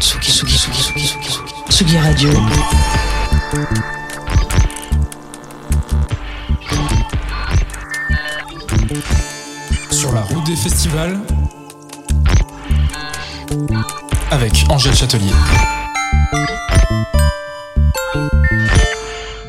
Tsugi, 0.00 0.30
Tsugi, 0.30 0.56
Tsugi, 0.56 0.82
Tsugi, 0.82 1.34
Tsugi, 1.68 1.98
Radio. 1.98 2.30
Sur 9.90 10.12
la 10.12 10.20
route 10.22 10.44
des 10.44 10.54
festivals 10.54 11.18
avec 14.30 14.64
Angèle 14.68 14.94
Châtelier. 14.94 15.32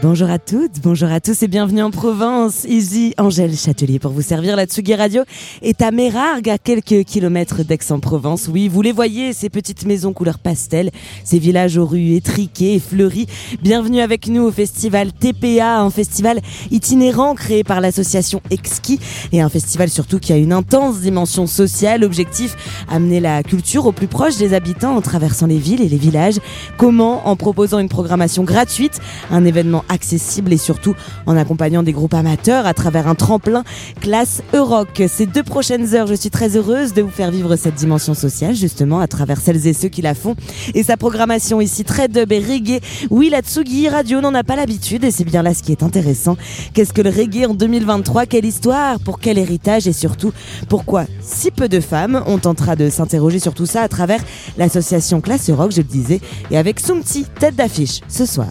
Bonjour 0.01 0.29
à 0.29 0.39
toutes, 0.39 0.79
bonjour 0.81 1.11
à 1.11 1.19
tous 1.19 1.43
et 1.43 1.49
bienvenue 1.49 1.81
en 1.81 1.91
Provence. 1.91 2.63
Easy 2.63 3.13
Angèle 3.17 3.53
Châtelier 3.57 3.99
pour 3.99 4.11
vous 4.11 4.21
servir. 4.21 4.55
La 4.55 4.65
Tsugi 4.65 4.95
Radio 4.95 5.23
est 5.61 5.81
à 5.81 5.91
Mérargues, 5.91 6.49
à 6.49 6.57
quelques 6.57 7.03
kilomètres 7.03 7.63
d'Aix-en-Provence. 7.63 8.47
Oui, 8.47 8.69
vous 8.69 8.81
les 8.81 8.93
voyez, 8.93 9.33
ces 9.33 9.49
petites 9.49 9.85
maisons 9.85 10.13
couleur 10.13 10.39
pastel, 10.39 10.91
ces 11.25 11.37
villages 11.37 11.77
aux 11.77 11.85
rues 11.85 12.13
étriquées 12.13 12.75
et 12.75 12.79
fleuries. 12.79 13.27
Bienvenue 13.61 13.99
avec 13.99 14.27
nous 14.27 14.43
au 14.43 14.51
festival 14.51 15.11
TPA, 15.11 15.81
un 15.81 15.89
festival 15.89 16.39
itinérant 16.71 17.35
créé 17.35 17.65
par 17.65 17.81
l'association 17.81 18.41
Exki 18.51 19.01
et 19.33 19.41
un 19.41 19.49
festival 19.49 19.89
surtout 19.89 20.19
qui 20.19 20.31
a 20.31 20.37
une 20.37 20.53
intense 20.53 21.01
dimension 21.01 21.45
sociale. 21.45 22.05
Objectif, 22.05 22.55
amener 22.87 23.19
la 23.19 23.43
culture 23.43 23.85
au 23.85 23.91
plus 23.91 24.07
proche 24.07 24.37
des 24.37 24.53
habitants 24.53 24.95
en 24.95 25.01
traversant 25.01 25.47
les 25.47 25.57
villes 25.57 25.81
et 25.81 25.89
les 25.89 25.97
villages. 25.97 26.39
Comment? 26.77 27.27
En 27.27 27.35
proposant 27.35 27.79
une 27.79 27.89
programmation 27.89 28.45
gratuite, 28.45 29.01
un 29.29 29.43
événement 29.43 29.83
accessible 29.89 30.53
et 30.53 30.57
surtout 30.57 30.95
en 31.25 31.35
accompagnant 31.35 31.83
des 31.83 31.91
groupes 31.91 32.13
amateurs 32.13 32.65
à 32.65 32.73
travers 32.73 33.07
un 33.07 33.15
tremplin 33.15 33.63
classe 33.99 34.41
Euroc. 34.53 35.01
Ces 35.07 35.25
deux 35.25 35.43
prochaines 35.43 35.95
heures, 35.95 36.07
je 36.07 36.13
suis 36.13 36.29
très 36.29 36.55
heureuse 36.55 36.93
de 36.93 37.01
vous 37.01 37.09
faire 37.09 37.31
vivre 37.31 37.55
cette 37.55 37.75
dimension 37.75 38.13
sociale 38.13 38.55
justement 38.55 38.99
à 38.99 39.07
travers 39.07 39.39
celles 39.39 39.67
et 39.67 39.73
ceux 39.73 39.89
qui 39.89 40.01
la 40.01 40.13
font 40.13 40.35
et 40.73 40.83
sa 40.83 40.97
programmation 40.97 41.61
ici 41.61 41.83
très 41.83 42.07
dub 42.07 42.31
et 42.31 42.39
reggae. 42.39 42.79
Oui, 43.09 43.29
la 43.29 43.41
Tsugi 43.41 43.89
Radio 43.89 44.21
n'en 44.21 44.33
a 44.33 44.43
pas 44.43 44.55
l'habitude 44.55 45.03
et 45.03 45.11
c'est 45.11 45.23
bien 45.23 45.43
là 45.43 45.53
ce 45.53 45.63
qui 45.63 45.71
est 45.71 45.83
intéressant. 45.83 46.37
Qu'est-ce 46.73 46.93
que 46.93 47.01
le 47.01 47.09
reggae 47.09 47.45
en 47.47 47.53
2023 47.53 48.25
Quelle 48.25 48.45
histoire 48.45 48.99
Pour 48.99 49.19
quel 49.19 49.37
héritage? 49.37 49.87
Et 49.87 49.93
surtout, 49.93 50.31
pourquoi 50.67 51.05
si 51.21 51.51
peu 51.51 51.67
de 51.67 51.79
femmes 51.79 52.23
On 52.27 52.37
tentera 52.37 52.75
de 52.75 52.89
s'interroger 52.89 53.39
sur 53.39 53.53
tout 53.53 53.65
ça 53.65 53.81
à 53.81 53.87
travers 53.87 54.21
l'association 54.57 55.21
Classe 55.21 55.49
Rock, 55.49 55.71
je 55.71 55.77
le 55.77 55.83
disais, 55.83 56.21
et 56.51 56.57
avec 56.57 56.79
Sumti, 56.79 57.25
tête 57.39 57.55
d'affiche, 57.55 58.01
ce 58.07 58.25
soir. 58.25 58.47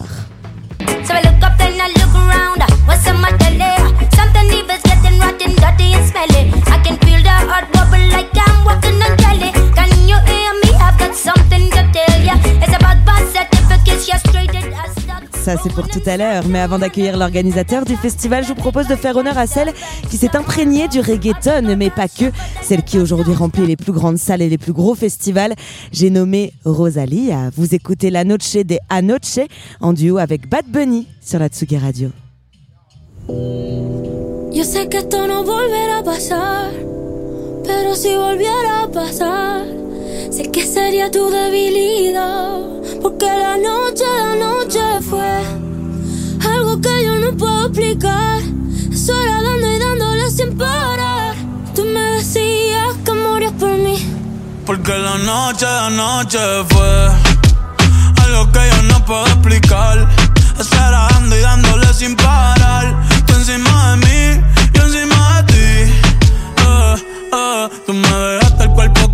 So 1.05 1.13
I 1.13 1.21
look 1.21 1.43
up, 1.43 1.57
then 1.57 1.79
I 1.81 1.87
look 1.99 2.13
around. 2.15 2.61
What's 2.87 3.07
on 3.07 3.19
my 3.21 3.31
telly? 3.37 3.71
Something 4.15 4.47
evil's 4.51 4.83
getting 4.83 5.19
rotten, 5.19 5.55
dirty 5.55 5.93
and 5.93 6.05
smelly. 6.07 6.51
I 6.67 6.77
can 6.83 6.97
feel 7.03 7.21
the 7.21 7.35
like 8.15 8.29
I'm 8.35 8.65
walking 8.65 9.01
on 9.01 9.17
jelly. 9.17 9.51
Can 9.75 9.91
you 10.07 10.17
hear 10.29 10.53
me? 10.63 10.69
I've 10.79 10.97
got 10.97 11.15
something 11.15 11.69
to 11.71 11.81
tell 11.91 12.21
ya. 12.21 12.35
It's 12.63 12.75
about 12.75 13.03
birth 13.05 13.58
Ça, 15.33 15.55
c'est 15.61 15.73
pour 15.73 15.87
tout 15.87 16.01
à 16.05 16.15
l'heure. 16.15 16.43
Mais 16.47 16.59
avant 16.59 16.79
d'accueillir 16.79 17.17
l'organisateur 17.17 17.83
du 17.85 17.95
festival, 17.95 18.43
je 18.43 18.49
vous 18.49 18.55
propose 18.55 18.87
de 18.87 18.95
faire 18.95 19.15
honneur 19.17 19.37
à 19.37 19.47
celle 19.47 19.73
qui 20.09 20.17
s'est 20.17 20.35
imprégnée 20.35 20.87
du 20.87 20.99
reggaeton, 20.99 21.75
mais 21.77 21.89
pas 21.89 22.07
que. 22.07 22.31
Celle 22.61 22.83
qui 22.83 22.99
aujourd'hui 22.99 23.33
remplit 23.33 23.65
les 23.65 23.75
plus 23.75 23.91
grandes 23.91 24.17
salles 24.17 24.41
et 24.41 24.49
les 24.49 24.57
plus 24.57 24.73
gros 24.73 24.95
festivals. 24.95 25.53
J'ai 25.91 26.09
nommé 26.09 26.53
Rosalie. 26.65 27.31
Vous 27.55 27.75
écoutez 27.75 28.09
La 28.09 28.23
Noche 28.23 28.53
des 28.53 28.79
Anoche 28.89 29.39
en 29.81 29.93
duo 29.93 30.17
avec 30.17 30.47
Bad 30.47 30.65
Bunny 30.67 31.07
sur 31.21 31.39
la 31.39 31.47
Tsugi 31.47 31.77
Radio. 31.77 32.09
Que 33.27 34.63
si 34.63 34.77
sé 40.31 40.51
que 40.51 40.65
sería 40.65 41.09
tu 41.11 41.29
debilidad, 41.29 42.59
porque 43.01 43.25
la 43.25 43.57
noche 43.57 44.03
de 44.03 44.21
anoche 44.33 45.01
fue 45.09 45.69
algo 46.53 46.79
que 46.81 47.05
yo 47.05 47.15
no 47.15 47.37
puedo 47.37 47.67
explicar. 47.67 48.41
Eso 48.91 49.13
dando 49.13 49.67
y 49.69 49.79
dándole 49.79 50.29
sin 50.29 50.57
parar. 50.57 51.35
Tú 51.75 51.83
me 51.85 52.01
decías 52.15 52.95
que 53.05 53.11
morías 53.13 53.53
por 53.53 53.71
mí. 53.71 53.97
Porque 54.65 54.97
la 54.97 55.17
noche 55.17 55.65
de 55.65 55.79
anoche 55.79 56.39
fue 56.69 57.09
algo 58.23 58.51
que 58.51 58.59
yo 58.71 58.83
no 58.83 59.05
puedo 59.05 59.25
explicar. 59.25 60.07
Estar 60.59 60.91
dando 60.91 61.35
y 61.37 61.41
dándole 61.41 61.93
sin 61.93 62.15
parar. 62.15 62.95
Tú 63.25 63.33
encima 63.33 63.91
de 63.91 63.97
mí, 63.97 64.43
yo 64.73 64.83
encima 64.83 65.41
de 65.41 65.53
ti. 65.53 65.93
Eh, 66.67 66.95
eh. 67.33 67.69
Tú 67.85 67.93
me 67.93 68.07
dejaste 68.07 68.63
el 68.63 68.69
cuerpo 68.71 69.08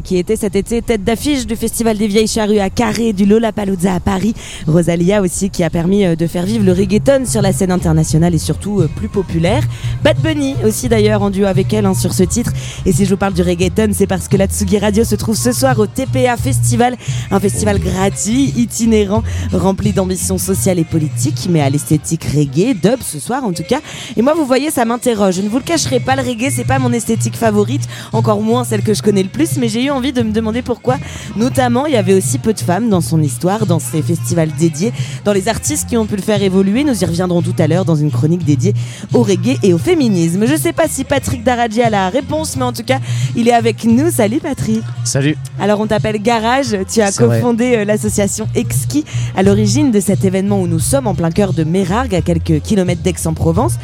Qui 0.00 0.16
était 0.16 0.36
cet 0.36 0.56
été 0.56 0.80
tête 0.80 1.04
d'affiche 1.04 1.46
du 1.46 1.56
Festival 1.56 1.98
des 1.98 2.06
Vieilles 2.06 2.26
Charrues 2.26 2.58
à 2.60 2.70
Carré, 2.70 3.12
du 3.12 3.26
Lollapalooza 3.26 3.94
à 3.94 4.00
Paris. 4.00 4.34
Rosalia 4.66 5.20
aussi 5.20 5.50
qui 5.50 5.62
a 5.64 5.70
permis 5.70 6.04
euh, 6.04 6.16
de 6.16 6.26
faire 6.26 6.44
vivre 6.44 6.64
le 6.64 6.72
reggaeton 6.72 7.24
sur 7.26 7.42
la 7.42 7.52
scène 7.52 7.70
internationale 7.70 8.34
et 8.34 8.38
surtout 8.38 8.80
euh, 8.80 8.88
plus 8.88 9.08
populaire. 9.08 9.62
Bad 10.02 10.18
Bunny 10.20 10.54
aussi 10.64 10.88
d'ailleurs 10.88 11.22
en 11.22 11.30
duo 11.30 11.46
avec 11.46 11.72
elle 11.72 11.86
hein, 11.86 11.94
sur 11.94 12.12
ce 12.12 12.22
titre. 12.22 12.52
Et 12.86 12.92
si 12.92 13.04
je 13.04 13.10
vous 13.10 13.16
parle 13.16 13.34
du 13.34 13.42
reggaeton, 13.42 13.90
c'est 13.92 14.06
parce 14.06 14.28
que 14.28 14.36
la 14.36 14.46
Tsugi 14.46 14.78
Radio 14.78 15.04
se 15.04 15.14
trouve 15.14 15.36
ce 15.36 15.52
soir 15.52 15.78
au 15.78 15.86
TPA 15.86 16.36
Festival, 16.36 16.96
un 17.30 17.40
festival 17.40 17.78
gratuit, 17.78 18.52
itinérant, 18.56 19.22
rempli 19.52 19.92
d'ambitions 19.92 20.38
sociales 20.38 20.78
et 20.78 20.84
politiques, 20.84 21.48
mais 21.50 21.60
à 21.60 21.70
l'esthétique 21.70 22.24
reggae, 22.24 22.74
dub 22.74 23.00
ce 23.02 23.18
soir 23.18 23.44
en 23.44 23.52
tout 23.52 23.64
cas. 23.68 23.80
Et 24.16 24.22
moi, 24.22 24.34
vous 24.34 24.46
voyez, 24.46 24.70
ça 24.70 24.84
m'interroge. 24.84 25.36
Je 25.36 25.42
ne 25.42 25.48
vous 25.48 25.58
le 25.58 25.64
cacherai 25.64 26.00
pas, 26.00 26.16
le 26.16 26.22
reggae, 26.22 26.50
c'est 26.50 26.64
pas 26.64 26.78
mon 26.78 26.92
esthétique 26.92 27.36
favorite, 27.36 27.82
encore 28.12 28.40
moins 28.40 28.64
celle 28.64 28.82
que 28.82 28.94
je 28.94 29.02
connais 29.02 29.22
le 29.22 29.28
plus, 29.28 29.56
mais 29.58 29.68
j'ai 29.68 29.81
eu 29.86 29.90
envie 29.90 30.12
de 30.12 30.22
me 30.22 30.32
demander 30.32 30.62
pourquoi. 30.62 30.96
Notamment, 31.36 31.86
il 31.86 31.92
y 31.92 31.96
avait 31.96 32.14
aussi 32.14 32.38
peu 32.38 32.52
de 32.52 32.60
femmes 32.60 32.88
dans 32.88 33.00
son 33.00 33.22
histoire, 33.22 33.66
dans 33.66 33.78
ces 33.78 34.02
festivals 34.02 34.50
dédiés, 34.58 34.92
dans 35.24 35.32
les 35.32 35.48
artistes 35.48 35.88
qui 35.88 35.96
ont 35.96 36.06
pu 36.06 36.16
le 36.16 36.22
faire 36.22 36.42
évoluer. 36.42 36.84
Nous 36.84 37.02
y 37.02 37.04
reviendrons 37.04 37.42
tout 37.42 37.54
à 37.58 37.66
l'heure 37.66 37.84
dans 37.84 37.96
une 37.96 38.10
chronique 38.10 38.44
dédiée 38.44 38.74
au 39.12 39.22
reggae 39.22 39.58
et 39.62 39.72
au 39.72 39.78
féminisme. 39.78 40.46
Je 40.46 40.56
sais 40.56 40.72
pas 40.72 40.88
si 40.88 41.04
Patrick 41.04 41.44
Daradji 41.44 41.82
a 41.82 41.90
la 41.90 42.08
réponse, 42.08 42.56
mais 42.56 42.64
en 42.64 42.72
tout 42.72 42.84
cas, 42.84 42.98
il 43.36 43.48
est 43.48 43.52
avec 43.52 43.84
nous. 43.84 44.10
Salut 44.10 44.40
Patrick. 44.40 44.82
Salut. 45.04 45.36
Alors 45.60 45.80
on 45.80 45.86
t'appelle 45.86 46.20
Garage, 46.20 46.76
tu 46.92 47.00
as 47.00 47.12
cofondé 47.12 47.76
euh, 47.76 47.84
l'association 47.84 48.48
Exki 48.54 49.04
à 49.36 49.42
l'origine 49.42 49.90
de 49.90 50.00
cet 50.00 50.24
événement 50.24 50.60
où 50.60 50.66
nous 50.66 50.78
sommes 50.78 51.06
en 51.06 51.14
plein 51.14 51.30
cœur 51.30 51.52
de 51.52 51.64
Mérargues, 51.64 52.14
à 52.14 52.20
quelques 52.20 52.60
kilomètres 52.60 53.02
d'Aix-en-Provence. 53.02 53.74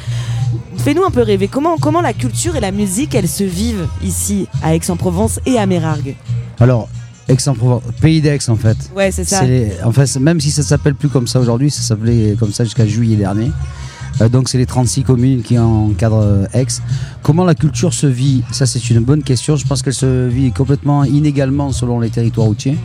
Fais-nous 0.78 1.04
un 1.04 1.10
peu 1.10 1.22
rêver, 1.22 1.48
comment, 1.48 1.76
comment 1.78 2.00
la 2.00 2.12
culture 2.12 2.56
et 2.56 2.60
la 2.60 2.70
musique, 2.72 3.14
elles 3.14 3.28
se 3.28 3.44
vivent 3.44 3.86
ici, 4.02 4.46
à 4.62 4.74
Aix-en-Provence 4.74 5.40
et 5.46 5.58
à 5.58 5.66
Mérargues 5.66 6.14
Alors, 6.60 6.88
Aix-en-Provence, 7.28 7.82
pays 8.00 8.20
d'Aix 8.22 8.38
en 8.48 8.56
fait. 8.56 8.76
Ouais, 8.96 9.10
c'est 9.10 9.24
ça. 9.24 9.44
Les- 9.44 9.72
en 9.84 9.92
fait, 9.92 10.16
même 10.18 10.40
si 10.40 10.50
ça 10.50 10.62
s'appelle 10.62 10.94
plus 10.94 11.08
comme 11.08 11.26
ça 11.26 11.40
aujourd'hui, 11.40 11.70
ça 11.70 11.82
s'appelait 11.82 12.36
comme 12.38 12.52
ça 12.52 12.64
jusqu'à 12.64 12.86
juillet 12.86 13.16
dernier. 13.16 13.50
Euh, 14.20 14.28
donc 14.28 14.48
c'est 14.48 14.58
les 14.58 14.66
36 14.66 15.02
communes 15.02 15.42
qui 15.42 15.58
encadrent 15.58 16.22
euh, 16.22 16.46
Aix. 16.54 16.66
Comment 17.22 17.44
la 17.44 17.54
culture 17.54 17.92
se 17.92 18.06
vit? 18.06 18.42
Ça 18.50 18.64
c'est 18.66 18.90
une 18.90 19.00
bonne 19.00 19.22
question. 19.22 19.56
Je 19.56 19.66
pense 19.66 19.82
qu'elle 19.82 19.92
se 19.94 20.26
vit 20.28 20.50
complètement 20.52 21.04
inégalement 21.04 21.70
selon 21.72 22.00
les 22.00 22.08
territoires 22.10 22.46
routiers. 22.46 22.78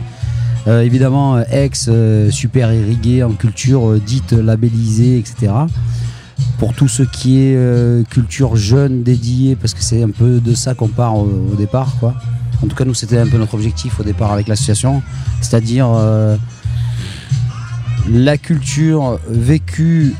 Euh, 0.66 0.82
évidemment, 0.82 1.38
Aix, 1.40 1.70
euh, 1.88 2.30
super 2.30 2.72
irrigué 2.72 3.22
en 3.22 3.32
culture 3.32 3.98
dite 4.00 4.32
labellisée, 4.32 5.18
etc. 5.18 5.52
Pour 6.58 6.74
tout 6.74 6.88
ce 6.88 7.02
qui 7.02 7.40
est 7.40 7.56
euh, 7.56 8.02
culture 8.04 8.56
jeune 8.56 9.02
dédiée, 9.02 9.56
parce 9.56 9.74
que 9.74 9.82
c'est 9.82 10.02
un 10.02 10.10
peu 10.10 10.40
de 10.40 10.54
ça 10.54 10.74
qu'on 10.74 10.88
part 10.88 11.16
au, 11.16 11.28
au 11.52 11.54
départ, 11.56 11.94
quoi. 12.00 12.14
En 12.62 12.66
tout 12.66 12.76
cas, 12.76 12.84
nous, 12.84 12.94
c'était 12.94 13.18
un 13.18 13.26
peu 13.26 13.36
notre 13.36 13.54
objectif 13.54 14.00
au 14.00 14.04
départ 14.04 14.32
avec 14.32 14.48
l'association, 14.48 15.02
c'est-à-dire 15.42 15.88
euh, 15.94 16.36
la 18.10 18.38
culture 18.38 19.18
vécue, 19.28 20.14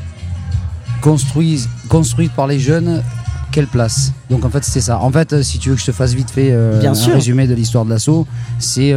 construise, 1.01 1.69
construite 1.89 2.31
par 2.33 2.45
les 2.47 2.59
jeunes, 2.59 3.01
quelle 3.51 3.67
place? 3.67 4.11
Donc 4.29 4.43
en 4.45 4.49
fait, 4.49 4.63
c'est 4.63 4.81
ça. 4.81 4.99
En 4.99 5.11
fait, 5.11 5.33
euh, 5.33 5.43
si 5.43 5.59
tu 5.59 5.69
veux 5.69 5.75
que 5.75 5.81
je 5.81 5.87
te 5.87 5.91
fasse 5.91 6.13
vite 6.13 6.29
fait 6.29 6.49
euh, 6.51 6.79
Bien 6.79 6.91
un 6.91 6.95
sûr. 6.95 7.13
résumé 7.13 7.47
de 7.47 7.55
l'histoire 7.55 7.85
de 7.85 7.89
l'assaut, 7.89 8.27
c'est 8.59 8.93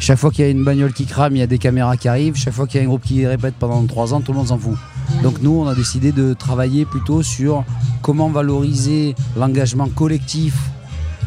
chaque 0.00 0.18
fois 0.18 0.30
qu'il 0.30 0.44
y 0.44 0.48
a 0.48 0.50
une 0.50 0.64
bagnole 0.64 0.92
qui 0.92 1.06
crame, 1.06 1.34
il 1.36 1.40
y 1.40 1.42
a 1.42 1.46
des 1.46 1.58
caméras 1.58 1.96
qui 1.96 2.08
arrivent. 2.08 2.36
Chaque 2.36 2.54
fois 2.54 2.66
qu'il 2.66 2.78
y 2.78 2.82
a 2.82 2.84
un 2.84 2.88
groupe 2.88 3.02
qui 3.02 3.26
répète 3.26 3.54
pendant 3.58 3.84
trois 3.86 4.14
ans, 4.14 4.20
tout 4.20 4.32
le 4.32 4.38
monde 4.38 4.48
s'en 4.48 4.58
fout. 4.58 4.76
Donc 5.22 5.42
nous, 5.42 5.50
on 5.50 5.66
a 5.66 5.74
décidé 5.74 6.12
de 6.12 6.32
travailler 6.32 6.84
plutôt 6.84 7.22
sur 7.22 7.64
comment 8.02 8.28
valoriser 8.28 9.14
l'engagement 9.36 9.88
collectif 9.88 10.54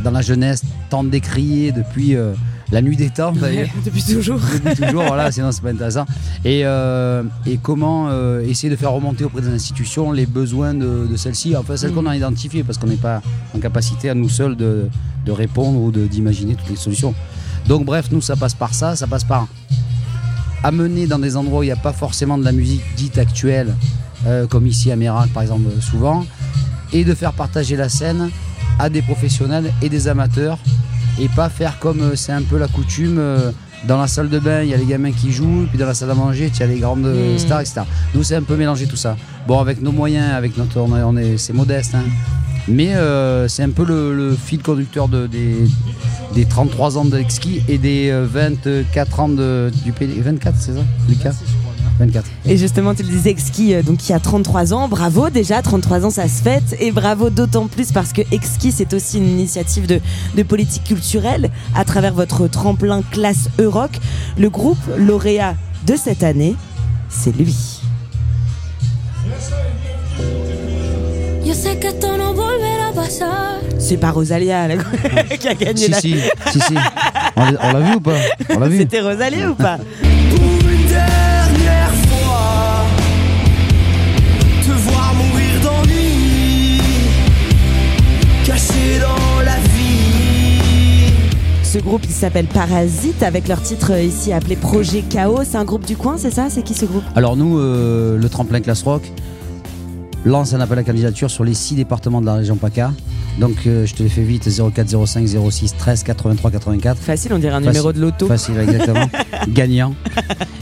dans 0.04 0.12
la 0.12 0.22
jeunesse, 0.22 0.64
tant 0.90 1.04
décrié 1.04 1.72
depuis 1.72 2.16
euh, 2.16 2.34
la 2.72 2.82
nuit 2.82 2.96
des 2.96 3.10
temps 3.10 3.34
d'ailleurs. 3.34 3.68
Depuis 3.86 4.04
toujours. 4.04 4.40
Depuis 4.40 4.86
toujours, 4.86 5.04
voilà, 5.04 5.32
sinon 5.32 5.52
c'est 5.52 5.62
pas 5.62 5.72
intéressant. 5.72 6.06
Et, 6.46 6.62
euh, 6.66 7.24
et 7.46 7.58
comment 7.58 8.08
euh, 8.10 8.42
essayer 8.42 8.70
de 8.70 8.76
faire 8.76 8.92
remonter 8.92 9.26
auprès 9.26 9.42
des 9.42 9.50
institutions 9.50 10.12
les 10.12 10.26
besoins 10.26 10.74
de, 10.74 11.06
de 11.10 11.16
celles-ci, 11.18 11.56
enfin 11.56 11.76
celles 11.76 11.92
qu'on 11.92 12.06
a 12.06 12.16
identifiées, 12.16 12.64
parce 12.64 12.78
qu'on 12.78 12.88
n'est 12.88 12.96
pas 12.96 13.22
en 13.56 13.60
capacité 13.60 14.10
à 14.10 14.16
nous 14.16 14.30
seuls 14.30 14.56
de, 14.56 14.88
de 15.26 15.32
répondre 15.32 15.80
ou 15.80 15.92
d'imaginer 15.92 16.56
toutes 16.56 16.70
les 16.70 16.76
solutions. 16.78 17.14
Donc 17.68 17.86
bref, 17.86 18.08
nous 18.12 18.22
ça 18.22 18.36
passe 18.36 18.56
par 18.56 18.74
ça, 18.74 18.96
ça 18.96 19.06
passe 19.06 19.24
par 19.24 19.48
amener 20.64 21.08
dans 21.08 21.20
des 21.20 21.36
endroits 21.38 21.60
où 21.60 21.64
il 21.64 21.68
n'y 21.68 21.72
a 21.72 21.76
pas 21.76 21.94
forcément 21.94 22.38
de 22.38 22.44
la 22.46 22.52
musique 22.52 22.82
dite 22.96 23.18
actuelle, 23.18 23.76
euh, 24.28 24.46
comme 24.48 24.68
ici 24.68 24.92
à 24.92 24.96
Mérac 24.96 25.30
par 25.30 25.44
exemple 25.44 25.70
souvent, 25.82 26.26
et 26.94 27.04
de 27.06 27.14
faire 27.16 27.34
partager 27.34 27.76
la 27.76 27.90
scène 27.90 28.30
à 28.80 28.90
des 28.90 29.02
professionnels 29.02 29.72
et 29.82 29.90
des 29.90 30.08
amateurs, 30.08 30.58
et 31.20 31.28
pas 31.30 31.50
faire 31.50 31.80
comme 31.80 32.02
euh, 32.02 32.16
c'est 32.16 32.32
un 32.32 32.42
peu 32.44 32.58
la 32.58 32.68
coutume. 32.68 33.18
euh, 33.20 33.52
dans 33.88 33.98
la 34.00 34.06
salle 34.06 34.30
de 34.30 34.38
bain, 34.38 34.62
il 34.62 34.70
y 34.70 34.76
a 34.76 34.78
les 34.78 34.86
gamins 34.86 35.12
qui 35.12 35.32
jouent, 35.32 35.66
puis 35.68 35.80
dans 35.80 35.88
la 35.88 35.96
salle 35.96 36.12
à 36.12 36.14
manger, 36.14 36.52
tu 36.56 36.62
as 36.62 36.68
les 36.68 36.78
grandes 36.78 37.04
euh, 37.08 37.34
Mm. 37.34 37.40
stars, 37.40 37.62
etc. 37.62 37.82
Nous, 38.14 38.22
c'est 38.22 38.36
un 38.36 38.44
peu 38.44 38.56
mélanger 38.56 38.86
tout 38.86 38.96
ça. 38.96 39.18
Bon, 39.48 39.60
avec 39.60 39.82
nos 39.82 39.92
moyens, 39.92 40.34
avec 40.36 40.56
notre, 40.56 40.80
on 40.82 40.96
est, 40.96 41.02
on 41.02 41.18
est- 41.18 41.38
c'est 41.40 41.52
modeste, 41.54 41.96
hein. 41.96 42.04
Mais 42.68 42.96
euh, 42.96 43.48
c'est 43.48 43.64
un 43.64 43.70
peu 43.70 43.86
le, 43.86 44.16
le 44.16 44.36
fil 44.36 44.62
conducteur 44.62 45.08
de, 45.08 45.28
des, 45.28 45.56
des 46.34 46.46
33 46.46 46.98
ans 46.98 47.06
d'Exki 47.06 47.62
et 47.68 47.78
des 47.78 48.10
euh, 48.10 48.26
24 48.30 49.20
ans 49.20 49.30
de, 49.30 49.72
du 49.84 49.92
PD. 49.92 50.22
24, 50.22 50.56
c'est 50.60 50.74
ça, 50.74 50.82
Lucas? 51.08 51.34
24. 52.00 52.26
Et 52.46 52.58
justement, 52.58 52.96
tu 52.96 53.04
le 53.04 53.10
disais, 53.10 53.30
Exki, 53.30 53.74
euh, 53.74 53.84
donc 53.84 53.98
qui 53.98 54.14
a 54.14 54.20
33 54.20 54.74
ans, 54.74 54.88
bravo 54.88 55.30
déjà, 55.30 55.62
33 55.62 56.06
ans 56.06 56.10
ça 56.10 56.28
se 56.28 56.42
fête, 56.42 56.76
et 56.80 56.92
bravo 56.92 57.30
d'autant 57.30 57.68
plus 57.68 57.92
parce 57.92 58.14
que 58.14 58.22
Exki 58.32 58.72
c'est 58.72 58.94
aussi 58.94 59.18
une 59.18 59.28
initiative 59.30 59.88
de, 59.88 60.00
de 60.36 60.44
politique 60.44 60.84
culturelle 60.86 61.52
à 61.76 61.86
travers 61.86 62.14
votre 62.14 62.48
tremplin 62.48 63.02
classe 63.12 63.50
Euroc. 63.60 63.92
Le 64.38 64.50
groupe 64.50 64.80
lauréat 64.98 65.56
de 65.86 65.96
cette 65.96 66.24
année, 66.24 66.56
c'est 67.10 67.36
lui. 67.36 67.82
Yo 71.44 71.54
sé 71.56 71.80
que 71.80 71.88
esto 71.88 72.18
no 72.18 72.34
volverá 72.34 72.90
a 72.90 72.94
pasar. 72.94 73.60
C'est 73.80 73.98
pas 73.98 74.12
Rosalia 74.12 74.68
là, 74.68 74.76
qui 75.40 75.48
a 75.48 75.54
gagné 75.56 75.76
Si, 75.78 75.90
la... 75.90 76.00
si, 76.00 76.16
si, 76.52 76.60
si. 76.60 76.74
On, 77.36 77.46
l'a- 77.52 77.60
on 77.64 77.72
l'a 77.74 77.80
vu 77.80 77.96
ou 77.96 78.00
pas 78.00 78.12
On 78.56 78.60
l'a 78.60 78.68
vu 78.68 78.78
C'était 78.78 79.02
Rosalia 79.02 79.50
ou 79.50 79.56
pas 79.56 79.78
Pour 80.30 80.70
une 80.70 80.88
dernière 80.88 81.92
fois, 82.08 82.86
te 84.64 84.72
voir 84.72 85.14
mourir 85.16 85.62
d'ennui, 85.64 86.80
caché 88.46 89.00
dans 89.02 89.42
la 89.44 89.56
vie. 89.74 91.14
Ce 91.64 91.80
groupe 91.80 92.02
il 92.04 92.12
s'appelle 92.14 92.46
Parasite 92.46 93.24
avec 93.24 93.48
leur 93.48 93.62
titre 93.64 93.94
euh, 93.94 94.04
ici 94.04 94.32
appelé 94.32 94.56
Projet 94.58 95.02
Chaos. 95.02 95.42
C'est 95.50 95.58
un 95.58 95.64
groupe 95.66 95.86
du 95.88 95.98
coin, 95.98 96.18
c'est 96.18 96.32
ça? 96.32 96.48
C'est 96.50 96.62
qui 96.62 96.76
ce 96.76 96.86
groupe? 96.86 97.04
Alors 97.16 97.36
nous, 97.36 97.58
euh, 97.58 98.16
le 98.18 98.30
tremplin 98.30 98.60
Class 98.62 98.84
Rock 98.84 99.04
lance 100.26 100.54
un 100.54 100.60
appel 100.62 100.78
à 100.80 100.84
candidature 100.84 101.32
sur 101.32 101.44
les 101.44 101.54
six 101.54 101.76
départements 101.76 102.22
de 102.22 102.26
la 102.26 102.36
région 102.36 102.56
PACA. 102.56 102.94
Donc 103.40 103.66
euh, 103.66 103.86
je 103.86 103.96
te 103.96 104.04
les 104.04 104.10
fais 104.10 104.24
vite 104.24 104.48
04 104.74 105.06
05 105.06 105.28
06 105.28 105.76
13 105.78 106.04
83 106.04 106.52
84. 106.52 106.98
Facile, 107.02 107.34
on 107.34 107.40
dirait 107.40 107.54
un 107.54 107.60
Facile. 107.60 107.70
numéro 107.70 107.94
de 107.94 108.00
loto. 108.02 108.28
Facile, 108.28 108.58
exactement. 108.60 109.06
Gagnant. 109.50 109.96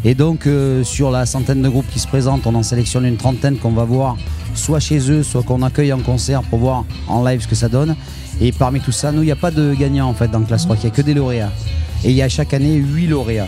Et 0.06 0.16
donc, 0.16 0.48
euh, 0.48 0.84
sur 0.84 1.12
la 1.12 1.26
centaine 1.26 1.62
de 1.62 1.70
groupes 1.70 1.90
qui 1.92 2.00
se 2.00 2.08
présentent, 2.08 2.48
on 2.48 2.56
en 2.56 2.64
sélectionne 2.64 3.06
une 3.06 3.18
trentaine 3.18 3.58
qu'on 3.58 3.72
va 3.72 3.84
voir 3.84 4.16
soit 4.56 4.80
chez 4.80 5.12
eux, 5.12 5.24
soit 5.24 5.44
qu'on 5.44 5.62
accueille 5.62 5.94
en 5.94 6.00
concert 6.00 6.42
pour 6.44 6.60
voir 6.60 6.86
en 7.08 7.24
live 7.26 7.42
ce 7.42 7.48
que 7.48 7.56
ça 7.56 7.70
donne. 7.70 7.96
Et 8.42 8.52
parmi 8.52 8.80
tout 8.80 8.92
ça, 8.94 9.12
nous, 9.12 9.22
il 9.22 9.26
n'y 9.26 9.32
a 9.32 9.36
pas 9.36 9.52
de 9.52 9.74
gagnant 9.74 10.08
en 10.08 10.14
fait 10.14 10.30
dans 10.30 10.42
Classe 10.42 10.64
3, 10.64 10.78
il 10.78 10.80
n'y 10.82 10.88
a 10.88 10.90
que 10.92 11.02
des 11.02 11.14
lauréats. 11.14 11.52
Et 12.06 12.12
il 12.12 12.16
y 12.16 12.22
a 12.22 12.30
chaque 12.30 12.54
année 12.54 12.76
8 12.76 13.08
lauréats. 13.08 13.48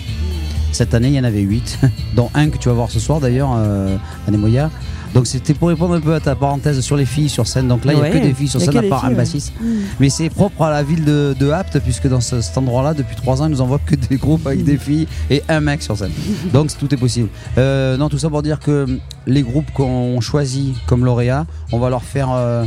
Cette 0.73 0.93
année, 0.93 1.07
il 1.09 1.13
y 1.13 1.19
en 1.19 1.23
avait 1.23 1.41
8, 1.41 1.79
dont 2.15 2.29
un 2.33 2.49
que 2.49 2.57
tu 2.57 2.67
vas 2.69 2.75
voir 2.75 2.91
ce 2.91 2.99
soir 2.99 3.19
d'ailleurs, 3.19 3.53
euh, 3.55 3.95
à 4.27 4.31
Nemoya. 4.31 4.69
Donc 5.13 5.27
c'était 5.27 5.53
pour 5.53 5.67
répondre 5.67 5.93
un 5.93 5.99
peu 5.99 6.13
à 6.13 6.19
ta 6.19 6.35
parenthèse 6.35 6.79
sur 6.81 6.95
les 6.95 7.05
filles 7.05 7.27
sur 7.29 7.45
scène. 7.45 7.67
Donc 7.67 7.83
là, 7.85 7.93
il 7.93 7.99
n'y 7.99 8.05
a 8.05 8.09
que 8.09 8.17
des 8.17 8.33
filles 8.33 8.47
sur 8.47 8.61
scène, 8.61 8.77
à 8.77 8.83
part 8.83 8.99
un 8.99 9.07
filles, 9.07 9.09
ouais. 9.09 9.15
bassiste. 9.15 9.53
Mais 9.99 10.09
c'est 10.09 10.29
propre 10.29 10.61
à 10.63 10.69
la 10.71 10.83
ville 10.83 11.03
de, 11.03 11.35
de 11.37 11.49
Apt, 11.49 11.79
puisque 11.79 12.07
dans 12.07 12.21
ce- 12.21 12.39
cet 12.41 12.57
endroit-là, 12.57 12.93
depuis 12.93 13.15
trois 13.15 13.41
ans, 13.41 13.45
ils 13.47 13.51
nous 13.51 13.61
envoient 13.61 13.79
que 13.85 13.95
des 13.95 14.15
groupes 14.17 14.47
avec 14.47 14.63
des 14.63 14.77
filles 14.77 15.07
et 15.29 15.43
un 15.49 15.59
mec 15.59 15.81
sur 15.83 15.97
scène. 15.97 16.11
Donc 16.53 16.69
tout 16.77 16.93
est 16.93 16.97
possible. 16.97 17.27
Euh, 17.57 17.97
non, 17.97 18.07
tout 18.07 18.17
ça 18.19 18.29
pour 18.29 18.41
dire 18.41 18.59
que 18.59 18.85
hum, 18.85 18.99
les 19.27 19.41
groupes 19.43 19.71
qu'on 19.73 20.21
choisit 20.21 20.75
comme 20.85 21.03
lauréats, 21.03 21.45
on 21.73 21.79
va 21.79 21.89
leur 21.89 22.03
faire 22.03 22.29
euh, 22.31 22.63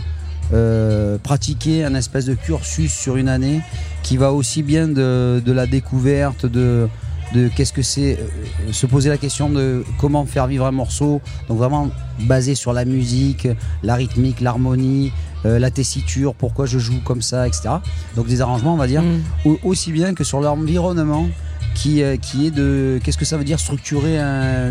euh, 0.53 1.17
pratiquer 1.23 1.85
un 1.85 1.95
espèce 1.95 2.27
de 2.27 2.35
cursus 2.35 2.93
sur 2.93 3.17
une 3.17 3.29
année 3.29 3.61
qui 4.03 4.17
va 4.19 4.33
aussi 4.33 4.63
bien 4.63 4.87
de, 4.87 5.43
de 5.45 5.53
la 5.53 5.67
découverte, 5.67 6.45
de, 6.45 6.89
de 7.35 7.49
qu'est-ce 7.49 7.73
que 7.73 7.83
c'est, 7.83 8.19
euh, 8.19 8.73
se 8.73 8.87
poser 8.87 9.09
la 9.11 9.19
question 9.19 9.49
de 9.51 9.85
comment 9.99 10.25
faire 10.25 10.47
vivre 10.47 10.67
un 10.67 10.71
morceau. 10.71 11.21
Donc 11.49 11.59
vraiment 11.59 11.91
basé 12.21 12.55
sur 12.55 12.73
la 12.73 12.85
musique, 12.85 13.49
la 13.83 13.95
rythmique, 13.97 14.41
l'harmonie, 14.41 15.13
euh, 15.45 15.59
la 15.59 15.71
tessiture, 15.71 16.35
pourquoi 16.35 16.67
je 16.67 16.79
joue 16.79 17.01
comme 17.05 17.23
ça, 17.23 17.47
etc. 17.47 17.69
Donc 18.17 18.27
des 18.27 18.41
arrangements, 18.41 18.75
on 18.75 18.79
va 18.79 18.87
dire, 18.87 19.03
Mm. 19.03 19.21
au- 19.45 19.59
aussi 19.65 19.93
bien 19.93 20.15
que 20.15 20.25
sur 20.25 20.41
l'environnement 20.41 21.27
qui, 21.75 22.03
euh, 22.03 22.17
qui 22.17 22.47
est 22.47 22.51
de. 22.51 22.99
Qu'est-ce 23.03 23.19
que 23.19 23.25
ça 23.25 23.37
veut 23.37 23.45
dire 23.45 23.59
structurer 23.61 24.19
un- 24.19 24.71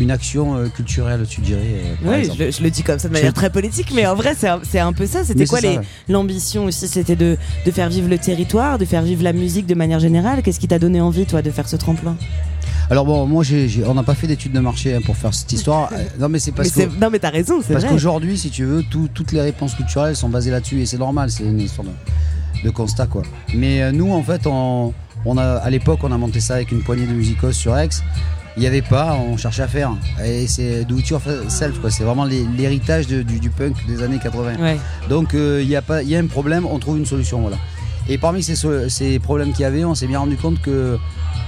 une, 0.00 0.10
action 0.10 0.56
euh, 0.56 0.68
culturelle, 0.68 1.24
tu 1.28 1.40
dirais 1.42 1.60
euh, 1.62 1.94
Oui, 2.04 2.30
je, 2.36 2.44
le- 2.44 2.50
je 2.50 2.62
le 2.62 2.70
dis 2.70 2.82
comme 2.82 2.98
ça 2.98 3.08
de 3.08 3.12
manière 3.12 3.32
très 3.34 3.50
politique, 3.50 3.92
mais 3.94 4.06
en 4.06 4.14
vrai, 4.14 4.34
c'est 4.34 4.48
un, 4.48 4.86
un 4.88 4.92
peu 4.92 5.06
ça. 5.06 5.24
C'était 5.24 5.46
quoi 5.46 5.60
ouais. 5.60 5.78
l'ambition 6.08 6.64
aussi? 6.64 6.88
C'était 6.88 7.16
de, 7.16 7.36
de 7.64 7.70
faire 7.70 7.88
vivre 7.88 8.08
le 8.08 8.18
territoire, 8.18 8.78
de 8.78 8.84
faire 8.84 9.02
vivre 9.02 9.22
la 9.22 9.32
musique 9.32 9.66
de 9.66 9.74
manière 9.74 10.00
générale? 10.00 10.42
Qu'est-ce 10.42 10.58
qui 10.58 10.68
t'a 10.68 10.78
donné 10.78 11.00
envie, 11.00 11.26
toi, 11.26 11.42
de 11.42 11.50
faire 11.50 11.68
ce 11.68 11.76
tremplin? 11.76 12.16
Alors 12.90 13.04
bon, 13.06 13.26
moi, 13.26 13.44
on 13.86 13.94
n'a 13.94 14.02
pas 14.02 14.14
fait 14.14 14.26
d'études 14.26 14.52
de 14.52 14.60
marché 14.60 14.94
hein, 14.94 15.00
pour 15.04 15.16
faire 15.16 15.32
cette 15.32 15.52
histoire. 15.52 15.90
Non, 16.18 16.28
mais 16.28 16.38
c'est 16.38 16.52
parce 16.52 16.76
Mais 16.76 16.86
que. 16.86 17.00
Non, 17.00 17.08
mais 17.10 17.18
t'as 17.18 17.30
raison, 17.30 17.60
c'est 17.66 17.72
Parce 17.74 17.84
qu'aujourd'hui, 17.84 18.36
si 18.36 18.50
tu 18.50 18.64
veux, 18.64 18.82
tout- 18.82 19.08
toutes 19.14 19.32
les 19.32 19.40
réponses 19.40 19.74
culturelles 19.74 20.16
sont 20.16 20.28
basées 20.28 20.50
là-dessus 20.50 20.80
et 20.80 20.86
c'est 20.86 20.98
normal, 20.98 21.30
c'est 21.30 21.44
une 21.44 21.60
histoire 21.60 21.86
de, 21.86 22.64
de 22.66 22.70
constat 22.70 23.06
quoi. 23.06 23.22
Mais 23.54 23.82
euh, 23.82 23.92
nous, 23.92 24.12
en 24.12 24.22
fait, 24.22 24.42
on, 24.46 24.92
on 25.24 25.36
a, 25.38 25.42
à 25.56 25.70
l'époque, 25.70 26.00
on 26.02 26.12
a 26.12 26.18
monté 26.18 26.40
ça 26.40 26.54
avec 26.54 26.72
une 26.72 26.82
poignée 26.82 27.06
de 27.06 27.12
musicos 27.12 27.52
sur 27.52 27.76
Aix. 27.76 27.88
Il 28.56 28.60
n'y 28.60 28.66
avait 28.66 28.82
pas, 28.82 29.14
on 29.14 29.36
cherchait 29.38 29.62
à 29.62 29.68
faire. 29.68 29.92
Et 30.24 30.46
c'est 30.46 30.84
do 30.84 30.98
it 30.98 31.08
yourself 31.08 31.80
quoi. 31.80 31.90
C'est 31.90 32.04
vraiment 32.04 32.24
l'héritage 32.26 33.06
du, 33.06 33.24
du 33.24 33.48
punk 33.50 33.74
des 33.86 34.02
années 34.02 34.18
80. 34.22 34.56
Ouais. 34.60 34.76
Donc 35.08 35.34
euh, 35.34 35.60
il 35.62 35.68
y 35.68 35.76
a 35.76 35.80
pas, 35.82 36.02
il 36.02 36.08
y 36.10 36.16
a 36.16 36.18
un 36.18 36.26
problème, 36.26 36.66
on 36.70 36.78
trouve 36.78 36.98
une 36.98 37.06
solution 37.06 37.40
voilà. 37.40 37.56
Et 38.08 38.18
parmi 38.18 38.42
ces, 38.42 38.56
so- 38.56 38.88
ces 38.90 39.18
problèmes 39.20 39.52
qu'il 39.52 39.62
y 39.62 39.64
avait, 39.64 39.84
on 39.84 39.94
s'est 39.94 40.06
bien 40.08 40.18
rendu 40.18 40.36
compte 40.36 40.60
que 40.60 40.98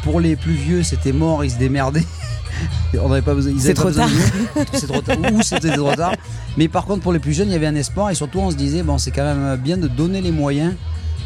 pour 0.03 0.21
les 0.21 0.35
plus 0.37 0.53
vieux, 0.55 0.83
c'était 0.83 1.13
mort, 1.13 1.45
ils 1.45 1.51
se 1.51 1.59
démerdaient. 1.59 2.05
on 3.03 3.09
n'avait 3.09 3.23
pas 3.23 3.35
besoin. 3.35 3.53
ils 3.53 3.61
C'est 3.61 3.71
avaient 3.71 3.75
pas 3.75 3.81
trop 3.83 3.89
besoin 3.89 4.07
de 4.07 4.13
tard. 4.13 4.65
nous. 4.73 4.79
C'est 4.79 4.87
trop 4.87 5.01
tard. 5.03 5.17
Ou 5.33 5.43
c'était 5.43 5.77
trop 5.77 5.95
tard. 5.95 6.13
Mais 6.57 6.69
par 6.69 6.85
contre, 6.87 7.03
pour 7.03 7.13
les 7.13 7.19
plus 7.19 7.33
jeunes, 7.35 7.49
il 7.49 7.53
y 7.53 7.57
avait 7.57 7.67
un 7.67 7.75
espoir 7.75 8.11
et 8.11 8.15
surtout, 8.15 8.39
on 8.39 8.51
se 8.51 8.57
disait, 8.57 8.83
bon, 8.83 8.97
c'est 8.97 9.11
quand 9.11 9.25
même 9.25 9.57
bien 9.57 9.77
de 9.77 9.89
donner 9.89 10.21
les 10.23 10.31
moyens 10.31 10.73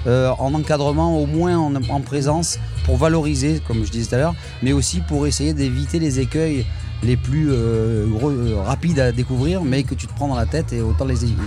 euh, 0.06 0.30
en 0.38 0.54
encadrement, 0.54 1.18
au 1.18 1.26
moins 1.26 1.58
en, 1.58 1.74
en 1.74 2.00
présence, 2.00 2.58
pour 2.84 2.96
valoriser, 2.96 3.60
comme 3.66 3.84
je 3.84 3.90
disais 3.90 4.08
tout 4.08 4.14
à 4.14 4.18
l'heure, 4.18 4.34
mais 4.62 4.72
aussi 4.72 5.00
pour 5.00 5.26
essayer 5.26 5.52
d'éviter 5.52 5.98
les 5.98 6.20
écueils 6.20 6.64
les 7.02 7.16
plus 7.16 7.50
euh, 7.50 8.06
euh, 8.22 8.56
rapides 8.64 8.98
à 8.98 9.12
découvrir, 9.12 9.62
mais 9.62 9.82
que 9.84 9.94
tu 9.94 10.06
te 10.06 10.14
prends 10.14 10.28
dans 10.28 10.36
la 10.36 10.46
tête 10.46 10.72
et 10.72 10.80
autant 10.80 11.04
les 11.04 11.24
éviter. 11.24 11.40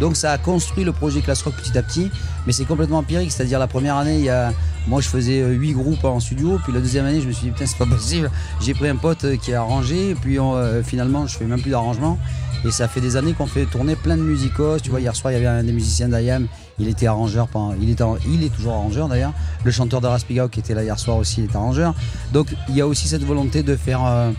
Donc 0.00 0.16
ça 0.16 0.32
a 0.32 0.38
construit 0.38 0.84
le 0.84 0.92
projet 0.92 1.20
Class 1.20 1.42
Rock 1.42 1.54
petit 1.54 1.76
à 1.78 1.82
petit, 1.82 2.10
mais 2.46 2.52
c'est 2.52 2.66
complètement 2.66 2.98
empirique, 2.98 3.32
c'est-à-dire 3.32 3.58
la 3.58 3.66
première 3.66 3.96
année, 3.96 4.18
il 4.18 4.24
y 4.24 4.28
a, 4.28 4.52
moi 4.86 5.00
je 5.00 5.08
faisais 5.08 5.42
8 5.44 5.72
groupes 5.72 6.04
en 6.04 6.20
studio, 6.20 6.58
puis 6.62 6.72
la 6.72 6.80
deuxième 6.80 7.06
année, 7.06 7.20
je 7.20 7.26
me 7.26 7.32
suis 7.32 7.46
dit, 7.46 7.52
putain, 7.52 7.66
c'est 7.66 7.78
pas 7.78 7.86
possible, 7.96 8.30
j'ai 8.60 8.74
pris 8.74 8.88
un 8.88 8.96
pote 8.96 9.24
euh, 9.24 9.36
qui 9.36 9.54
a 9.54 9.60
arrangé, 9.60 10.14
puis 10.20 10.38
on, 10.38 10.56
euh, 10.56 10.82
finalement, 10.82 11.26
je 11.26 11.36
fais 11.36 11.44
même 11.44 11.60
plus 11.60 11.70
d'arrangement. 11.70 12.18
Et 12.64 12.72
ça 12.72 12.88
fait 12.88 13.00
des 13.00 13.16
années 13.16 13.34
qu'on 13.34 13.46
fait 13.46 13.66
tourner 13.66 13.94
plein 13.94 14.16
de 14.16 14.22
musicos. 14.22 14.82
Tu 14.82 14.90
vois, 14.90 15.00
hier 15.00 15.14
soir, 15.14 15.32
il 15.32 15.36
y 15.36 15.38
avait 15.38 15.46
un 15.46 15.62
des 15.62 15.72
musiciens 15.72 16.08
d'IAM. 16.08 16.48
Il 16.80 16.88
était 16.88 17.06
arrangeur. 17.06 17.48
Pendant, 17.48 17.74
il, 17.80 17.90
est 17.90 18.48
toujours 18.54 18.72
arrangeur 18.74 19.08
d'ailleurs. 19.08 19.32
Le 19.64 19.70
chanteur 19.70 20.00
de 20.00 20.06
Raspigao 20.06 20.48
qui 20.48 20.60
était 20.60 20.74
là 20.74 20.82
hier 20.84 20.98
soir 20.98 21.16
aussi, 21.16 21.42
est 21.42 21.56
arrangeur. 21.56 21.94
Donc, 22.32 22.54
il 22.68 22.76
y 22.76 22.80
a 22.80 22.86
aussi 22.86 23.08
cette 23.08 23.24
volonté 23.24 23.62
de 23.62 23.74
faire, 23.76 24.04
euh, 24.06 24.30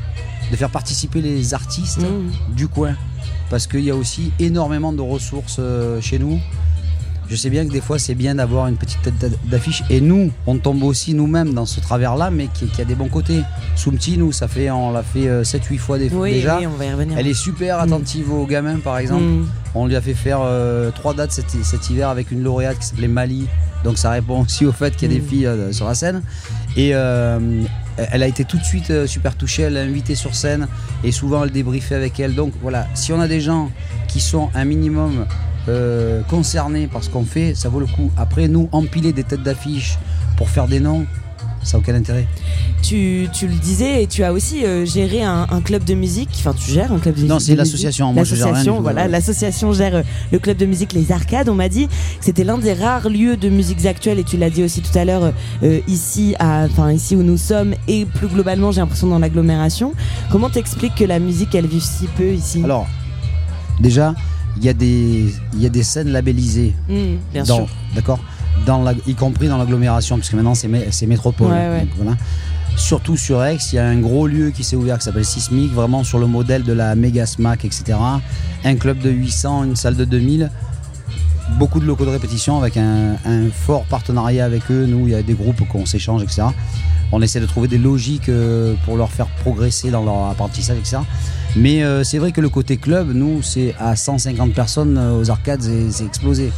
de 0.51 0.55
faire 0.55 0.69
participer 0.69 1.22
les 1.22 1.53
artistes 1.53 2.00
Mmh. 2.00 2.53
du 2.55 2.67
coin. 2.67 2.96
Parce 3.50 3.67
qu'il 3.67 3.81
y 3.81 3.89
a 3.91 3.96
aussi 3.96 4.31
énormément 4.39 4.93
de 4.93 5.01
ressources 5.01 5.58
euh, 5.60 6.00
chez 6.01 6.19
nous. 6.19 6.39
Je 7.27 7.36
sais 7.36 7.51
bien 7.51 7.63
que 7.67 7.72
des 7.72 7.81
fois 7.81 8.00
c'est 8.00 8.15
bien 8.15 8.34
d'avoir 8.36 8.65
une 8.67 8.75
petite 8.75 9.03
tête 9.03 9.17
d'a- 9.19 9.29
d'affiche 9.46 9.84
et 9.91 10.01
nous 10.01 10.31
on 10.48 10.58
tombe 10.58 10.81
aussi 10.81 11.13
nous-mêmes 11.13 11.53
dans 11.53 11.67
ce 11.67 11.79
travers 11.79 12.15
là 12.15 12.31
mais 12.31 12.48
qui, 12.51 12.65
qui 12.65 12.81
a 12.81 12.86
des 12.86 12.96
bons 12.96 13.08
côtés. 13.08 13.41
Soumti 13.75 14.17
nous 14.17 14.31
ça 14.31 14.48
fait 14.48 14.72
on 14.72 14.91
l'a 14.91 15.03
fait 15.03 15.43
7-8 15.43 15.77
fois 15.77 16.00
des, 16.00 16.10
Oui, 16.12 16.31
déjà. 16.34 16.58
oui, 16.58 16.65
on 16.65 16.72
va 16.75 16.86
y 16.86 16.91
revenir. 16.91 17.15
Elle 17.19 17.27
est 17.27 17.36
super 17.36 17.79
attentive 17.79 18.31
aux 18.34 18.48
gamins 18.48 18.79
par 18.79 18.98
exemple. 18.98 19.22
Mmh. 19.22 19.46
On 19.75 19.85
lui 19.85 19.95
a 19.95 20.01
fait 20.01 20.13
faire 20.13 20.39
euh, 20.41 20.91
trois 20.91 21.13
dates 21.13 21.31
cet, 21.31 21.51
cet 21.63 21.89
hiver 21.89 22.09
avec 22.09 22.31
une 22.31 22.41
lauréate 22.43 22.79
qui 22.79 22.85
s'appelait 22.88 23.07
Mali. 23.07 23.47
Donc 23.83 23.97
ça 23.97 24.09
répond 24.09 24.41
aussi 24.41 24.65
au 24.65 24.71
fait 24.71 24.95
qu'il 24.95 25.11
y 25.11 25.15
a 25.15 25.17
des 25.19 25.23
Mm. 25.23 25.27
filles 25.27 25.45
euh, 25.45 25.71
sur 25.71 25.88
la 25.88 25.93
scène. 25.93 26.21
Et 26.75 26.91
euh, 26.93 27.63
elle 27.97 28.23
a 28.23 28.27
été 28.27 28.45
tout 28.45 28.57
de 28.57 28.63
suite 28.63 29.05
super 29.05 29.35
touchée, 29.35 29.63
elle 29.63 29.73
l'a 29.73 29.81
invitée 29.81 30.15
sur 30.15 30.33
scène 30.35 30.67
et 31.03 31.11
souvent 31.11 31.43
elle 31.43 31.51
débriefait 31.51 31.95
avec 31.95 32.19
elle. 32.19 32.35
Donc 32.35 32.53
voilà, 32.61 32.88
si 32.93 33.13
on 33.13 33.19
a 33.19 33.27
des 33.27 33.41
gens 33.41 33.69
qui 34.07 34.19
sont 34.19 34.49
un 34.55 34.65
minimum 34.65 35.25
concernés 36.27 36.88
par 36.88 37.03
ce 37.03 37.11
qu'on 37.11 37.25
fait, 37.25 37.53
ça 37.53 37.69
vaut 37.69 37.79
le 37.79 37.85
coup. 37.85 38.11
Après, 38.17 38.47
nous, 38.47 38.69
empiler 38.71 39.13
des 39.13 39.23
têtes 39.23 39.43
d'affiche 39.43 39.99
pour 40.35 40.49
faire 40.49 40.67
des 40.67 40.79
noms, 40.79 41.05
ça 41.63 41.77
n'a 41.77 41.81
aucun 41.81 41.95
intérêt. 41.95 42.25
Tu, 42.81 43.27
tu 43.33 43.47
le 43.47 43.53
disais 43.55 44.03
et 44.03 44.07
tu 44.07 44.23
as 44.23 44.31
aussi 44.33 44.65
euh, 44.65 44.85
géré 44.85 45.21
un, 45.23 45.45
un 45.49 45.61
club 45.61 45.83
de 45.83 45.93
musique. 45.93 46.29
Enfin, 46.39 46.53
tu 46.53 46.71
gères 46.71 46.91
un 46.93 46.99
club 46.99 47.15
de, 47.15 47.21
Non, 47.21 47.35
de 47.35 47.39
c'est 47.41 47.51
musique. 47.51 47.57
l'association. 47.57 48.13
Moi, 48.13 48.23
L'association, 48.23 48.81
voilà, 48.81 49.07
l'association 49.07 49.73
gère 49.73 49.95
euh, 49.95 50.03
le 50.31 50.39
club 50.39 50.57
de 50.57 50.65
musique 50.65 50.93
Les 50.93 51.11
Arcades. 51.11 51.49
On 51.49 51.55
m'a 51.55 51.69
dit 51.69 51.87
que 51.87 51.93
c'était 52.21 52.43
l'un 52.43 52.57
des 52.57 52.73
rares 52.73 53.09
lieux 53.09 53.35
de 53.37 53.49
musiques 53.49 53.85
actuelles 53.85 54.19
et 54.19 54.23
tu 54.23 54.37
l'as 54.37 54.49
dit 54.49 54.63
aussi 54.63 54.81
tout 54.81 54.97
à 54.97 55.03
l'heure 55.05 55.33
euh, 55.63 55.79
ici, 55.87 56.35
enfin 56.39 56.91
ici 56.91 57.15
où 57.15 57.23
nous 57.23 57.37
sommes 57.37 57.73
et 57.87 58.05
plus 58.05 58.27
globalement, 58.27 58.71
j'ai 58.71 58.79
l'impression 58.81 59.07
dans 59.07 59.19
l'agglomération. 59.19 59.93
Comment 60.31 60.49
t'expliques 60.49 60.95
que 60.95 61.05
la 61.05 61.19
musique 61.19 61.53
elle 61.55 61.67
vive 61.67 61.83
si 61.83 62.07
peu 62.17 62.31
ici? 62.33 62.61
Alors, 62.63 62.87
déjà, 63.79 64.15
il 64.57 64.63
y, 64.65 64.69
a 64.69 64.73
des- 64.73 65.33
y 65.57 65.65
a 65.65 65.69
des 65.69 65.83
scènes 65.83 66.09
labellisées. 66.09 66.73
Mmh, 66.89 66.93
bien 67.33 67.43
dans- 67.43 67.55
sûr. 67.57 67.67
D'accord? 67.95 68.19
Dans 68.65 68.81
la- 68.83 68.93
Y 69.07 69.15
compris 69.15 69.47
dans 69.47 69.57
l'agglomération, 69.57 70.17
puisque 70.17 70.33
maintenant 70.33 70.55
c'est 70.55 70.67
mé- 70.67 70.87
c'est 70.91 71.05
métropole. 71.07 71.51
Ouais, 71.51 71.69
ouais. 71.69 71.79
Donc, 71.81 71.89
voilà. 71.97 72.17
Surtout 72.77 73.17
sur 73.17 73.43
Aix, 73.43 73.57
il 73.71 73.75
y 73.75 73.79
a 73.79 73.85
un 73.85 73.99
gros 73.99 74.25
lieu 74.27 74.51
qui 74.51 74.63
s'est 74.63 74.75
ouvert 74.77 74.97
qui 74.99 75.03
s'appelle 75.05 75.25
Sismic, 75.25 75.71
vraiment 75.73 76.03
sur 76.03 76.17
le 76.19 76.27
modèle 76.27 76.63
de 76.63 76.71
la 76.71 76.95
Mega 76.95 77.25
Smack, 77.25 77.65
etc. 77.65 77.97
Un 78.63 78.75
club 78.75 78.99
de 78.99 79.09
800, 79.09 79.65
une 79.65 79.75
salle 79.75 79.95
de 79.97 80.05
2000. 80.05 80.49
Beaucoup 81.57 81.79
de 81.79 81.85
locaux 81.85 82.05
de 82.05 82.11
répétition 82.11 82.57
avec 82.59 82.77
un, 82.77 83.13
un 83.25 83.49
fort 83.51 83.83
partenariat 83.85 84.45
avec 84.45 84.69
eux. 84.71 84.85
Nous, 84.85 85.07
il 85.07 85.11
y 85.11 85.15
a 85.15 85.23
des 85.23 85.33
groupes 85.33 85.67
qu'on 85.67 85.85
s'échange, 85.85 86.21
etc. 86.23 86.43
On 87.11 87.21
essaie 87.23 87.39
de 87.39 87.47
trouver 87.47 87.67
des 87.67 87.79
logiques 87.79 88.29
euh, 88.29 88.75
pour 88.85 88.95
leur 88.95 89.09
faire 89.09 89.25
progresser 89.41 89.89
dans 89.89 90.03
leur 90.05 90.27
apprentissage, 90.27 90.77
etc. 90.77 90.97
Mais 91.55 91.83
euh, 91.83 92.03
c'est 92.03 92.19
vrai 92.19 92.31
que 92.31 92.39
le 92.39 92.49
côté 92.49 92.77
club, 92.77 93.11
nous, 93.13 93.41
c'est 93.41 93.73
à 93.79 93.95
150 93.95 94.53
personnes 94.53 94.95
euh, 94.97 95.19
aux 95.19 95.31
arcades, 95.31 95.63
c'est 95.89 96.05
explosé. 96.05 96.51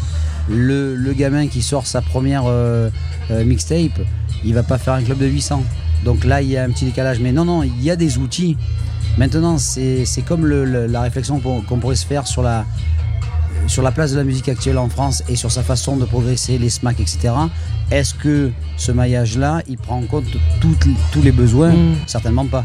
Le, 0.52 0.96
le 0.96 1.14
gamin 1.14 1.48
qui 1.48 1.62
sort 1.62 1.88
sa 1.88 2.02
première 2.02 2.44
euh, 2.46 2.90
euh, 3.32 3.44
mixtape, 3.46 4.00
il 4.44 4.54
va 4.54 4.64
pas 4.64 4.78
faire 4.78 4.94
un 4.94 5.02
club 5.04 5.18
de 5.18 5.26
800. 5.28 5.64
Donc 6.04 6.24
là, 6.26 6.42
il 6.42 6.50
y 6.50 6.58
a 6.58 6.64
un 6.64 6.70
petit 6.70 6.86
décalage. 6.86 7.20
Mais 7.20 7.32
non, 7.32 7.46
non, 7.46 7.64
il 7.64 7.82
y 7.84 7.90
a 7.92 7.96
des 7.96 8.18
outils. 8.18 8.58
Maintenant, 9.18 9.58
c'est 9.58 10.06
comme 10.28 10.46
le- 10.46 10.66
le- 10.66 10.88
la 10.88 11.02
réflexion 11.02 11.40
qu'on 11.40 11.78
pourrait 11.78 11.96
se 11.96 12.06
faire 12.06 12.26
sur 12.28 12.42
la, 12.42 12.66
sur 13.68 13.84
la 13.84 13.92
place 13.92 14.12
de 14.12 14.18
la 14.18 14.24
musique 14.24 14.50
actuelle 14.50 14.78
en 14.78 14.90
France 14.90 15.24
et 15.30 15.36
sur 15.36 15.52
sa 15.52 15.62
façon 15.64 15.98
de 15.98 16.06
progresser, 16.06 16.58
les 16.58 16.70
SMAC, 16.70 17.00
etc. 17.00 17.34
Est-ce 17.92 18.14
que 18.14 18.52
ce 18.78 18.92
maillage-là, 18.92 19.62
il 19.70 19.78
prend 19.78 19.98
en 20.00 20.04
compte 20.06 20.26
toutes 20.62 20.88
tous 21.12 21.22
les 21.22 21.32
besoins? 21.32 21.72
Mm. 21.74 21.96
Certainement 22.08 22.46
pas. 22.46 22.64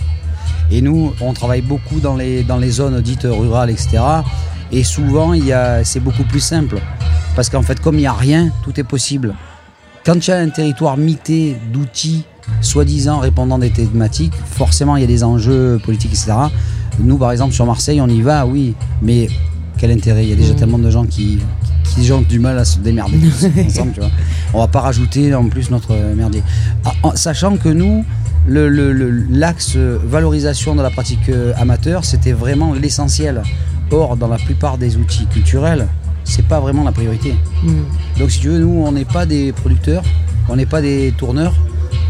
Et 0.71 0.81
nous, 0.81 1.13
on 1.21 1.33
travaille 1.33 1.63
beaucoup 1.63 2.01
dans 2.01 2.17
les, 2.17 2.43
dans 2.43 2.57
les 2.59 2.71
zones 2.71 3.01
dites 3.01 3.27
rurales, 3.29 3.71
etc. 3.71 3.99
Et 4.73 4.83
souvent, 4.83 5.33
c'est 5.85 6.01
beaucoup 6.01 6.25
plus 6.25 6.41
simple. 6.41 6.79
Parce 7.37 7.49
qu'en 7.51 7.63
fait, 7.63 7.79
comme 7.81 7.95
il 7.97 8.01
n'y 8.01 8.07
a 8.07 8.13
rien, 8.13 8.51
tout 8.65 8.79
est 8.81 8.85
possible. 8.85 9.35
Quand 10.05 10.19
tu 10.19 10.31
as 10.33 10.39
un 10.39 10.49
territoire 10.49 10.97
mité 10.97 11.57
d'outils, 11.73 12.25
soi-disant 12.61 13.19
répondant 13.19 13.59
des 13.59 13.71
thématiques, 13.71 14.33
forcément, 14.47 14.97
il 14.97 15.03
y 15.03 15.05
a 15.05 15.09
des 15.09 15.23
enjeux 15.23 15.79
politiques, 15.85 16.13
etc. 16.13 16.33
Nous, 17.01 17.19
par 17.19 17.31
exemple, 17.33 17.53
sur 17.53 17.67
Marseille, 17.67 18.01
on 18.01 18.09
y 18.09 18.23
va, 18.23 18.47
oui. 18.47 18.75
Mais 19.03 19.29
quel 19.79 19.91
intérêt? 19.91 20.25
Il 20.25 20.31
y 20.31 20.33
a 20.33 20.37
déjà 20.37 20.55
Mm. 20.55 20.57
tellement 20.57 20.79
de 20.79 20.91
gens 20.91 21.05
qui, 21.05 21.41
qui 21.85 22.11
ont 22.13 22.23
du 22.23 22.39
mal 22.39 22.59
à 22.59 22.65
se 22.65 22.79
démerder 22.79 23.19
ensemble, 23.67 23.93
tu 23.93 24.01
vois. 24.01 24.11
On 24.55 24.59
va 24.61 24.69
pas 24.69 24.81
rajouter 24.81 25.35
en 25.35 25.49
plus 25.49 25.71
notre 25.71 25.95
merdier. 26.15 26.43
Ah, 26.85 26.93
en- 27.03 27.17
sachant 27.17 27.57
que 27.59 27.69
nous, 27.69 28.05
le- 28.47 28.69
le- 28.71 28.93
le- 28.93 29.11
l'axe 29.31 29.77
valorisation 29.77 30.75
de 30.77 30.83
la 30.83 30.91
pratique 30.91 31.31
amateur, 31.59 32.05
c'était 32.05 32.33
vraiment 32.33 32.73
l'essentiel. 32.73 33.43
Or, 33.91 34.17
dans 34.17 34.29
la 34.29 34.39
plupart 34.39 34.79
des 34.79 34.97
outils 34.97 35.27
culturels, 35.27 35.87
c'est 36.29 36.47
pas 36.47 36.61
vraiment 36.61 36.85
la 36.85 36.93
priorité. 36.93 37.35
Mmh. 37.65 37.71
Donc, 38.19 38.31
si 38.31 38.41
tu 38.41 38.49
veux, 38.49 38.59
nous, 38.59 38.83
on 38.87 38.93
n'est 38.93 39.05
pas 39.07 39.25
des 39.27 39.53
producteurs, 39.53 40.03
on 40.49 40.57
n'est 40.57 40.67
pas 40.67 40.83
des 40.83 41.15
tourneurs, 41.17 41.55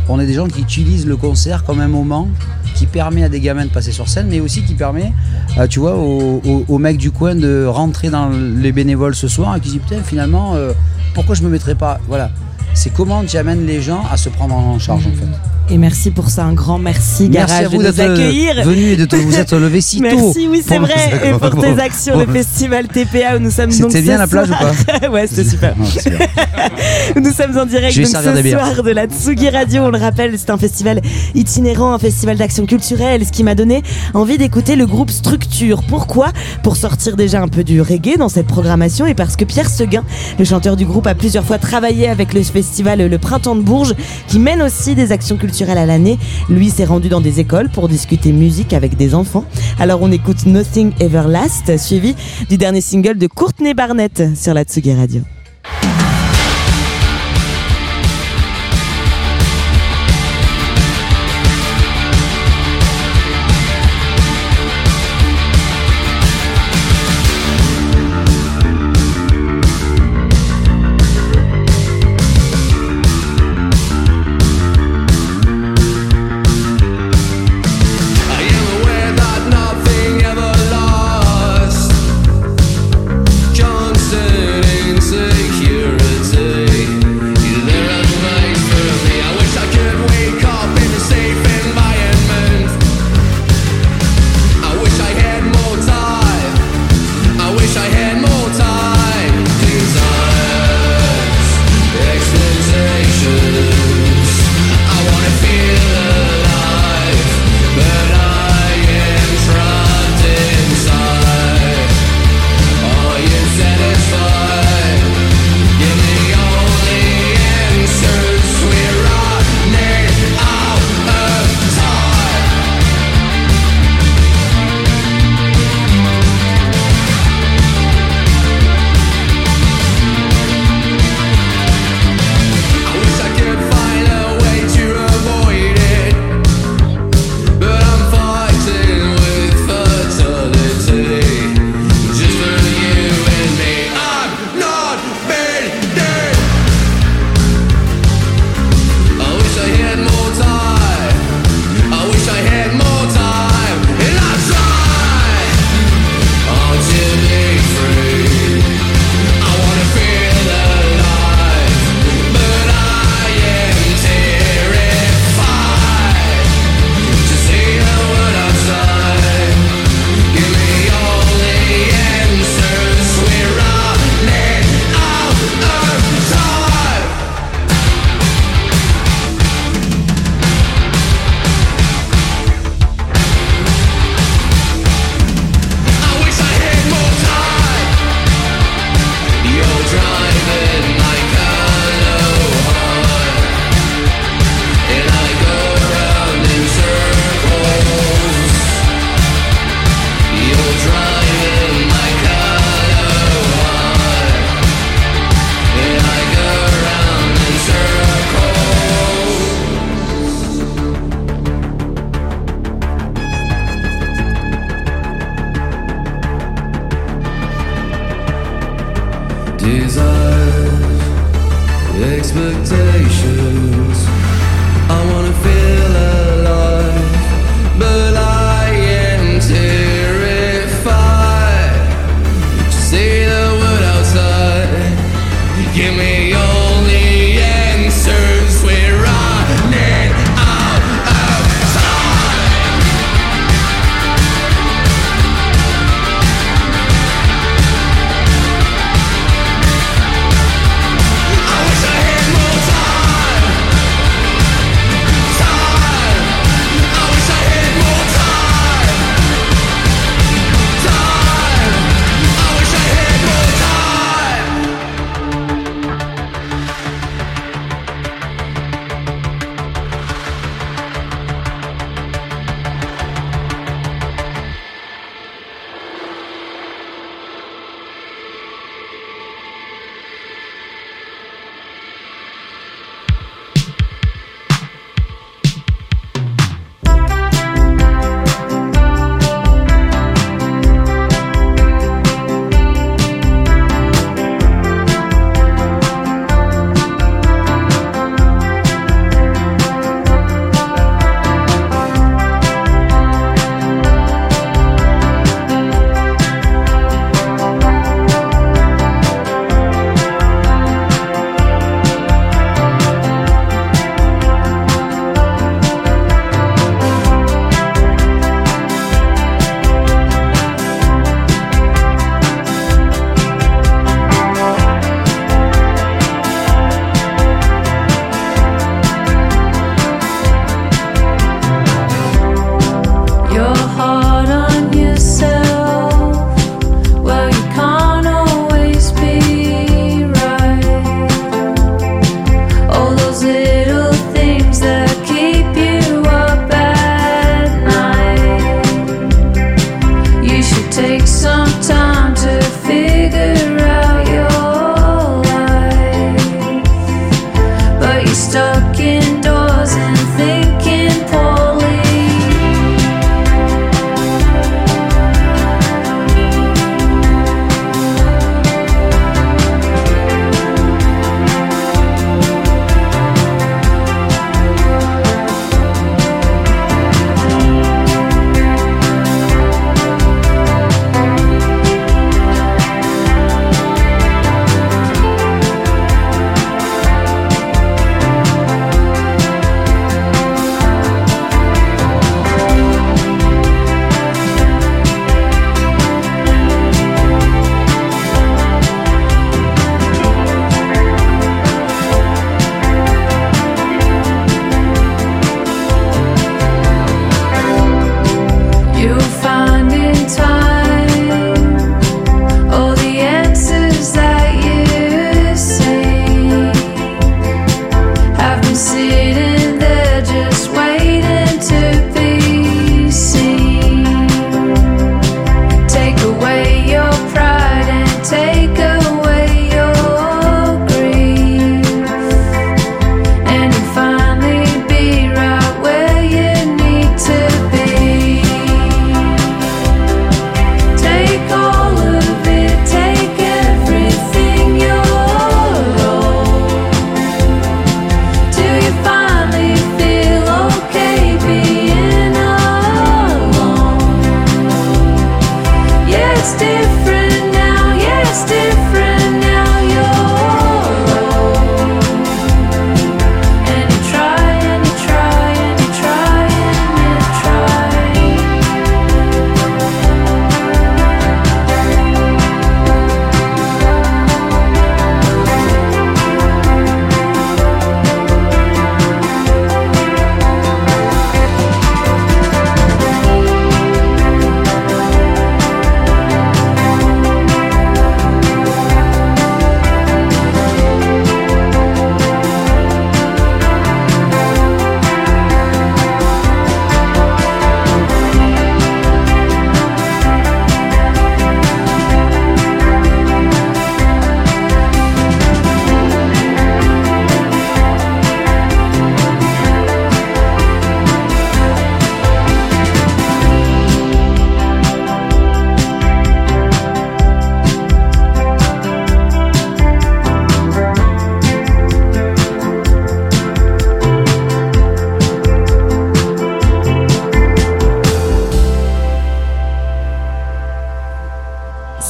on 0.08 0.18
est 0.18 0.26
des 0.26 0.34
gens 0.34 0.48
qui 0.48 0.60
utilisent 0.62 1.06
le 1.06 1.16
concert 1.16 1.62
comme 1.64 1.80
un 1.80 1.88
moment 1.88 2.26
qui 2.74 2.86
permet 2.86 3.22
à 3.24 3.28
des 3.28 3.40
gamins 3.40 3.64
de 3.64 3.70
passer 3.70 3.92
sur 3.92 4.08
scène, 4.08 4.26
mais 4.28 4.40
aussi 4.40 4.62
qui 4.62 4.74
permet, 4.74 5.12
euh, 5.58 5.66
tu 5.66 5.78
vois, 5.80 5.96
aux, 5.96 6.40
aux- 6.44 6.64
aux 6.68 6.78
mecs 6.78 6.98
du 6.98 7.10
coin 7.10 7.34
de 7.34 7.64
rentrer 7.66 8.10
dans 8.10 8.28
les 8.30 8.72
bénévoles 8.72 9.14
ce 9.14 9.28
soir 9.28 9.56
et 9.56 9.60
qui 9.60 9.68
se 9.68 9.72
disent 9.74 9.82
putain, 9.88 10.02
finalement, 10.02 10.54
euh, 10.54 10.72
pourquoi 11.14 11.34
je 11.34 11.42
me 11.42 11.48
mettrais 11.48 11.74
pas? 11.74 12.00
Voilà. 12.08 12.30
C'est 12.74 12.92
comment 12.92 13.24
tu 13.24 13.36
amènes 13.38 13.64
les 13.66 13.80
gens 13.80 14.02
à 14.10 14.16
se 14.18 14.28
prendre 14.28 14.54
en 14.54 14.78
charge, 14.78 15.06
en 15.06 15.10
fait. 15.18 15.26
Et 15.68 15.78
merci 15.78 16.12
pour 16.12 16.30
ça, 16.30 16.44
un 16.44 16.52
grand 16.52 16.78
merci, 16.78 17.28
Merci 17.28 17.32
Garage, 17.52 17.64
à 17.64 17.68
vous 17.68 17.78
de 17.82 17.86
nous 17.88 17.92
d'être 17.92 18.12
accueillir. 18.12 18.62
venu 18.64 18.92
et 18.92 18.96
de 18.96 19.04
te- 19.04 19.16
vous 19.16 19.34
être 19.34 19.56
levé 19.56 19.80
si 19.80 19.96
tôt. 20.00 20.02
Merci, 20.04 20.46
oui, 20.48 20.62
c'est 20.64 20.78
vrai. 20.78 20.94
Et 21.24 21.30
pour 21.32 21.50
Bon. 21.50 21.60
tes 21.60 21.80
actions, 21.82 22.16
le 22.18 22.26
festival 22.26 22.86
TPA 22.86 23.36
où 23.36 23.40
nous 23.40 23.50
sommes 23.50 23.70
donc 23.70 23.90
C'était 23.90 24.02
bien 24.02 24.16
la 24.16 24.28
plage 24.28 24.48
ou 24.48 24.54
soir. 24.54 24.72
pas 25.00 25.08
Ouais, 25.10 25.26
c'était 25.26 25.48
super. 25.50 25.74
Non. 27.16 27.22
Nous 27.22 27.32
sommes 27.32 27.56
en 27.58 27.66
direct 27.66 27.96
donc, 27.96 28.06
ce 28.06 28.10
soir 28.50 28.82
de 28.82 28.90
la 28.90 29.06
Tsugi 29.06 29.48
Radio. 29.50 29.82
On 29.84 29.90
le 29.90 29.98
rappelle, 29.98 30.34
c'est 30.38 30.50
un 30.50 30.56
festival 30.58 31.00
itinérant, 31.34 31.92
un 31.94 31.98
festival 31.98 32.36
d'action 32.36 32.64
culturelle, 32.66 33.24
ce 33.26 33.32
qui 33.32 33.42
m'a 33.42 33.54
donné 33.54 33.82
envie 34.14 34.38
d'écouter 34.38 34.76
le 34.76 34.86
groupe 34.86 35.10
Structure. 35.10 35.82
Pourquoi? 35.82 36.28
Pour 36.62 36.76
sortir 36.76 37.16
déjà 37.16 37.42
un 37.42 37.48
peu 37.48 37.64
du 37.64 37.80
reggae 37.80 38.16
dans 38.18 38.28
cette 38.28 38.46
programmation 38.46 39.06
et 39.06 39.14
parce 39.14 39.34
que 39.36 39.44
Pierre 39.44 39.68
Seguin, 39.70 40.04
le 40.38 40.44
chanteur 40.44 40.76
du 40.76 40.84
groupe, 40.86 41.06
a 41.06 41.14
plusieurs 41.14 41.44
fois 41.44 41.58
travaillé 41.58 42.08
avec 42.08 42.34
le 42.34 42.42
festival 42.42 43.00
Le 43.08 43.18
Printemps 43.18 43.56
de 43.56 43.62
Bourges, 43.62 43.94
qui 44.28 44.38
mène 44.38 44.62
aussi 44.62 44.94
des 44.94 45.10
actions 45.12 45.36
culturelles 45.36 45.55
lui 46.48 46.70
s'est 46.70 46.84
rendu 46.84 47.08
dans 47.08 47.20
des 47.20 47.40
écoles 47.40 47.68
pour 47.70 47.88
discuter 47.88 48.32
musique 48.32 48.72
avec 48.72 48.96
des 48.96 49.14
enfants. 49.14 49.44
Alors 49.78 50.02
on 50.02 50.12
écoute 50.12 50.46
Nothing 50.46 50.92
Everlast, 51.00 51.78
suivi 51.78 52.14
du 52.48 52.56
dernier 52.56 52.80
single 52.80 53.18
de 53.18 53.26
Courtney 53.26 53.74
Barnett 53.74 54.36
sur 54.36 54.54
la 54.54 54.64
Tsugi 54.64 54.94
Radio. 54.94 55.22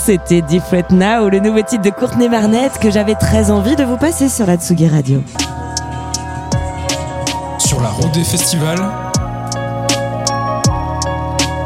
C'était 0.07 0.41
Different 0.41 0.93
Now, 0.93 1.29
le 1.29 1.41
nouveau 1.41 1.63
titre 1.63 1.83
de 1.83 1.91
Courtney 1.91 2.29
Barnett 2.29 2.79
que 2.79 2.93
j'avais 2.93 3.17
très 3.17 3.51
envie 3.51 3.75
de 3.75 3.83
vous 3.83 3.97
passer 3.97 4.29
sur 4.29 4.47
la 4.47 4.57
Tsugi 4.57 4.87
Radio. 4.87 5.21
Sur 7.59 7.81
la 7.81 7.89
route 7.89 8.13
des 8.13 8.23
festivals 8.23 8.89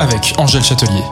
avec 0.01 0.33
Angèle 0.39 0.63
Châtelier. 0.63 1.05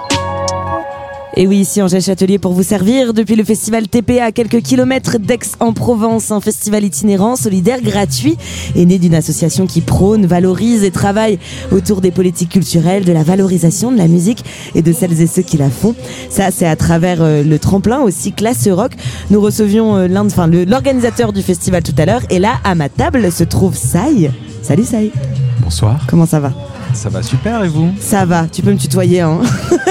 Et 1.41 1.47
oui, 1.47 1.59
ici 1.59 1.81
Angèle 1.81 2.03
Châtelier 2.03 2.41
pour 2.41 2.53
vous 2.53 2.65
servir 2.65 3.15
depuis 3.15 3.37
le 3.37 3.45
festival 3.45 3.87
TPA 3.87 4.25
à 4.25 4.33
quelques 4.33 4.61
kilomètres 4.61 5.21
d'Aix-en-Provence, 5.21 6.33
un 6.33 6.41
festival 6.41 6.83
itinérant, 6.83 7.37
solidaire, 7.37 7.81
gratuit 7.81 8.37
et 8.75 8.85
né 8.85 8.99
d'une 8.99 9.15
association 9.15 9.69
qui 9.69 9.81
prône, 9.81 10.27
valorise 10.27 10.83
et 10.83 10.91
travaille 10.91 11.39
autour 11.71 12.01
des 12.01 12.11
politiques 12.11 12.49
culturelles, 12.49 13.05
de 13.05 13.13
la 13.13 13.23
valorisation 13.23 13.93
de 13.93 13.99
la 13.99 14.09
musique 14.09 14.45
et 14.75 14.83
de 14.83 14.93
celles 14.93 15.21
et 15.21 15.29
ceux 15.29 15.43
qui 15.43 15.59
la 15.59 15.71
font. 15.71 15.95
Ça, 16.31 16.51
c'est 16.51 16.67
à 16.67 16.77
travers 16.77 17.23
euh, 17.23 17.43
le 17.43 17.59
tremplin 17.59 18.01
aussi 18.01 18.33
classe 18.33 18.69
rock. 18.69 18.93
Nous 19.31 19.41
recevions 19.41 19.97
euh, 19.97 20.09
l'un, 20.09 20.25
de- 20.25 20.31
enfin, 20.31 20.47
le- 20.47 20.65
l'organisateur 20.65 21.33
du 21.33 21.43
festival 21.43 21.83
tout 21.83 21.95
à 21.99 22.05
l'heure 22.07 22.21
et 22.31 22.39
là, 22.39 22.55
à 22.65 22.75
ma 22.75 22.89
table, 22.89 23.31
se 23.33 23.45
trouve 23.45 23.77
Sai. 23.77 24.31
Salut 24.63 24.85
Sai, 24.85 25.11
Bonsoir, 25.63 26.01
comment 26.07 26.27
ça 26.27 26.41
va? 26.41 26.53
Ça 26.95 27.09
va 27.11 27.23
super 27.23 27.63
et 27.65 27.69
vous? 27.69 27.91
Ça 28.01 28.25
va, 28.25 28.47
tu 28.51 28.63
peux 28.63 28.71
me 28.73 28.79
tutoyer. 28.79 29.21
Hein 29.21 29.41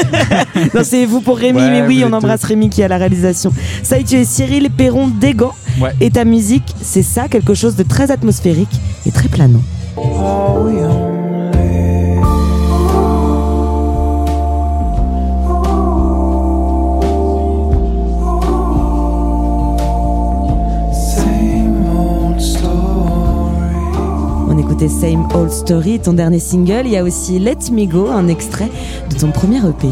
non, 0.73 0.81
c'est 0.83 1.05
vous 1.05 1.21
pour 1.21 1.37
Rémi, 1.37 1.59
Ouais, 1.59 1.69
mais 1.69 1.87
oui, 1.87 2.03
on 2.07 2.13
embrasse 2.13 2.43
Rémi 2.43 2.69
qui 2.69 2.81
est 2.81 2.85
à 2.85 2.87
la 2.87 2.97
réalisation. 2.97 3.51
Ça 3.83 3.97
tu 4.03 4.15
es 4.15 4.25
Cyril 4.25 4.69
Perron 4.71 5.07
d'Egan. 5.07 5.53
Ouais. 5.79 5.91
Et 6.01 6.09
ta 6.09 6.25
musique, 6.25 6.73
c'est 6.81 7.03
ça, 7.03 7.27
quelque 7.27 7.53
chose 7.53 7.75
de 7.75 7.83
très 7.83 8.09
atmosphérique 8.11 8.79
et 9.05 9.11
très 9.11 9.27
planant. 9.29 9.61
On 9.95 10.63
écoutait 24.77 24.89
Same 24.89 25.27
Old 25.33 25.51
Story, 25.51 25.99
ton 25.99 26.13
dernier 26.13 26.39
single. 26.39 26.83
Il 26.85 26.91
y 26.91 26.97
a 26.97 27.03
aussi 27.03 27.39
Let 27.39 27.71
Me 27.71 27.85
Go, 27.85 28.09
un 28.09 28.27
extrait 28.27 28.69
de 29.09 29.15
ton 29.15 29.31
premier 29.31 29.57
EP. 29.57 29.87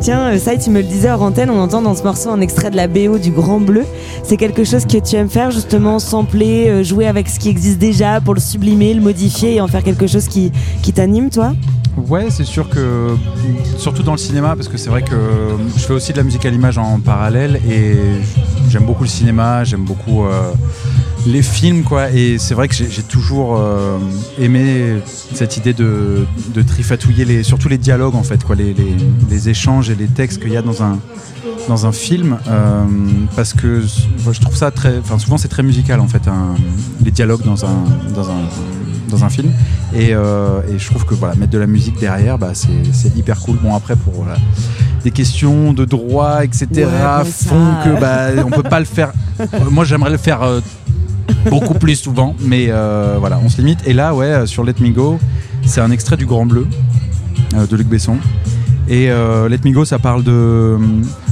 Tiens, 0.00 0.32
euh, 0.32 0.38
ça, 0.38 0.56
tu 0.56 0.70
me 0.70 0.80
le 0.80 0.86
disais 0.86 1.10
hors 1.10 1.22
antenne, 1.22 1.48
on 1.48 1.60
entend 1.60 1.82
dans 1.82 1.94
ce 1.94 2.02
morceau 2.02 2.30
un 2.30 2.40
extrait 2.40 2.70
de 2.70 2.76
la 2.76 2.88
BO 2.88 3.18
du 3.18 3.30
Grand 3.30 3.60
Bleu. 3.60 3.84
C'est 4.24 4.36
quelque 4.36 4.64
chose 4.64 4.86
que 4.86 4.98
tu 4.98 5.14
aimes 5.14 5.28
faire, 5.28 5.52
justement, 5.52 6.00
sampler, 6.00 6.68
euh, 6.68 6.82
jouer 6.82 7.06
avec 7.06 7.28
ce 7.28 7.38
qui 7.38 7.48
existe 7.48 7.78
déjà 7.78 8.20
pour 8.20 8.34
le 8.34 8.40
sublimer, 8.40 8.92
le 8.92 9.00
modifier 9.00 9.54
et 9.54 9.60
en 9.60 9.68
faire 9.68 9.84
quelque 9.84 10.08
chose 10.08 10.26
qui, 10.26 10.50
t'anime, 10.92 11.30
toi? 11.30 11.52
Ouais, 12.08 12.26
c'est 12.30 12.44
sûr 12.44 12.68
que, 12.68 13.14
surtout 13.76 14.02
dans 14.02 14.12
le 14.12 14.18
cinéma, 14.18 14.56
parce 14.56 14.68
que 14.68 14.78
c'est 14.78 14.90
vrai 14.90 15.02
que 15.02 15.16
je 15.76 15.82
fais 15.82 15.92
aussi 15.92 16.12
de 16.12 16.16
la 16.16 16.24
musique 16.24 16.44
à 16.44 16.50
l'image 16.50 16.78
en 16.78 16.98
parallèle 16.98 17.60
et 17.68 17.94
j'aime 18.68 18.84
beaucoup 18.84 19.04
le 19.04 19.10
cinéma, 19.10 19.62
j'aime 19.62 19.84
beaucoup 19.84 20.24
euh, 20.24 20.52
les 21.26 21.42
films, 21.42 21.82
quoi. 21.84 22.10
Et 22.10 22.36
c'est 22.38 22.54
vrai 22.54 22.68
que 22.68 22.74
j'ai 22.74 23.02
toujours 23.02 23.56
euh, 23.58 23.98
aimé 24.38 24.96
cette 25.34 25.56
idée 25.56 25.72
de, 25.72 26.24
de 26.54 26.62
trifatouiller 26.62 27.24
les, 27.24 27.42
surtout 27.42 27.68
les 27.68 27.78
dialogues, 27.78 28.14
en 28.16 28.22
fait, 28.22 28.42
quoi, 28.44 28.56
les, 28.56 28.74
les- 28.74 28.96
les 29.30 29.48
échanges 29.48 29.90
et 29.90 29.94
les 29.94 30.06
textes 30.08 30.40
qu'il 30.42 30.52
y 30.52 30.56
a 30.56 30.62
dans 30.62 30.82
un, 30.82 30.98
dans 31.68 31.86
un 31.86 31.92
film, 31.92 32.38
euh, 32.48 32.84
parce 33.36 33.52
que 33.52 33.82
je 33.82 34.40
trouve 34.40 34.56
ça 34.56 34.70
très. 34.70 34.98
Enfin, 34.98 35.18
souvent, 35.18 35.38
c'est 35.38 35.48
très 35.48 35.62
musical, 35.62 36.00
en 36.00 36.08
fait, 36.08 36.26
un- 36.28 36.54
les 37.04 37.10
dialogues 37.10 37.44
dans 37.44 37.64
un, 37.64 37.84
dans 38.14 38.28
un, 38.30 38.40
dans 39.08 39.24
un 39.24 39.28
film. 39.28 39.50
Et, 39.94 40.08
euh, 40.14 40.60
et 40.68 40.78
je 40.78 40.86
trouve 40.86 41.04
que 41.04 41.14
voilà, 41.14 41.34
mettre 41.36 41.52
de 41.52 41.58
la 41.58 41.66
musique 41.66 41.98
derrière, 42.00 42.38
bah, 42.38 42.52
c'est 42.54 43.16
hyper 43.16 43.38
cool. 43.40 43.58
Bon, 43.62 43.74
après, 43.76 43.94
pour 43.94 44.12
voilà, 44.14 44.36
des 45.04 45.10
questions 45.12 45.72
de 45.72 45.84
droit, 45.84 46.42
etc., 46.44 46.66
Ouais, 46.72 46.82
comme 46.82 46.90
ça, 46.92 47.48
font 47.48 47.74
que 47.84 48.00
bah, 48.00 48.42
on 48.44 48.50
peut 48.50 48.62
pas 48.68 48.80
le 48.80 48.86
faire. 48.86 49.12
Moi, 49.70 49.84
j'aimerais 49.84 50.10
le 50.10 50.16
faire 50.16 50.42
beaucoup 51.48 51.74
plus 51.74 51.96
souvent, 51.96 52.34
mais 52.40 52.66
euh, 52.68 53.16
voilà, 53.18 53.40
on 53.44 53.48
se 53.48 53.58
limite. 53.58 53.80
Et 53.86 53.92
là, 53.92 54.14
ouais, 54.14 54.26
euh, 54.26 54.46
sur 54.46 54.64
Let 54.64 54.74
Me 54.80 54.90
Go, 54.90 55.18
c'est 55.64 55.80
un 55.80 55.90
extrait 55.90 56.16
du 56.16 56.26
Grand 56.26 56.46
Bleu 56.46 56.66
euh, 57.54 57.66
de 57.66 57.76
Luc 57.76 57.88
Besson. 57.88 58.16
Et 58.88 59.06
Let 59.06 59.60
Me 59.64 59.72
Go, 59.72 59.84
ça 59.84 59.98
parle 59.98 60.22
de 60.22 60.76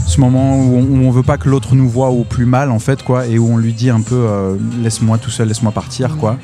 ce 0.07 0.19
moment 0.21 0.57
où 0.57 0.77
on, 0.77 0.83
où 0.83 1.05
on 1.05 1.11
veut 1.11 1.25
pas 1.25 1.37
que 1.37 1.49
l'autre 1.49 1.75
nous 1.75 1.89
voit 1.89 2.09
au 2.09 2.25
plus 2.25 2.47
mal, 2.47 2.71
en 2.71 2.79
fait, 2.79 3.03
quoi, 3.03 3.27
et 3.27 3.39
où 3.39 3.53
on 3.53 3.59
lui 3.59 3.75
dit 3.75 3.91
un 3.91 4.01
peu 4.01 4.57
laisse-moi 4.83 5.19
tout 5.19 5.31
seul, 5.31 5.49
laisse-moi 5.49 5.73
partir, 5.73 6.17
quoi. 6.17 6.39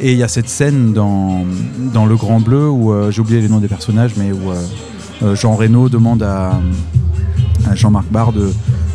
Et 0.00 0.12
il 0.12 0.18
y 0.18 0.22
a 0.22 0.28
cette 0.28 0.48
scène 0.48 0.94
dans, 0.94 1.44
Le 2.06 2.16
Grand 2.16 2.40
Bleu 2.40 2.70
où 2.70 2.94
j'ai 3.10 3.20
oublié 3.20 3.42
les 3.42 3.48
noms 3.48 3.58
des 3.58 3.68
personnages, 3.68 4.12
mais 4.16 4.30
où 4.32 5.34
Jean 5.34 5.56
Reno 5.56 5.90
demande 5.90 6.22
à, 6.22 6.52
à 7.68 7.74
Jean-Marc 7.74 8.06
Barr 8.10 8.32
de, 8.32 8.50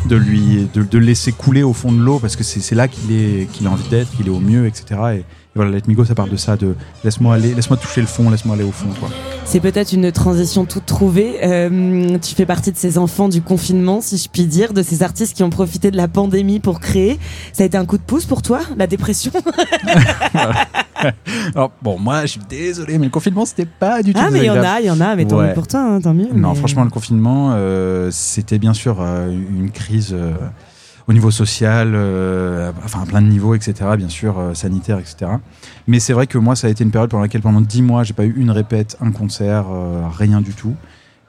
de 0.08 0.16
lui 0.16 0.68
de, 0.74 0.82
de 0.82 0.98
laisser 0.98 1.32
couler 1.32 1.62
au 1.62 1.72
fond 1.72 1.92
de 1.92 2.00
l'eau 2.00 2.18
parce 2.18 2.34
que 2.34 2.42
c'est 2.42 2.74
là 2.74 2.88
qu'il 2.88 3.12
est 3.12 3.48
qu'il 3.52 3.66
a 3.66 3.70
envie 3.70 3.88
d'être, 3.88 4.10
qu'il 4.16 4.26
est 4.26 4.30
au 4.30 4.40
mieux, 4.40 4.66
etc. 4.66 5.00
Et, 5.14 5.18
et 5.18 5.24
voilà, 5.58 5.72
Let 5.72 5.82
Me 5.88 5.94
Go, 5.94 6.04
ça 6.04 6.14
parle 6.14 6.30
de 6.30 6.36
ça, 6.36 6.56
de 6.56 6.74
laisse-moi 7.04 7.34
aller, 7.34 7.52
laisse-moi 7.54 7.76
toucher 7.76 8.00
le 8.00 8.06
fond, 8.06 8.30
laisse-moi 8.30 8.54
aller 8.54 8.64
au 8.64 8.70
fond, 8.72 8.88
quoi. 9.00 9.08
C'est 9.44 9.60
peut-être 9.60 9.92
une 9.92 10.12
transition 10.12 10.64
toute 10.66 10.86
trouvée. 10.86 11.36
Euh, 11.42 12.18
tu 12.18 12.34
fais 12.34 12.46
partie 12.46 12.70
de 12.70 12.76
ces 12.76 12.98
enfants 12.98 13.28
du 13.28 13.40
confinement, 13.42 14.00
si 14.00 14.16
je 14.18 14.28
puis 14.28 14.44
dire, 14.46 14.72
de 14.72 14.82
ces 14.82 15.02
artistes 15.02 15.34
qui 15.36 15.42
ont 15.42 15.50
profité 15.50 15.90
de 15.90 15.96
la 15.96 16.06
pandémie 16.06 16.60
pour 16.60 16.80
créer. 16.80 17.18
Ça 17.52 17.62
a 17.62 17.66
été 17.66 17.76
un 17.78 17.84
coup 17.86 17.96
de 17.98 18.02
pouce 18.02 18.24
pour 18.26 18.42
toi, 18.42 18.60
la 18.76 18.86
dépression? 18.86 19.32
Alors 21.54 21.70
bon, 21.82 21.98
moi, 21.98 22.22
je 22.22 22.32
suis 22.32 22.40
désolé, 22.48 22.98
mais 22.98 23.06
le 23.06 23.10
confinement, 23.10 23.46
c'était 23.46 23.66
pas 23.66 24.02
du 24.02 24.12
tout. 24.12 24.20
Ah, 24.22 24.28
mais 24.30 24.40
il 24.40 24.44
y 24.46 24.50
en 24.50 24.62
a, 24.62 24.80
il 24.80 24.86
y 24.86 24.90
en 24.90 25.00
a, 25.00 25.14
mais 25.16 25.24
tant 25.24 25.38
Ouais. 25.38 25.48
mieux 25.48 25.54
pour 25.54 25.66
toi, 25.66 25.80
hein, 25.80 26.00
tant 26.00 26.14
mieux. 26.14 26.28
Non, 26.34 26.50
mais- 26.50 26.54
franchement, 26.56 26.84
le 26.84 26.90
confinement, 26.90 27.52
euh, 27.54 28.10
c'était 28.10 28.58
bien 28.58 28.74
sûr 28.74 28.98
euh, 29.00 29.30
une 29.30 29.70
crise 29.70 30.14
au 31.08 31.14
niveau 31.14 31.30
social, 31.30 31.92
euh, 31.94 32.70
enfin 32.84 33.02
à 33.02 33.06
plein 33.06 33.22
de 33.22 33.28
niveaux, 33.28 33.54
etc. 33.54 33.74
Bien 33.96 34.10
sûr, 34.10 34.38
euh, 34.38 34.54
sanitaire, 34.54 34.98
etc. 34.98 35.32
Mais 35.86 36.00
c'est 36.00 36.12
vrai 36.12 36.26
que 36.26 36.36
moi, 36.36 36.54
ça 36.54 36.66
a 36.66 36.70
été 36.70 36.84
une 36.84 36.90
période 36.90 37.10
pendant 37.10 37.22
laquelle 37.22 37.40
pendant 37.40 37.62
dix 37.62 37.80
mois, 37.80 38.04
j'ai 38.04 38.12
pas 38.12 38.26
eu 38.26 38.34
une 38.36 38.50
répète, 38.50 38.98
un 39.00 39.10
concert, 39.10 39.66
euh, 39.70 40.02
rien 40.10 40.42
du 40.42 40.52
tout. 40.52 40.76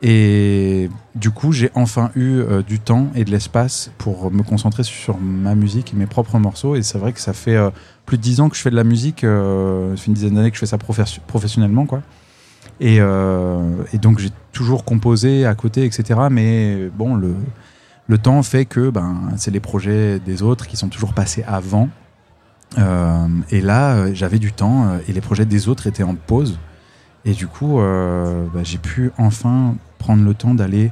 Et 0.02 0.90
du 1.16 1.32
coup, 1.32 1.52
j'ai 1.52 1.72
enfin 1.76 2.12
eu 2.16 2.42
du 2.66 2.80
temps 2.80 3.08
et 3.16 3.26
de 3.26 3.32
l'espace 3.32 3.92
pour 3.98 4.32
me 4.32 4.44
concentrer 4.44 4.84
sur 4.84 5.18
ma 5.18 5.56
musique 5.56 5.94
et 5.94 5.98
mes 5.98 6.06
propres 6.06 6.40
morceaux. 6.40 6.78
Et 6.78 6.84
c'est 6.84 6.98
vrai 6.98 7.12
que 7.12 7.20
ça 7.20 7.34
fait 7.34 7.58
plus 8.06 8.16
de 8.16 8.22
dix 8.22 8.40
ans 8.40 8.48
que 8.48 8.56
je 8.56 8.62
fais 8.62 8.70
de 8.70 8.78
la 8.78 8.86
musique. 8.86 9.22
ça 9.24 9.98
fait 9.98 10.08
une 10.08 10.14
dizaine 10.14 10.36
d'années 10.36 10.52
que 10.52 10.56
je 10.56 10.62
fais 10.62 10.68
ça 10.68 10.78
professionnellement, 10.78 11.86
quoi. 11.86 12.02
Et, 12.80 13.00
et 13.00 13.98
donc 13.98 14.20
j'ai 14.20 14.30
toujours 14.54 14.86
composé 14.86 15.46
à 15.46 15.54
côté, 15.54 15.84
etc. 15.84 16.18
Mais 16.32 16.90
bon, 16.98 17.16
le, 17.16 17.36
le 18.10 18.18
temps 18.18 18.42
fait 18.42 18.66
que 18.66 18.90
ben, 18.90 19.30
c'est 19.38 19.52
les 19.52 19.60
projets 19.60 20.20
des 20.20 20.42
autres 20.42 20.68
qui 20.68 20.76
sont 20.76 20.90
toujours 20.90 21.14
passés 21.14 21.44
avant. 21.48 21.90
Euh, 22.78 23.28
et 23.52 23.62
là, 23.62 23.94
euh, 23.94 24.12
j'avais 24.14 24.40
du 24.40 24.52
temps 24.52 24.88
euh, 24.88 24.98
et 25.08 25.14
les 25.14 25.22
projets 25.22 25.46
des 25.46 25.70
autres 25.70 25.86
étaient 25.86 26.04
en 26.04 26.16
pause. 26.16 26.60
Et 27.24 27.34
du 27.34 27.46
coup, 27.46 27.80
bah, 27.80 28.64
j'ai 28.64 28.78
pu 28.78 29.12
enfin 29.18 29.76
prendre 29.98 30.24
le 30.24 30.34
temps 30.34 30.54
d'aller 30.54 30.90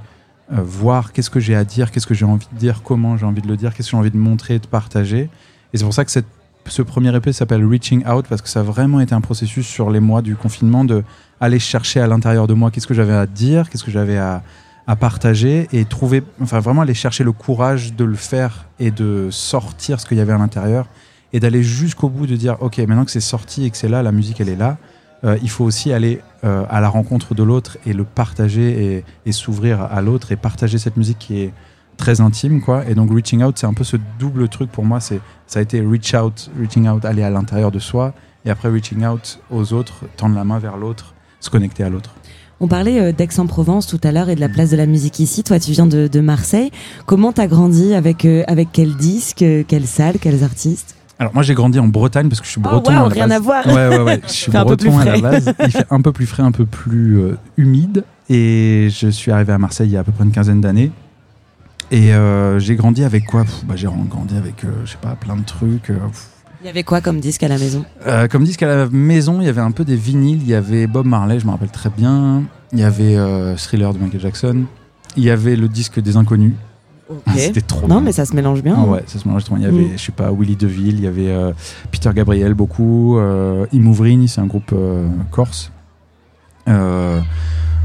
voir 0.50 1.14
qu'est-ce 1.14 1.30
que 1.30 1.40
j'ai 1.40 1.56
à 1.56 1.64
dire, 1.64 1.90
qu'est-ce 1.90 2.06
que 2.06 2.14
j'ai 2.14 2.26
envie 2.26 2.48
de 2.52 2.58
dire, 2.58 2.82
comment 2.84 3.16
j'ai 3.16 3.26
envie 3.26 3.42
de 3.42 3.48
le 3.48 3.56
dire, 3.56 3.74
qu'est-ce 3.74 3.88
que 3.88 3.92
j'ai 3.92 3.98
envie 3.98 4.12
de 4.12 4.18
montrer, 4.18 4.60
de 4.60 4.68
partager. 4.68 5.30
Et 5.72 5.78
c'est 5.78 5.86
pour 5.86 5.94
ça 5.94 6.04
que 6.04 6.12
ce 6.12 6.82
premier 6.82 7.16
EP 7.16 7.32
s'appelle 7.32 7.66
Reaching 7.66 8.06
Out 8.06 8.26
parce 8.28 8.42
que 8.42 8.50
ça 8.50 8.60
a 8.60 8.64
vraiment 8.64 9.00
été 9.00 9.16
un 9.16 9.22
processus 9.22 9.66
sur 9.66 9.90
les 9.90 10.02
mois 10.02 10.22
du 10.22 10.36
confinement 10.36 10.84
de 10.84 11.02
aller 11.40 11.60
chercher 11.60 12.02
à 12.02 12.08
l'intérieur 12.08 12.46
de 12.46 12.54
moi 12.54 12.72
qu'est-ce 12.72 12.88
que 12.88 12.94
j'avais 12.94 13.16
à 13.16 13.26
dire, 13.26 13.70
qu'est-ce 13.70 13.86
que 13.86 13.92
j'avais 13.92 14.18
à, 14.18 14.44
à 14.88 14.96
partager 14.96 15.68
et 15.74 15.84
trouver, 15.84 16.24
enfin 16.42 16.60
vraiment 16.60 16.82
aller 16.82 16.94
chercher 16.94 17.26
le 17.26 17.34
courage 17.34 17.94
de 17.94 18.06
le 18.06 18.16
faire 18.16 18.66
et 18.80 18.90
de 18.90 19.28
sortir 19.32 20.00
ce 20.00 20.06
qu'il 20.06 20.18
y 20.18 20.22
avait 20.22 20.32
à 20.32 20.38
l'intérieur 20.38 20.88
et 21.34 21.42
d'aller 21.42 21.62
jusqu'au 21.62 22.08
bout 22.08 22.26
de 22.26 22.38
dire 22.38 22.56
ok 22.62 22.78
maintenant 22.80 23.04
que 23.04 23.12
c'est 23.12 23.20
sorti 23.20 23.66
et 23.66 23.70
que 23.70 23.76
c'est 23.76 23.90
là, 23.90 24.02
la 24.02 24.14
musique 24.14 24.40
elle 24.40 24.48
est 24.48 24.56
là, 24.56 24.78
euh, 25.26 25.38
il 25.42 25.50
faut 25.50 25.66
aussi 25.66 25.92
aller 25.92 26.22
euh, 26.46 26.64
à 26.70 26.80
la 26.80 26.88
rencontre 26.88 27.36
de 27.36 27.44
l'autre 27.44 27.78
et 27.86 27.92
le 27.92 28.06
partager 28.06 29.04
et, 29.26 29.32
s'ouvrir 29.34 29.82
à 29.82 30.02
l'autre 30.02 30.32
et 30.32 30.38
partager 30.38 30.78
cette 30.78 30.96
musique 30.96 31.20
qui 31.20 31.42
est 31.42 31.54
très 31.98 32.22
intime 32.22 32.62
quoi. 32.62 32.88
Et 32.88 32.96
donc 32.96 33.12
reaching 33.12 33.44
out 33.44 33.58
c'est 33.58 33.68
un 33.68 33.74
peu 33.74 33.84
ce 33.84 33.98
double 34.20 34.48
truc 34.48 34.72
pour 34.72 34.86
moi 34.86 35.02
c'est 35.02 35.20
ça 35.48 35.60
a 35.60 35.62
été 35.62 35.82
reach 35.82 36.14
out 36.14 36.50
reaching 36.58 36.88
out 36.88 37.04
aller 37.04 37.24
à 37.24 37.30
l'intérieur 37.30 37.72
de 37.72 37.80
soi 37.80 38.14
et 38.46 38.50
après 38.50 38.70
reaching 38.70 39.06
out 39.06 39.42
aux 39.52 39.74
autres 39.74 40.06
tendre 40.16 40.36
la 40.36 40.46
main 40.46 40.60
vers 40.60 40.78
l'autre 40.78 41.14
se 41.42 41.50
connecter 41.50 41.84
à 41.84 41.90
l'autre 41.90 42.16
On 42.60 42.68
parlait 42.68 43.00
euh, 43.00 43.12
d'Aix-en-Provence 43.12 43.86
tout 43.88 44.00
à 44.04 44.12
l'heure 44.12 44.30
et 44.30 44.36
de 44.36 44.40
la 44.40 44.50
place 44.50 44.72
de 44.72 44.78
la 44.78 44.86
musique 44.88 45.20
ici. 45.20 45.44
Toi, 45.44 45.60
tu 45.60 45.72
viens 45.72 45.86
de, 45.86 46.08
de 46.08 46.20
Marseille. 46.20 46.72
Comment 47.06 47.32
t'as 47.32 47.48
grandi 47.48 47.94
avec 47.94 48.26
euh, 48.26 48.44
avec 48.48 48.70
quel 48.74 48.96
disque, 48.96 49.42
euh, 49.44 49.64
quelle 49.68 49.86
salle, 49.86 50.16
quels 50.20 50.44
artistes? 50.44 50.96
Alors 51.20 51.34
moi 51.34 51.42
j'ai 51.42 51.56
grandi 51.56 51.80
en 51.80 51.88
Bretagne 51.88 52.30
parce 52.30 52.40
que 52.42 52.46
je 52.46 52.52
suis 52.52 52.62
Oh, 52.64 52.70
breton. 52.70 52.92
waouh, 52.94 53.06
à 53.06 53.10
la 53.10 53.14
rien 53.14 53.28
base. 53.28 53.38
à 53.38 53.40
voir. 53.40 53.66
Ouais 53.68 53.88
ouais 53.90 54.04
ouais. 54.04 54.22
Je 54.28 54.32
suis 54.32 54.52
Fait 54.52 54.58
un 54.60 54.66
peu 54.66 54.78
plus 54.78 54.90
breton 54.90 55.02
à 55.02 55.06
la 55.06 55.20
base. 55.22 55.54
Il 55.66 55.72
fait 55.72 55.86
un 55.90 56.02
peu 56.02 56.12
plus 56.12 56.26
frais, 56.28 56.44
un 56.44 56.52
peu 56.52 56.66
plus 56.66 57.20
euh, 57.20 57.38
humide. 57.58 58.04
Et 58.30 58.90
je 58.92 59.08
suis 59.08 59.32
arrivé 59.32 59.54
à 59.54 59.58
Marseille 59.58 59.88
il 59.90 59.94
y 59.94 59.98
a 59.98 60.02
à 60.02 60.04
peu 60.04 60.12
près 60.12 60.24
une 60.26 60.32
quinzaine 60.32 60.62
d'années. 60.62 60.92
Et 61.90 62.14
euh, 62.14 62.60
j'ai 62.60 62.76
grandi 62.76 63.04
avec 63.04 63.26
quoi? 63.26 63.44
Pff, 63.46 63.64
bah, 63.66 63.76
J'ai 63.78 63.88
grandi 64.10 64.36
avec, 64.38 64.64
euh, 64.64 64.68
je 64.86 64.92
sais 64.92 64.98
pas, 65.02 65.16
plein 65.16 65.36
de 65.38 65.44
trucs. 65.44 65.90
euh, 65.90 65.96
pff. 66.08 66.28
Il 66.62 66.66
y 66.66 66.70
avait 66.70 66.84
quoi 66.84 67.02
comme 67.02 67.20
disque 67.20 67.44
à 67.44 67.48
la 67.48 67.58
maison 67.58 67.86
Euh, 68.08 68.28
comme 68.28 68.44
disque 68.44 68.64
à 68.64 68.68
la 68.68 68.88
maison, 68.90 69.40
il 69.42 69.46
y 69.46 69.50
avait 69.50 69.62
un 69.62 69.72
peu 69.72 69.86
des 69.86 69.96
vinyles. 69.96 70.42
Il 70.42 70.48
y 70.48 70.56
avait 70.56 70.88
Bob 70.88 71.06
Marley, 71.06 71.40
je 71.40 71.46
me 71.46 71.52
rappelle 71.52 71.70
très 71.70 71.90
bien. 71.90 72.44
Il 72.74 72.80
y 72.80 72.84
avait 72.84 73.16
euh, 73.16 73.56
Thriller 73.56 73.94
de 73.94 74.00
Michael 74.00 74.22
Jackson. 74.22 74.64
Il 75.16 75.24
y 75.24 75.30
avait 75.30 75.56
le 75.56 75.68
disque 75.68 76.00
des 76.02 76.18
Inconnus. 76.18 76.54
Ok. 77.10 77.20
C'était 77.38 77.62
trop 77.62 77.82
Non, 77.88 77.96
bien. 77.96 78.02
mais 78.02 78.12
ça 78.12 78.26
se 78.26 78.36
mélange 78.36 78.62
bien. 78.64 78.76
Ah 78.78 78.86
ouais, 78.86 79.04
ça 79.08 79.18
se 79.20 79.28
mélange 79.28 79.44
trop. 79.46 79.56
Il 79.58 79.64
y 79.64 79.66
avait, 79.66 79.78
Mm. 79.86 79.92
je 79.98 80.04
sais 80.04 80.12
pas, 80.12 80.32
Willy 80.32 80.56
DeVille, 80.56 80.96
il 80.96 81.04
y 81.04 81.08
avait 81.08 81.30
euh, 81.30 81.54
Peter 81.92 82.10
Gabriel 82.14 82.54
beaucoup, 82.54 83.18
Imouvrigne, 83.72 84.28
c'est 84.28 84.42
un 84.42 84.46
groupe 84.48 84.74
corse. 85.32 85.72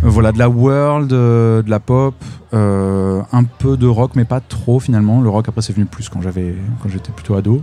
Voilà, 0.04 0.32
de 0.32 0.38
la 0.38 0.48
world, 0.48 1.08
de 1.11 1.62
la 1.68 1.78
pop, 1.78 2.14
un 2.52 3.44
peu 3.58 3.76
de 3.76 3.87
rock, 3.87 4.12
mais 4.16 4.24
pas 4.24 4.40
trop 4.40 4.80
finalement. 4.80 5.20
Le 5.20 5.28
rock 5.28 5.48
après 5.48 5.62
c'est 5.62 5.72
venu 5.72 5.87
plus 5.87 6.08
quand 6.08 6.20
j'avais, 6.22 6.54
quand 6.82 6.88
j'étais 6.88 7.12
plutôt 7.12 7.37
ado. 7.37 7.62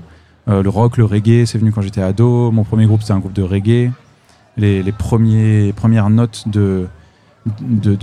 Euh, 0.49 0.63
le 0.63 0.69
rock, 0.69 0.97
le 0.97 1.05
reggae, 1.05 1.45
c'est 1.45 1.57
venu 1.57 1.71
quand 1.71 1.81
j'étais 1.81 2.01
ado. 2.01 2.51
Mon 2.51 2.63
premier 2.63 2.85
groupe 2.85 3.01
c'était 3.01 3.13
un 3.13 3.19
groupe 3.19 3.33
de 3.33 3.43
reggae. 3.43 3.91
Les, 4.57 4.83
premières 4.91 6.09
notes 6.09 6.45
de, 6.47 6.87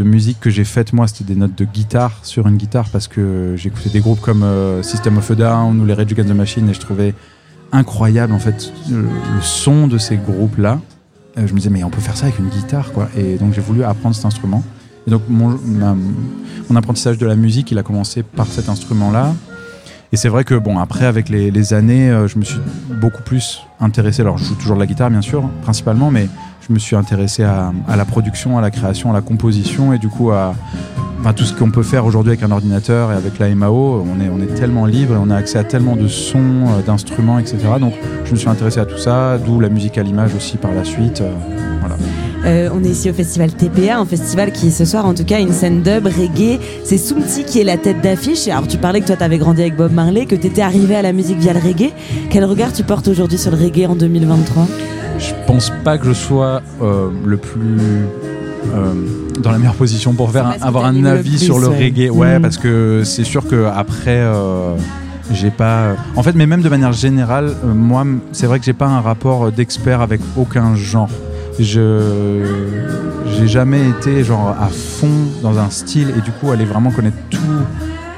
musique 0.01 0.41
que 0.41 0.49
j'ai 0.49 0.65
faites 0.65 0.95
moi 0.95 1.07
c'était 1.07 1.25
des 1.25 1.35
notes 1.35 1.55
de 1.55 1.67
guitare 1.67 2.13
sur 2.23 2.49
une 2.49 2.57
guitare 2.57 2.89
parce 2.91 3.09
que 3.09 3.55
j'écoutais 3.57 3.91
des 3.91 4.01
groupes 4.01 4.21
comme 4.21 4.43
euh, 4.43 4.83
System 4.83 5.19
of 5.19 5.31
a 5.31 5.35
Down 5.35 5.79
ou 5.79 5.85
les 5.85 5.93
Rage 5.93 6.13
Against 6.13 6.31
the 6.31 6.35
Machine 6.35 6.71
et 6.71 6.75
je 6.75 6.81
trouvais 6.81 7.15
incroyable 7.73 8.33
en 8.33 8.39
fait 8.39 8.73
le, 8.91 9.05
son 9.43 9.87
de 9.87 9.99
ces 9.99 10.17
groupes 10.17 10.57
là 10.57 10.81
je 11.37 11.53
me 11.53 11.59
disais 11.59 11.69
mais 11.69 11.85
on 11.85 11.91
peut 11.91 12.01
faire 12.01 12.17
ça 12.17 12.27
avec 12.27 12.39
une 12.39 12.49
guitare 12.49 12.93
quoi 12.93 13.11
et 13.19 13.37
donc 13.37 13.53
j'ai 13.53 13.61
voulu 13.61 13.85
apprendre 13.85 14.15
cet 14.15 14.25
instrument 14.25 14.65
et 15.07 15.11
donc 15.11 15.23
mon, 15.29 15.59
apprentissage 16.75 17.19
de 17.19 17.27
la 17.27 17.37
musique 17.37 17.71
il 17.71 17.79
a 17.79 17.83
commencé 17.83 18.23
par 18.23 18.47
cet 18.47 18.71
instrument 18.71 19.11
là 19.11 19.35
et 20.13 20.17
c'est 20.17 20.29
vrai 20.29 20.45
que 20.45 20.55
bon 20.55 20.79
après 20.79 21.07
avec 21.07 21.29
les, 21.29 21.73
années 21.75 22.11
euh, 22.11 22.29
je 22.29 22.39
me 22.39 22.45
suis 22.45 22.61
beaucoup 23.01 23.23
plus 23.23 23.63
intéressé 23.81 24.23
alors 24.23 24.39
je 24.39 24.45
joue 24.45 24.55
toujours 24.55 24.77
de 24.77 24.81
la 24.81 24.87
guitare 24.87 25.11
bien 25.11 25.23
sûr 25.23 25.49
principalement 25.63 26.11
mais 26.11 26.29
je 26.67 26.73
me 26.73 26.79
suis 26.79 26.97
intéressé 26.97 27.45
à, 27.45 27.73
la 27.97 28.05
production, 28.05 28.59
à 28.59 28.61
la 28.61 28.73
création, 28.73 29.11
à 29.11 29.13
la 29.13 29.21
composition 29.21 29.93
et 29.93 29.99
du 29.99 30.09
coup 30.09 30.33
à 30.33 30.55
tout 31.35 31.45
ce 31.45 31.53
qu'on 31.53 31.71
peut 31.71 31.83
faire 31.83 32.07
aujourd'hui 32.07 32.31
avec 32.33 32.43
un 32.43 32.51
ordinateur 32.51 33.13
et 33.13 33.15
avec 33.15 33.39
la 33.39 33.53
MAO. 33.55 34.05
On 34.07 34.21
est, 34.21 34.29
on 34.29 34.41
est 34.41 34.55
tellement 34.55 34.87
libre 34.87 35.15
et 35.15 35.17
on 35.17 35.31
a 35.31 35.37
accès 35.37 35.59
à 35.59 35.65
tellement 35.65 35.97
de 35.97 36.09
sons, 36.09 36.67
euh, 36.69 36.83
d'instruments, 36.83 37.39
etc. 37.39 37.59
Donc 37.81 37.95
je 38.25 38.31
me 38.33 38.37
suis 38.37 38.49
intéressé 38.49 38.81
à 38.81 38.87
tout 38.87 38.99
ça, 38.99 39.39
d'où 39.39 39.61
la 39.61 39.69
musique 39.69 39.99
à 39.99 40.03
l'image 40.03 40.35
aussi 40.35 40.57
par 40.57 40.73
la 40.73 40.85
suite. 40.85 41.21
euh, 41.21 41.33
voilà. 41.81 41.97
Euh, 42.47 42.69
on 42.73 42.85
est 42.85 42.91
ici 42.91 43.11
au 43.11 43.13
festival 43.13 43.51
TPA, 43.53 43.99
un 43.99 44.05
festival 44.05 44.53
qui 44.53 44.71
ce 44.71 44.85
soir 44.85 45.05
en 45.05 45.15
tout 45.15 45.25
cas 45.25 45.41
une 45.41 45.53
scène 45.53 45.83
dub 45.83 46.07
reggae. 46.07 46.61
C'est 46.85 46.97
Soumti 46.99 47.45
qui 47.45 47.61
est 47.61 47.65
la 47.65 47.77
tête 47.77 48.01
d'affiche. 48.03 48.47
Alors 48.47 48.69
tu 48.69 48.79
parlais 48.79 49.01
que 49.01 49.07
toi 49.07 49.17
t'avais 49.17 49.39
grandi 49.39 49.63
avec 49.63 49.77
Bob 49.77 49.93
Marley, 49.93 50.27
que 50.27 50.37
t'étais 50.37 50.63
arrivé 50.63 50.95
à 50.95 51.03
la 51.03 51.13
musique 51.13 51.39
via 51.39 51.53
le 51.53 51.59
reggae. 51.59 51.91
Quel 52.31 52.45
regard 52.45 52.73
tu 52.73 52.85
portes 52.85 53.09
aujourd'hui 53.09 53.37
sur 53.39 53.51
le 53.51 53.57
reggae 53.57 53.87
en 53.89 53.97
2023 53.97 54.69
Je 55.19 55.33
pense 55.47 55.73
pas 55.83 55.99
que 55.99 56.07
je 56.07 56.13
sois 56.13 56.63
euh, 56.83 57.09
le 57.25 57.37
plus 57.37 57.79
euh, 58.75 58.93
dans 59.43 59.51
la 59.51 59.59
meilleure 59.59 59.75
position 59.75 60.13
pour 60.15 60.31
faire 60.31 60.47
un- 60.47 60.55
avoir 60.65 60.85
un 60.85 60.93
le 60.93 61.05
avis 61.09 61.31
plus, 61.31 61.39
sur 61.39 61.59
le 61.59 61.67
ouais. 61.69 61.79
reggae. 61.85 62.11
Ouais, 62.11 62.39
Mm. 62.39 62.43
parce 62.43 62.59
que 62.59 63.03
c'est 63.05 63.25
sûr 63.25 63.47
que 63.49 63.65
après. 63.67 64.19
euh, 64.19 64.75
j'ai 65.33 65.51
pas 65.51 65.97
en 66.15 66.23
fait 66.23 66.37
mais 66.37 66.47
même 66.47 66.63
de 66.63 66.69
manière 66.69 66.93
générale 66.93 67.47
euh, 67.65 67.75
moi 67.75 68.05
c'est 68.31 68.47
vrai 68.47 68.61
que 68.61 68.65
j'ai 68.65 68.73
pas 68.73 68.87
un 68.87 69.01
rapport 69.01 69.51
d'expert 69.51 70.01
avec 70.01 70.21
aucun 70.37 70.77
genre 70.77 71.09
je 71.59 72.43
j'ai 73.39 73.49
jamais 73.49 73.89
été 73.89 74.25
genre 74.25 74.55
à 74.61 74.69
fond 74.69 75.11
dans 75.43 75.59
un 75.59 75.71
style 75.71 76.11
et 76.17 76.21
du 76.21 76.31
coup 76.33 76.51
aller 76.51 76.65
vraiment 76.65 76.91
connaître 76.91 77.17
tous 77.31 77.39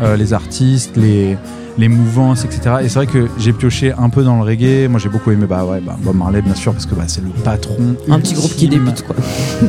euh, 0.03 0.17
les 0.17 0.33
artistes 0.33 0.97
les 0.97 1.37
les 1.77 1.89
mouvances 1.89 2.45
etc 2.45 2.77
et 2.83 2.89
c'est 2.89 2.97
vrai 2.99 3.07
que 3.07 3.29
j'ai 3.39 3.53
pioché 3.53 3.93
un 3.97 4.09
peu 4.09 4.25
dans 4.25 4.37
le 4.37 4.43
reggae 4.43 4.89
moi 4.91 4.99
j'ai 4.99 5.09
beaucoup 5.09 5.31
aimé 5.31 5.47
bah 5.49 5.65
ouais 5.65 5.81
bah, 5.81 5.97
Bob 6.03 6.17
Marley 6.17 6.43
bien 6.43 6.57
sûr 6.57 6.73
parce 6.73 6.87
que 6.87 6.95
bah, 6.97 7.05
c'est 7.07 7.23
le 7.23 7.31
patron 7.45 7.95
Un 8.11 8.19
petit 8.19 8.35
groupe 8.35 8.51
qui 8.57 8.69
débute 8.69 9.05
quoi. 9.07 9.15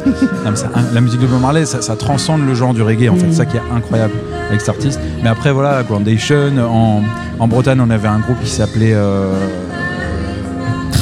Non, 0.43 0.51
mais 0.51 0.55
ça- 0.55 0.71
hein, 0.75 0.82
la 0.93 1.01
musique 1.01 1.19
de 1.21 1.27
Bob 1.27 1.41
Marley, 1.41 1.65
ça, 1.65 1.82
ça 1.82 1.95
transcende 1.95 2.45
le 2.47 2.55
genre 2.55 2.73
du 2.73 2.82
reggae, 2.82 3.10
en 3.10 3.15
fait. 3.15 3.25
C'est 3.29 3.38
ça 3.38 3.45
qui 3.45 3.58
est 3.58 3.62
incroyable 3.75 4.13
avec 4.47 4.62
cet 4.62 4.69
artiste. 4.69 4.99
Mais 5.21 5.29
après, 5.29 5.51
voilà, 5.51 5.84
Groundation, 5.84 6.51
en, 6.58 7.01
en 7.39 7.47
Bretagne, 7.47 7.79
on 7.82 7.89
avait 7.89 8.08
un 8.08 8.19
groupe 8.19 8.39
qui 8.41 8.49
s'appelait. 8.49 8.93
euh, 8.93 9.34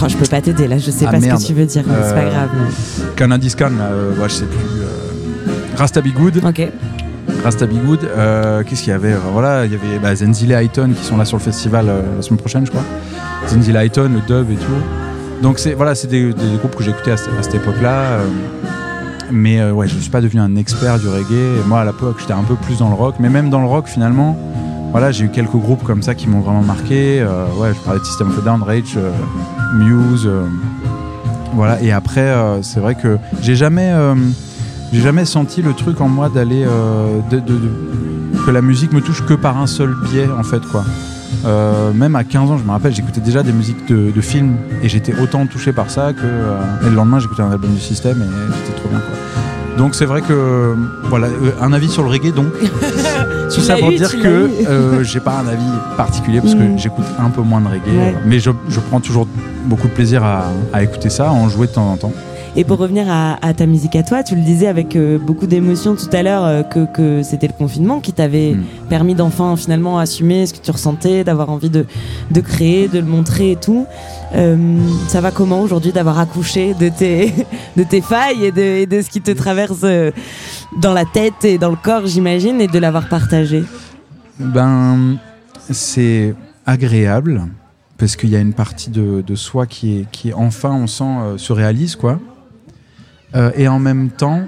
Oh, 0.04 0.06
je 0.08 0.16
peux 0.16 0.26
pas 0.28 0.42
t'aider 0.42 0.68
là, 0.68 0.78
je 0.78 0.92
sais 0.92 1.06
Ah, 1.08 1.12
pas 1.12 1.20
ce 1.20 1.26
que 1.26 1.48
tu 1.48 1.54
veux 1.54 1.66
dire, 1.66 1.84
mais 1.88 1.94
c'est 2.04 2.14
pas 2.14 2.20
Euh, 2.22 2.30
grave. 2.30 2.50
mais- 2.56 3.16
Canadis 3.16 3.56
Khan, 3.56 3.70
là, 3.78 3.86
euh, 3.86 4.12
ouais, 4.16 4.30
je 4.30 4.34
sais 4.34 4.46
plus. 4.46 4.82
euh, 4.82 4.86
Rasta 5.78 6.02
Be 6.02 6.10
Good. 6.14 6.42
Ok. 6.46 6.68
Rasta 7.44 7.66
Be 7.66 7.74
Good. 7.86 8.00
euh, 8.04 8.64
Qu'est-ce 8.64 8.84
qu'il 8.84 8.92
y 8.92 8.96
avait 8.96 9.14
Euh, 9.14 9.18
Voilà, 9.34 9.66
il 9.66 9.72
y 9.72 9.76
avait 9.76 10.00
bah, 10.02 10.16
Zenzile 10.16 10.54
Highton 10.54 10.92
qui 10.96 11.04
sont 11.04 11.18
là 11.18 11.26
sur 11.26 11.38
le 11.38 11.42
festival 11.44 11.88
euh, 11.90 12.02
la 12.18 12.22
semaine 12.22 12.40
prochaine, 12.40 12.66
je 12.66 12.72
crois. 12.72 12.84
Zenzile 13.48 13.76
Highton, 13.78 14.10
le 14.14 14.22
dub 14.22 14.52
et 14.52 14.56
tout. 14.56 15.42
Donc, 15.42 15.58
c'est 15.60 15.74
voilà, 15.74 15.96
c'est 15.96 16.08
des, 16.08 16.34
des 16.34 16.58
groupes 16.60 16.76
que 16.76 16.84
j'écoutais 16.84 17.12
à, 17.12 17.18
cette- 17.18 17.34
à 17.40 17.44
cette 17.44 17.56
époque-là. 17.56 17.90
euh, 18.02 18.26
mais 19.32 19.60
euh, 19.60 19.72
ouais, 19.72 19.88
je 19.88 19.98
suis 19.98 20.10
pas 20.10 20.22
devenu 20.22 20.42
un 20.42 20.56
expert 20.56 21.00
du 21.00 21.08
reggae. 21.08 21.66
Moi, 21.68 21.82
à 21.82 21.86
l'époque, 21.86 22.18
j'étais 22.20 22.34
un 22.34 22.44
peu 22.44 22.56
plus 22.56 22.78
dans 22.80 22.90
le 22.90 22.96
rock. 22.96 23.16
Mais 23.20 23.30
même 23.30 23.50
dans 23.50 23.60
le 23.62 23.68
rock, 23.68 23.88
finalement, 23.88 24.38
voilà, 24.98 25.12
j'ai 25.12 25.26
eu 25.26 25.30
quelques 25.30 25.52
groupes 25.52 25.84
comme 25.84 26.02
ça 26.02 26.16
qui 26.16 26.28
m'ont 26.28 26.40
vraiment 26.40 26.64
marqué. 26.64 27.20
Euh, 27.22 27.46
ouais, 27.60 27.72
je 27.72 27.80
parlais 27.82 28.00
de 28.00 28.04
System 28.04 28.30
of 28.30 28.40
a 28.40 28.42
Down, 28.42 28.64
Rage, 28.64 28.96
euh, 28.98 29.12
Muse. 29.76 30.26
euh, 30.26 30.48
voilà, 31.54 31.80
et 31.84 31.92
après, 31.92 32.34
c'est 32.64 32.80
vrai 32.80 32.96
que 32.96 33.20
j'ai 33.40 33.56
jamais, 33.56 33.94
jamais 34.92 35.26
senti 35.26 35.62
le 35.62 35.74
truc 35.74 36.02
en 36.02 36.08
moi 36.08 36.30
d'aller, 36.30 36.66
de, 37.30 37.42
que 38.44 38.50
la 38.50 38.64
musique 38.64 38.92
me 38.92 39.02
touche 39.02 39.24
que 39.24 39.36
par 39.36 39.58
un 39.60 39.68
seul 39.68 39.96
biais, 40.10 40.28
en 40.36 40.44
fait, 40.44 40.62
quoi. 40.72 40.84
Même 41.94 42.16
à 42.16 42.24
15 42.24 42.50
ans, 42.52 42.58
je 42.58 42.64
me 42.64 42.72
rappelle, 42.72 42.94
j'écoutais 42.96 43.22
déjà 43.22 43.44
des 43.44 43.54
musiques 43.54 43.88
de, 43.88 44.22
films 44.22 44.56
et 44.82 44.90
j'étais 44.90 45.14
autant 45.20 45.46
touché 45.46 45.74
par 45.74 45.92
ça 45.92 46.14
que. 46.14 46.26
et 46.86 46.90
le 46.90 46.96
lendemain, 46.96 47.20
j'écoutais 47.20 47.44
un 47.44 47.52
album 47.52 47.72
du 47.72 47.82
système 47.82 48.18
et 48.22 48.56
c'était 48.66 48.80
trop 48.80 48.90
bien. 48.90 49.02
Donc 49.78 49.94
c'est 49.94 50.06
vrai 50.06 50.22
que 50.24 50.76
voilà 51.04 51.28
un 51.62 51.72
avis 51.72 51.90
sur 51.90 52.02
le 52.02 52.10
reggae 52.10 52.34
donc 52.34 52.48
tout 53.54 53.62
ça 53.62 53.76
pour 53.78 53.92
eu, 53.92 53.96
dire 53.96 54.12
que 54.20 54.28
euh, 54.68 55.04
j'ai 55.04 55.20
pas 55.20 55.40
un 55.40 55.48
avis 55.48 55.64
particulier 55.96 56.42
parce 56.42 56.56
Mm. 56.56 56.76
que 56.76 56.82
j'écoute 56.82 57.06
un 57.20 57.30
peu 57.30 57.42
moins 57.42 57.62
de 57.62 57.68
reggae 57.68 57.98
Ouais. 57.98 58.16
mais 58.26 58.40
je, 58.40 58.52
je 58.70 58.80
prends 58.80 59.00
toujours 59.00 59.28
beaucoup 59.66 59.88
de 59.88 59.94
plaisir 59.94 60.24
à, 60.24 60.46
à 60.74 60.84
écouter 60.84 61.10
ça, 61.10 61.28
à 61.30 61.32
en 61.32 61.48
jouer 61.50 61.68
de 61.68 61.72
temps 61.74 61.90
en 61.92 61.98
temps. 61.98 62.12
Et 62.56 62.64
pour 62.64 62.80
revenir 62.80 63.06
à, 63.08 63.38
à 63.46 63.54
ta 63.54 63.68
musique 63.68 63.96
à 63.96 64.02
toi, 64.02 64.24
tu 64.24 64.34
le 64.36 64.42
disais 64.42 64.66
avec 64.66 64.96
euh, 64.96 65.20
beaucoup 65.20 65.46
d'émotion 65.46 65.96
tout 65.96 66.10
à 66.12 66.24
l'heure 66.24 66.44
euh, 66.44 66.64
que, 66.64 66.86
que 66.92 67.22
c'était 67.22 67.46
le 67.46 67.54
confinement 67.54 68.00
qui 68.00 68.14
t'avait 68.14 68.54
Mm. 68.56 68.64
permis 68.90 69.14
d'enfin 69.14 69.56
finalement 69.56 70.00
assumer 70.00 70.48
ce 70.48 70.54
que 70.56 70.60
tu 70.60 70.72
ressentais, 70.72 71.24
d'avoir 71.24 71.50
envie 71.52 71.70
de, 71.70 71.86
de 72.32 72.42
créer, 72.42 72.88
de 72.88 72.98
le 73.00 73.06
montrer 73.06 73.52
et 73.52 73.56
tout. 73.58 73.86
Euh, 74.36 74.58
ça 75.08 75.22
va 75.22 75.30
comment 75.32 75.62
aujourd'hui 75.62 75.92
d'avoir 75.92 76.18
accouché 76.20 76.74
de 76.74 76.90
tes, 76.90 77.32
de 77.78 77.84
tes 77.84 78.02
failles 78.02 78.46
et 78.46 78.52
de, 78.52 78.62
et 78.62 78.86
de 78.88 79.02
ce 79.02 79.10
qui 79.10 79.22
te 79.22 79.32
traverse 79.32 79.86
dans 80.76 80.94
la 80.94 81.06
tête 81.06 81.46
et 81.46 81.58
dans 81.58 81.70
le 81.70 81.76
corps, 81.78 82.06
j'imagine, 82.08 82.60
et 82.62 82.68
de 82.68 82.80
l'avoir 82.80 83.08
partagé 83.08 83.64
Ben, 84.40 85.18
c'est 85.70 86.36
agréable 86.66 87.44
parce 87.98 88.16
qu'il 88.16 88.30
y 88.30 88.36
a 88.36 88.40
une 88.40 88.54
partie 88.54 88.90
de, 88.90 89.24
de 89.26 89.36
soi 89.36 89.66
qui 89.66 90.00
est, 90.00 90.12
qui 90.12 90.34
enfin, 90.34 90.72
on 90.72 90.88
sent, 90.88 91.04
euh, 91.04 91.38
se 91.38 91.52
réalise, 91.54 91.96
quoi. 91.96 92.20
Euh, 93.36 93.52
et 93.56 93.68
en 93.68 93.80
même 93.80 94.10
temps, 94.10 94.42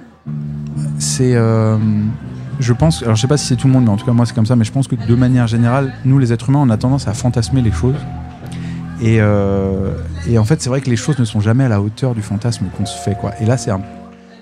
c'est. 0.99 1.35
euh, 1.35 1.77
je 2.59 2.73
pense, 2.73 3.01
alors 3.03 3.15
je 3.15 3.21
sais 3.21 3.27
pas 3.27 3.37
si 3.37 3.47
c'est 3.47 3.55
tout 3.55 3.67
le 3.67 3.73
monde, 3.73 3.85
mais 3.85 3.89
en 3.89 3.95
tout 3.97 4.05
cas 4.05 4.11
moi 4.11 4.25
c'est 4.25 4.35
comme 4.35 4.45
ça, 4.45 4.57
mais 4.57 4.65
je 4.65 4.71
pense 4.71 4.87
que 4.87 4.95
de 4.95 5.15
manière 5.15 5.47
générale, 5.47 5.93
nous 6.03 6.19
les 6.19 6.33
êtres 6.33 6.49
humains, 6.49 6.59
on 6.61 6.69
a 6.69 6.77
tendance 6.77 7.07
à 7.07 7.13
fantasmer 7.13 7.61
les 7.61 7.71
choses. 7.71 7.95
Et, 9.01 9.15
et 10.27 10.37
en 10.37 10.43
fait, 10.43 10.61
c'est 10.61 10.69
vrai 10.69 10.81
que 10.81 10.89
les 10.89 10.97
choses 10.97 11.17
ne 11.19 11.23
sont 11.23 11.39
jamais 11.39 11.63
à 11.63 11.69
la 11.69 11.81
hauteur 11.81 12.13
du 12.13 12.21
fantasme 12.21 12.65
qu'on 12.77 12.85
se 12.85 12.97
fait, 12.97 13.15
quoi. 13.15 13.31
Et 13.39 13.45
là, 13.45 13.55
c'est 13.55 13.71
un, 13.71 13.79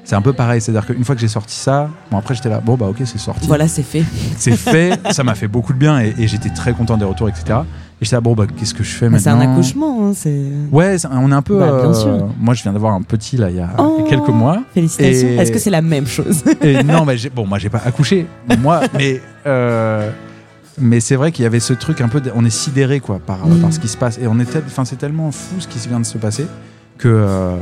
c'est 0.07 0.15
un 0.15 0.21
peu 0.21 0.31
pareil, 0.31 0.61
c'est-à-dire 0.61 0.85
qu'une 0.85 1.03
fois 1.03 1.15
que 1.15 1.21
j'ai 1.21 1.27
sorti 1.27 1.53
ça, 1.55 1.89
bon 2.09 2.17
après 2.17 2.33
j'étais 2.33 2.47
là, 2.49 2.61
bon 2.63 2.75
bah 2.75 2.85
ok, 2.87 2.97
c'est 3.03 3.17
sorti 3.17 3.45
Voilà, 3.47 3.67
c'est 3.67 3.83
fait. 3.83 4.03
c'est 4.37 4.55
fait, 4.55 4.97
ça 5.11 5.23
m'a 5.23 5.35
fait 5.35 5.49
beaucoup 5.49 5.73
de 5.73 5.77
bien 5.77 5.99
et, 5.99 6.13
et 6.17 6.27
j'étais 6.27 6.49
très 6.49 6.71
content 6.71 6.95
des 6.95 7.03
retours, 7.03 7.27
etc. 7.27 7.59
Et 7.99 8.05
j'étais 8.05 8.15
là, 8.15 8.21
bon, 8.21 8.33
bah, 8.35 8.45
qu'est-ce 8.55 8.73
que 8.75 8.83
je 8.83 8.91
fais 8.91 9.09
Mais 9.09 9.17
C'est 9.19 9.29
maintenant 9.31 9.49
un 9.49 9.53
accouchement, 9.53 10.07
hein, 10.07 10.11
c'est. 10.15 10.39
Ouais, 10.71 10.97
c'est- 10.99 11.07
on 11.11 11.31
est 11.31 11.35
un 11.35 11.41
peu. 11.41 11.57
Bah, 11.59 11.65
bien 11.81 11.89
euh, 11.89 11.93
sûr. 11.93 12.29
moi, 12.39 12.53
je 12.53 12.61
viens 12.63 12.71
d'avoir 12.71 12.93
un 12.93 13.01
petit 13.01 13.37
là 13.37 13.49
il 13.49 13.55
y 13.57 13.59
a 13.59 13.69
Oh, 13.79 14.05
quelques 14.07 14.29
mois. 14.29 14.59
Félicitations. 14.73 15.27
Et- 15.29 15.35
Est-ce 15.37 15.51
que 15.51 15.57
c'est 15.59 15.71
la 15.71 15.81
même 15.81 16.05
chose 16.07 16.43
Et 16.61 16.83
non, 16.83 17.03
mais 17.05 17.15
bon, 17.35 17.45
moi, 17.47 17.57
j'ai 17.57 17.69
pas 17.69 17.81
accouché, 17.83 18.27
moi, 18.59 18.81
mais. 18.97 19.19
euh, 19.47 20.09
mais 20.79 20.99
c'est 20.99 21.15
vrai 21.15 21.31
qu'il 21.31 21.41
y 21.41 21.45
avait 21.47 21.59
ce 21.59 21.73
truc 21.73 21.99
un 22.01 22.07
peu, 22.07 22.21
de- 22.21 22.31
on 22.35 22.45
est 22.45 22.51
sidéré 22.51 22.99
quoi 22.99 23.19
par, 23.19 23.47
Mm. 23.47 23.61
par 23.61 23.73
ce 23.73 23.79
qui 23.79 23.87
se 23.87 23.97
passe 23.97 24.19
et 24.21 24.27
on 24.27 24.39
est, 24.39 24.45
tel- 24.45 24.63
c'est 24.85 24.95
tellement 24.99 25.31
fou 25.31 25.55
ce 25.59 25.67
qui 25.67 25.79
vient 25.89 25.99
de 25.99 26.05
se 26.05 26.19
passer 26.19 26.45
que 26.99 27.07
euh, 27.07 27.55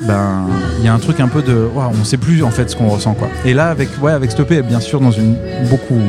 ben 0.00 0.46
il 0.78 0.84
y 0.84 0.88
a 0.88 0.94
un 0.94 0.98
truc 0.98 1.20
un 1.20 1.28
peu 1.28 1.42
de, 1.42 1.54
waouh, 1.74 1.92
on 2.00 2.04
sait 2.04 2.16
plus 2.16 2.42
en 2.42 2.50
fait 2.50 2.68
ce 2.70 2.76
qu'on 2.76 2.88
ressent 2.88 3.14
quoi. 3.14 3.28
Et 3.44 3.54
là 3.54 3.70
avec 3.70 3.88
ouais 4.02 4.12
avec 4.12 4.30
Stoppé 4.30 4.62
bien 4.62 4.80
sûr 4.80 5.00
dans 5.00 5.10
une 5.10 5.36
beaucoup, 5.70 6.00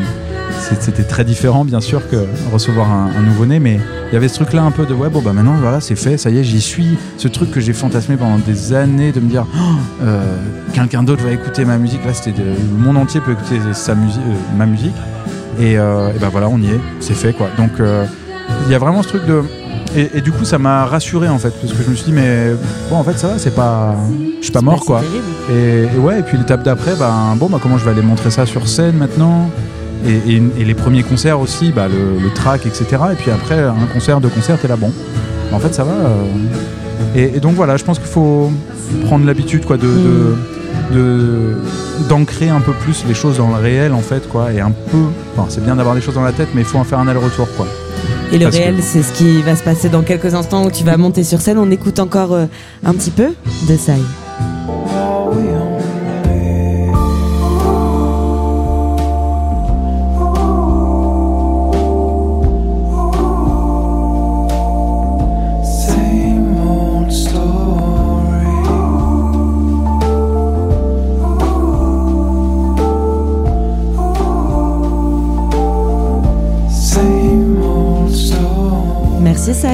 c'était 0.60 1.04
très 1.04 1.24
différent 1.24 1.66
bien 1.66 1.82
sûr 1.82 2.10
que 2.10 2.26
recevoir 2.52 2.92
un, 2.92 3.10
un 3.18 3.22
nouveau-né, 3.22 3.60
mais 3.60 3.80
il 4.10 4.14
y 4.14 4.16
avait 4.16 4.30
ce 4.30 4.36
truc-là 4.36 4.64
un 4.64 4.72
peu 4.72 4.86
de 4.86 4.94
ouais, 4.94 5.10
bon, 5.10 5.22
bah 5.22 5.34
maintenant, 5.34 5.56
voilà, 5.60 5.82
c'est 5.82 5.98
fait, 5.98 6.18
ça 6.18 6.30
y 6.30 6.38
est, 6.38 6.44
j'y 6.46 6.62
suis. 6.62 6.98
Ce 7.18 7.28
truc 7.28 7.52
que 7.52 7.60
j'ai 7.60 7.74
fantasmé 7.74 8.16
pendant 8.16 8.38
des 8.38 8.72
années 8.72 9.12
de 9.12 9.20
me 9.20 9.30
dire, 9.30 9.46
Oh, 9.54 9.60
euh, 10.02 10.22
quelqu'un 10.74 11.04
d'autre 11.04 11.26
va 11.26 11.32
écouter 11.32 11.66
ma 11.66 11.78
musique. 11.78 12.06
Là, 12.06 12.14
c'était 12.14 12.32
le 12.42 12.56
monde 12.78 12.96
entier 12.96 13.20
peut 13.20 13.34
écouter 13.34 13.60
sa 13.74 13.96
musique, 13.96 14.22
euh, 14.26 14.58
ma 14.58 14.66
musique. 14.66 14.96
Et, 15.60 15.78
euh, 15.78 16.14
et 16.16 16.20
ben 16.20 16.30
voilà, 16.30 16.48
on 16.48 16.60
y 16.60 16.68
est, 16.68 16.80
c'est 17.02 17.16
fait 17.16 17.34
quoi. 17.34 17.48
Donc 17.58 17.72
il 17.80 18.72
y 18.72 18.76
a 18.76 18.80
vraiment 18.80 19.04
ce 19.04 19.10
truc 19.10 19.26
de. 19.26 19.42
Et, 19.96 20.10
et 20.18 20.22
du 20.22 20.32
coup, 20.32 20.44
ça 20.46 20.58
m'a 20.60 20.86
rassuré 20.86 21.28
en 21.30 21.38
fait, 21.40 21.50
parce 21.62 21.74
que 21.74 21.84
je 21.84 21.90
me 21.90 21.96
suis 21.96 22.06
dit, 22.08 22.12
mais 22.14 22.52
bon, 22.90 22.98
en 22.98 23.04
fait, 23.04 23.18
ça 23.18 23.28
va, 23.30 23.38
c'est 23.38 23.56
pas. 23.56 23.96
Je 24.40 24.44
suis 24.44 24.52
pas 24.52 24.62
mort 24.62 24.84
quoi. 24.86 25.02
Et, 25.52 25.84
et 25.96 26.00
ouais, 26.00 26.20
et 26.20 26.24
puis 26.24 26.38
l'étape 26.38 26.64
d'après, 26.64 26.96
ben, 26.96 27.36
bon, 27.38 27.48
bah, 27.48 27.58
comment 27.62 27.78
je 27.78 27.86
vais 27.86 27.92
aller 27.92 28.02
montrer 28.02 28.30
ça 28.30 28.46
sur 28.46 28.68
scène 28.68 28.96
maintenant? 28.98 29.50
Et, 30.06 30.40
les 30.64 30.74
premiers 30.76 31.04
concerts 31.04 31.40
aussi, 31.40 31.72
bah, 31.72 31.88
le, 31.88 32.22
le 32.24 32.30
track, 32.34 32.66
etc. 32.66 32.86
Et 33.14 33.16
puis 33.16 33.32
après, 33.32 33.60
un 33.60 33.88
concert, 33.92 34.22
deux 34.22 34.30
concerts, 34.30 34.60
t'es 34.62 34.68
là, 34.68 34.76
bon. 34.76 34.92
En 35.52 35.60
fait, 35.60 35.74
ça 35.74 35.84
va. 35.84 35.92
euh. 35.94 36.24
Et, 37.16 37.40
donc 37.40 37.56
voilà, 37.56 37.78
je 37.78 37.84
pense 37.84 37.98
qu'il 37.98 38.08
faut 38.08 38.52
prendre 39.06 39.26
l'habitude 39.26 39.66
quoi, 39.66 39.78
de. 39.78 39.88
de- 39.88 40.36
de- 40.94 41.56
d'ancrer 42.10 42.50
un 42.50 42.60
peu 42.62 42.72
plus 42.74 43.04
les 43.08 43.14
choses 43.14 43.38
dans 43.38 43.50
le 43.50 43.56
réel 43.62 43.94
en 43.94 44.00
fait 44.00 44.28
quoi 44.30 44.52
et 44.54 44.60
un 44.62 44.72
peu 44.72 44.98
enfin, 45.36 45.48
c'est 45.50 45.64
bien 45.64 45.76
d'avoir 45.76 45.96
des 45.96 46.02
choses 46.02 46.16
dans 46.16 46.24
la 46.24 46.32
tête 46.32 46.50
mais 46.56 46.62
il 46.62 46.66
faut 46.66 46.78
en 46.78 46.84
faire 46.84 47.00
un 47.00 47.08
aller-retour 47.08 47.48
quoi 47.58 47.68
Et 48.32 48.38
le 48.38 48.46
Parce 48.46 48.58
que- 48.58 48.62
réel, 48.62 48.76
c'est 48.82 49.04
ce 49.04 49.14
qui 49.14 49.42
va 49.42 49.56
se 49.56 49.64
passer 49.64 49.90
dans 49.90 50.02
quelques 50.04 50.34
instants 50.34 50.66
où 50.66 50.72
tu 50.72 50.84
vas 50.84 50.98
monter 50.98 51.24
sur 51.24 51.40
scène. 51.42 51.58
On 51.58 51.72
écoute 51.72 51.98
encore 52.00 52.34
euh, 52.34 52.46
un 52.86 52.94
petit 52.94 53.10
peu 53.12 53.30
de 53.70 53.78
ça. 53.78 53.94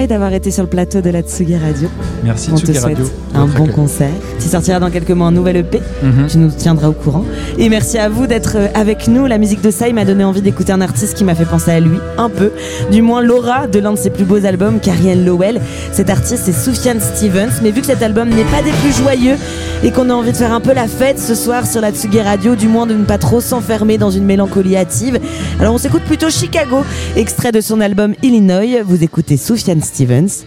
D'avoir 0.09 0.33
été 0.33 0.51
sur 0.51 0.63
le 0.63 0.69
plateau 0.69 0.99
de 1.01 1.09
la 1.09 1.21
Tsugi 1.21 1.55
Radio. 1.55 1.87
merci 2.25 2.49
On 2.51 2.55
te 2.55 2.65
Tsugi 2.65 2.73
souhaite 2.77 2.97
Radio 2.97 3.09
un 3.35 3.45
bon 3.45 3.63
accueil. 3.63 3.75
concert. 3.75 4.09
Tu 4.39 4.47
sortiras 4.49 4.79
dans 4.79 4.89
quelques 4.91 5.11
mois 5.11 5.27
un 5.27 5.31
nouvel 5.31 5.55
EP. 5.57 5.81
Mhm. 6.03 6.27
Tu 6.27 6.37
nous 6.39 6.49
tiendras 6.51 6.89
au 6.89 6.91
courant. 6.93 7.23
Et 7.57 7.69
merci 7.69 7.97
à 7.97 8.09
vous 8.09 8.27
d'être 8.27 8.57
euh, 8.57 8.67
avec 8.75 9.07
nous. 9.07 9.25
La 9.27 9.37
musique 9.37 9.61
de 9.61 9.71
Sai 9.71 9.93
m'a 9.93 10.03
donné 10.03 10.23
envie 10.25 10.41
d'écouter 10.41 10.73
un 10.73 10.81
artiste 10.81 11.15
qui 11.15 11.23
m'a 11.23 11.35
fait 11.35 11.45
penser 11.45 11.71
à 11.71 11.79
lui, 11.79 11.97
un 12.17 12.29
peu. 12.29 12.51
Du 12.91 13.01
moins 13.01 13.21
Laura, 13.21 13.67
de 13.67 13.79
l'un 13.79 13.93
de 13.93 13.97
ses 13.97 14.09
plus 14.09 14.25
beaux 14.25 14.45
albums, 14.45 14.79
Carrie 14.81 15.15
Lowell. 15.15 15.61
Cet 15.93 16.09
artiste, 16.09 16.43
c'est 16.45 16.53
Soufiane 16.53 16.99
Stevens. 16.99 17.61
Mais 17.63 17.71
vu 17.71 17.79
que 17.79 17.87
cet 17.87 18.03
album 18.03 18.27
n'est 18.29 18.43
pas 18.43 18.61
des 18.61 18.71
plus 18.83 18.95
joyeux 18.95 19.35
et 19.83 19.91
qu'on 19.91 20.09
a 20.09 20.13
envie 20.13 20.31
de 20.31 20.37
faire 20.37 20.53
un 20.53 20.61
peu 20.61 20.73
la 20.73 20.87
fête 20.87 21.17
ce 21.19 21.33
soir 21.33 21.65
sur 21.65 21.79
la 21.81 21.91
Tsugi 21.91 22.19
Radio, 22.21 22.55
du 22.55 22.67
moins 22.67 22.85
de 22.87 22.93
ne 22.93 23.05
pas 23.05 23.17
trop 23.17 23.39
s'enfermer 23.41 23.97
dans 23.97 24.11
une 24.11 24.25
mélancolie 24.25 24.75
hâtive, 24.77 25.19
alors 25.59 25.73
on 25.73 25.77
s'écoute 25.77 26.03
plutôt 26.03 26.29
Chicago, 26.29 26.83
extrait 27.15 27.51
de 27.51 27.61
son 27.61 27.79
album 27.81 28.13
Illinois. 28.21 28.81
Vous 28.85 29.03
écoutez 29.03 29.37
Soufiane 29.37 29.81
Stevens. 29.81 29.92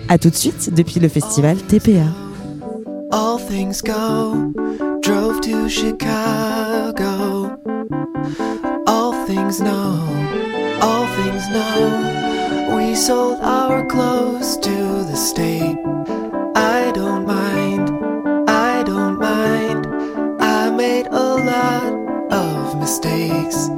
À 0.09 0.18
tout 0.18 0.28
de 0.28 0.34
suite 0.34 0.74
depuis 0.74 0.99
le 0.99 1.09
festival 1.09 1.57
TPA. 1.57 2.11
All 3.12 3.38
things 3.38 3.80
go. 3.80 4.53
Drove 5.03 5.40
to 5.42 5.68
Chicago. 5.68 7.53
All 8.88 9.12
things 9.26 9.61
know. 9.61 10.01
All 10.82 11.07
things 11.14 11.49
know. 11.53 12.76
We 12.76 12.97
sold 12.97 13.38
our 13.40 13.86
clothes 13.86 14.59
to 14.62 15.05
the 15.05 15.14
state. 15.14 15.78
I 16.57 16.90
don't 16.92 17.24
mind. 17.24 17.92
I 18.49 18.82
don't 18.82 19.16
mind. 19.16 19.86
I 20.40 20.70
made 20.70 21.07
a 21.07 21.36
lot 21.36 21.92
of 22.32 22.80
mistakes 22.80 23.68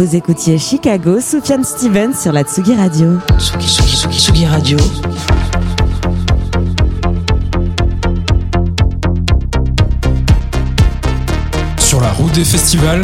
Vous 0.00 0.16
écoutiez 0.16 0.56
Chicago, 0.56 1.20
Soufiane 1.20 1.62
Stevens 1.62 2.14
sur 2.14 2.32
la 2.32 2.42
Tsugi 2.42 2.74
Radio. 2.74 3.18
Tsugi, 3.38 3.68
Tsugi, 3.68 3.96
Tsugi, 3.96 4.18
Tsugi 4.18 4.46
Radio. 4.46 4.78
Sur 11.76 12.00
la 12.00 12.12
route 12.12 12.32
des 12.32 12.46
festivals. 12.46 13.02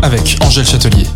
Avec 0.00 0.38
Angèle 0.40 0.64
Châtelier. 0.64 1.06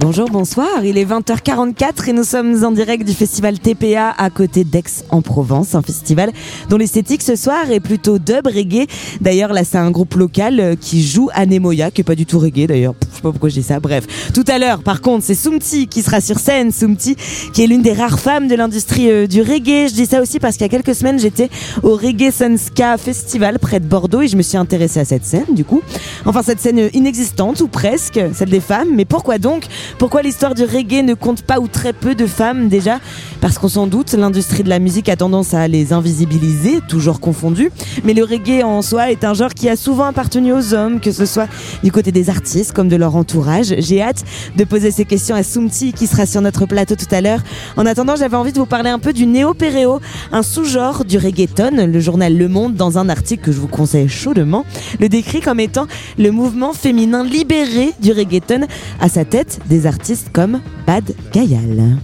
Bonjour, 0.00 0.30
bonsoir. 0.30 0.84
Il 0.84 0.96
est 0.96 1.04
20h44 1.04 2.08
et 2.08 2.12
nous 2.12 2.22
sommes 2.22 2.62
en 2.62 2.70
direct 2.70 3.04
du 3.04 3.14
festival 3.14 3.58
TPA 3.58 4.14
à 4.16 4.30
côté 4.30 4.62
d'Aix-en-Provence, 4.62 5.74
un 5.74 5.82
festival 5.82 6.30
dont 6.68 6.76
l'esthétique 6.76 7.20
ce 7.20 7.34
soir 7.34 7.68
est 7.72 7.80
plutôt 7.80 8.20
dub 8.20 8.46
reggae. 8.46 8.86
D'ailleurs, 9.20 9.52
là, 9.52 9.64
c'est 9.64 9.76
un 9.76 9.90
groupe 9.90 10.14
local 10.14 10.60
euh, 10.60 10.76
qui 10.80 11.04
joue 11.04 11.30
à 11.34 11.46
Nemoya, 11.46 11.90
qui 11.90 12.02
est 12.02 12.04
pas 12.04 12.14
du 12.14 12.26
tout 12.26 12.38
reggae 12.38 12.68
d'ailleurs. 12.68 12.94
Sais 13.18 13.22
pas 13.22 13.32
pourquoi 13.32 13.48
je 13.48 13.54
dis 13.54 13.64
ça. 13.64 13.80
Bref, 13.80 14.30
tout 14.32 14.44
à 14.46 14.60
l'heure, 14.60 14.84
par 14.84 15.00
contre, 15.00 15.24
c'est 15.24 15.34
Soumti 15.34 15.88
qui 15.88 16.02
sera 16.02 16.20
sur 16.20 16.38
scène. 16.38 16.70
Soumti, 16.70 17.16
qui 17.52 17.64
est 17.64 17.66
l'une 17.66 17.82
des 17.82 17.92
rares 17.92 18.20
femmes 18.20 18.46
de 18.46 18.54
l'industrie 18.54 19.10
euh, 19.10 19.26
du 19.26 19.42
reggae. 19.42 19.88
Je 19.88 19.94
dis 19.94 20.06
ça 20.06 20.22
aussi 20.22 20.38
parce 20.38 20.54
qu'il 20.54 20.62
y 20.62 20.66
a 20.66 20.68
quelques 20.68 20.94
semaines, 20.94 21.18
j'étais 21.18 21.50
au 21.82 21.96
Reggae 21.96 22.30
Sunska 22.30 22.96
Festival 22.96 23.58
près 23.58 23.80
de 23.80 23.86
Bordeaux 23.86 24.22
et 24.22 24.28
je 24.28 24.36
me 24.36 24.42
suis 24.42 24.56
intéressée 24.56 25.00
à 25.00 25.04
cette 25.04 25.24
scène, 25.24 25.46
du 25.50 25.64
coup. 25.64 25.82
Enfin, 26.26 26.42
cette 26.44 26.60
scène 26.60 26.90
inexistante 26.92 27.60
ou 27.60 27.66
presque, 27.66 28.20
celle 28.34 28.50
des 28.50 28.60
femmes. 28.60 28.90
Mais 28.94 29.04
pourquoi 29.04 29.38
donc? 29.38 29.64
Pourquoi 29.98 30.22
l'histoire 30.22 30.54
du 30.54 30.62
reggae 30.62 31.02
ne 31.02 31.14
compte 31.14 31.42
pas 31.42 31.58
ou 31.58 31.66
très 31.66 31.92
peu 31.92 32.14
de 32.14 32.26
femmes 32.26 32.68
déjà? 32.68 33.00
Parce 33.40 33.58
qu'on 33.58 33.68
s'en 33.68 33.88
doute, 33.88 34.12
l'industrie 34.12 34.62
de 34.62 34.68
la 34.68 34.78
musique 34.78 35.08
a 35.08 35.16
tendance 35.16 35.54
à 35.54 35.66
les 35.66 35.92
invisibiliser, 35.92 36.78
toujours 36.86 37.18
confondues. 37.18 37.72
Mais 38.04 38.14
le 38.14 38.22
reggae 38.22 38.62
en 38.62 38.80
soi 38.80 39.10
est 39.10 39.24
un 39.24 39.34
genre 39.34 39.54
qui 39.54 39.68
a 39.68 39.74
souvent 39.74 40.04
appartenu 40.04 40.52
aux 40.52 40.72
hommes, 40.72 41.00
que 41.00 41.10
ce 41.10 41.26
soit 41.26 41.48
du 41.82 41.90
côté 41.90 42.12
des 42.12 42.30
artistes 42.30 42.72
comme 42.72 42.88
de 42.88 42.96
leur 42.96 43.07
entourage. 43.16 43.74
J'ai 43.78 44.02
hâte 44.02 44.24
de 44.56 44.64
poser 44.64 44.90
ces 44.90 45.04
questions 45.04 45.36
à 45.36 45.42
Soumti 45.42 45.92
qui 45.92 46.06
sera 46.06 46.26
sur 46.26 46.40
notre 46.40 46.66
plateau 46.66 46.94
tout 46.94 47.12
à 47.12 47.20
l'heure. 47.20 47.40
En 47.76 47.86
attendant, 47.86 48.16
j'avais 48.16 48.36
envie 48.36 48.52
de 48.52 48.58
vous 48.58 48.66
parler 48.66 48.90
un 48.90 48.98
peu 48.98 49.12
du 49.12 49.26
néo-péréo, 49.26 50.00
un 50.32 50.42
sous-genre 50.42 51.04
du 51.04 51.18
reggaeton. 51.18 51.86
Le 51.86 52.00
journal 52.00 52.36
Le 52.36 52.48
Monde, 52.48 52.74
dans 52.74 52.98
un 52.98 53.08
article 53.08 53.44
que 53.44 53.52
je 53.52 53.58
vous 53.58 53.68
conseille 53.68 54.08
chaudement, 54.08 54.64
le 55.00 55.08
décrit 55.08 55.40
comme 55.40 55.60
étant 55.60 55.86
le 56.18 56.30
mouvement 56.30 56.72
féminin 56.72 57.24
libéré 57.24 57.92
du 58.00 58.12
reggaeton 58.12 58.66
à 59.00 59.08
sa 59.08 59.24
tête 59.24 59.60
des 59.68 59.86
artistes 59.86 60.30
comme 60.32 60.60
Bad 60.86 61.04
Gayal. 61.32 61.98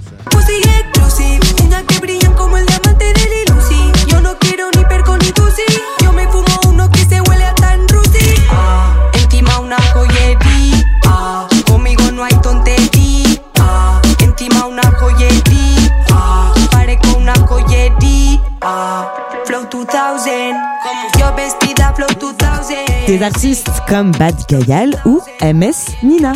una 17.24 17.46
collería. 17.46 18.40
Flow 19.46 19.66
2000. 19.70 20.54
Yo 21.18 21.34
vestida 21.34 21.92
Flow 21.94 22.08
2000. 22.20 23.06
Des 23.06 23.22
artistes 23.22 23.80
comme 23.88 24.12
Bad 24.18 24.34
Gayal 24.48 24.94
ou 25.06 25.22
MS 25.40 25.96
Nina. 26.02 26.34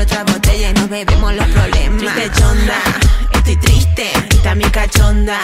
otra 0.00 0.24
bebemos 0.88 1.34
los 1.34 1.46
problemas. 1.48 1.98
Triste 1.98 2.30
estoy 3.32 3.56
triste 3.56 4.06
y 4.30 4.36
también 4.38 4.70
cachonda. 4.70 5.38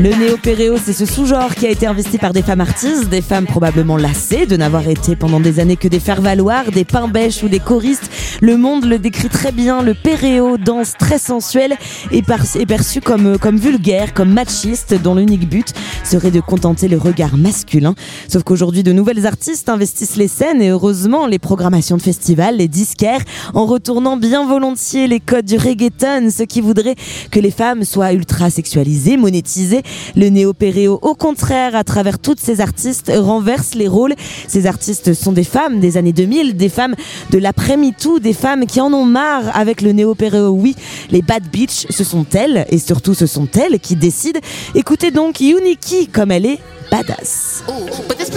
Le 0.00 0.10
néo-péréo, 0.10 0.76
c'est 0.80 0.92
ce 0.92 1.04
sous-genre 1.04 1.56
qui 1.56 1.66
a 1.66 1.70
été 1.70 1.84
investi 1.84 2.18
par 2.18 2.32
des 2.32 2.42
femmes 2.42 2.60
artistes, 2.60 3.08
des 3.08 3.20
femmes 3.20 3.46
probablement 3.46 3.96
lassées 3.96 4.46
de 4.46 4.56
n'avoir 4.56 4.88
été 4.88 5.16
pendant 5.16 5.40
des 5.40 5.58
années 5.58 5.74
que 5.74 5.88
des 5.88 5.98
faire-valoir, 5.98 6.70
des 6.70 6.84
pains-bêches 6.84 7.42
ou 7.42 7.48
des 7.48 7.58
choristes. 7.58 8.08
Le 8.40 8.56
monde 8.56 8.84
le 8.84 9.00
décrit 9.00 9.28
très 9.28 9.50
bien, 9.50 9.82
le 9.82 9.94
péréo, 9.94 10.56
danse 10.56 10.92
très 10.96 11.18
sensuelle, 11.18 11.74
est, 12.12 12.24
est 12.28 12.66
perçu 12.66 13.00
comme, 13.00 13.38
comme 13.38 13.56
vulgaire, 13.56 14.14
comme 14.14 14.32
machiste, 14.32 14.94
dont 15.02 15.16
l'unique 15.16 15.48
but 15.48 15.72
serait 16.04 16.30
de 16.30 16.38
contenter 16.38 16.86
le 16.86 16.96
regard 16.96 17.36
masculin. 17.36 17.96
Sauf 18.28 18.44
qu'aujourd'hui, 18.44 18.84
de 18.84 18.92
nouvelles 18.92 19.26
artistes 19.26 19.68
investissent 19.68 20.14
les 20.14 20.28
scènes 20.28 20.62
et 20.62 20.68
heureusement, 20.68 21.26
les 21.26 21.40
programmations 21.40 21.96
de 21.96 22.02
festivals, 22.02 22.58
les 22.58 22.68
disquaires, 22.68 23.22
en 23.52 23.66
retournant 23.66 24.16
bien 24.16 24.46
volontiers 24.46 25.08
les 25.08 25.18
codes 25.18 25.46
du 25.46 25.56
reggaeton, 25.56 26.30
ce 26.30 26.44
qui 26.44 26.60
voudrait 26.60 26.94
que 27.32 27.40
les 27.40 27.50
femmes 27.50 27.82
soient 27.82 28.12
ultra 28.12 28.48
sexualisées, 28.48 29.16
monétisées. 29.16 29.82
Le 30.16 30.28
néo-péréo, 30.28 30.98
au 31.02 31.14
contraire, 31.14 31.76
à 31.76 31.84
travers 31.84 32.18
toutes 32.18 32.40
ces 32.40 32.60
artistes, 32.60 33.12
renverse 33.14 33.74
les 33.74 33.88
rôles. 33.88 34.14
Ces 34.46 34.66
artistes 34.66 35.14
sont 35.14 35.32
des 35.32 35.44
femmes 35.44 35.80
des 35.80 35.96
années 35.96 36.12
2000, 36.12 36.56
des 36.56 36.68
femmes 36.68 36.94
de 37.30 37.38
l'après-MeToo, 37.38 38.18
des 38.18 38.32
femmes 38.32 38.66
qui 38.66 38.80
en 38.80 38.92
ont 38.92 39.04
marre 39.04 39.56
avec 39.56 39.80
le 39.82 39.92
néo-péréo. 39.92 40.50
Oui, 40.50 40.76
les 41.10 41.22
bad 41.22 41.44
bitch, 41.50 41.86
ce 41.90 42.04
sont 42.04 42.26
elles, 42.32 42.66
et 42.70 42.78
surtout 42.78 43.14
ce 43.14 43.26
sont 43.26 43.48
elles 43.54 43.80
qui 43.80 43.96
décident. 43.96 44.40
Écoutez 44.74 45.10
donc 45.10 45.40
Uniki 45.40 46.08
comme 46.08 46.30
elle 46.30 46.46
est 46.46 46.58
badass. 46.90 47.62
But 48.08 48.18
this 48.18 48.30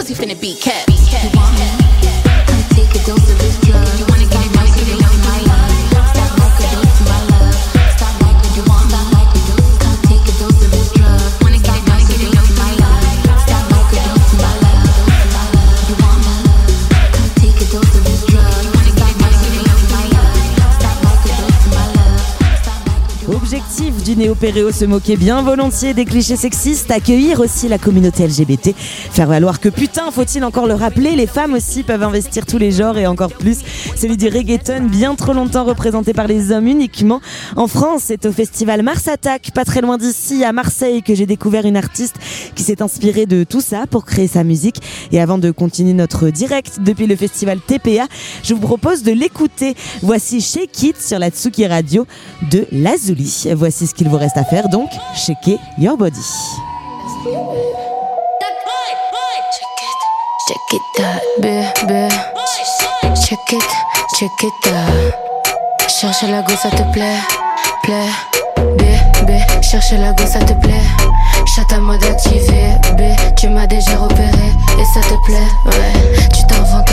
like 23.54 23.64
du 24.04 24.16
néo-péréo 24.16 24.72
se 24.72 24.86
moquer 24.86 25.16
bien 25.16 25.42
volontiers 25.42 25.94
des 25.94 26.06
clichés 26.06 26.36
sexistes, 26.36 26.92
accueillir 26.92 27.40
aussi 27.40 27.68
la 27.68 27.78
communauté 27.78 28.28
LGBT, 28.28 28.76
faire 28.76 29.28
valoir 29.28 29.60
que 29.60 29.70
putain, 29.70 30.12
faut-il 30.12 30.44
encore 30.44 30.68
le 30.68 30.74
rappeler, 30.74 31.16
les 31.16 31.28
femmes 31.28 31.54
aussi 31.54 31.84
peuvent 31.84 32.04
investir 32.04 32.46
tous 32.46 32.58
les 32.58 32.72
genres 32.72 32.98
et 32.98 33.08
encore 33.08 33.32
plus 33.32 33.60
celui 33.96 34.18
du 34.18 34.28
reggaeton, 34.28 34.84
bien 34.84 35.16
trop 35.16 35.34
longtemps 35.34 35.64
représenté 35.64 36.14
par 36.14 36.28
les 36.28 36.52
hommes 36.52 36.68
uniquement. 36.68 37.22
En 37.56 37.68
France, 37.68 38.04
c'est 38.06 38.26
au 38.26 38.32
festival 38.32 38.82
Mars 38.82 39.08
Attack, 39.08 39.52
pas 39.54 39.66
très 39.66 39.82
loin 39.82 39.98
d'ici, 39.98 40.44
à 40.44 40.52
Marseille, 40.52 41.04
que 41.04 41.16
j'ai 41.16 41.26
découvert 41.26 41.66
une 41.66 41.78
artiste 41.78 42.16
qui 42.56 42.64
s'est 42.64 42.82
inspirée 42.82 43.26
de 43.26 43.44
tout 43.44 43.62
ça 43.62 43.86
pour 43.88 44.06
créer 44.06 44.28
sa 44.28 44.44
musique. 44.44 44.78
Et 45.12 45.22
avant 45.22 45.38
de 45.38 45.52
continuer 45.52 45.94
notre 45.94 46.30
direct 46.30 46.80
depuis 46.82 47.08
le 47.08 47.16
festival 47.16 47.60
TPA, 47.60 48.08
je 48.44 48.54
vous 48.54 48.62
propose 48.62 49.04
de 49.04 49.12
l'écouter. 49.12 49.76
Voici 50.02 50.42
Shake 50.42 50.84
It 50.84 51.02
sur 51.02 51.20
la 51.20 51.30
Tsuki 51.30 51.68
Radio 51.68 52.08
de 52.50 52.66
Lazuli. 52.72 53.46
Voici 53.56 53.88
ce 53.88 53.94
qu'il 54.02 54.10
vous 54.10 54.18
reste 54.18 54.38
à 54.38 54.44
faire, 54.44 54.68
donc 54.68 54.90
shake 55.14 55.60
your 55.78 55.96
body. 55.96 56.18
Check 60.48 60.58
it 60.74 60.82
out, 61.00 61.22
bébé. 61.40 62.08
Check 63.14 63.38
it, 63.52 63.62
check 64.18 64.32
it 64.42 64.68
out. 64.68 65.14
Cherche 65.88 66.24
la 66.24 66.42
go, 66.42 66.54
ça 66.60 66.72
te 66.72 66.82
plaît, 66.92 67.20
plaît. 67.84 68.10
Bébé, 68.76 69.40
cherche 69.62 69.92
la 69.92 70.14
go, 70.14 70.24
ça 70.26 70.40
te 70.40 70.54
plaît. 70.54 70.82
Chat 71.56 71.76
à 71.76 71.80
mode 71.80 72.04
activé, 72.04 72.72
bébé. 72.98 73.16
Tu 73.38 73.50
m'as 73.50 73.68
déjà 73.68 73.98
repéré 73.98 74.48
et 74.80 74.86
ça 74.96 75.02
te 75.02 75.14
plaît, 75.28 75.48
ouais. 75.68 76.28
Tu 76.34 76.42
t'inventes, 76.48 76.90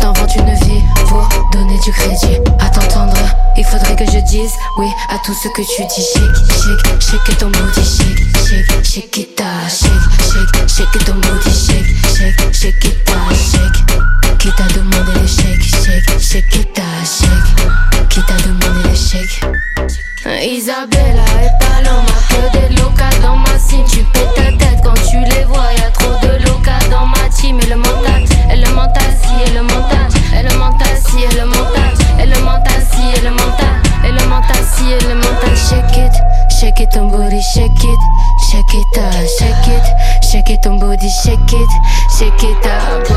tu 0.00 0.06
t'inventes 0.06 0.36
une 0.36 0.54
vie 0.54 0.82
pour 1.08 1.28
donner 1.52 1.78
du 1.80 1.92
crédit. 1.92 2.38
À 2.58 2.70
t'entendre, 2.70 3.16
il 3.56 3.64
faudrait 3.64 3.96
que 3.96 4.04
je 4.06 4.18
dise 4.20 4.52
oui 4.78 4.86
à 5.10 5.18
tout 5.18 5.34
ce 5.34 5.48
que 5.48 5.62
tu 5.62 5.84
dis. 5.86 6.06
Shake, 6.14 7.00
shake, 7.00 7.26
shake 7.26 7.38
ton 7.38 7.50
body, 7.50 7.84
shake, 7.84 8.18
shake, 8.46 8.84
shake 8.84 9.18
it 9.18 9.40
out. 9.40 9.70
Shake, 9.70 9.90
shake, 10.32 10.68
shake 10.68 11.04
ton 11.04 11.14
body, 11.20 11.50
shake, 11.50 11.86
shake, 12.16 12.54
shake 12.54 12.84
it 12.84 13.10
out. 13.10 13.34
Shake, 13.34 14.38
qui 14.38 14.50
t'a 14.52 14.64
demandé 14.74 15.12
les 15.20 15.28
shake, 15.28 15.62
shake, 15.62 16.20
shake 16.20 16.56
it 16.56 16.78
out. 16.78 17.06
Shake, 17.06 18.08
qui 18.08 18.20
t'a 18.22 18.34
demandé 18.46 18.88
les 18.88 18.96
shake? 18.96 19.69
Isabella 20.26 21.24
et 21.42 21.50
Paloma, 21.58 22.16
que 22.28 22.52
des 22.52 22.74
locas 22.76 23.18
dans 23.22 23.36
ma 23.36 23.58
cime. 23.58 23.84
Tu 23.84 24.02
pètes 24.04 24.34
ta 24.34 24.42
tête 24.52 24.80
quand 24.84 24.94
tu 25.08 25.18
les 25.18 25.44
vois. 25.44 25.72
Y'a 25.78 25.90
trop 25.90 26.12
de 26.22 26.44
locas 26.44 26.88
dans 26.90 27.06
ma 27.06 27.28
team. 27.30 27.58
Et 27.60 27.66
le 27.66 27.76
mental, 27.76 28.22
et 28.52 28.56
le 28.56 28.70
mental, 28.74 29.02
si, 29.22 29.50
et 29.50 29.54
le 29.54 29.62
mental, 29.62 30.08
et 30.36 30.42
le 30.42 30.54
mental, 30.58 30.88
si, 31.06 31.22
et 31.24 31.34
le 31.38 31.46
mental, 31.46 31.94
et 32.20 32.26
le 32.26 32.38
mental, 32.40 32.82
si, 32.90 33.02
et 33.16 33.20
le 33.22 33.30
mental, 33.30 33.80
et 34.04 34.12
le 34.12 34.24
mental, 34.28 34.62
et 34.82 35.08
le 35.08 35.14
mental. 35.14 35.56
Shake 35.56 35.96
it, 35.96 36.12
shake 36.50 36.80
it, 36.80 36.90
ton 36.90 37.06
booty, 37.08 37.40
shake 37.40 37.70
it, 37.70 38.00
shake 38.50 38.74
it, 38.74 38.98
ah, 38.98 39.10
shake 39.38 39.68
it, 39.68 39.84
shake 40.22 40.50
it 40.50 40.62
ton 40.62 40.78
body, 40.78 41.08
shake 41.08 41.52
it, 41.52 41.70
shake 42.18 42.42
it 42.42 42.66
up. 42.66 43.08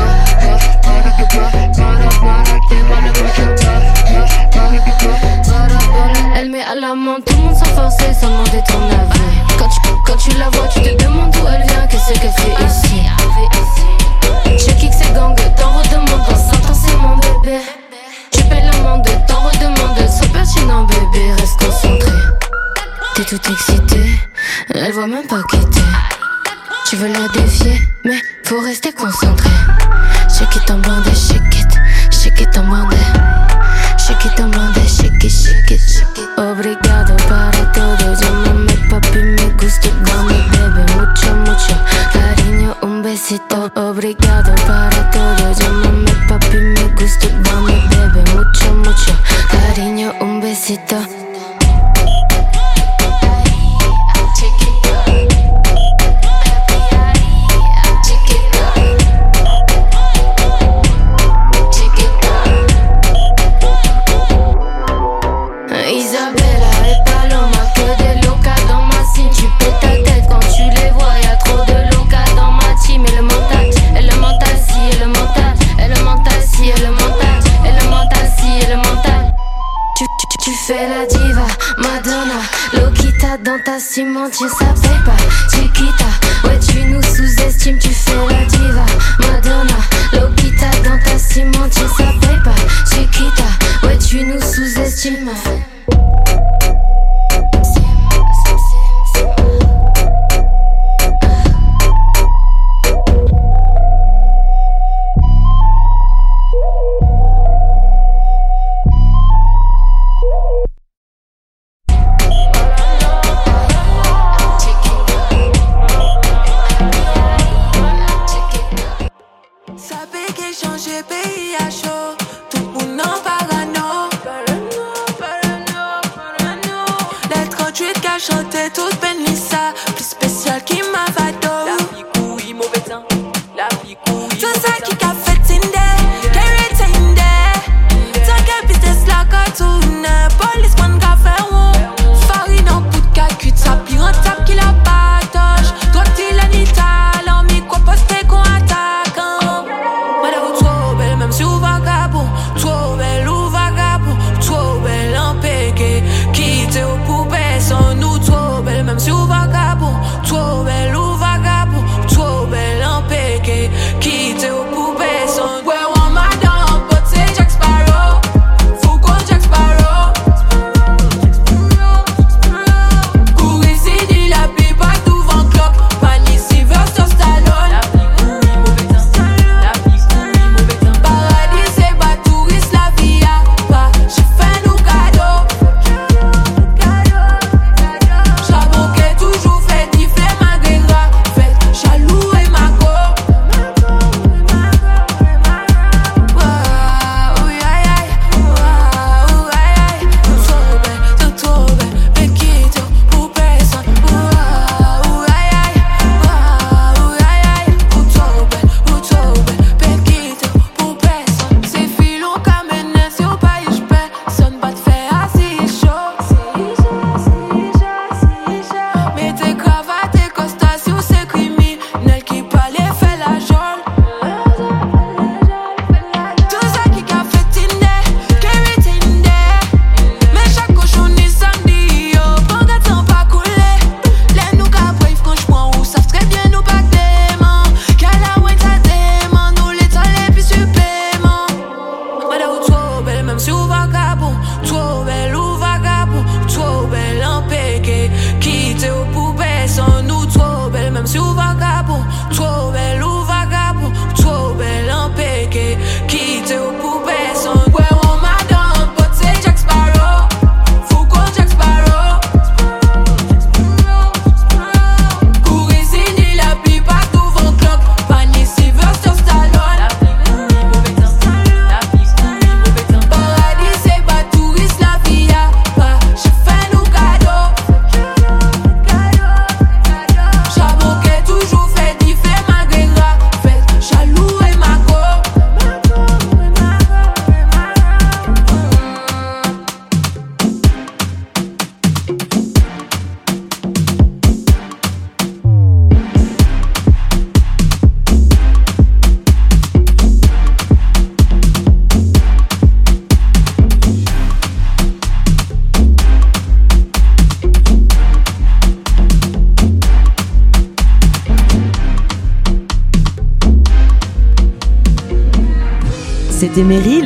Elle 6.36 6.50
met 6.50 6.62
à 6.62 6.74
la 6.74 6.94
main 6.94 7.16
tout 7.24 7.34
le 7.36 7.42
monde 7.42 7.54
sans 7.56 7.64
forcer, 7.76 8.12
sans 8.20 8.28
demander 8.28 8.62
ton 8.66 8.82
avis. 8.82 9.20
Quand 9.56 9.68
tu, 9.68 9.80
quand 10.04 10.16
tu 10.16 10.30
la 10.36 10.50
vois, 10.50 10.66
tu 10.68 10.82
te 10.82 11.04
demandes 11.04 11.30
d'où 11.30 11.46
elle 11.46 11.62
vient, 11.66 11.86
qu'est-ce 11.86 12.12
qu'elle 12.12 12.32
fait 12.32 12.64
ici? 12.66 13.02
Je 14.46 14.72
kick 14.74 14.92
ses 14.92 15.12
gangs, 15.14 15.36
t'en 15.56 15.78
redemandes, 15.78 16.26
dans 16.28 16.36
100 16.36 16.70
ans 16.70 16.74
c'est 16.74 16.96
mon 16.96 17.16
bébé. 17.16 17.58
Tu 18.32 18.42
payes 18.44 18.64
l'amende, 18.64 19.06
t'en 19.28 19.40
redemandes, 19.40 20.10
sois 20.10 20.26
pertinent 20.32 20.84
bébé, 20.84 21.32
reste 21.38 21.56
concentré. 21.58 22.12
T'es 23.14 23.24
tout 23.24 23.40
excité, 23.52 24.18
elle 24.74 24.92
voit 24.92 25.06
même 25.06 25.26
pas 25.26 25.42
quitter. 25.50 25.80
Tu 26.88 26.96
veux 26.96 27.08
la 27.08 27.28
défier, 27.28 27.80
mais 28.04 28.18
faut 28.44 28.60
rester 28.60 28.92
concentré. 28.92 29.50
Shake 30.36 30.56
it 30.56 30.70
en 30.70 30.78
bandé, 30.78 31.14
shake 31.14 31.54
it, 31.54 32.12
shake 32.12 32.40
it 32.40 32.58
en 32.58 32.64
bandé. 32.64 32.96
Shake 33.98 34.24
it 34.26 34.40
en 34.40 34.48
bandé, 34.48 34.73
Obrigado 36.36 37.16
para 37.28 37.72
todo, 37.72 38.14
llámame 38.20 38.72
papi, 38.90 39.18
me 39.18 39.50
gusta 39.52 39.88
dame 40.04 40.34
bebé, 40.50 40.84
mucho, 40.96 41.34
mucho 41.36 41.74
cariño, 42.12 42.76
un 42.82 43.02
besito. 43.02 43.70
Obrigado 43.76 44.52
para 44.66 45.10
todo, 45.10 45.52
llámame 45.52 46.10
papi, 46.28 46.56
me 46.56 46.88
gusta 46.94 47.28
dame 47.28 47.74
bebé, 47.88 48.24
mucho, 48.34 48.74
mucho 48.74 49.12
cariño, 49.50 50.12
un 50.20 50.40
besito. 50.40 51.23
Cimentière, 84.34 84.76
ça 84.76 84.83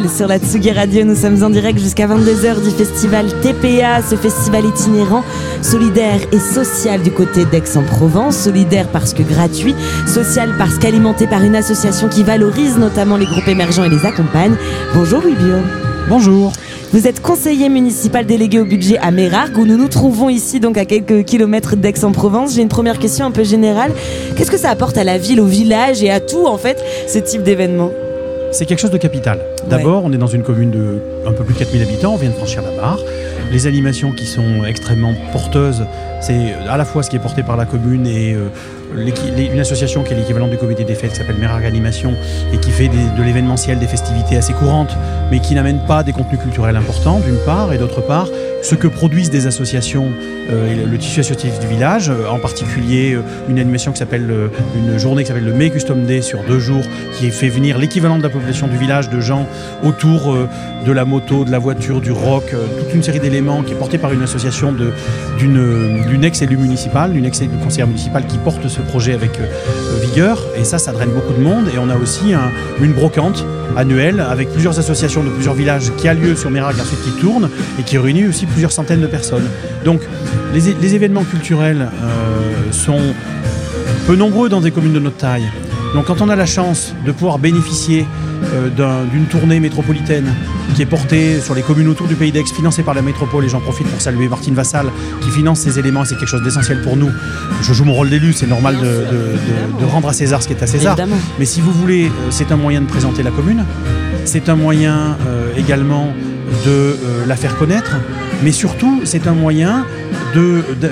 sur 0.08 0.26
la 0.26 0.38
Tsugi 0.38 0.70
Radio. 0.70 1.04
Nous 1.04 1.14
sommes 1.14 1.42
en 1.42 1.50
direct 1.50 1.78
jusqu'à 1.78 2.06
22h 2.06 2.62
du 2.62 2.70
festival 2.70 3.26
TPA, 3.42 4.02
ce 4.02 4.16
festival 4.16 4.64
itinérant, 4.64 5.22
solidaire 5.62 6.20
et 6.32 6.38
social 6.38 7.02
du 7.02 7.10
côté 7.10 7.44
d'Aix-en-Provence. 7.44 8.36
Solidaire 8.36 8.88
parce 8.88 9.12
que 9.12 9.22
gratuit, 9.22 9.74
social 10.06 10.50
parce 10.58 10.78
qu'alimenté 10.78 11.26
par 11.26 11.42
une 11.42 11.56
association 11.56 12.08
qui 12.08 12.22
valorise 12.22 12.78
notamment 12.78 13.16
les 13.16 13.26
groupes 13.26 13.48
émergents 13.48 13.84
et 13.84 13.88
les 13.88 14.06
accompagne. 14.06 14.54
Bonjour 14.94 15.20
Louis 15.20 15.34
Bio. 15.34 15.56
Bonjour. 16.08 16.52
Vous 16.92 17.06
êtes 17.06 17.20
conseiller 17.20 17.68
municipal 17.68 18.24
délégué 18.24 18.60
au 18.60 18.64
budget 18.64 18.98
à 18.98 19.10
Mérargues, 19.10 19.58
où 19.58 19.66
nous 19.66 19.76
nous 19.76 19.88
trouvons 19.88 20.30
ici, 20.30 20.58
donc 20.58 20.78
à 20.78 20.86
quelques 20.86 21.24
kilomètres 21.24 21.76
d'Aix-en-Provence. 21.76 22.54
J'ai 22.54 22.62
une 22.62 22.68
première 22.68 22.98
question 22.98 23.26
un 23.26 23.30
peu 23.30 23.44
générale. 23.44 23.92
Qu'est-ce 24.36 24.50
que 24.50 24.56
ça 24.56 24.70
apporte 24.70 24.96
à 24.96 25.04
la 25.04 25.18
ville, 25.18 25.40
au 25.40 25.46
village 25.46 26.02
et 26.02 26.10
à 26.10 26.20
tout, 26.20 26.46
en 26.46 26.56
fait, 26.56 26.82
ce 27.06 27.18
type 27.18 27.42
d'événement? 27.42 27.90
C'est 28.50 28.64
quelque 28.64 28.80
chose 28.80 28.90
de 28.90 28.96
capital. 28.96 29.40
D'abord, 29.68 30.02
on 30.04 30.12
est 30.12 30.18
dans 30.18 30.26
une 30.26 30.42
commune 30.42 30.70
de 30.70 31.02
un 31.26 31.32
peu 31.32 31.44
plus 31.44 31.54
de 31.54 31.58
4000 31.58 31.82
habitants, 31.82 32.14
on 32.14 32.16
vient 32.16 32.30
de 32.30 32.34
franchir 32.34 32.62
la 32.62 32.70
barre. 32.70 32.98
Les 33.50 33.66
animations 33.66 34.12
qui 34.12 34.26
sont 34.26 34.64
extrêmement 34.66 35.14
porteuses, 35.32 35.84
c'est 36.20 36.54
à 36.68 36.76
la 36.76 36.84
fois 36.84 37.02
ce 37.02 37.10
qui 37.10 37.16
est 37.16 37.20
porté 37.20 37.42
par 37.42 37.56
la 37.56 37.64
commune 37.64 38.06
et 38.06 38.34
euh, 38.34 38.48
une 38.94 39.60
association 39.60 40.02
qui 40.02 40.12
est 40.12 40.16
l'équivalent 40.16 40.48
du 40.48 40.56
comité 40.56 40.84
des 40.84 40.94
fêtes 40.94 41.12
qui 41.12 41.16
s'appelle 41.16 41.38
Mérargues 41.38 41.66
Animation 41.66 42.14
et 42.52 42.58
qui 42.58 42.70
fait 42.70 42.88
de 42.88 43.22
l'événementiel, 43.22 43.78
des 43.78 43.86
festivités 43.86 44.36
assez 44.36 44.52
courantes, 44.52 44.96
mais 45.30 45.40
qui 45.40 45.54
n'amène 45.54 45.80
pas 45.86 46.02
des 46.02 46.12
contenus 46.12 46.40
culturels 46.40 46.76
importants, 46.76 47.20
d'une 47.20 47.38
part, 47.44 47.72
et 47.72 47.78
d'autre 47.78 48.00
part, 48.00 48.28
ce 48.62 48.74
que 48.74 48.88
produisent 48.88 49.30
des 49.30 49.46
associations 49.46 50.10
euh, 50.50 50.72
et 50.72 50.86
le, 50.86 50.98
tissu 50.98 51.20
associatif 51.20 51.58
du 51.60 51.66
village, 51.66 52.10
euh, 52.10 52.28
en 52.28 52.38
particulier 52.38 53.14
euh, 53.14 53.22
une 53.48 53.58
animation 53.58 53.92
qui 53.92 53.98
s'appelle, 53.98 54.32
une 54.76 54.98
journée 54.98 55.22
qui 55.22 55.28
s'appelle 55.28 55.44
le 55.44 55.52
May 55.52 55.70
Custom 55.70 56.04
Day 56.04 56.22
sur 56.22 56.42
deux 56.44 56.58
jours, 56.58 56.82
qui 57.14 57.30
fait 57.30 57.48
venir 57.48 57.78
l'équivalent 57.78 58.18
de 58.18 58.22
la 58.22 58.30
population 58.30 58.66
du 58.66 58.76
village 58.76 59.10
de 59.10 59.20
gens 59.20 59.46
autour 59.82 60.36
de 60.86 60.92
la 60.92 61.04
moto, 61.04 61.44
de 61.44 61.50
la 61.50 61.58
voiture, 61.58 62.00
du 62.00 62.12
rock, 62.12 62.54
toute 62.78 62.94
une 62.94 63.02
série 63.02 63.20
d'éléments 63.20 63.62
qui 63.62 63.72
est 63.72 63.76
portée 63.76 63.98
par 63.98 64.12
une 64.12 64.22
association 64.22 64.74
d'une 65.38 66.24
ex-élue 66.24 66.56
municipale, 66.56 67.12
d'une 67.12 67.24
ex-élue 67.24 67.56
conseillère 67.62 67.86
municipale 67.86 68.26
qui 68.26 68.38
porte 68.38 68.66
ce 68.68 68.80
projet 68.80 69.14
avec 69.14 69.32
Et 70.56 70.64
ça, 70.64 70.78
ça 70.78 70.92
draine 70.92 71.10
beaucoup 71.10 71.32
de 71.32 71.40
monde. 71.42 71.66
Et 71.74 71.78
on 71.78 71.88
a 71.90 71.96
aussi 71.96 72.32
un- 72.34 72.50
une 72.82 72.92
brocante 72.92 73.44
annuelle 73.76 74.20
avec 74.20 74.50
plusieurs 74.52 74.78
associations 74.78 75.22
de 75.22 75.28
plusieurs 75.30 75.54
villages 75.54 75.92
qui 75.96 76.08
a 76.08 76.14
lieu 76.14 76.34
sur 76.34 76.50
Mérargues 76.50 76.80
ensuite 76.80 77.00
qui 77.04 77.12
tourne 77.20 77.48
et 77.78 77.82
qui 77.82 77.98
réunit 77.98 78.26
aussi 78.26 78.46
plusieurs 78.46 78.72
centaines 78.72 79.00
de 79.00 79.06
personnes. 79.06 79.46
Donc 79.84 80.00
les, 80.52 80.94
événements 80.94 81.22
culturels 81.24 81.82
euh, 82.02 82.72
sont 82.72 83.00
peu 84.06 84.16
nombreux 84.16 84.48
dans 84.48 84.60
des 84.60 84.70
communes 84.72 84.94
de 84.94 84.98
notre 84.98 85.18
taille. 85.18 85.48
Donc 85.94 86.06
quand 86.06 86.20
on 86.20 86.28
a 86.28 86.36
la 86.36 86.46
chance 86.46 86.94
de 87.06 87.12
pouvoir 87.12 87.38
bénéficier 87.38 88.04
euh, 88.54 88.68
d'un- 88.70 89.04
d'une 89.12 89.26
tournée 89.26 89.60
métropolitaine 89.60 90.32
qui 90.74 90.82
est 90.82 90.86
portée 90.86 91.40
sur 91.40 91.54
les 91.54 91.62
communes 91.62 91.88
autour 91.88 92.06
du 92.06 92.14
pays 92.14 92.30
d'Aix, 92.32 92.44
financée 92.54 92.82
par 92.82 92.94
la 92.94 93.02
métropole, 93.02 93.44
et 93.44 93.48
j'en 93.48 93.60
profite 93.60 93.86
pour 93.88 94.00
saluer 94.00 94.28
Martine 94.28 94.54
Vassal 94.54 94.86
qui 95.22 95.30
finance 95.30 95.60
ces 95.60 95.78
éléments, 95.78 96.04
et 96.04 96.06
c'est 96.06 96.16
quelque 96.16 96.28
chose 96.28 96.42
d'essentiel 96.42 96.82
pour 96.82 96.96
nous. 96.96 97.10
Je 97.62 97.72
joue 97.72 97.84
mon 97.84 97.94
rôle 97.94 98.10
d'élu, 98.10 98.32
c'est 98.32 98.46
normal 98.46 98.76
de, 98.76 98.82
de- 98.82 98.86
de- 98.86 99.80
de 99.80 99.84
rendre 99.84 100.08
à 100.08 100.12
César 100.12 100.42
ce 100.42 100.48
qui 100.48 100.54
est 100.54 100.62
à 100.62 100.66
César. 100.66 100.92
Évidemment. 100.98 101.20
Mais 101.38 101.44
si 101.44 101.60
vous 101.60 101.72
voulez, 101.72 102.06
euh, 102.06 102.10
c'est 102.30 102.52
un 102.52 102.56
moyen 102.56 102.80
de 102.80 102.86
présenter 102.86 103.22
la 103.22 103.30
commune, 103.30 103.64
c'est 104.24 104.48
un 104.48 104.56
moyen 104.56 105.16
euh, 105.26 105.50
également 105.56 106.12
de 106.64 106.70
euh, 106.70 106.94
la 107.26 107.36
faire 107.36 107.56
connaître, 107.56 107.92
mais 108.42 108.52
surtout 108.52 109.00
c'est 109.04 109.26
un 109.26 109.32
moyen 109.34 109.84
de, 110.34 110.62
de- 110.80 110.88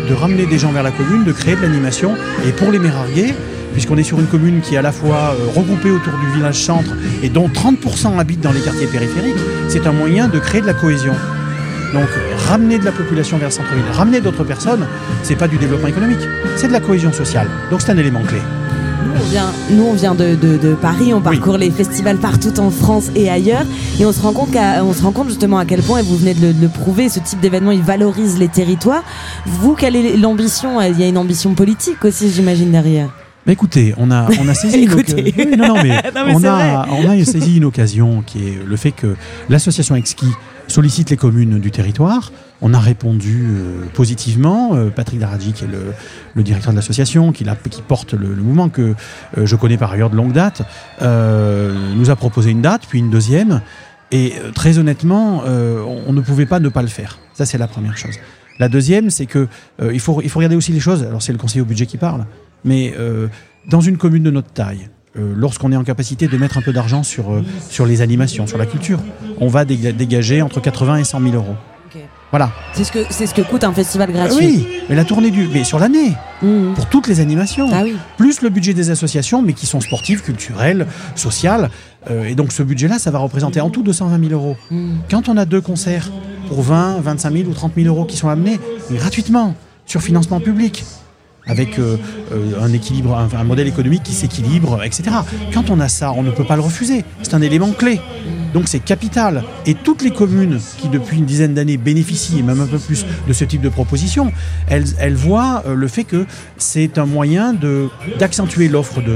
de- 0.00 0.08
de 0.08 0.14
ramener 0.14 0.46
des 0.46 0.58
gens 0.58 0.72
vers 0.72 0.82
la 0.82 0.90
commune, 0.92 1.24
de 1.24 1.32
créer 1.32 1.56
de 1.56 1.62
l'animation. 1.62 2.14
Et 2.46 2.52
pour 2.52 2.70
les 2.70 2.78
Mérarguais, 2.78 3.34
puisqu'on 3.76 3.98
est 3.98 4.02
sur 4.02 4.18
une 4.18 4.26
commune 4.26 4.62
qui 4.62 4.74
est 4.74 4.78
à 4.78 4.82
la 4.82 4.90
fois 4.90 5.34
euh, 5.38 5.48
regroupée 5.54 5.90
autour 5.90 6.14
du 6.18 6.34
village 6.34 6.56
centre 6.62 6.92
et 7.22 7.28
dont 7.28 7.46
30% 7.48 8.18
habitent 8.18 8.40
dans 8.40 8.52
les 8.52 8.60
quartiers 8.60 8.86
périphériques, 8.86 9.36
c'est 9.68 9.86
un 9.86 9.92
moyen 9.92 10.28
de 10.28 10.38
créer 10.38 10.62
de 10.62 10.66
la 10.66 10.72
cohésion. 10.72 11.12
Donc 11.92 12.08
ramener 12.48 12.78
de 12.78 12.86
la 12.86 12.92
population 12.92 13.36
vers 13.36 13.48
le 13.48 13.52
centre-ville, 13.54 13.84
ramener 13.92 14.22
d'autres 14.22 14.44
personnes, 14.44 14.86
c'est 15.22 15.36
pas 15.36 15.46
du 15.46 15.58
développement 15.58 15.88
économique, 15.88 16.20
c'est 16.56 16.68
de 16.68 16.72
la 16.72 16.80
cohésion 16.80 17.12
sociale. 17.12 17.48
Donc 17.70 17.82
c'est 17.82 17.92
un 17.92 17.98
élément 17.98 18.22
clé. 18.22 18.38
Nous, 19.04 19.12
on 19.22 19.28
vient, 19.28 19.52
nous, 19.70 19.84
on 19.84 19.92
vient 19.92 20.14
de, 20.14 20.34
de- 20.34 20.56
de 20.56 20.74
Paris, 20.74 21.12
on 21.14 21.20
parcourt 21.20 21.58
les 21.58 21.70
festivals 21.70 22.16
partout 22.16 22.58
en 22.58 22.70
France 22.70 23.10
et 23.14 23.28
ailleurs, 23.30 23.64
et 24.00 24.06
on 24.06 24.12
se 24.12 24.20
rend 24.22 24.32
compte, 24.32 24.56
on 24.56 24.92
se 24.94 25.02
rend 25.02 25.12
compte 25.12 25.28
justement 25.28 25.58
à 25.58 25.64
quel 25.66 25.80
point, 25.82 25.98
et 25.98 26.02
vous 26.02 26.16
venez 26.16 26.32
de 26.34 26.46
le, 26.48 26.52
de 26.54 26.62
le 26.62 26.68
prouver, 26.68 27.08
ce 27.10 27.20
type 27.20 27.40
d'événement, 27.40 27.72
il 27.72 27.82
valorise 27.82 28.38
les 28.38 28.48
territoires. 28.48 29.02
Vous, 29.46 29.74
quelle 29.74 29.96
est 29.96 30.16
l'ambition? 30.16 30.80
Il 30.80 30.98
y 30.98 31.04
a 31.04 31.08
une 31.08 31.18
ambition 31.18 31.54
politique 31.54 32.04
aussi, 32.04 32.30
j'imagine, 32.30 32.70
derrière. 32.72 33.08
Bah 33.46 33.52
écoutez, 33.52 33.94
on 33.96 34.10
a, 34.10 34.28
on 34.40 34.48
a 34.48 34.54
saisi 34.62 34.82
une 34.82 34.92
occasion. 34.92 35.16
Oui, 35.24 35.56
non, 35.56 35.68
non, 35.68 35.74
mais, 35.82 35.90
Non, 36.14 36.24
mais 36.26 36.34
on, 36.34 36.44
a, 36.44 36.86
on 36.90 37.08
a 37.08 37.24
saisi 37.24 37.58
une 37.58 37.64
occasion 37.64 38.22
qui 38.26 38.48
est 38.48 38.58
le 38.66 38.76
fait 38.76 38.90
que 38.90 39.14
l'association 39.48 39.94
Exki 39.94 40.26
sollicite 40.66 41.10
les 41.10 41.16
communes 41.16 41.60
du 41.60 41.70
territoire. 41.70 42.32
On 42.60 42.74
a 42.74 42.78
répondu 42.80 43.46
euh, 43.48 43.84
positivement. 43.94 44.70
Euh, 44.74 44.88
Patrick 44.90 45.20
Daradji, 45.20 45.52
qui 45.52 45.64
est 45.64 45.68
le, 45.68 45.92
le 46.34 46.42
directeur 46.42 46.72
de 46.72 46.76
l'association, 46.76 47.30
qui, 47.30 47.44
l'a- 47.44 47.54
qui 47.54 47.82
porte 47.82 48.14
le, 48.14 48.28
le 48.34 48.42
mouvement 48.42 48.68
que 48.68 48.94
euh, 49.38 49.46
je 49.46 49.54
connais 49.56 49.76
par 49.76 49.92
ailleurs 49.92 50.10
de 50.10 50.16
longue 50.16 50.32
date, 50.32 50.62
euh, 51.02 51.94
nous 51.94 52.10
a 52.10 52.16
proposé 52.16 52.50
une 52.50 52.62
date, 52.62 52.82
puis 52.88 52.98
une 52.98 53.10
deuxième. 53.10 53.60
Et 54.10 54.32
euh, 54.42 54.50
très 54.52 54.78
honnêtement, 54.78 55.42
euh, 55.46 55.80
on, 55.82 56.04
on 56.08 56.12
ne 56.12 56.20
pouvait 56.20 56.46
pas 56.46 56.58
ne 56.58 56.68
pas 56.68 56.82
le 56.82 56.88
faire. 56.88 57.18
Ça, 57.34 57.44
c'est 57.46 57.58
la 57.58 57.68
première 57.68 57.96
chose. 57.98 58.14
La 58.58 58.68
deuxième, 58.68 59.10
c'est 59.10 59.26
que 59.26 59.46
euh, 59.82 59.92
il, 59.92 60.00
faut, 60.00 60.20
il 60.22 60.30
faut 60.30 60.38
regarder 60.38 60.56
aussi 60.56 60.72
les 60.72 60.80
choses. 60.80 61.02
Alors, 61.04 61.20
c'est 61.22 61.32
le 61.32 61.38
conseiller 61.38 61.60
au 61.60 61.64
budget 61.66 61.84
qui 61.86 61.98
parle, 61.98 62.24
mais 62.66 62.92
euh, 62.98 63.28
dans 63.70 63.80
une 63.80 63.96
commune 63.96 64.22
de 64.24 64.30
notre 64.30 64.52
taille, 64.52 64.88
euh, 65.18 65.32
lorsqu'on 65.34 65.72
est 65.72 65.76
en 65.76 65.84
capacité 65.84 66.28
de 66.28 66.36
mettre 66.36 66.58
un 66.58 66.62
peu 66.62 66.72
d'argent 66.74 67.02
sur, 67.02 67.32
euh, 67.32 67.42
sur 67.70 67.86
les 67.86 68.02
animations, 68.02 68.46
sur 68.46 68.58
la 68.58 68.66
culture, 68.66 68.98
on 69.40 69.48
va 69.48 69.64
déga- 69.64 69.92
dégager 69.92 70.42
entre 70.42 70.60
80 70.60 70.96
et 70.96 71.04
100 71.04 71.20
000 71.20 71.34
euros. 71.34 71.54
Voilà. 72.32 72.50
C'est 72.74 72.82
ce, 72.84 72.90
que, 72.92 72.98
c'est 73.08 73.26
ce 73.26 73.32
que 73.32 73.40
coûte 73.40 73.62
un 73.64 73.72
festival 73.72 74.12
gratuit. 74.12 74.36
Oui, 74.36 74.68
mais 74.90 74.96
la 74.96 75.04
tournée 75.04 75.30
du. 75.30 75.46
Mais 75.54 75.62
sur 75.64 75.78
l'année, 75.78 76.12
Mmh. 76.42 76.74
pour 76.74 76.86
toutes 76.86 77.06
les 77.06 77.20
animations. 77.20 77.68
Ah 77.72 77.82
oui. 77.84 77.94
Plus 78.18 78.42
le 78.42 78.50
budget 78.50 78.74
des 78.74 78.90
associations, 78.90 79.40
mais 79.40 79.54
qui 79.54 79.64
sont 79.64 79.80
sportives, 79.80 80.20
culturelles, 80.22 80.86
sociales. 81.14 81.70
Euh, 82.10 82.24
et 82.26 82.34
donc 82.34 82.52
ce 82.52 82.62
budget-là, 82.64 82.98
ça 82.98 83.10
va 83.12 83.20
représenter 83.20 83.60
en 83.62 83.70
tout 83.70 83.82
220 83.82 84.18
000 84.28 84.32
euros. 84.38 84.56
Mmh. 84.70 84.94
Quand 85.10 85.28
on 85.30 85.36
a 85.38 85.44
deux 85.46 85.60
concerts 85.62 86.10
pour 86.48 86.60
20, 86.62 87.00
25 87.00 87.32
000 87.32 87.48
ou 87.48 87.54
30 87.54 87.72
000 87.76 87.86
euros 87.88 88.04
qui 88.04 88.16
sont 88.18 88.28
amenés 88.28 88.58
gratuitement 88.90 89.54
sur 89.86 90.02
financement 90.02 90.40
public, 90.40 90.84
avec 91.46 91.78
euh, 91.78 91.96
euh, 92.32 92.60
un 92.60 92.72
équilibre, 92.72 93.16
un, 93.16 93.44
modèle 93.44 93.68
économique 93.68 94.02
qui 94.02 94.12
s'équilibre, 94.12 94.82
etc. 94.82 95.04
Quand 95.54 95.70
on 95.70 95.80
a 95.80 95.88
ça, 95.88 96.12
on 96.12 96.22
ne 96.22 96.30
peut 96.30 96.44
pas 96.44 96.56
le 96.56 96.62
refuser. 96.62 97.04
C'est 97.22 97.34
un 97.34 97.42
élément 97.42 97.70
clé. 97.70 98.00
Donc 98.52 98.68
c'est 98.68 98.80
capital. 98.80 99.44
Et 99.66 99.74
toutes 99.74 100.02
les 100.02 100.10
communes 100.10 100.58
qui, 100.78 100.88
depuis 100.88 101.18
une 101.18 101.26
dizaine 101.26 101.54
d'années, 101.54 101.76
bénéficient, 101.76 102.38
et 102.38 102.42
même 102.42 102.60
un 102.60 102.66
peu 102.66 102.78
plus, 102.78 103.04
de 103.28 103.32
ce 103.32 103.44
type 103.44 103.60
de 103.60 103.68
proposition, 103.68 104.32
elles, 104.68 105.14
voient 105.14 105.62
euh, 105.66 105.74
le 105.74 105.88
fait 105.88 106.04
que 106.04 106.26
c'est 106.56 106.98
un 106.98 107.06
moyen 107.06 107.54
d'accentuer 108.18 108.68
l'offre 108.68 109.02
de, 109.02 109.14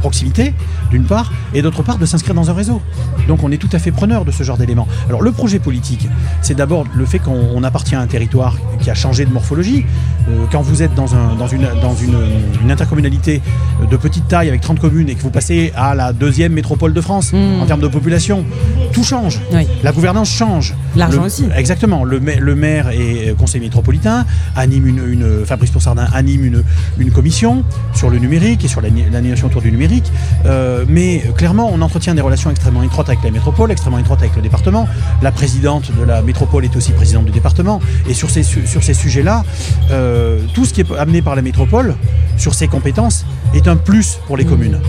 proximité, 0.00 0.54
d'une 0.90 1.04
part, 1.04 1.30
et 1.52 1.60
d'autre 1.60 1.82
part, 1.82 1.98
de 1.98 2.06
s'inscrire 2.06 2.34
dans 2.34 2.48
un 2.48 2.54
réseau. 2.54 2.80
Donc 3.28 3.44
on 3.44 3.52
est 3.52 3.58
tout 3.58 3.68
à 3.72 3.78
fait 3.78 3.90
preneur 3.92 4.24
de 4.24 4.30
ce 4.30 4.42
genre 4.42 4.56
d'éléments. 4.56 4.88
Alors 5.08 5.20
le 5.20 5.30
projet 5.30 5.58
politique, 5.58 6.08
c'est 6.40 6.54
d'abord 6.54 6.86
le 6.94 7.04
fait 7.04 7.18
qu'on 7.18 7.50
on 7.54 7.62
appartient 7.62 7.94
à 7.94 8.00
un 8.00 8.06
territoire 8.06 8.56
qui 8.80 8.90
a 8.90 8.94
changé 8.94 9.26
de 9.26 9.32
morphologie. 9.32 9.84
Quand 10.50 10.62
vous 10.62 10.82
êtes 10.82 10.89
dans, 10.96 11.14
un, 11.14 11.34
dans, 11.36 11.46
une, 11.48 11.66
dans 11.82 11.94
une, 11.94 12.16
une 12.62 12.70
intercommunalité 12.70 13.42
de 13.90 13.96
petite 13.96 14.28
taille 14.28 14.48
avec 14.48 14.60
30 14.60 14.78
communes 14.80 15.08
et 15.08 15.14
que 15.14 15.22
vous 15.22 15.30
passez 15.30 15.72
à 15.76 15.94
la 15.94 16.12
deuxième 16.12 16.52
métropole 16.52 16.92
de 16.92 17.00
France 17.00 17.32
en 17.34 17.66
termes 17.66 17.80
de 17.80 17.88
population, 17.88 18.44
tout 18.92 19.04
change. 19.04 19.40
La 19.82 19.92
gouvernance 19.92 20.30
change. 20.30 20.74
L'argent 20.96 21.22
aussi. 21.24 21.44
Exactement. 21.56 22.04
Le, 22.04 22.20
ma- 22.20 22.34
le 22.36 22.54
maire 22.54 22.90
et 22.90 23.30
euh, 23.30 23.34
conseiller 23.34 23.64
métropolitain 23.64 24.26
anime 24.56 24.86
une, 24.86 25.02
une- 25.08 25.44
Fabrice 25.46 25.70
Poussardin 25.70 26.06
anime 26.12 26.44
une, 26.44 26.62
une 26.98 27.10
commission 27.10 27.64
sur 27.94 28.10
le 28.10 28.18
numérique 28.18 28.64
et 28.64 28.68
sur 28.68 28.80
l'ani- 28.80 29.04
l'animation 29.10 29.46
autour 29.46 29.62
du 29.62 29.70
numérique. 29.70 30.10
Euh, 30.46 30.84
mais 30.88 31.22
clairement, 31.36 31.70
on 31.72 31.80
entretient 31.82 32.14
des 32.14 32.20
relations 32.20 32.50
extrêmement 32.50 32.82
étroites 32.82 33.08
avec 33.08 33.22
la 33.22 33.30
métropole, 33.30 33.70
extrêmement 33.70 33.98
étroites 33.98 34.20
avec 34.20 34.34
le 34.36 34.42
département. 34.42 34.88
La 35.22 35.30
présidente 35.32 35.90
de 35.96 36.02
la 36.04 36.22
métropole 36.22 36.64
est 36.64 36.74
aussi 36.76 36.92
présidente 36.92 37.24
du 37.26 37.30
département. 37.32 37.80
Et 38.08 38.14
sur 38.14 38.30
ces, 38.30 38.42
su- 38.42 38.66
sur 38.66 38.82
ces 38.82 38.94
sujets-là, 38.94 39.44
euh, 39.90 40.38
tout 40.54 40.64
ce 40.64 40.72
qui 40.74 40.79
est 40.80 40.90
amené 40.98 41.22
par 41.22 41.36
la 41.36 41.42
métropole, 41.42 41.94
sur 42.36 42.54
ses 42.54 42.68
compétences, 42.68 43.24
est 43.54 43.68
un 43.68 43.76
plus 43.76 44.18
pour 44.26 44.36
les 44.36 44.44
communes. 44.44 44.80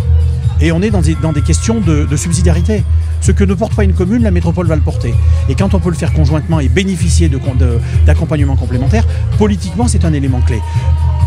Et 0.63 0.71
on 0.71 0.81
est 0.83 0.91
dans 0.91 1.01
des, 1.01 1.15
dans 1.15 1.33
des 1.33 1.41
questions 1.41 1.79
de, 1.81 2.05
de 2.05 2.15
subsidiarité. 2.15 2.83
Ce 3.19 3.31
que 3.31 3.43
ne 3.43 3.53
porte 3.55 3.73
pas 3.75 3.83
une 3.83 3.93
commune, 3.93 4.21
la 4.23 4.29
métropole 4.31 4.67
va 4.67 4.75
le 4.75 4.81
porter. 4.81 5.13
Et 5.49 5.55
quand 5.55 5.73
on 5.73 5.79
peut 5.79 5.89
le 5.89 5.95
faire 5.95 6.13
conjointement 6.13 6.59
et 6.59 6.69
bénéficier 6.69 7.29
de 7.29 7.37
con- 7.37 7.55
de- 7.55 7.79
d'accompagnement 8.05 8.55
complémentaire, 8.55 9.05
politiquement, 9.39 9.87
c'est 9.87 10.05
un 10.05 10.13
élément 10.13 10.39
clé. 10.41 10.59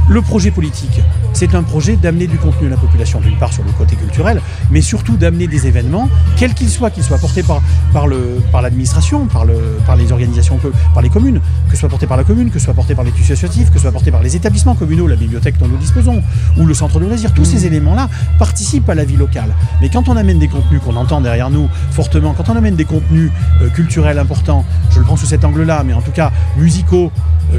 Le 0.06 0.20
projet 0.20 0.50
politique, 0.50 1.00
c'est 1.32 1.54
un 1.54 1.62
projet 1.62 1.96
d'amener 1.96 2.26
du 2.26 2.36
contenu 2.36 2.66
à 2.66 2.70
la 2.70 2.76
population, 2.76 3.20
d'une 3.20 3.38
part 3.38 3.52
sur 3.54 3.64
le 3.64 3.70
côté 3.72 3.96
culturel, 3.96 4.40
mais 4.70 4.82
surtout 4.82 5.16
d'amener 5.16 5.46
des 5.46 5.66
événements, 5.66 6.10
quels 6.36 6.52
qu'ils 6.52 6.68
soient, 6.68 6.90
qu'ils 6.90 7.02
soient 7.04 7.16
portés 7.18 7.42
par, 7.42 7.62
par, 7.92 8.06
le, 8.06 8.38
par 8.52 8.60
l'administration, 8.60 9.24
par, 9.26 9.46
le, 9.46 9.54
par 9.86 9.96
les 9.96 10.12
organisations, 10.12 10.58
que- 10.58 10.72
par 10.92 11.02
les 11.02 11.08
communes, 11.08 11.40
que 11.68 11.74
ce 11.74 11.80
soit 11.80 11.88
porté 11.88 12.06
par 12.06 12.18
la 12.18 12.24
commune, 12.24 12.50
que 12.50 12.58
ce 12.58 12.66
soit 12.66 12.74
porté 12.74 12.94
par 12.94 13.02
les 13.04 13.12
tissus 13.12 13.32
associatifs, 13.32 13.68
que 13.70 13.76
ce 13.76 13.82
soit 13.82 13.92
porté 13.92 14.10
par 14.10 14.22
les 14.22 14.36
établissements 14.36 14.74
communaux, 14.74 15.06
la 15.06 15.16
bibliothèque 15.16 15.56
dont 15.58 15.68
nous 15.68 15.78
disposons, 15.78 16.22
ou 16.58 16.66
le 16.66 16.74
centre 16.74 17.00
de 17.00 17.06
loisirs, 17.06 17.32
tous 17.32 17.46
ces 17.46 17.64
éléments-là 17.66 18.10
participent 18.38 18.88
à 18.90 18.94
la 18.94 19.04
vie 19.06 19.16
locale. 19.16 19.54
Mais 19.80 19.88
quand 19.88 20.08
on 20.10 20.16
amène 20.18 20.38
des 20.38 20.48
contenus 20.48 20.80
qu'on 20.84 20.96
entend 20.96 21.22
derrière 21.22 21.48
nous 21.48 21.68
fortement, 21.92 22.34
quand 22.34 22.50
on 22.50 22.56
amène 22.56 22.76
des 22.76 22.84
contenus 22.84 23.30
euh, 23.62 23.70
culturels 23.70 24.18
importants, 24.18 24.66
je 24.90 24.98
le 24.98 25.04
prends 25.06 25.16
sous 25.16 25.26
cet 25.26 25.46
angle-là, 25.46 25.82
mais 25.84 25.94
en 25.94 26.02
tout 26.02 26.10
cas 26.12 26.30
musicaux, 26.58 27.10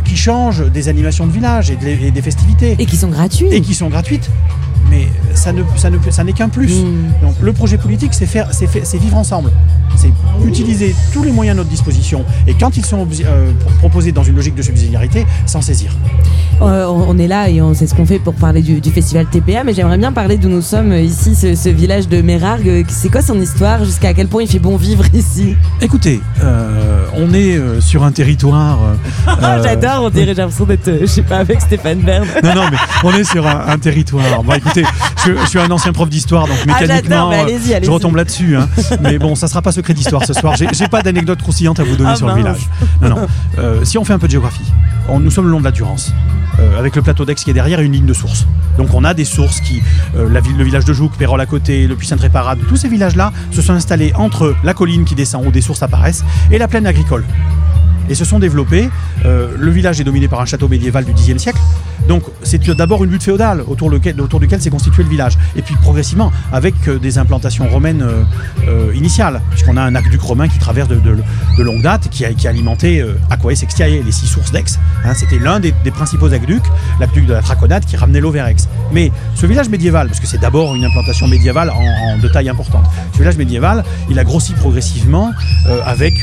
qui 0.04 0.16
changent 0.18 0.70
des 0.72 0.88
animations 0.90 1.26
de 1.28 1.32
village 1.32 1.70
et, 1.72 1.76
de- 1.76 1.88
et 1.88 2.12
des 2.12 2.22
festivités. 2.22 2.76
Et 2.80 2.86
qui 2.86 2.98
sont 2.98 3.10
gratuites. 3.10 3.52
Et 3.52 3.62
qui 3.62 3.74
sont 3.74 3.90
gratuites. 3.90 4.30
Mais 4.90 5.08
ça 5.34 5.52
ne, 5.52 5.64
ça 5.78 5.90
ne, 5.90 5.98
ça 6.10 6.24
n'est 6.24 6.34
qu'un 6.34 6.50
plus. 6.50 6.82
Mm. 6.84 7.26
Donc 7.26 7.36
le 7.42 7.54
projet 7.54 7.78
politique, 7.78 8.14
c'est 8.14 8.26
faire, 8.26 8.50
c'est 8.52 8.98
vivre 8.98 9.18
ensemble. 9.18 9.52
C'est 9.96 10.12
utiliser 10.46 10.94
tous 11.14 11.24
les 11.24 11.32
moyens 11.32 11.56
à 11.56 11.58
notre 11.58 11.70
disposition. 11.70 12.24
Et 12.48 12.54
quand 12.54 12.76
ils 12.78 12.86
sont 12.86 13.08
euh, 13.26 13.52
pro- 13.60 13.70
proposés 13.80 14.12
dans 14.12 14.24
une 14.24 14.36
logique 14.36 14.56
de 14.56 14.62
subsidiarité, 14.62 15.26
s'en 15.46 15.62
saisir. 15.62 15.92
Euh, 16.62 16.86
on 16.88 17.18
est 17.18 17.28
là 17.28 17.50
et 17.50 17.62
on 17.62 17.74
sait 17.74 17.88
ce 17.88 17.94
qu'on 17.96 18.06
fait 18.06 18.20
pour 18.20 18.34
parler 18.36 18.62
du, 18.62 18.80
du 18.80 18.90
festival 18.92 19.26
TPA, 19.26 19.64
mais 19.64 19.74
j'aimerais 19.74 19.98
bien 19.98 20.12
parler 20.12 20.38
d'où 20.38 20.50
nous 20.50 20.62
sommes 20.62 20.92
euh, 20.92 21.02
ici, 21.02 21.36
ce, 21.36 21.56
ce 21.56 21.70
village 21.70 22.08
de 22.08 22.22
Mérargues. 22.22 22.86
C'est 22.90 23.10
quoi 23.10 23.22
son 23.22 23.40
histoire? 23.42 23.84
Jusqu'à 23.86 24.14
quel 24.14 24.28
point 24.28 24.44
il 24.44 24.48
fait 24.50 24.60
bon 24.60 24.76
vivre 24.78 25.04
ici? 25.14 25.56
Écoutez, 25.82 26.22
euh, 26.44 27.06
on 27.16 27.34
est 27.34 27.60
sur 27.82 28.04
un 28.04 28.12
territoire. 28.12 28.80
J'adore, 29.64 30.04
on 30.04 30.10
dirait, 30.10 30.28
j'ai 30.28 30.34
l'impression 30.36 30.66
d'être, 30.66 30.92
je 31.02 31.06
sais 31.06 31.22
pas, 31.22 31.38
avec 31.38 31.62
Stéphane 31.62 32.00
Bern. 32.00 32.26
Non, 32.44 32.56
non, 32.56 32.64
mais 32.72 32.78
on 33.04 33.12
est 33.14 33.24
sur 33.24 33.46
un, 33.48 33.68
un 33.68 33.78
territoire. 33.78 34.44
Bon, 34.44 34.54
écoutez, 34.54 34.75
je, 35.26 35.32
je 35.36 35.46
suis 35.50 35.60
un 35.60 35.70
ancien 35.72 35.92
prof 35.94 36.10
d'histoire, 36.10 36.48
donc 36.48 36.58
Ah, 36.68 36.82
mécaniquement, 36.82 37.32
euh, 37.32 37.48
je 37.84 37.90
retombe 37.92 38.16
là-dessus. 38.16 38.58
hein. 38.58 38.68
Mais 39.02 39.18
bon, 39.18 39.36
ça 39.36 39.48
sera 39.48 39.62
pas 39.62 39.72
secret 39.72 39.94
d'histoire 39.94 40.26
ce 40.26 40.34
soir. 40.34 40.56
J'ai 40.56 40.88
pas 40.88 41.02
d'anecdote 41.02 41.42
croustillante 41.42 41.80
à 41.80 41.84
vous 41.84 41.96
donner 41.96 42.12
Ah, 42.14 42.16
sur 42.16 42.28
mince. 42.28 42.36
le 42.36 42.42
village. 42.42 42.70
Non, 43.02 43.10
non. 43.10 43.28
Euh, 43.60 43.84
si 43.86 43.98
on 43.98 44.06
fait 44.06 44.14
un 44.14 44.20
peu 44.20 44.28
de 44.28 44.32
géographie, 44.32 44.72
on- 45.10 45.20
nous 45.20 45.32
sommes 45.32 45.46
le 45.46 45.52
long 45.52 45.60
de 45.60 45.66
la 45.66 45.72
Durance, 45.72 46.14
euh, 46.60 46.80
avec 46.80 46.96
le 46.96 47.02
plateau 47.02 47.26
d'Aix 47.26 47.36
qui 47.36 47.50
est 47.50 47.54
derrière 47.54 47.80
et 47.80 47.86
une 47.86 47.94
ligne 47.94 48.06
de 48.06 48.14
sources. 48.14 48.48
Donc 48.78 48.94
on 48.94 49.04
a 49.04 49.14
des 49.14 49.26
sources 49.26 49.62
qui, 49.62 49.82
euh, 50.16 50.30
la 50.30 50.40
ville, 50.42 50.58
le 50.58 50.64
village 50.64 50.86
de 50.86 50.94
Jouques, 50.94 51.16
Pérol 51.18 51.40
à 51.40 51.46
côté, 51.46 51.88
le 51.88 51.96
Puy-Saint-Réparade, 51.96 52.60
tous 52.68 52.76
ces 52.76 52.88
villages-là 52.90 53.32
se 53.52 53.62
sont 53.62 53.74
installés 53.74 54.12
entre 54.16 54.54
la 54.64 54.74
colline 54.74 55.06
qui 55.06 55.16
descend 55.16 55.46
où 55.46 55.52
des 55.52 55.62
sources 55.62 55.82
apparaissent 55.84 56.24
et 56.52 56.58
la 56.58 56.68
plaine 56.68 56.86
agricole 56.88 57.24
et 58.10 58.16
se 58.16 58.26
sont 58.26 58.40
développés. 58.40 58.90
Euh, 59.26 59.50
le 59.58 59.72
village 59.72 60.00
est 60.00 60.04
dominé 60.04 60.28
par 60.28 60.42
un 60.42 60.46
château 60.46 60.68
médiéval 60.68 61.06
du 61.06 61.14
Xe 61.14 61.38
siècle. 61.38 61.60
Donc 62.08 62.24
c'est 62.44 62.64
d'abord 62.70 63.04
une 63.04 63.10
butte 63.10 63.24
féodale 63.24 63.64
autour, 63.68 63.90
duquel 63.90 64.62
s'est 64.62 64.70
constitué 64.70 65.04
le 65.04 65.10
village. 65.10 65.38
Et 65.56 65.62
puis 65.62 65.76
progressivement, 65.82 66.32
avec 66.52 66.76
euh, 66.88 67.00
des 67.00 67.18
implantations 67.18 67.68
romaines 67.68 68.06
euh, 68.68 68.94
initiales, 68.94 69.42
puisqu'on 69.50 69.78
a 69.78 69.82
un 69.82 69.96
aqueduc 69.96 70.22
romain 70.22 70.48
qui 70.48 70.60
traverse 70.60 70.90
de, 70.90 71.64
longue 71.64 71.82
date, 71.82 72.10
qui 72.10 72.26
a, 72.26 72.34
qui 72.34 72.48
a 72.48 72.52
alimenté 72.52 73.04
Aquae 73.30 73.56
Sextiae, 73.56 74.04
les 74.04 74.12
six 74.12 74.28
sources 74.28 74.52
d'Aix. 74.52 74.66
Hein, 75.04 75.14
C'était 75.16 75.40
l'un 75.40 75.60
des, 75.60 75.74
principaux 75.92 76.32
aqueducs, 76.32 76.64
l'aqueduc 77.00 77.26
de 77.26 77.34
la 77.34 77.42
Traconade, 77.42 77.86
qui 77.86 77.96
ramenait 77.96 78.20
l'eau 78.20 78.32
vers 78.32 78.48
Aix. 78.48 78.56
Mais 78.92 79.12
ce 79.34 79.46
village 79.46 79.70
médiéval, 79.70 80.08
parce 80.08 80.20
que 80.20 80.28
c'est 80.28 80.40
d'abord 80.40 80.76
une 80.76 80.84
implantation 80.84 81.28
médiévale 81.28 81.72
de 82.22 82.28
taille 82.28 82.50
importante, 82.50 82.86
ce 83.14 83.20
village 83.20 83.38
médiéval, 83.38 83.84
il 84.10 84.20
a 84.20 84.24
grossi 84.24 84.54
progressivement 84.54 85.32
avec 85.86 86.14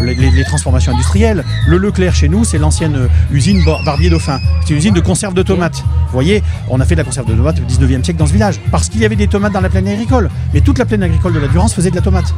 les 0.00 0.44
transformations 0.44 0.92
industrielles. 0.92 1.23
Le 1.66 1.78
Leclerc 1.78 2.14
chez 2.14 2.28
nous, 2.28 2.44
c'est 2.44 2.58
l'ancienne 2.58 3.08
usine 3.32 3.64
Bar- 3.64 3.82
Barbier 3.82 4.10
Dauphin. 4.10 4.40
C'est 4.62 4.70
une 4.72 4.76
usine 4.76 4.92
de 4.94 5.00
conserve 5.00 5.32
de 5.32 5.42
tomates. 5.42 5.78
Vous 5.78 6.12
voyez, 6.12 6.42
on 6.68 6.80
a 6.80 6.84
fait 6.84 6.94
de 6.94 7.00
la 7.00 7.04
conserve 7.04 7.26
de 7.26 7.32
tomates 7.34 7.58
au 7.60 7.62
19e 7.62 8.04
siècle 8.04 8.18
dans 8.18 8.26
ce 8.26 8.32
village, 8.34 8.60
parce 8.70 8.90
qu'il 8.90 9.00
y 9.00 9.06
avait 9.06 9.16
des 9.16 9.26
tomates 9.26 9.54
dans 9.54 9.62
la 9.62 9.70
plaine 9.70 9.88
agricole. 9.88 10.28
Mais 10.52 10.60
toute 10.60 10.78
la 10.78 10.84
plaine 10.84 11.02
agricole 11.02 11.32
de 11.32 11.38
la 11.38 11.48
Durance 11.48 11.72
faisait 11.72 11.90
de 11.90 11.96
la 11.96 12.02
tomate. 12.02 12.34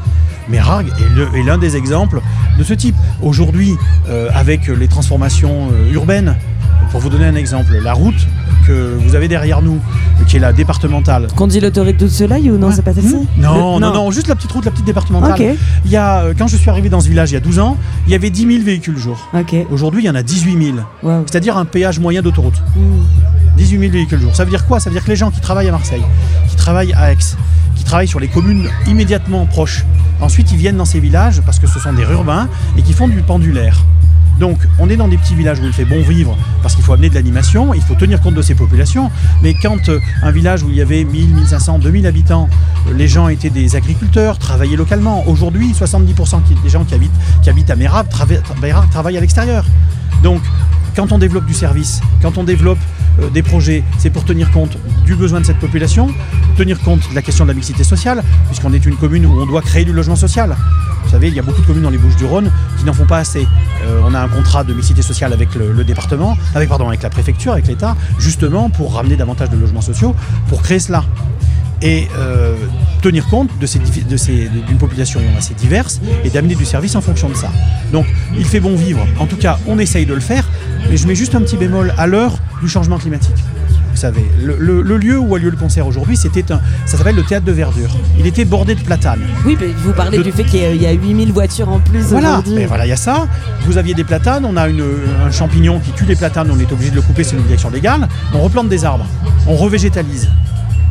Mais 0.49 0.61
Rargues 0.61 0.93
est 1.35 1.43
l'un 1.43 1.59
des 1.59 1.75
exemples 1.75 2.21
de 2.57 2.63
ce 2.63 2.75
type. 2.75 2.95
Aujourd'hui, 3.23 3.75
euh, 4.09 4.29
avec 4.33 4.69
les 4.69 4.87
transformations 4.87 5.69
euh, 5.73 5.93
urbaines, 5.93 6.37
pour 6.93 7.01
vous 7.01 7.09
donner 7.09 7.25
un 7.25 7.35
exemple, 7.35 7.77
la 7.83 7.93
route 7.93 8.29
que 8.67 8.97
vous 8.99 9.15
avez 9.15 9.29
derrière 9.29 9.63
nous, 9.63 9.79
qui 10.27 10.37
est 10.37 10.41
la 10.41 10.53
départementale, 10.53 11.29
Qu'on 11.37 11.47
dit 11.47 11.61
l'autoroute 11.61 11.97
du 11.97 12.09
soleil 12.09 12.51
ou 12.51 12.59
non, 12.59 12.71
c'est 12.73 12.83
pas 12.83 12.93
celle-ci 12.95 13.15
Hmm 13.15 13.27
non, 13.43 13.75
Le- 13.77 13.81
non, 13.81 13.95
non, 13.95 14.11
juste 14.11 14.29
la 14.29 14.35
petite 14.35 14.53
route, 14.53 14.65
la 14.65 14.71
petite 14.71 14.85
départementale. 14.87 15.39
Il 15.85 15.91
y 15.91 15.97
a, 15.97 16.23
euh, 16.25 16.35
quand 16.37 16.47
je 16.49 16.57
suis 16.57 16.69
arrivé 16.71 16.89
dans 16.89 17.01
ce 17.01 17.09
village 17.09 17.31
il 17.31 17.35
y 17.35 17.37
a 17.37 17.41
12 17.41 17.59
ans, 17.59 17.77
il 18.07 18.13
y 18.13 18.15
avait 18.15 18.31
10 18.31 18.47
000 18.47 18.65
véhicules 18.65 18.99
jour. 18.99 19.29
Aujourd'hui, 19.71 20.03
il 20.03 20.07
y 20.07 20.11
en 20.11 20.15
a 20.15 20.23
18 20.23 20.65
000. 20.75 20.79
Wow. 21.03 21.25
C'est-à-dire 21.27 21.57
un 21.57 21.65
péage 21.65 21.99
moyen 21.99 22.23
d'autoroute. 22.23 22.61
Hmm. 22.77 23.03
18 23.57 23.79
000 23.79 23.93
véhicules 23.93 24.21
jour. 24.21 24.35
Ça 24.35 24.45
veut 24.45 24.51
dire 24.51 24.67
quoi? 24.67 24.81
Ça 24.81 24.91
veut 24.91 24.95
dire 24.95 25.05
que 25.05 25.11
les 25.11 25.17
gens 25.17 25.31
qui 25.31 25.41
travaillent 25.41 25.69
à 25.69 25.73
Marseille, 25.73 26.03
qui 26.49 26.57
travaillent 26.57 26.93
à 26.95 27.13
Aix, 27.13 27.17
qui 27.77 27.85
travaillent 27.85 28.09
sur 28.09 28.21
les 28.21 28.29
communes 28.29 28.69
immédiatement 28.87 29.47
proches, 29.47 29.85
ensuite 30.21 30.51
ils 30.53 30.59
viennent 30.59 30.77
dans 30.77 30.85
ces 30.85 31.01
villages 31.01 31.41
parce 31.45 31.59
que 31.59 31.67
ce 31.67 31.79
sont 31.79 31.93
des 31.93 32.03
urbains 32.03 32.49
et 32.77 32.83
qui 32.83 32.93
font 32.93 33.09
du 33.09 33.23
pendulaire. 33.23 33.85
Donc, 34.39 34.59
on 34.79 34.89
est 34.91 34.97
dans 34.97 35.09
des 35.09 35.17
petits 35.17 35.35
villages 35.35 35.59
où 35.61 35.65
il 35.65 35.73
fait 35.73 35.85
bon 35.85 36.01
vivre 36.03 36.37
parce 36.63 36.75
qu'il 36.75 36.85
faut 36.85 36.93
amener 36.93 37.09
de 37.09 37.15
l'animation, 37.15 37.73
il 37.75 37.81
faut 37.81 37.95
tenir 37.95 38.21
compte 38.21 38.35
de 38.35 38.43
ces 38.43 38.55
populations. 38.55 39.11
Mais 39.43 39.55
quand 39.55 39.89
euh, 39.89 39.99
un 40.23 40.31
village 40.31 40.63
où 40.63 40.69
il 40.71 40.77
y 40.77 40.83
avait 40.83 41.05
1000, 41.05 41.35
1500, 41.35 41.79
2000 41.79 42.07
habitants, 42.07 42.49
euh, 42.89 42.95
les 42.95 43.09
gens 43.09 43.29
étaient 43.29 43.51
des 43.51 43.77
agriculteurs, 43.77 44.39
travaillaient 44.39 44.77
localement. 44.77 45.25
Aujourd'hui, 45.27 45.73
70% 45.73 46.41
qui- 46.43 46.55
des 46.63 46.69
gens 46.69 46.85
qui 46.85 46.95
habitent, 46.95 47.71
à 47.71 47.77
Mérab 47.77 48.09
trava- 48.09 48.41
tra- 48.61 48.89
travaillent 48.91 49.17
à 49.17 49.21
l'extérieur. 49.21 49.65
Donc, 50.27 50.43
quand 50.97 51.13
on 51.13 51.19
développe 51.19 51.47
du 51.47 51.55
service, 51.55 52.01
quand 52.21 52.37
on 52.37 52.43
développe 52.43 52.81
euh, 53.21 53.31
des 53.31 53.45
projets, 53.45 53.85
c'est 53.97 54.11
pour 54.11 54.25
tenir 54.25 54.51
compte 54.51 54.77
du 55.05 55.15
besoin 55.15 55.41
de 55.41 55.47
cette 55.47 55.61
population, 55.61 56.09
tenir 56.57 56.81
compte 56.81 57.09
de 57.09 57.15
la 57.15 57.23
question 57.23 57.45
de 57.45 57.51
la 57.51 57.55
mixité 57.55 57.85
sociale, 57.85 58.25
puisqu'on 58.49 58.73
est 58.73 58.85
une 58.85 58.97
commune 58.97 59.25
où 59.25 59.41
on 59.41 59.47
doit 59.47 59.63
créer 59.63 59.85
du 59.85 59.93
logement 59.93 60.17
social. 60.17 60.57
Vous 61.05 61.11
savez, 61.11 61.29
il 61.29 61.35
y 61.35 61.39
a 61.39 61.43
beaucoup 61.45 61.61
de 61.61 61.67
communes 61.69 61.85
dans 61.85 61.91
les 61.91 61.99
Bouches-du-Rhône 61.99 62.51
qui 62.77 62.85
n'en 62.85 62.93
font 62.93 63.07
pas 63.07 63.19
assez. 63.19 63.47
Euh, 63.85 64.01
on 64.05 64.15
a 64.15 64.21
un 64.21 64.27
contrat 64.27 64.65
de 64.65 64.75
mixité 64.75 65.01
sociale 65.01 65.33
avec 65.33 65.55
le, 65.55 65.85
département, 65.85 66.37
avec, 66.57 66.73
avec 66.73 67.03
la 67.05 67.11
préfecture, 67.11 67.53
avec 67.53 67.69
l'État, 67.69 67.95
justement 68.19 68.69
pour 68.69 68.95
ramener 68.95 69.15
davantage 69.15 69.51
de 69.51 69.57
logements 69.57 69.81
sociaux, 69.81 70.17
pour 70.49 70.61
créer 70.61 70.81
cela. 70.81 71.05
Et 71.83 72.09
euh, 72.19 72.55
tenir 73.03 73.27
compte 73.27 73.51
de 73.61 73.67
ces, 73.67 73.79
divi- 73.79 74.07
de 74.07 74.17
ces- 74.17 74.49
d'une 74.67 74.79
population 74.79 75.21
assez 75.37 75.55
diverse 75.55 76.01
et 76.25 76.31
d'amener 76.31 76.55
du 76.55 76.65
service 76.65 76.97
en 76.97 77.01
fonction 77.03 77.29
de 77.29 77.35
ça. 77.35 77.51
Donc, 77.93 78.07
il 78.37 78.45
fait 78.47 78.61
bon 78.61 78.77
vivre. 78.77 79.07
En 79.19 79.27
tout 79.27 79.37
cas, 79.37 79.59
on 79.67 79.79
essaye 79.79 80.07
de 80.07 80.15
le 80.15 80.21
faire, 80.21 80.49
mais 80.89 80.97
je 80.97 81.07
mets 81.07 81.15
juste 81.15 81.35
un 81.35 81.41
petit 81.43 81.57
bémol 81.59 81.93
à 81.99 82.07
l'heure 82.07 82.39
du 82.63 82.69
changement 82.69 82.97
climatique. 82.99 83.37
Vous 83.91 83.97
savez, 84.03 84.25
le, 84.43 84.57
le- 84.59 84.83
le 84.83 84.97
lieu 84.99 85.19
où 85.19 85.35
a 85.35 85.39
lieu 85.39 85.49
le 85.51 85.57
concert 85.57 85.87
aujourd'hui, 85.87 86.17
c'était 86.19 86.51
un, 86.53 86.61
ça 86.87 86.97
s'appelle 86.99 87.15
le 87.17 87.23
théâtre 87.25 87.47
de 87.47 87.53
verdure. 87.53 87.91
Il 88.19 88.27
était 88.27 88.45
bordé 88.45 88.75
de 88.75 88.81
platanes. 88.83 89.23
Oui, 89.47 89.57
mais 89.59 89.69
vous 89.69 89.93
parlez 89.93 90.19
De- 90.19 90.23
du 90.23 90.33
fait 90.33 90.45
qu'il 90.45 90.61
y 90.83 90.87
a- 90.87 90.91
a 90.91 90.93
8000 90.93 91.33
voitures 91.33 91.69
en 91.71 91.79
plus 91.79 92.01
Voilà, 92.01 92.43
mais 92.55 92.67
voilà, 92.67 92.85
il 92.87 92.91
y 92.91 92.93
a 92.93 92.97
ça. 92.97 93.27
Vous 93.67 93.79
aviez 93.79 93.95
des 93.95 94.05
platanes, 94.05 94.45
on 94.45 94.57
a 94.57 94.69
une- 94.69 94.85
un 95.27 95.31
champignon 95.31 95.79
qui 95.81 95.93
tue 95.93 96.05
les 96.05 96.17
platanes, 96.17 96.51
on 96.51 96.59
est 96.59 96.71
obligé 96.73 96.91
de 96.91 96.97
le 96.97 97.03
couper, 97.03 97.25
c'est 97.25 97.37
une 97.37 97.43
direction 97.45 97.71
légale. 97.71 98.07
On 98.35 98.41
replante 98.41 98.69
des 98.69 98.85
arbres, 98.85 99.07
on 99.47 99.57
revégétalise. 99.57 100.29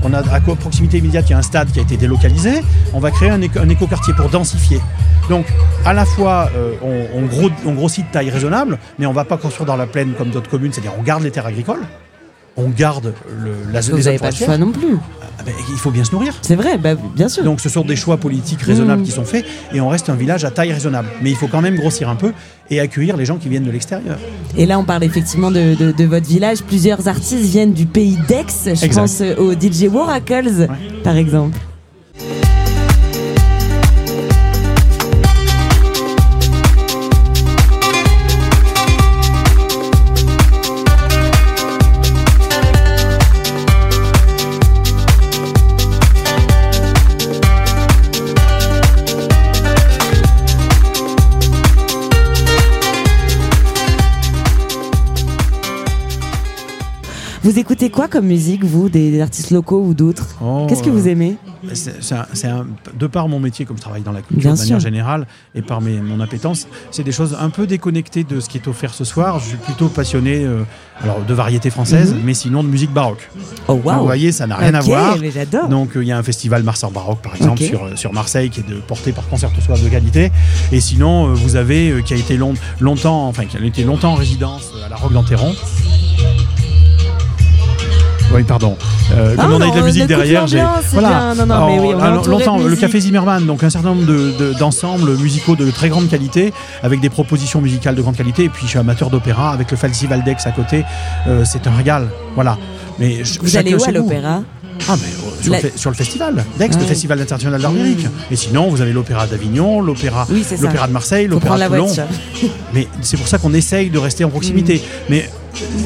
On 0.07 0.13
a 0.13 0.19
à 0.19 0.39
proximité 0.39 0.99
immédiate, 0.99 1.25
il 1.27 1.31
y 1.31 1.33
a 1.33 1.39
un 1.39 1.41
stade 1.41 1.71
qui 1.71 1.79
a 1.79 1.81
été 1.81 1.97
délocalisé. 1.97 2.61
On 2.93 2.99
va 2.99 3.09
créer 3.09 3.31
un, 3.31 3.41
éco- 3.41 3.59
un 3.59 3.69
écoquartier 3.69 4.13
pour 4.13 4.29
densifier. 4.29 4.79
Donc, 5.29 5.47
à 5.83 5.93
la 5.93 6.05
fois, 6.05 6.51
euh, 6.55 6.73
on, 6.83 7.23
on 7.67 7.73
grossit 7.73 8.05
de 8.05 8.11
taille 8.11 8.29
raisonnable, 8.29 8.77
mais 8.99 9.07
on 9.07 9.09
ne 9.09 9.15
va 9.15 9.25
pas 9.25 9.37
construire 9.37 9.65
dans 9.65 9.75
la 9.75 9.87
plaine 9.87 10.13
comme 10.15 10.29
d'autres 10.29 10.49
communes, 10.49 10.71
c'est-à-dire 10.71 10.93
on 10.99 11.01
garde 11.01 11.23
les 11.23 11.31
terres 11.31 11.47
agricoles, 11.47 11.81
on 12.57 12.69
garde 12.69 13.13
le, 13.29 13.51
la 13.73 13.81
que 13.81 13.87
les 13.87 13.91
vous 13.91 14.09
pas 14.11 14.17
forestières. 14.17 14.47
choix 14.49 14.57
non 14.57 14.71
plus. 14.71 14.97
Ah 15.37 15.43
ben, 15.45 15.53
il 15.69 15.77
faut 15.77 15.91
bien 15.91 16.03
se 16.05 16.11
nourrir. 16.13 16.33
C'est 16.41 16.55
vrai, 16.55 16.77
bah, 16.77 16.95
bien 16.95 17.27
sûr. 17.27 17.43
Donc 17.43 17.59
ce 17.59 17.67
sont 17.67 17.83
des 17.83 17.97
choix 17.97 18.15
politiques 18.17 18.61
raisonnables 18.61 19.01
Mm. 19.01 19.05
qui 19.05 19.11
sont 19.11 19.25
faits 19.25 19.45
et 19.73 19.81
on 19.81 19.89
reste 19.89 20.09
un 20.09 20.15
village 20.15 20.45
à 20.45 20.51
taille 20.51 20.71
raisonnable. 20.71 21.09
Mais 21.21 21.29
il 21.31 21.35
faut 21.35 21.47
quand 21.47 21.61
même 21.61 21.75
grossir 21.75 22.07
un 22.09 22.15
peu 22.15 22.31
et 22.69 22.79
accueillir 22.79 23.17
les 23.17 23.25
gens 23.25 23.35
qui 23.37 23.49
viennent 23.49 23.65
de 23.65 23.71
l'extérieur. 23.71 24.17
Et 24.57 24.65
là, 24.65 24.79
on 24.79 24.85
parle 24.85 25.03
effectivement 25.03 25.51
de, 25.51 25.75
de- 25.75 25.91
de 25.91 26.03
votre 26.05 26.25
village. 26.27 26.63
Plusieurs 26.63 27.07
artistes 27.09 27.43
viennent 27.43 27.73
du 27.73 27.85
pays 27.85 28.17
d'Aix. 28.29 28.45
Je 28.65 28.69
Exact. 28.85 28.93
pense 29.01 29.19
euh, 29.21 29.35
au 29.35 29.51
DJ 29.53 29.87
Waracles, 29.91 30.67
par 31.03 31.17
exemple. 31.17 31.57
Vous 57.45 57.59
écoutez 57.59 57.91
quoi 57.91 58.07
comme 58.07 58.25
musique, 58.25 58.63
vous, 58.63 58.89
des, 58.89 59.11
des 59.11 59.21
artistes 59.21 59.51
locaux 59.51 59.79
ou 59.79 59.93
d'autres 59.93 60.29
Oh, 60.43 60.65
Qu'est-ce 60.67 60.81
que 60.81 60.89
vous 60.89 61.07
euh, 61.07 61.11
aimez 61.11 61.37
C'est 61.73 62.47
un- 62.47 62.65
de 62.97 63.05
par 63.05 63.27
mon 63.27 63.39
métier, 63.39 63.65
comme 63.65 63.77
je 63.77 63.83
travaille 63.83 64.01
dans 64.01 64.11
la 64.11 64.23
culture 64.23 64.39
Bien 64.41 64.53
de 64.53 64.57
manière 64.57 64.79
sûr. 64.81 64.89
générale, 64.89 65.27
et 65.53 65.61
par 65.61 65.79
mes, 65.79 66.01
mon 66.01 66.19
appétence, 66.21 66.67
c'est 66.89 67.03
des 67.03 67.11
choses 67.11 67.37
un 67.39 67.51
peu 67.51 67.67
déconnectées 67.67 68.23
de 68.23 68.39
ce 68.39 68.49
qui 68.49 68.57
est 68.57 68.67
offert 68.67 68.95
ce 68.95 69.03
soir. 69.03 69.37
Je 69.37 69.49
suis 69.49 69.57
plutôt 69.57 69.89
passionné 69.89 70.43
euh, 70.43 70.63
alors, 71.03 71.19
de 71.23 71.33
variété 71.35 71.69
française, 71.69 72.15
Mhm. 72.15 72.21
mais 72.25 72.33
sinon 72.33 72.63
de 72.63 72.67
musique 72.67 72.91
baroque. 72.91 73.29
Oh, 73.67 73.73
Donc, 73.75 73.85
waouh 73.85 73.99
Vous 73.99 74.05
voyez, 74.05 74.31
ça 74.31 74.47
n'a 74.47 74.55
rien 74.55 74.73
à 74.73 74.79
voir. 74.81 75.15
mais. 75.19 75.29
Donc 75.69 75.95
euh, 75.95 76.03
il 76.03 76.07
y 76.07 76.11
a 76.11 76.17
un 76.17 76.23
festival 76.23 76.63
Marsan 76.63 76.89
Baroque, 76.89 77.21
par 77.21 77.35
exemple, 77.35 77.61
sur, 77.61 77.83
euh, 77.83 77.95
sur 77.95 78.11
Marseille, 78.11 78.49
qui 78.49 78.61
est 78.61 78.67
de, 78.67 78.77
porté 78.79 79.11
par 79.11 79.27
Concerto 79.29 79.61
Soif 79.61 79.83
de 79.83 79.89
qualité. 79.89 80.31
Et 80.71 80.79
sinon, 80.79 81.31
vous 81.35 81.57
avez, 81.57 82.01
qui 82.07 82.15
a 82.15 82.17
été 82.17 82.37
long- 82.37 82.55
longtemps, 82.79 83.27
enfin, 83.27 83.45
qui 83.45 83.55
a 83.55 83.63
été 83.63 83.83
longtemps 83.83 84.13
en 84.13 84.15
résidence 84.15 84.71
à 84.83 84.89
la 84.89 84.95
Roque 84.95 85.13
d'Enterron. 85.13 85.53
Oui, 88.35 88.43
pardon. 88.43 88.75
Euh, 89.13 89.35
comme 89.35 89.45
Ah 89.47 89.53
on 89.53 89.61
a 89.61 89.67
eu 89.67 89.71
de 89.71 89.75
la 89.77 89.81
musique 89.83 90.07
derrière, 90.07 90.45
j'ai 90.47 90.61
c'est 90.89 90.97
bien. 90.99 91.33
Non, 91.35 91.45
non, 91.45 91.67
mais 91.67 91.79
oui, 91.79 91.93
on 91.95 91.99
est 91.99 92.01
alors, 92.01 92.19
entouré 92.19 92.43
de 92.43 92.49
longtemps 92.49 92.57
le 92.59 92.75
café 92.75 92.99
Zimmerman, 92.99 93.45
donc 93.45 93.63
un 93.63 93.69
certain 93.69 93.89
nombre 93.89 94.05
de- 94.05 94.31
de- 94.37 94.53
d'ensembles 94.59 95.15
musicaux 95.17 95.55
de 95.55 95.69
très 95.71 95.89
grande 95.89 96.09
qualité, 96.09 96.53
avec 96.83 96.99
des 96.99 97.09
propositions 97.09 97.61
musicales 97.61 97.95
de 97.95 98.01
grande 98.01 98.17
qualité. 98.17 98.43
Et 98.45 98.49
puis 98.49 98.63
je 98.65 98.69
suis 98.71 98.79
amateur 98.79 99.09
d'opéra 99.09 99.51
avec 99.51 99.71
le 99.71 99.77
Festival 99.77 100.23
d'Aix 100.23 100.35
à 100.45 100.51
côté. 100.51 100.83
Euh, 101.27 101.43
c'est 101.45 101.65
un 101.67 101.75
régal, 101.75 102.07
voilà. 102.35 102.57
Mais 102.99 103.21
Vous 103.41 103.57
allez 103.57 103.73
où 103.75 103.79
chez 103.79 103.89
à 103.89 103.91
l'opéra 103.91 104.41
ah, 104.89 104.95
mais 105.01 105.07
euh, 105.07 105.41
sur, 105.41 105.51
La- 105.53 105.61
le 105.61 105.69
fe- 105.69 105.77
sur 105.77 105.89
le 105.89 105.95
festival 105.95 106.35
d'Aix, 106.59 106.69
Ah 106.73 106.77
le. 106.77 106.85
Festival 106.85 107.21
international 107.21 107.61
d'art 107.61 107.71
lyrique. 107.71 108.05
Et 108.29 108.35
sinon, 108.35 108.69
vous 108.69 108.81
avez 108.81 108.91
l'opéra 108.91 109.25
d'Avignon, 109.25 109.79
l'opéra 109.79 110.27
Oui, 110.29 110.45
l'opéra 110.61 110.87
de 110.87 110.91
Marseille, 110.93 111.27
l'opéra 111.27 111.57
de 111.57 111.65
Toulon. 111.65 111.87
Mais 112.73 112.87
c'est 113.01 113.15
pour 113.15 113.27
ça 113.29 113.37
qu'on 113.37 113.53
essaye 113.53 113.89
de 113.89 113.97
rester 113.97 114.25
en 114.25 114.29
proximité. 114.29 114.75
Mm. 114.75 114.79
Mais 115.09 115.29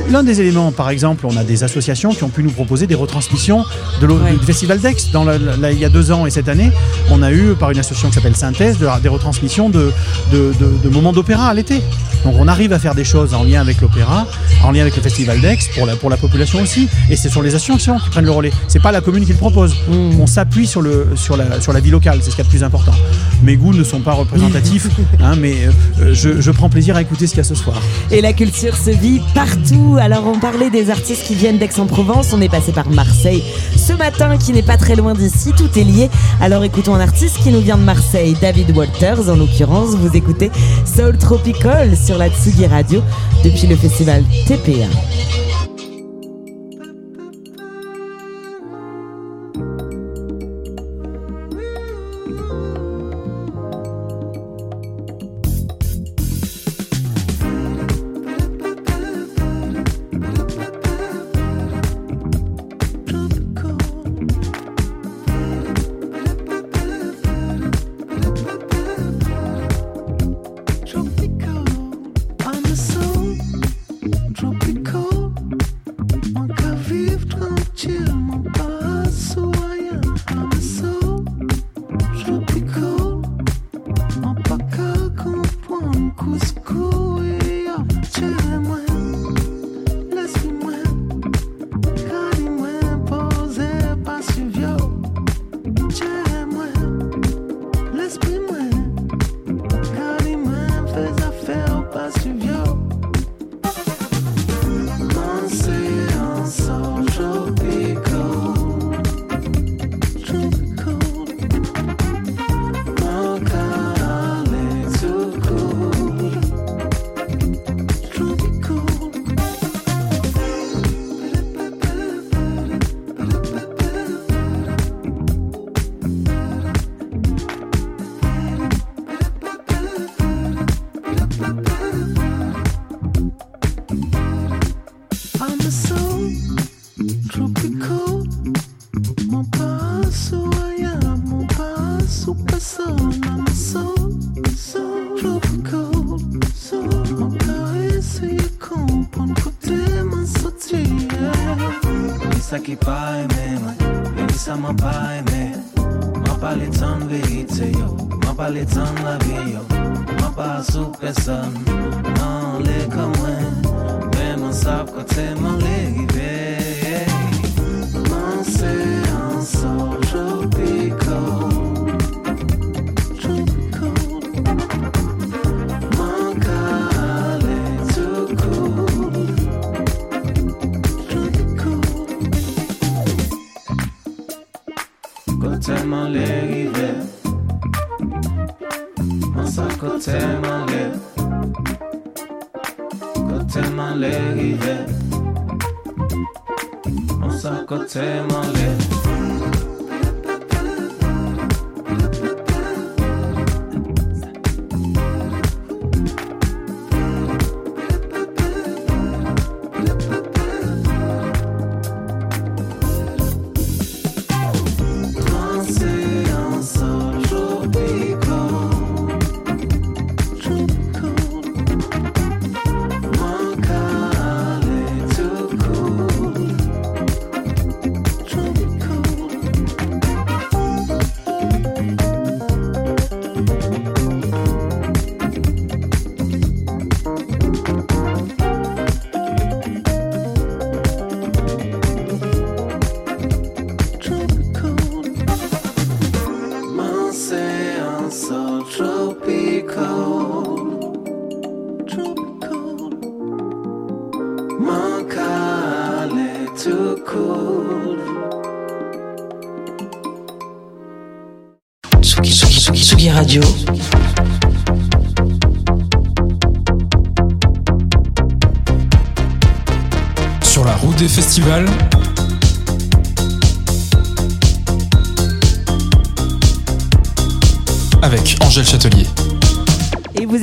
l'un 0.09 0.24
des 0.24 0.41
éléments, 0.41 0.72
par 0.72 0.89
exemple, 0.89 1.26
on 1.26 1.36
a 1.38 1.43
des 1.43 1.63
associations 1.63 2.13
qui 2.13 2.24
ont 2.24 2.30
pu 2.30 2.43
nous 2.43 2.51
proposer 2.51 2.88
des 2.88 2.95
retransmissions 2.95 3.65
de 4.01 4.05
l'o- 4.05 4.17
Ouais. 4.20 4.34
du 4.38 4.45
Festival 4.45 4.80
d'Aix. 4.80 4.95
Dans 5.13 5.24
la- 5.24 5.38
la- 5.38 5.72
il 5.72 5.80
y 5.80 5.86
a 5.86 5.89
deux 5.89 6.11
ans 6.11 6.26
et 6.26 6.30
cette 6.30 6.49
année, 6.49 6.72
on 7.09 7.22
a 7.22 7.32
eu, 7.32 7.53
par 7.59 7.72
une 7.72 7.80
association 7.80 8.09
qui 8.09 8.15
s'appelle 8.15 8.36
Synthèse, 8.36 8.78
de 8.78 8.88
des 9.01 9.09
retransmissions 9.09 9.70
de, 9.70 9.91
de- 10.32 10.89
moments 10.89 11.13
d'opéra 11.13 11.47
à 11.47 11.53
l'été. 11.53 11.82
Donc 12.26 12.36
on 12.38 12.47
arrive 12.47 12.74
à 12.74 12.80
faire 12.80 12.95
des 12.95 13.03
choses 13.05 13.34
en 13.34 13.43
lien 13.43 13.61
avec 13.61 13.80
l'opéra, 13.82 14.28
en 14.63 14.72
lien 14.72 14.82
avec 14.82 14.95
le 14.95 15.01
Festival 15.01 15.39
d'Aix, 15.39 15.57
pour 15.76 15.86
la, 15.86 15.95
pour 15.95 16.09
la 16.09 16.17
population 16.17 16.59
aussi. 16.61 16.89
Et 17.09 17.15
ce 17.15 17.30
sont 17.30 17.41
les 17.41 17.55
associations 17.55 17.97
qui 17.99 18.09
prennent 18.09 18.26
le 18.26 18.32
relais. 18.32 18.51
C'est 18.67 18.82
pas 18.82 18.91
la 18.91 18.99
commune 19.01 19.26
qui 19.26 19.32
le 19.32 19.38
propose. 19.38 19.74
Mm. 19.88 20.20
On 20.20 20.28
s'appuie 20.28 20.67
sur, 20.67 20.82
le, 20.82 21.09
sur, 21.15 21.38
la, 21.38 21.61
sur 21.61 21.72
la 21.72 21.80
vie 21.80 21.91
locale, 21.91 22.20
c'est 22.22 22.32
ce 22.32 22.36
qui 22.36 22.41
est 22.41 22.43
le 22.43 22.49
plus 22.49 22.63
important. 22.63 22.91
Mes 23.43 23.55
goûts 23.55 23.74
ne 23.74 23.84
sont 23.84 23.99
pas 24.01 24.13
représentatifs, 24.13 24.88
hein, 25.22 25.36
mais 25.39 25.53
euh, 26.01 26.13
je, 26.13 26.41
je 26.41 26.51
prends 26.51 26.70
plaisir 26.70 26.95
à 26.97 27.01
écouter 27.01 27.26
ce 27.28 27.32
qu'il 27.32 27.38
y 27.39 27.41
a 27.41 27.43
ce 27.45 27.55
soir. 27.55 27.78
Et 28.11 28.20
la 28.22 28.34
culture 28.34 28.76
se 28.76 28.89
vit 28.89 29.22
partout. 29.34 29.59
Alors 29.99 30.28
on 30.28 30.39
parlait 30.39 30.70
des 30.70 30.89
artistes 30.89 31.26
qui 31.26 31.36
viennent 31.36 31.57
d'Aix-en-Provence, 31.57 32.34
on 32.34 32.41
est 32.41 32.49
passé 32.49 32.72
par 32.72 32.89
Marseille 32.89 33.43
ce 33.89 33.93
matin 33.93 34.38
qui 34.38 34.53
n'est 34.53 34.62
pas 34.62 34.78
très 34.78 34.95
loin 34.95 35.14
d'ici, 35.14 35.51
tout 35.57 35.70
est 35.78 35.84
lié. 35.84 36.10
Alors 36.41 36.64
écoutons 36.64 36.93
un 36.93 36.99
artiste 36.99 37.38
qui 37.41 37.49
nous 37.49 37.60
vient 37.60 37.78
de 37.78 37.84
Marseille, 37.84 38.36
David 38.39 38.76
Walters 38.78 39.30
en 39.30 39.36
l'occurrence. 39.36 39.95
Vous 39.95 40.16
écoutez 40.16 40.51
Soul 40.86 41.18
Tropical 41.18 41.97
sur 41.97 42.18
la 42.18 42.30
Tsugi 42.30 42.68
Radio 42.68 43.01
depuis 43.43 43.66
le 43.66 43.76
festival 43.76 44.24
TPA. 44.47 44.89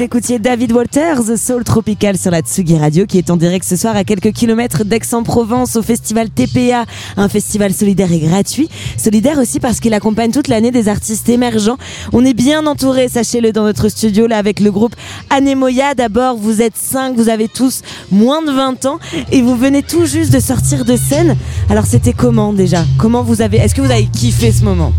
Écoutiez 0.07 0.39
David 0.39 0.71
Walters, 0.71 1.37
Soul 1.37 1.65
Tropical 1.65 2.17
sur 2.17 2.31
la 2.31 2.41
Tsugi 2.41 2.79
Radio, 2.79 3.07
qui 3.07 3.19
est 3.19 3.29
en 3.29 3.37
direct 3.37 3.65
ce 3.65 3.75
soir 3.75 3.97
à 3.97 4.05
quelques 4.05 4.31
kilomètres 4.31 4.85
d'Aix-en-Provence 4.85 5.75
au 5.75 5.83
festival 5.83 6.31
TPA, 6.31 6.85
un 7.17 7.29
festival 7.29 7.75
solidaire 7.75 8.13
et 8.13 8.21
gratuit. 8.21 8.69
Solidaire 8.97 9.37
aussi 9.37 9.59
parce 9.59 9.81
qu'il 9.81 9.93
accompagne 9.95 10.31
toute 10.31 10.47
l'année 10.47 10.71
des 10.71 10.89
artistes 10.89 11.29
émergents. 11.29 11.77
On 12.13 12.25
est 12.25 12.35
bien 12.35 12.69
entouré, 12.69 13.09
sachez-le, 13.09 13.51
dans 13.51 13.65
notre 13.65 13.89
studio 13.89 14.29
là 14.29 14.39
avec 14.39 14.61
le 14.61 14.71
groupe 14.71 14.95
Anemoya. 15.29 15.97
D'abord, 15.97 16.37
vous 16.37 16.63
êtes 16.63 16.77
cinq, 16.77 17.17
vous 17.17 17.29
avez 17.29 17.49
tous 17.49 17.83
moins 18.13 18.43
de 18.43 18.53
20 18.53 18.87
ans 18.87 19.01
et 19.33 19.43
vous 19.43 19.57
venez 19.57 19.83
tout 19.83 20.07
juste 20.07 20.33
de 20.33 20.39
sortir 20.39 20.85
de 20.85 20.97
scène. 20.97 21.37
Alors 21.69 21.87
c'était 21.87 22.13
comment 22.13 22.53
déjà? 22.53 22.85
Comment 22.97 23.25
vous 23.25 23.43
avez 23.43 23.57
Est-ce 23.57 23.75
que 23.75 23.81
vous 23.81 23.91
avez 23.91 24.07
kiffé 24.07 24.53
ce 24.53 24.63
moment? 24.63 24.93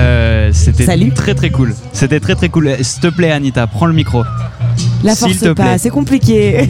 Euh, 0.00 0.50
C'était 0.52 0.86
très 1.10 1.34
très 1.34 1.50
cool. 1.50 1.74
C'était 1.92 2.20
très 2.20 2.34
très 2.34 2.48
cool. 2.48 2.68
Euh, 2.68 2.76
S'il 2.82 3.00
te 3.00 3.08
plaît, 3.08 3.30
Anita, 3.32 3.66
prends 3.66 3.86
le 3.86 3.92
micro. 3.92 4.22
La 5.04 5.14
S'il 5.14 5.28
force 5.34 5.38
te 5.40 5.48
pas, 5.52 5.62
plaît. 5.64 5.78
c'est 5.78 5.90
compliqué. 5.90 6.68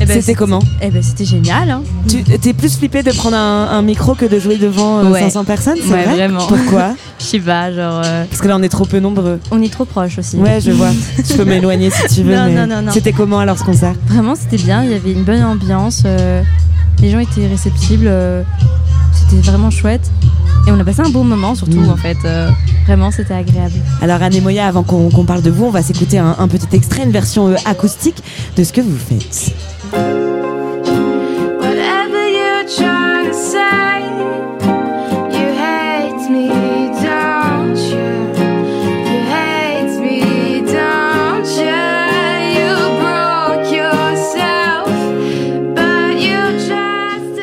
Eh 0.00 0.06
ben, 0.06 0.20
C'était 0.20 0.34
comment 0.34 0.60
Eh 0.80 0.90
ben 0.90 1.02
c'était 1.02 1.24
génial. 1.24 1.70
Hein. 1.70 1.82
Tu 2.08 2.22
t'es 2.22 2.52
plus 2.52 2.76
flippé 2.78 3.02
de 3.02 3.10
prendre 3.10 3.36
un, 3.36 3.68
un 3.68 3.82
micro 3.82 4.14
que 4.14 4.26
de 4.26 4.38
jouer 4.38 4.56
devant 4.56 5.00
euh, 5.00 5.10
Ouais. 5.10 5.18
500 5.22 5.44
personnes, 5.44 5.76
c'est 5.82 5.90
Ouais, 5.92 6.04
vrai 6.04 6.14
vraiment. 6.14 6.46
Pourquoi 6.46 6.94
Je 7.18 7.24
sais 7.24 7.40
pas, 7.40 7.72
genre. 7.72 8.02
euh, 8.04 8.24
Parce 8.30 8.40
que 8.40 8.46
là, 8.46 8.56
on 8.56 8.62
est 8.62 8.68
trop 8.68 8.84
peu 8.84 9.00
nombreux. 9.00 9.40
On 9.50 9.60
est 9.60 9.72
trop 9.72 9.84
proches 9.84 10.18
aussi. 10.18 10.36
Ouais, 10.36 10.60
je 10.60 10.70
vois. 10.70 10.90
Tu 11.26 11.36
peux 11.36 11.44
m'éloigner 11.44 11.90
si 11.90 12.14
tu 12.14 12.22
veux. 12.22 12.36
Non, 12.36 12.44
mais 12.46 12.54
non, 12.54 12.66
non, 12.76 12.82
non. 12.82 12.92
C'était 12.92 13.12
comment 13.12 13.40
alors 13.40 13.58
ce 13.58 13.64
concert? 13.64 13.94
Vraiment, 14.06 14.36
c'était 14.36 14.56
bien. 14.62 14.84
Il 14.84 14.90
y 14.92 14.94
avait 14.94 15.12
une 15.12 15.24
bonne 15.24 15.42
ambiance. 15.42 16.04
euh, 16.06 16.42
les 17.00 17.10
gens 17.10 17.18
étaient 17.18 17.48
réceptibles. 17.48 18.08
C'était 19.28 19.50
vraiment 19.50 19.70
chouette. 19.70 20.10
Et 20.66 20.70
on 20.70 20.78
a 20.80 20.84
passé 20.84 21.00
un 21.00 21.08
beau 21.10 21.22
moment, 21.22 21.54
surtout 21.54 21.80
Mm. 21.80 21.90
en 21.90 21.96
fait. 21.96 22.16
euh, 22.24 22.50
vraiment, 22.86 23.10
c'était 23.10 23.34
agréable. 23.34 23.74
Alors, 24.02 24.22
Anemoya, 24.22 24.66
avant 24.66 24.82
qu'on 24.82 25.24
parle 25.24 25.42
de 25.42 25.50
vous, 25.50 25.64
on 25.66 25.70
va 25.70 25.82
s'écouter 25.82 26.18
un, 26.18 26.36
un 26.38 26.48
petit 26.48 26.68
extrait, 26.72 27.04
une 27.04 27.10
version 27.12 27.48
euh, 27.48 27.56
acoustique 27.64 28.22
de 28.56 28.64
ce 28.64 28.72
que 28.72 28.80
vous 28.80 28.96
faites. 28.98 29.54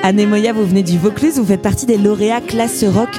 Anemoya, 0.06 0.53
vous 0.53 0.68
venez 0.68 0.84
du 0.84 0.99
Vaucluse, 0.99 1.39
vous 1.39 1.45
faites 1.45 1.64
partie 1.64 1.88
des 1.88 1.97
lauréats 1.97 2.39
classe 2.39 2.84
rock 2.84 3.10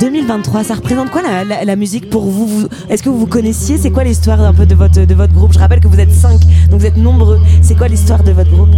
2023. 0.00 0.64
Ça 0.64 0.74
représente 0.74 1.08
quoi 1.12 1.22
la, 1.22 1.76
musique 1.76 2.10
pour 2.10 2.22
vous, 2.24 2.66
Est-ce 2.88 3.00
que 3.04 3.08
vous 3.08 3.18
vous 3.20 3.28
connaissiez? 3.28 3.78
C'est 3.78 3.92
quoi 3.92 4.02
l'histoire 4.02 4.40
un 4.40 4.52
peu 4.52 4.66
de 4.66 4.74
votre, 4.74 5.06
de 5.06 5.14
votre 5.14 5.32
groupe? 5.32 5.52
Je 5.52 5.60
rappelle 5.60 5.78
que 5.78 5.86
vous 5.86 6.00
êtes 6.00 6.10
5, 6.10 6.40
donc 6.68 6.80
vous 6.80 6.86
êtes 6.86 6.96
nombreux. 6.96 7.38
C'est 7.62 7.76
quoi 7.76 7.86
l'histoire 7.86 8.24
de 8.24 8.32
votre 8.32 8.50
groupe? 8.50 8.70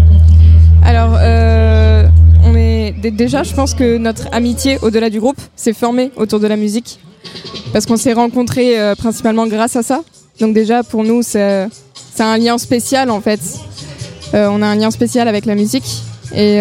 Alors, 0.84 1.16
euh, 1.18 2.06
on 2.44 2.54
est 2.54 2.92
dé- 3.00 3.10
déjà, 3.10 3.42
je 3.44 3.54
pense 3.54 3.72
que 3.72 3.96
notre 3.96 4.28
amitié 4.32 4.76
au-delà 4.82 5.08
du 5.08 5.18
groupe 5.18 5.40
s'est 5.56 5.72
formée 5.72 6.10
autour 6.16 6.40
de 6.40 6.46
la 6.46 6.56
musique, 6.56 7.00
parce 7.72 7.86
qu'on 7.86 7.96
s'est 7.96 8.12
rencontrés 8.12 8.78
euh, 8.78 8.94
principalement 8.94 9.46
grâce 9.46 9.74
à 9.76 9.82
ça. 9.82 10.02
Donc 10.38 10.52
déjà, 10.52 10.82
pour 10.82 11.02
nous, 11.02 11.22
c'est 11.22 11.66
un 12.18 12.36
lien 12.36 12.58
spécial 12.58 13.08
en 13.08 13.22
fait. 13.22 13.40
Euh, 14.34 14.48
on 14.52 14.60
a 14.60 14.66
un 14.66 14.74
lien 14.74 14.90
spécial 14.90 15.28
avec 15.28 15.46
la 15.46 15.54
musique 15.54 16.02
et 16.34 16.60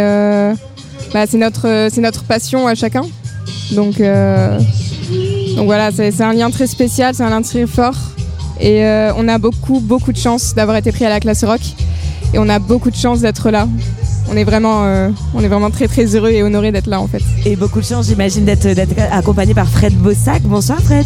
bah, 1.14 1.26
c'est 1.28 1.38
notre 1.38 1.90
c'est 1.92 2.02
notre 2.02 2.24
passion 2.24 2.68
à 2.68 2.76
chacun. 2.76 3.04
Donc 3.72 4.00
euh, 4.00 4.60
donc 5.56 5.66
voilà, 5.66 5.92
c'est 5.92 6.22
un 6.22 6.34
lien 6.34 6.50
très 6.50 6.68
spécial, 6.68 7.14
c'est 7.14 7.24
un 7.24 7.30
lien 7.30 7.42
très 7.42 7.68
fort. 7.68 7.96
Et 8.60 8.86
euh, 8.86 9.12
on 9.18 9.28
a 9.28 9.38
beaucoup 9.38 9.80
beaucoup 9.80 10.12
de 10.12 10.18
chance 10.18 10.54
d'avoir 10.56 10.78
été 10.78 10.92
pris 10.92 11.06
à 11.06 11.10
la 11.10 11.20
classe 11.20 11.44
rock 11.44 11.62
et 12.34 12.40
on 12.40 12.50
a 12.50 12.60
beaucoup 12.60 12.90
de 12.90 12.96
chance 12.96 13.22
d'être 13.22 13.52
là. 13.52 13.68
On 14.32 14.38
est 14.38 14.44
vraiment, 14.44 14.86
euh, 14.86 15.10
on 15.34 15.44
est 15.44 15.48
vraiment 15.48 15.70
très 15.70 15.88
très 15.88 16.16
heureux 16.16 16.30
et 16.32 16.44
honoré 16.44 16.72
d'être 16.72 16.88
là 16.88 17.00
en 17.00 17.08
fait. 17.08 17.22
Et 17.46 17.56
beaucoup 17.56 17.82
de 17.82 17.86
chance, 17.86 18.08
j'imagine, 18.08 18.46
d'être 18.46 18.68
accompagné 19.12 19.54
par 19.54 19.68
Fred 19.68 19.94
Bossac. 19.94 20.42
Bonsoir 20.44 20.80
Fred. 20.82 21.06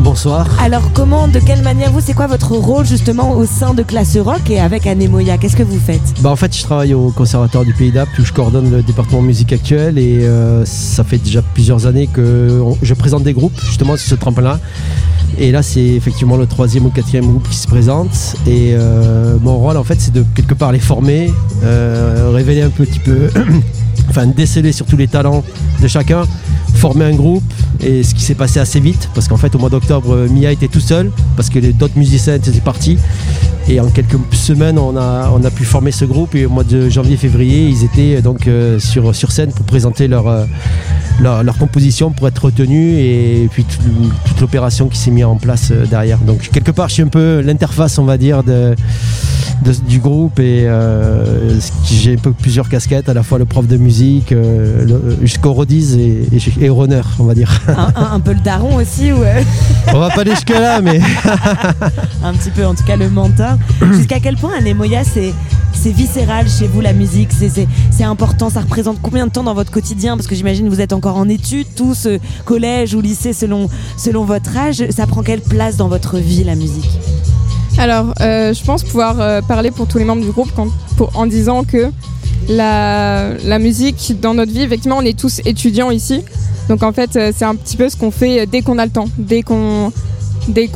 Bonsoir. 0.00 0.46
Alors 0.58 0.92
comment, 0.94 1.28
de 1.28 1.38
quelle 1.38 1.62
manière 1.62 1.92
vous, 1.92 2.00
c'est 2.00 2.14
quoi 2.14 2.26
votre 2.26 2.52
rôle 2.52 2.86
justement 2.86 3.32
au 3.32 3.44
sein 3.44 3.74
de 3.74 3.82
Classe 3.82 4.16
Rock 4.16 4.48
et 4.48 4.58
avec 4.58 4.86
Anemoya 4.86 5.36
Qu'est-ce 5.36 5.56
que 5.56 5.62
vous 5.62 5.78
faites? 5.78 6.00
Bah 6.22 6.30
en 6.30 6.36
fait, 6.36 6.56
je 6.56 6.62
travaille 6.62 6.94
au 6.94 7.10
Conservatoire 7.10 7.66
du 7.66 7.74
Pays 7.74 7.92
d'Apple 7.92 8.18
où 8.18 8.24
je 8.24 8.32
coordonne 8.32 8.70
le 8.70 8.82
département 8.82 9.20
musique 9.20 9.52
actuelle 9.52 9.98
et 9.98 10.24
euh, 10.24 10.64
ça 10.64 11.04
fait 11.04 11.18
déjà 11.18 11.42
plusieurs 11.42 11.86
années 11.86 12.06
que 12.06 12.62
je 12.82 12.94
présente 12.94 13.24
des 13.24 13.34
groupes 13.34 13.60
justement 13.62 13.96
sur 13.98 14.08
ce 14.08 14.14
tremplin-là. 14.14 14.58
Et 15.38 15.52
là, 15.52 15.62
c'est 15.62 15.84
effectivement 15.84 16.36
le 16.36 16.46
troisième 16.46 16.86
ou 16.86 16.90
quatrième 16.90 17.26
groupe 17.26 17.48
qui 17.48 17.56
se 17.56 17.66
présente. 17.66 18.36
Et 18.46 18.72
euh, 18.74 19.36
mon 19.40 19.58
rôle, 19.58 19.76
en 19.76 19.84
fait, 19.84 20.00
c'est 20.00 20.12
de 20.12 20.24
quelque 20.34 20.54
part 20.54 20.72
les 20.72 20.80
former, 20.80 21.32
euh, 21.62 22.30
révéler 22.32 22.62
un 22.62 22.70
petit 22.70 22.98
peu, 22.98 23.30
enfin 24.10 24.26
déceler 24.26 24.72
surtout 24.72 24.96
les 24.96 25.08
talents 25.08 25.42
de 25.80 25.88
chacun, 25.88 26.24
former 26.74 27.06
un 27.06 27.14
groupe. 27.14 27.44
Et 27.80 28.02
ce 28.02 28.14
qui 28.14 28.22
s'est 28.22 28.34
passé 28.34 28.60
assez 28.60 28.80
vite, 28.80 29.08
parce 29.14 29.28
qu'en 29.28 29.36
fait, 29.38 29.54
au 29.54 29.58
mois 29.58 29.70
d'octobre, 29.70 30.14
euh, 30.14 30.28
Mia 30.28 30.52
était 30.52 30.68
tout 30.68 30.80
seul, 30.80 31.10
parce 31.36 31.48
que 31.48 31.58
d'autres 31.58 31.96
musiciens 31.96 32.34
étaient 32.34 32.52
partis. 32.60 32.98
Et 33.68 33.80
en 33.80 33.88
quelques 33.88 34.18
semaines, 34.32 34.78
on 34.78 34.96
a, 34.96 35.50
pu 35.50 35.64
former 35.64 35.92
ce 35.92 36.04
groupe. 36.04 36.34
Et 36.34 36.44
au 36.46 36.50
mois 36.50 36.64
de 36.64 36.88
janvier-février, 36.88 37.68
ils 37.68 37.84
étaient 37.84 38.16
euh, 38.16 38.20
donc 38.20 38.46
euh, 38.46 38.78
sur, 38.78 39.32
scène 39.32 39.52
pour 39.52 39.64
présenter 39.64 40.08
leur, 40.08 40.26
leur, 41.20 41.42
leur 41.42 41.56
composition, 41.58 42.10
pour 42.10 42.28
être 42.28 42.44
retenus. 42.46 42.96
Et 42.98 43.48
puis 43.52 43.64
tout- 43.64 43.78
toute 44.26 44.40
l'opération 44.40 44.88
qui 44.88 44.98
s'est 44.98 45.10
mise 45.10 45.24
en 45.24 45.36
place 45.36 45.70
euh, 45.70 45.86
derrière. 45.86 46.18
Donc 46.18 46.48
quelque 46.52 46.70
part, 46.70 46.88
je 46.88 46.94
suis 46.94 47.02
un 47.02 47.08
peu 47.08 47.40
l'interface, 47.40 47.98
on 47.98 48.04
va 48.04 48.16
dire, 48.18 48.42
de, 48.42 48.74
de- 49.64 49.72
du 49.88 49.98
groupe. 49.98 50.38
Et 50.40 50.64
euh, 50.66 51.58
j'ai 51.90 52.14
un 52.14 52.16
peu 52.18 52.32
plusieurs 52.32 52.68
casquettes, 52.68 53.08
à 53.08 53.14
la 53.14 53.22
fois 53.22 53.38
le 53.38 53.44
prof 53.44 53.66
de 53.66 53.76
musique, 53.76 54.32
euh, 54.32 55.16
jusqu'au 55.22 55.52
Rodiz 55.52 55.96
et, 55.96 56.28
et, 56.60 56.68
runner, 56.68 57.02
on 57.18 57.24
va 57.24 57.34
dire. 57.34 57.50
un, 57.68 57.92
un- 57.94 58.12
un 58.14 58.20
peu 58.20 58.32
le 58.32 58.40
daron 58.40 58.76
aussi 58.76 59.12
ou 59.12 59.22
euh, 59.22 59.42
on 59.92 59.98
va 59.98 60.08
pas 60.10 60.22
aller 60.22 60.30
jusque-là, 60.32 60.80
mais. 60.80 61.00
un 62.24 62.32
petit 62.34 62.50
peu 62.50 62.64
en 62.66 62.74
tout 62.74 62.84
cas 62.84 62.96
le 62.96 63.08
mentor. 63.10 63.56
Jusqu'à 63.92 64.20
quel 64.20 64.36
point 64.36 64.52
Anemoya 64.58 65.02
c'est 65.04 65.32
c'est 65.82 65.92
viscéral 65.92 66.46
chez 66.46 66.66
vous 66.66 66.82
la 66.82 66.92
musique, 66.92 67.30
c'est- 67.32 68.04
important, 68.04 68.50
ça 68.50 68.60
représente 68.60 69.00
combien 69.00 69.26
de 69.26 69.32
temps 69.32 69.42
dans 69.42 69.54
votre 69.54 69.70
quotidien? 69.70 70.16
Parce 70.16 70.26
que 70.26 70.34
j'imagine 70.34 70.68
vous 70.68 70.80
êtes 70.80 70.92
encore 70.92 71.16
en 71.16 71.28
études, 71.28 71.66
tous 71.74 72.08
collège 72.44 72.94
ou 72.94 73.00
lycée 73.00 73.32
selon, 73.32 73.68
votre 74.24 74.56
âge, 74.56 74.84
ça 74.90 75.06
prend 75.06 75.22
quelle 75.22 75.40
place 75.40 75.76
dans 75.76 75.88
votre 75.88 76.18
vie 76.18 76.44
la 76.44 76.54
musique? 76.54 76.90
Alors, 77.78 78.12
euh, 78.20 78.52
je 78.52 78.62
pense 78.64 78.82
pouvoir 78.84 79.20
euh, 79.20 79.40
parler 79.42 79.70
pour 79.70 79.86
tous 79.86 79.98
les 79.98 80.04
membres 80.04 80.22
du 80.22 80.32
groupe 80.32 80.50
en 81.14 81.26
disant 81.26 81.64
que 81.64 81.90
la, 82.48 83.58
musique 83.58 84.18
dans 84.20 84.34
notre 84.34 84.52
vie, 84.52 84.62
effectivement, 84.62 84.98
on 84.98 85.04
est 85.04 85.18
tous 85.18 85.40
étudiants 85.44 85.90
ici. 85.90 86.22
Donc 86.68 86.82
en 86.82 86.92
fait, 86.92 87.16
euh, 87.16 87.32
c'est 87.34 87.44
un 87.44 87.54
petit 87.54 87.76
peu 87.76 87.88
ce 87.88 87.96
qu'on 87.96 88.10
fait 88.10 88.46
dès 88.46 88.60
qu'on 88.62 88.76
a 88.78 88.84
le 88.84 88.92
temps, 88.92 89.08
dès 89.18 89.42
qu'on 89.42 89.92
dès 90.48 90.68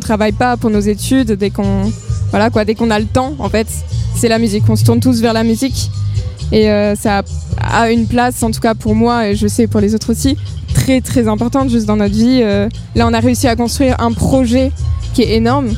travaille 0.00 0.32
pas 0.32 0.56
pour 0.56 0.70
nos 0.70 0.80
études, 0.80 1.32
dès 1.32 1.50
qu'on 1.50 1.90
voilà 2.32 2.50
quoi, 2.50 2.64
dès 2.64 2.74
qu'on 2.74 2.90
a 2.90 2.98
le 2.98 3.06
temps, 3.06 3.34
en 3.38 3.48
fait, 3.48 3.68
c'est 4.16 4.28
la 4.28 4.40
musique. 4.40 4.64
On 4.68 4.74
se 4.74 4.84
tourne 4.84 4.98
tous 4.98 5.20
vers 5.20 5.32
la 5.32 5.44
musique 5.44 5.90
et 6.50 6.68
euh, 6.68 6.96
ça 6.96 7.22
a, 7.60 7.90
une 7.90 8.06
place, 8.06 8.42
en 8.42 8.50
tout 8.50 8.60
cas 8.60 8.74
pour 8.74 8.94
moi 8.94 9.28
et 9.28 9.36
je 9.36 9.46
sais 9.46 9.68
pour 9.68 9.80
les 9.80 9.94
autres 9.94 10.10
aussi, 10.10 10.36
très 10.74 11.00
très 11.00 11.28
importante 11.28 11.70
juste 11.70 11.86
dans 11.86 11.96
notre 11.96 12.14
vie. 12.14 12.40
Euh, 12.42 12.68
là, 12.96 13.06
on 13.06 13.12
a 13.12 13.20
réussi 13.20 13.46
à 13.46 13.54
construire 13.54 13.96
un 14.00 14.12
projet 14.12 14.72
qui 15.14 15.22
est 15.22 15.36
énorme, 15.36 15.68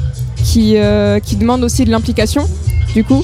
qui 0.42 0.76
euh, 0.76 1.20
qui 1.20 1.36
demande 1.36 1.62
aussi 1.62 1.84
de 1.84 1.90
l'implication, 1.90 2.48
du 2.94 3.04
coup 3.04 3.22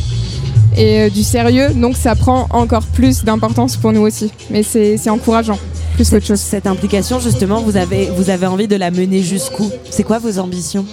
et 0.77 1.01
euh, 1.01 1.11
du 1.11 1.23
sérieux, 1.23 1.70
donc 1.74 1.97
ça 1.97 2.15
prend 2.15 2.47
encore 2.51 2.85
plus 2.85 3.24
d'importance 3.24 3.77
pour 3.77 3.93
nous 3.93 4.02
aussi. 4.02 4.31
Mais 4.51 4.62
c'est 4.62 4.97
c'est 4.97 5.11
encourageant, 5.11 5.59
plus 5.94 6.11
qu'autre 6.11 6.27
chose. 6.27 6.40
Cette 6.40 6.66
implication 6.66 7.20
justement, 7.20 7.61
vous 7.61 7.77
avez, 7.77 8.11
vous 8.16 8.31
avez 8.31 8.47
envie 8.47 8.69
de 8.69 8.77
la 8.77 8.90
mener 8.90 9.23
jusqu'où? 9.23 9.70
C'est 9.90 10.05
quoi 10.05 10.19
vos 10.19 10.39
ambitions? 10.39 10.86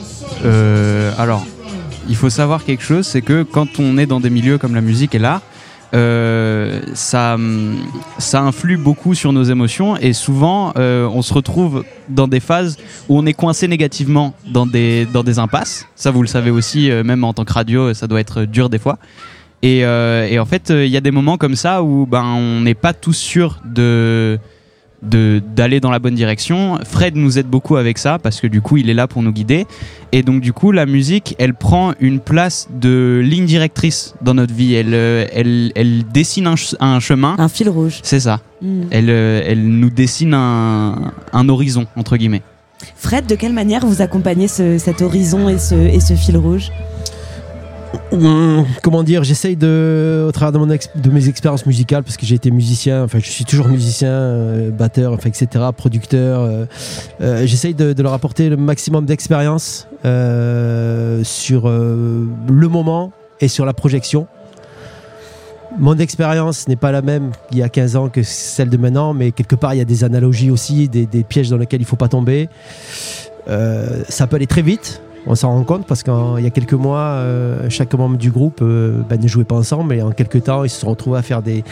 Euh, 0.46 1.12
alors, 1.18 1.46
il 2.10 2.16
faut 2.16 2.30
savoir 2.30 2.64
quelque 2.64 2.84
chose, 2.84 3.06
c'est 3.06 3.22
que 3.22 3.44
quand 3.44 3.80
on 3.80 3.98
est 3.98 4.06
dans 4.06 4.20
des 4.20 4.30
milieux 4.30 4.58
comme 4.58 4.76
la 4.76 4.82
musique 4.82 5.14
et 5.16 5.20
l'art, 5.20 5.42
euh, 5.94 6.82
ça, 6.94 7.38
ça 8.18 8.42
influe 8.42 8.78
beaucoup 8.78 9.14
sur 9.16 9.32
nos 9.32 9.44
émotions 9.44 9.96
et 9.96 10.12
souvent 10.12 10.74
euh, 10.78 11.08
on 11.08 11.22
se 11.22 11.34
retrouve 11.34 11.86
dans 12.10 12.28
des 12.28 12.42
phases 12.42 12.78
où 13.08 13.18
on 13.18 13.26
est 13.26 13.34
coincé 13.34 13.70
négativement 13.70 14.34
dans 14.52 14.66
des, 14.66 15.06
dans 15.06 15.24
des 15.24 15.40
impasses. 15.40 15.86
Ça 15.96 16.12
vous 16.12 16.22
le 16.22 16.28
savez 16.28 16.52
aussi, 16.52 16.92
euh, 16.92 17.04
même 17.06 17.24
en 17.24 17.34
tant 17.34 17.46
que 17.46 17.54
radio, 17.54 17.94
ça 17.94 18.08
doit 18.08 18.20
être 18.20 18.44
dur 18.44 18.70
des 18.70 18.80
fois. 18.80 18.98
Et, 19.64 19.80
et 19.80 20.38
en 20.40 20.46
fait, 20.46 20.70
il 20.70 20.86
y 20.88 20.98
a 20.98 21.02
des 21.02 21.10
moments 21.10 21.38
comme 21.38 21.56
ça 21.56 21.82
où 21.82 22.06
ben, 22.06 22.24
on 22.24 22.62
n'est 22.62 22.76
pas 22.76 22.94
tous 22.94 23.14
sûrs 23.18 23.60
de- 23.66 24.38
d'aller 25.04 25.80
dans 25.80 25.92
la 25.92 26.00
bonne 26.00 26.16
direction. 26.16 26.80
Fred 26.84 27.16
nous 27.16 27.38
aide 27.38 27.48
beaucoup 27.48 27.76
avec 27.78 27.98
ça 27.98 28.18
parce 28.18 28.42
que 28.42 28.48
du 28.48 28.62
coup 28.62 28.78
il 28.78 28.90
est 28.90 28.94
là 28.96 29.08
pour 29.08 29.22
nous 29.22 29.32
guider 29.32 29.66
et 30.12 30.24
donc 30.24 30.42
du 30.42 30.54
coup 30.54 30.72
la 30.72 30.86
musique 30.86 31.36
elle 31.38 31.54
prend 31.54 31.94
une 32.00 32.20
place 32.20 32.68
de 32.74 33.22
ligne 33.24 33.46
directrice 33.46 34.16
dans 34.22 34.34
notre 34.34 34.54
vie. 34.54 34.74
Elle 34.74 34.94
euh, 34.94 35.26
elle, 35.34 35.72
elle 35.76 36.04
dessine 36.12 36.48
un, 36.48 36.56
un 36.80 37.00
chemin. 37.00 37.36
Un 37.38 37.48
fil 37.50 37.70
rouge. 37.70 38.00
C'est 38.04 38.20
ça. 38.20 38.40
Mm. 38.62 38.82
Elle 38.92 39.10
euh, 39.10 39.42
elle 39.46 39.64
nous 39.68 39.90
dessine 39.92 40.34
un, 40.34 41.12
un 41.32 41.50
horizon 41.50 41.86
entre 41.96 42.18
guillemets. 42.18 42.42
Fred, 42.96 43.26
de 43.28 43.36
quelle 43.36 43.54
manière 43.54 43.86
vous 43.86 44.02
accompagnez 44.02 44.48
ce- 44.48 44.78
cet 44.78 45.02
horizon 45.02 45.50
et 45.50 45.58
ce, 45.58 45.74
et 45.76 46.00
ce 46.00 46.14
fil 46.16 46.38
rouge? 46.38 46.70
Comment 48.82 49.04
dire, 49.04 49.24
j'essaye 49.24 49.56
de, 49.56 50.26
au 50.28 50.32
travers 50.32 50.52
de, 50.52 51.10
mes 51.10 51.30
expériences 51.30 51.66
musicales, 51.66 52.04
parce 52.04 52.18
que 52.18 52.26
j'ai 52.26 52.36
été 52.36 52.52
musicien, 52.52 53.04
enfin 53.04 53.20
je 53.20 53.30
suis 53.30 53.46
toujours 53.46 53.68
musicien, 53.68 54.10
euh, 54.10 54.72
batteur, 54.72 55.14
enfin, 55.14 55.30
etc., 55.30 55.66
producteur, 55.76 56.42
euh, 56.42 56.66
euh, 57.22 57.46
j'essaye 57.46 57.74
de, 57.74 58.02
leur 58.02 58.14
apporter 58.14 58.50
le 58.50 58.58
maximum 58.58 59.06
d'expérience 59.06 59.88
euh, 60.06 61.24
sur 61.24 61.68
euh, 61.68 62.26
le 62.50 62.68
moment 62.68 63.12
et 63.42 63.48
sur 63.48 63.66
la 63.66 63.74
projection. 63.74 64.28
Mon 65.80 65.98
expérience 65.98 66.68
n'est 66.68 66.76
pas 66.76 66.92
la 66.92 67.02
même 67.02 67.32
il 67.52 67.58
y 67.58 67.64
a 67.64 67.70
15 67.70 67.96
ans 67.98 68.10
que 68.10 68.24
celle 68.24 68.70
de 68.70 68.78
maintenant, 68.78 69.14
mais 69.14 69.32
quelque 69.32 69.56
part 69.56 69.74
il 69.76 69.78
y 69.78 69.82
a 69.82 69.86
des 69.86 70.04
analogies 70.04 70.50
aussi, 70.50 70.88
des, 70.90 71.06
des 71.06 71.24
pièges 71.24 71.50
dans 71.50 71.58
lesquels 71.58 71.82
il 71.82 71.84
ne 71.84 71.88
faut 71.88 71.98
pas 71.98 72.08
tomber. 72.08 72.50
Euh, 73.50 74.04
ça 74.10 74.28
peut 74.28 74.36
aller 74.36 74.48
très 74.48 74.62
vite, 74.62 75.02
on 75.28 75.36
s'en 75.36 75.52
rend 75.52 75.64
compte 75.64 75.86
parce 75.86 76.04
qu'il 76.04 76.40
y 76.40 76.46
a 76.46 76.50
quelques 76.50 76.74
mois, 76.74 77.00
euh, 77.00 77.70
chaque 77.70 77.94
membre 77.94 78.18
du 78.18 78.32
groupe 78.32 78.60
euh, 78.62 79.02
bah, 79.08 79.18
ne 79.18 79.28
jouait 79.28 79.44
pas 79.44 79.56
ensemble 79.56 79.94
et 79.94 80.02
en 80.02 80.12
quelques 80.12 80.44
temps, 80.44 80.64
ils 80.64 80.70
se 80.70 80.80
sont 80.80 80.90
retrouvés 80.90 81.20
à 81.20 81.22
faire 81.22 81.42
des, 81.42 81.64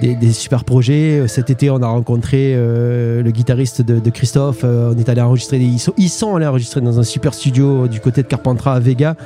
des, 0.00 0.32
super 0.32 0.64
projets. 0.64 1.20
Euh, 1.20 1.26
Cet 1.26 1.50
été, 1.50 1.70
on 1.70 1.82
a 1.82 1.86
rencontré 1.86 2.52
euh, 2.54 3.22
le 3.22 3.30
guitariste 3.30 3.82
de, 3.82 4.10
Christophe. 4.10 4.60
euh, 4.64 4.92
on 4.94 4.98
est 4.98 5.08
allé 5.08 5.20
enregistrer. 5.20 5.58
Des, 5.58 5.64
ils, 5.64 5.78
sont, 5.78 5.94
ils 5.96 6.08
sont 6.08 6.36
allés 6.36 6.46
enregistrer 6.46 6.80
dans 6.80 6.98
un 6.98 7.04
super 7.04 7.34
studio 7.34 7.88
du 7.88 8.00
côté 8.00 8.22
de 8.22 8.28
Carpentras 8.28 8.74
à 8.74 8.80
Vega. 8.80 9.16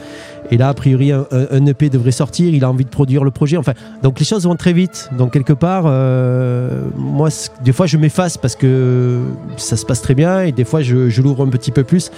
Et 0.50 0.56
là, 0.56 0.68
a 0.68 0.74
priori, 0.74 1.12
un, 1.12 1.66
EP 1.66 1.90
devrait 1.90 2.10
sortir. 2.10 2.52
Il 2.52 2.64
a 2.64 2.70
envie 2.70 2.84
de 2.84 2.90
produire 2.90 3.22
le 3.22 3.30
projet. 3.30 3.56
Enfin, 3.56 3.74
donc 4.02 4.18
les 4.18 4.24
choses 4.24 4.44
vont 4.44 4.56
très 4.56 4.72
vite. 4.72 5.08
Donc 5.16 5.32
quelque 5.32 5.52
part, 5.52 5.84
euh, 5.86 6.82
moi, 6.96 7.28
des 7.62 7.72
fois, 7.72 7.86
je 7.86 7.96
m'efface 7.96 8.36
parce 8.36 8.56
que 8.56 9.20
ça 9.56 9.76
se 9.76 9.86
passe 9.86 10.02
très 10.02 10.14
bien, 10.14 10.42
et 10.42 10.52
des 10.52 10.64
fois, 10.64 10.82
je, 10.82 11.20
l'ouvre 11.20 11.44
un 11.44 11.50
petit 11.50 11.70
peu 11.70 11.84
plus 11.84 12.10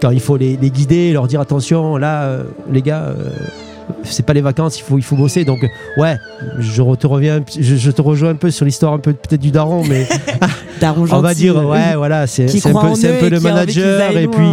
quand 0.00 0.10
il 0.10 0.20
faut 0.20 0.36
les, 0.36 0.56
guider, 0.56 1.12
leur 1.12 1.26
dire 1.26 1.40
attention, 1.40 1.96
là, 1.96 2.24
euh, 2.24 2.44
les 2.70 2.82
gars. 2.82 3.14
C'est 4.02 4.24
pas 4.24 4.32
les 4.32 4.40
vacances, 4.40 4.78
il 4.78 4.82
faut, 4.82 4.98
il 4.98 5.04
faut 5.04 5.16
bosser. 5.16 5.44
Donc, 5.44 5.60
ouais, 5.96 6.16
je 6.58 6.82
te 6.94 7.06
reviens, 7.06 7.40
je, 7.58 7.76
je 7.76 7.90
te 7.90 8.02
rejoins 8.02 8.30
un 8.30 8.36
peu 8.36 8.50
sur 8.50 8.64
l'histoire 8.64 8.92
un 8.92 8.98
peu 8.98 9.12
peut-être 9.12 9.40
du 9.40 9.50
daron, 9.50 9.84
mais 9.84 10.06
Daron 10.84 11.06
on 11.10 11.20
va 11.20 11.32
dire, 11.34 11.56
ouais, 11.66 11.94
voilà, 11.96 12.26
c'est 12.26 12.44
un 12.44 12.72
peu, 12.72 12.78
un 13.26 13.30
le 13.30 13.40
manager. 13.40 14.10
Et 14.16 14.28
puis, 14.28 14.46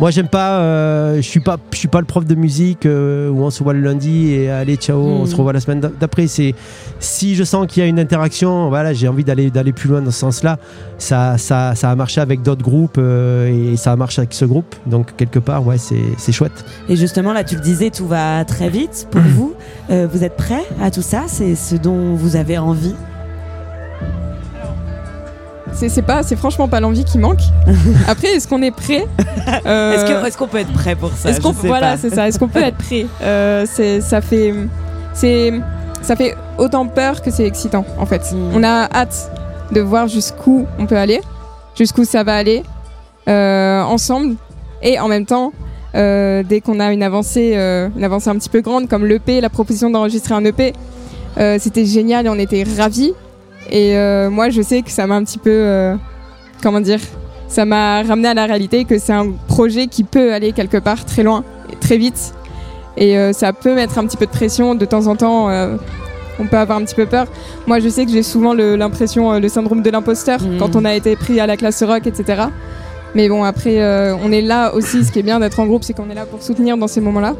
moi, 0.00 0.10
j'aime 0.10 0.26
pas, 0.28 0.58
euh, 0.58 1.16
je 1.16 1.20
suis 1.20 1.40
pas, 1.40 1.58
je 1.72 1.76
suis 1.78 1.86
pas 1.88 2.00
le 2.00 2.06
prof 2.06 2.24
de 2.24 2.34
musique 2.34 2.86
euh, 2.86 3.28
où 3.28 3.42
on 3.42 3.50
se 3.50 3.62
voit 3.62 3.72
le 3.72 3.80
lundi 3.80 4.32
et 4.32 4.50
allez, 4.50 4.76
ciao, 4.76 4.98
on 4.98 5.26
se 5.26 5.36
revoit 5.36 5.52
la 5.52 5.60
semaine 5.60 5.78
d'a- 5.80 5.90
d'après. 6.00 6.26
C'est 6.26 6.54
si 6.98 7.34
je 7.36 7.44
sens 7.44 7.66
qu'il 7.68 7.82
y 7.82 7.86
a 7.86 7.88
une 7.88 8.00
interaction, 8.00 8.68
voilà, 8.68 8.92
j'ai 8.94 9.06
envie 9.08 9.22
d'aller 9.24 9.50
d'aller 9.50 9.72
plus 9.72 9.88
loin 9.88 10.00
dans 10.00 10.10
ce 10.10 10.18
sens-là. 10.20 10.58
Ça, 10.98 11.38
ça, 11.38 11.74
ça 11.76 11.90
a 11.90 11.94
marché 11.94 12.20
avec 12.20 12.42
d'autres 12.42 12.62
groupes 12.62 12.96
euh, 12.98 13.72
et 13.72 13.76
ça 13.76 13.92
a 13.92 13.96
marché 13.96 14.20
avec 14.20 14.32
ce 14.32 14.44
groupe. 14.44 14.74
Donc 14.86 15.14
quelque 15.16 15.38
part, 15.38 15.64
ouais, 15.66 15.76
c'est 15.78 16.32
chouette. 16.32 16.64
Et 16.88 16.96
justement, 16.96 17.32
là, 17.32 17.44
tu 17.44 17.54
le 17.54 17.60
disais, 17.60 17.90
tout 17.90 18.06
va 18.08 18.44
très 18.44 18.68
vite 18.70 19.06
pour 19.10 19.20
vous. 19.36 19.52
Vous 19.90 20.24
êtes 20.24 20.36
prêts 20.36 20.64
à 20.82 20.90
tout 20.90 21.02
ça? 21.02 21.24
C'est 21.26 21.54
ce 21.54 21.74
dont 21.76 22.14
vous 22.14 22.36
avez 22.36 22.58
envie? 22.58 22.94
C'est 25.74 26.02
pas, 26.02 26.22
c'est 26.22 26.36
franchement 26.36 26.68
pas 26.68 26.80
l'envie 26.80 27.04
qui 27.04 27.18
manque. 27.18 27.40
Après, 28.08 28.28
est-ce 28.28 28.46
qu'on 28.46 28.62
est 28.62 28.70
prêt 28.70 29.06
Euh, 29.66 29.94
Est-ce 30.26 30.36
qu'on 30.36 30.46
peut 30.46 30.58
être 30.58 30.72
prêt 30.72 30.94
pour 30.94 31.10
ça? 31.12 31.30
Voilà, 31.68 31.96
c'est 31.96 32.10
ça. 32.14 32.28
Est-ce 32.28 32.38
qu'on 32.38 32.48
peut 32.48 32.62
être 32.62 32.76
prêt? 32.76 33.06
Euh, 33.22 33.64
ça 34.00 34.20
fait 34.20 34.54
c'est 35.14 35.52
ça 36.02 36.16
fait 36.16 36.34
autant 36.58 36.86
peur 36.86 37.20
que 37.22 37.30
c'est 37.30 37.46
excitant 37.46 37.84
en 37.98 38.06
fait. 38.06 38.32
Hmm. 38.32 38.50
On 38.54 38.62
a 38.62 38.88
hâte 38.92 39.30
de 39.72 39.80
voir 39.80 40.08
jusqu'où 40.08 40.66
on 40.78 40.86
peut 40.86 40.96
aller, 40.96 41.20
jusqu'où 41.76 42.04
ça 42.04 42.22
va 42.22 42.34
aller 42.36 42.62
euh, 43.28 43.82
ensemble 43.82 44.36
et 44.82 44.98
en 45.00 45.08
même 45.08 45.26
temps. 45.26 45.52
euh, 45.94 46.42
dès 46.42 46.60
qu'on 46.60 46.78
a 46.80 46.92
une 46.92 47.02
avancée, 47.02 47.54
une 47.54 48.04
avancée 48.04 48.30
un 48.30 48.36
petit 48.36 48.48
peu 48.48 48.60
grande, 48.60 48.88
comme 48.88 49.04
l'EP, 49.06 49.40
la 49.40 49.50
proposition 49.50 49.90
d'enregistrer 49.90 50.34
un 50.34 50.44
EP, 50.44 50.72
c'était 51.58 51.84
génial 51.86 52.26
et 52.26 52.28
on 52.28 52.38
était 52.38 52.64
ravis. 52.78 53.12
Et 53.68 53.96
euh, 53.96 54.30
moi, 54.30 54.50
je 54.50 54.62
sais 54.62 54.82
que 54.82 54.90
ça 54.90 55.06
m'a 55.06 55.16
un 55.16 55.24
petit 55.24 55.38
peu, 55.38 55.50
euh, 55.50 55.94
comment 56.62 56.80
dire, 56.80 57.00
ça 57.48 57.64
m'a 57.64 58.02
ramené 58.02 58.28
à 58.28 58.34
la 58.34 58.46
réalité 58.46 58.84
que 58.84 58.98
c'est 58.98 59.12
un 59.12 59.32
projet 59.48 59.86
qui 59.86 60.04
peut 60.04 60.32
aller 60.32 60.52
quelque 60.52 60.78
part 60.78 61.04
très 61.04 61.22
loin, 61.22 61.44
et 61.72 61.76
très 61.76 61.98
vite. 61.98 62.34
Et 62.96 63.18
euh, 63.18 63.32
ça 63.32 63.52
peut 63.52 63.74
mettre 63.74 63.98
un 63.98 64.06
petit 64.06 64.16
peu 64.16 64.26
de 64.26 64.30
pression 64.30 64.74
de 64.74 64.84
temps 64.84 65.06
en 65.06 65.16
temps. 65.16 65.48
on 66.38 66.46
peut 66.46 66.56
avoir 66.56 66.78
un 66.78 66.84
petit 66.84 66.94
peu 66.94 67.06
peur. 67.06 67.26
Moi, 67.66 67.80
je 67.80 67.88
sais 67.88 68.06
que 68.06 68.12
j'ai 68.12 68.22
souvent 68.22 68.54
l'impression, 68.54 69.38
le 69.38 69.48
syndrome 69.48 69.82
de 69.82 69.90
l'imposteur 69.90 70.40
quand 70.58 70.74
on 70.74 70.84
a 70.84 70.94
été 70.94 71.14
pris 71.16 71.38
à 71.38 71.46
la 71.46 71.56
classe 71.56 71.82
rock, 71.82 72.06
etc. 72.06 72.44
Mais 73.14 73.28
bon, 73.28 73.44
après, 73.44 73.78
on 74.22 74.32
est 74.32 74.40
là 74.40 74.74
aussi. 74.74 75.04
Ce 75.04 75.12
qui 75.12 75.18
est 75.18 75.22
bien 75.22 75.38
d'être 75.38 75.60
en 75.60 75.66
groupe, 75.66 75.84
c'est 75.84 75.92
qu'on 75.92 76.08
est 76.08 76.14
là 76.14 76.26
pour 76.26 76.42
soutenir 76.42 76.76
dans 76.76 76.88
ces 76.88 77.00
moments-là. 77.00 77.34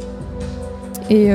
Et, 1.09 1.31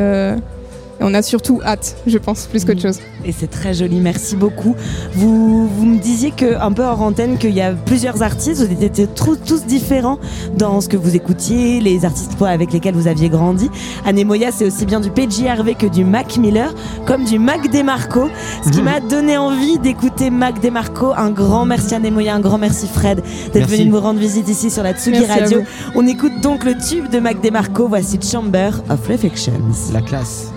et 1.00 1.04
on 1.04 1.14
a 1.14 1.22
surtout 1.22 1.62
hâte, 1.64 1.98
je 2.08 2.18
pense, 2.18 2.46
plus 2.48 2.64
qu'autre 2.66 2.82
chose. 2.82 3.00
Et 3.26 3.32
c'est 3.32 3.50
très 3.50 3.74
joli, 3.74 4.00
merci 4.00 4.36
beaucoup. 4.36 4.76
Vous, 5.14 5.68
vous 5.68 5.86
me 5.86 5.98
disiez 6.00 6.32
que, 6.32 6.56
un 6.62 6.72
peu 6.72 6.84
hors 6.84 7.02
antenne 7.02 7.38
qu'il 7.38 7.54
y 7.54 7.62
a 7.62 7.72
plusieurs 7.74 8.22
artistes, 8.24 8.62
vous 8.66 8.84
étiez 8.84 9.08
tous, 9.08 9.36
tous 9.38 9.66
différents 9.66 10.20
dans 10.58 10.80
ce 10.82 10.88
que 10.90 10.98
vous 10.98 11.16
écoutiez, 11.16 11.80
les 11.82 12.06
artistes 12.06 12.34
avec 12.42 12.72
lesquels 12.72 12.96
vous 12.96 13.08
aviez 13.08 13.30
grandi. 13.30 13.70
Anemoya, 14.06 14.52
c'est 14.52 14.66
aussi 14.66 14.86
bien 14.86 15.00
du 15.00 15.10
PJRV 15.10 15.76
que 15.76 15.88
du 15.88 16.04
Mac 16.06 16.38
Miller, 16.38 16.74
comme 17.06 17.24
du 17.26 17.40
Mac 17.40 17.70
DeMarco, 17.72 18.30
ce 18.64 18.70
qui 18.70 18.80
Mhm. 18.80 18.84
m'a 18.86 19.00
donné 19.00 19.38
envie 19.38 19.80
d'écouter 19.80 20.30
Mac 20.30 20.60
DeMarco. 20.62 21.14
Un 21.18 21.32
grand 21.32 21.66
merci 21.66 21.96
Anemoya, 21.96 22.36
un 22.36 22.40
grand 22.40 22.58
merci 22.58 22.88
Fred 22.88 23.22
d'être 23.54 23.68
venu 23.68 23.86
nous 23.86 24.00
rendre 24.00 24.20
visite 24.20 24.48
ici 24.50 24.70
sur 24.70 24.84
la 24.84 24.94
Tsugi 24.94 25.20
Merci 25.20 25.40
Radio. 25.40 25.62
On 25.96 26.06
écoute 26.08 26.34
donc 26.42 26.64
le 26.64 26.74
tube 26.78 27.10
de 27.10 27.20
Mac 27.20 27.42
DeMarco, 27.42 27.88
voici 27.88 28.20
Chamber 28.22 28.70
of 28.90 29.08
Reflections. 29.08 29.54
La 29.94 30.02
classe. 30.02 30.52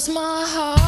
Lost 0.00 0.08
my 0.08 0.46
heart 0.46 0.79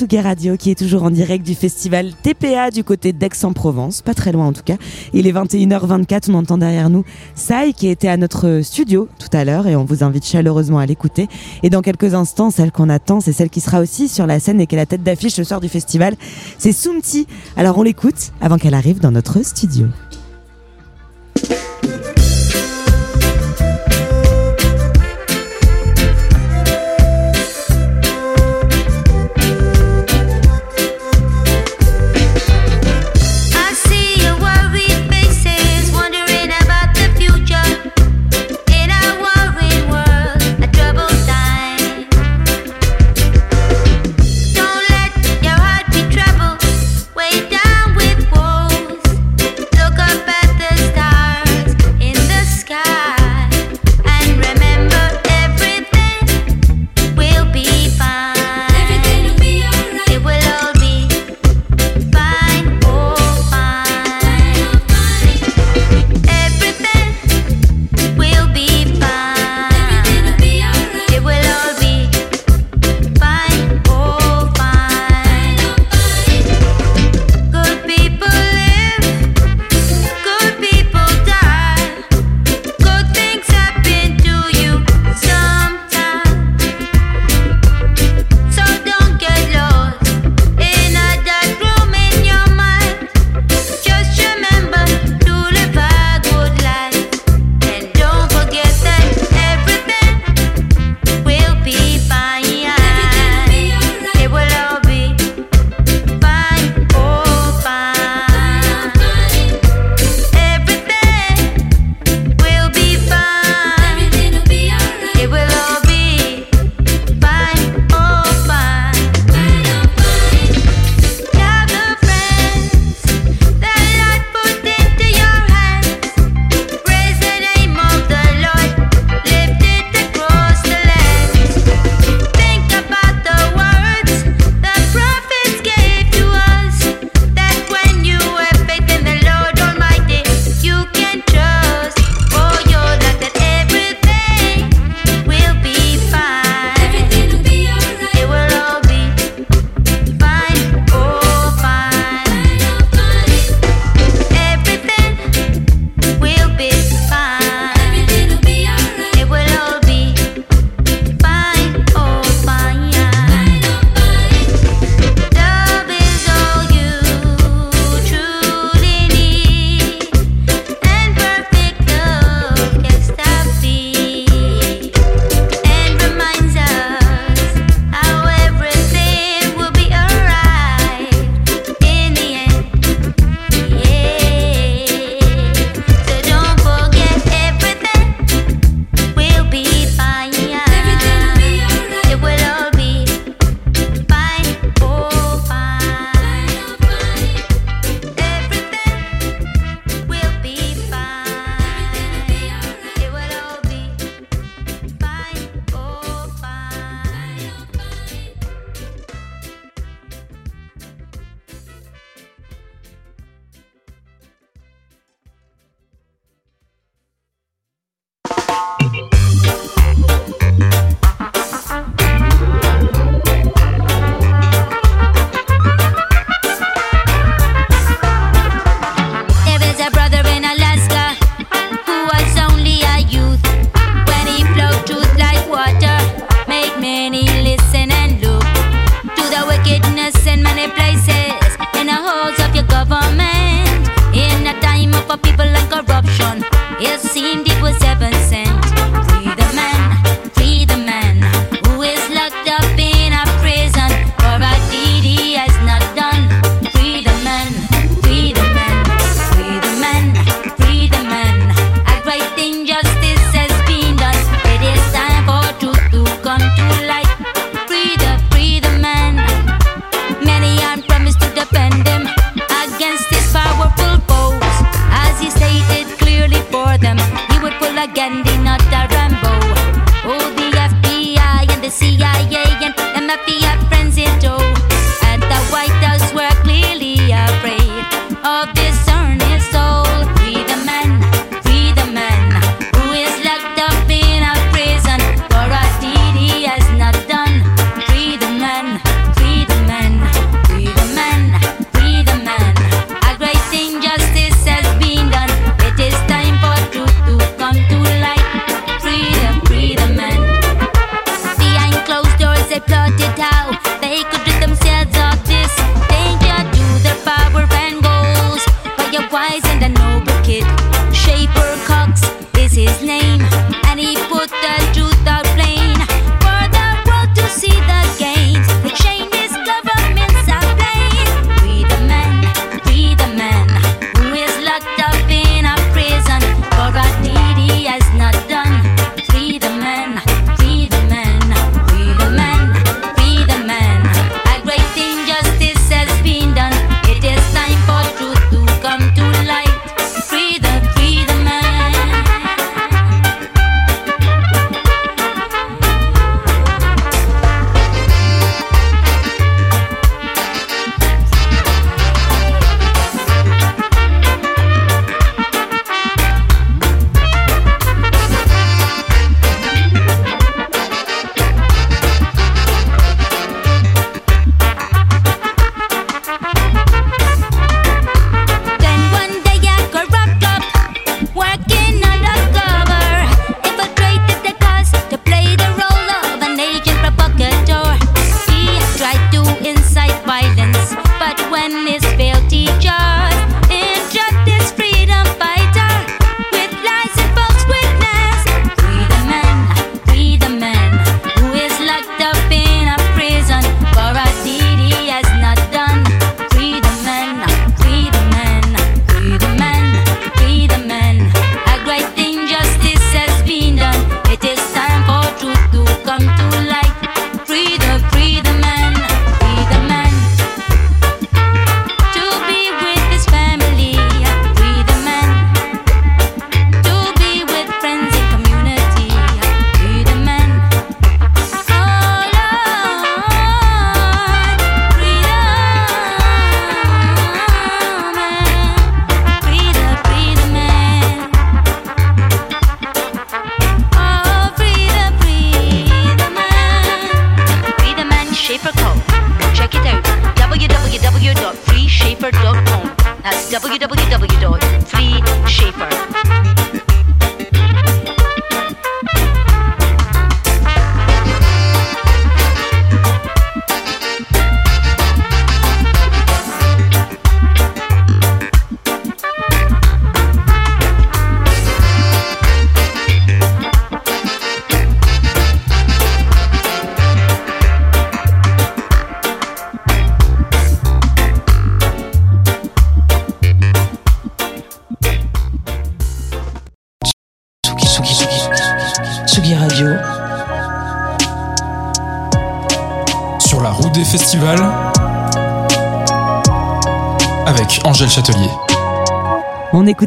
Qui 0.00 0.70
est 0.70 0.78
toujours 0.78 1.02
en 1.02 1.10
direct 1.10 1.44
du 1.44 1.54
festival 1.54 2.12
TPA 2.22 2.70
du 2.70 2.84
côté 2.84 3.12
d'Aix-en-Provence, 3.12 4.00
pas 4.00 4.14
très 4.14 4.32
loin 4.32 4.46
en 4.46 4.52
tout 4.54 4.62
cas. 4.64 4.76
Il 5.12 5.26
est 5.26 5.32
21h24, 5.32 6.30
on 6.30 6.34
entend 6.34 6.56
derrière 6.56 6.88
nous 6.88 7.04
Sai 7.34 7.74
qui 7.74 7.86
était 7.86 8.08
à 8.08 8.16
notre 8.16 8.60
studio 8.62 9.08
tout 9.18 9.28
à 9.36 9.44
l'heure 9.44 9.66
et 9.66 9.76
on 9.76 9.84
vous 9.84 10.02
invite 10.02 10.24
chaleureusement 10.24 10.78
à 10.78 10.86
l'écouter. 10.86 11.28
Et 11.62 11.68
dans 11.68 11.82
quelques 11.82 12.14
instants, 12.14 12.50
celle 12.50 12.72
qu'on 12.72 12.88
attend, 12.88 13.20
c'est 13.20 13.32
celle 13.32 13.50
qui 13.50 13.60
sera 13.60 13.80
aussi 13.80 14.08
sur 14.08 14.26
la 14.26 14.40
scène 14.40 14.58
et 14.60 14.66
qui 14.66 14.74
est 14.74 14.78
la 14.78 14.86
tête 14.86 15.02
d'affiche 15.02 15.34
ce 15.34 15.44
soir 15.44 15.60
du 15.60 15.68
festival, 15.68 16.16
c'est 16.56 16.72
Sumti. 16.72 17.26
Alors 17.56 17.76
on 17.76 17.82
l'écoute 17.82 18.32
avant 18.40 18.56
qu'elle 18.56 18.74
arrive 18.74 19.00
dans 19.00 19.12
notre 19.12 19.44
studio. 19.44 19.86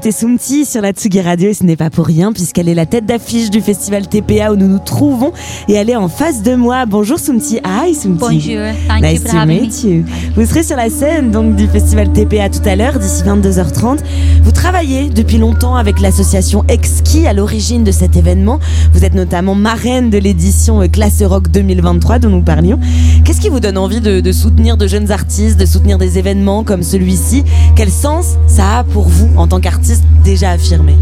On 0.03 0.05
écoutait 0.05 0.19
Soumti 0.19 0.65
sur 0.65 0.81
la 0.81 0.91
Tsugi 0.91 1.21
Radio 1.21 1.49
et 1.49 1.53
ce 1.53 1.63
n'est 1.63 1.77
pas 1.77 1.89
pour 1.89 2.05
rien 2.05 2.33
puisqu'elle 2.33 2.67
est 2.67 2.73
la 2.73 2.85
tête 2.85 3.05
d'affiche 3.05 3.49
du 3.49 3.61
festival 3.61 4.05
TPA 4.09 4.51
où 4.51 4.57
nous 4.57 4.67
nous 4.67 4.79
trouvons 4.79 5.31
et 5.69 5.73
elle 5.75 5.89
est 5.89 5.95
en 5.95 6.09
face 6.09 6.43
de 6.43 6.55
moi. 6.55 6.85
Bonjour 6.85 7.17
Soumti. 7.17 7.61
Hi 7.65 7.95
Soumti. 7.95 8.19
Bonjour. 8.19 8.65
Thank 8.89 9.01
nice 9.01 9.21
you 9.23 9.29
to 9.29 9.45
meet 9.45 9.83
me. 9.85 9.89
you. 9.89 10.05
Vous 10.35 10.45
serez 10.45 10.63
sur 10.63 10.75
la 10.75 10.89
scène 10.89 11.31
donc 11.31 11.55
du 11.55 11.69
festival 11.69 12.11
TPA 12.11 12.49
tout 12.49 12.67
à 12.67 12.75
l'heure 12.75 12.99
d'ici 12.99 13.23
22h30. 13.23 13.99
Vous 14.43 14.51
travaillez 14.51 15.07
depuis 15.09 15.37
longtemps 15.37 15.77
avec 15.77 16.01
l'association 16.01 16.65
Exki 16.67 17.25
à 17.25 17.31
l'origine 17.31 17.85
de 17.85 17.91
cet 17.91 18.17
événement. 18.17 18.59
Vous 18.93 19.05
êtes 19.05 19.13
notamment 19.13 19.55
marraine 19.55 20.09
de 20.09 20.17
l'édition 20.17 20.85
Classe 20.89 21.23
Rock 21.23 21.49
2023 21.49 22.19
dont 22.19 22.29
nous 22.29 22.41
parlions. 22.41 22.77
Qu'est-ce 23.23 23.39
qui 23.39 23.47
vous 23.47 23.61
donne 23.61 23.77
envie 23.77 24.01
de, 24.01 24.19
de 24.19 24.31
soutenir 24.33 24.75
de 24.75 24.85
jeunes 24.85 25.09
artistes, 25.09 25.57
de 25.57 25.65
soutenir 25.65 25.97
des 25.97 26.19
événements 26.19 26.65
comme 26.65 26.83
celui-ci? 26.83 27.45
Quel 27.73 27.89
sens 27.89 28.35
ça 28.47 28.79
a 28.79 28.83
pour 28.83 29.07
vous 29.07 29.29
en 29.37 29.47
tant 29.47 29.61
qu'artiste 29.61 30.03
déjà 30.25 30.51
affirmé? 30.51 30.95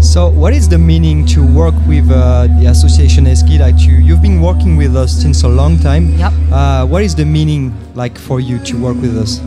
So, 0.00 0.28
what 0.28 0.52
is 0.52 0.68
the 0.68 0.76
meaning 0.76 1.24
to 1.34 1.40
work 1.42 1.74
with 1.88 2.10
uh, 2.10 2.46
the 2.60 2.66
association 2.68 3.24
ESKI? 3.24 3.58
Like 3.58 3.80
you, 3.80 3.94
you've 3.94 4.20
been 4.20 4.42
working 4.42 4.76
with 4.76 4.94
us 4.94 5.10
since 5.10 5.44
a 5.44 5.48
long 5.48 5.78
time. 5.78 6.10
Yep. 6.18 6.32
Uh, 6.52 6.84
what 6.84 7.02
is 7.02 7.14
the 7.14 7.24
meaning 7.24 7.72
like 7.94 8.18
for 8.18 8.38
you 8.38 8.58
to 8.58 8.76
work 8.76 9.00
with 9.00 9.16
us? 9.16 9.40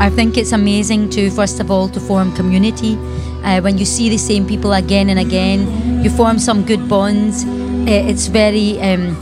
I 0.00 0.10
think 0.10 0.36
it's 0.36 0.50
amazing 0.50 1.10
to, 1.10 1.30
first 1.30 1.60
of 1.60 1.70
all, 1.70 1.88
to 1.90 2.00
form 2.00 2.34
community. 2.34 2.98
Uh, 3.44 3.60
when 3.60 3.78
you 3.78 3.84
see 3.84 4.08
the 4.08 4.18
same 4.18 4.44
people 4.46 4.72
again 4.72 5.10
and 5.10 5.20
again, 5.20 6.02
you 6.02 6.10
form 6.10 6.40
some 6.40 6.64
good 6.64 6.88
bonds. 6.88 7.44
Uh, 7.82 8.08
it's 8.08 8.28
very, 8.28 8.80
um, 8.80 9.14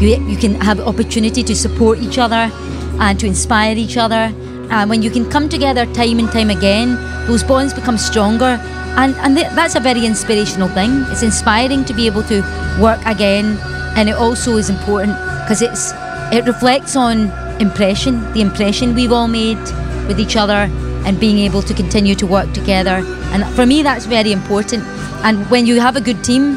you, 0.00 0.16
you 0.26 0.36
can 0.36 0.54
have 0.54 0.80
opportunity 0.80 1.42
to 1.42 1.54
support 1.54 1.98
each 1.98 2.18
other 2.18 2.50
and 2.98 3.20
to 3.20 3.26
inspire 3.26 3.76
each 3.76 3.96
other. 3.96 4.32
And 4.70 4.88
when 4.88 5.02
you 5.02 5.10
can 5.10 5.28
come 5.30 5.48
together 5.48 5.84
time 5.92 6.18
and 6.18 6.30
time 6.30 6.50
again, 6.50 6.96
those 7.26 7.42
bonds 7.42 7.74
become 7.74 7.98
stronger. 7.98 8.58
And, 8.96 9.14
and 9.16 9.36
th- 9.36 9.50
that's 9.54 9.74
a 9.74 9.80
very 9.80 10.06
inspirational 10.06 10.68
thing. 10.68 11.04
It's 11.08 11.22
inspiring 11.22 11.84
to 11.84 11.94
be 11.94 12.06
able 12.06 12.22
to 12.24 12.40
work 12.80 13.04
again. 13.04 13.58
And 13.96 14.08
it 14.08 14.14
also 14.14 14.56
is 14.56 14.70
important 14.70 15.16
because 15.42 15.60
it's 15.60 15.92
it 16.32 16.46
reflects 16.46 16.96
on 16.96 17.30
impression, 17.60 18.32
the 18.32 18.40
impression 18.40 18.94
we've 18.94 19.12
all 19.12 19.28
made 19.28 19.58
with 20.06 20.18
each 20.20 20.36
other 20.36 20.70
and 21.04 21.18
being 21.18 21.38
able 21.38 21.60
to 21.62 21.74
continue 21.74 22.14
to 22.14 22.26
work 22.26 22.52
together. 22.52 23.02
And 23.32 23.44
for 23.54 23.66
me, 23.66 23.82
that's 23.82 24.06
very 24.06 24.32
important. 24.32 24.84
And 25.24 25.48
when 25.50 25.66
you 25.66 25.80
have 25.80 25.96
a 25.96 26.00
good 26.00 26.22
team, 26.22 26.56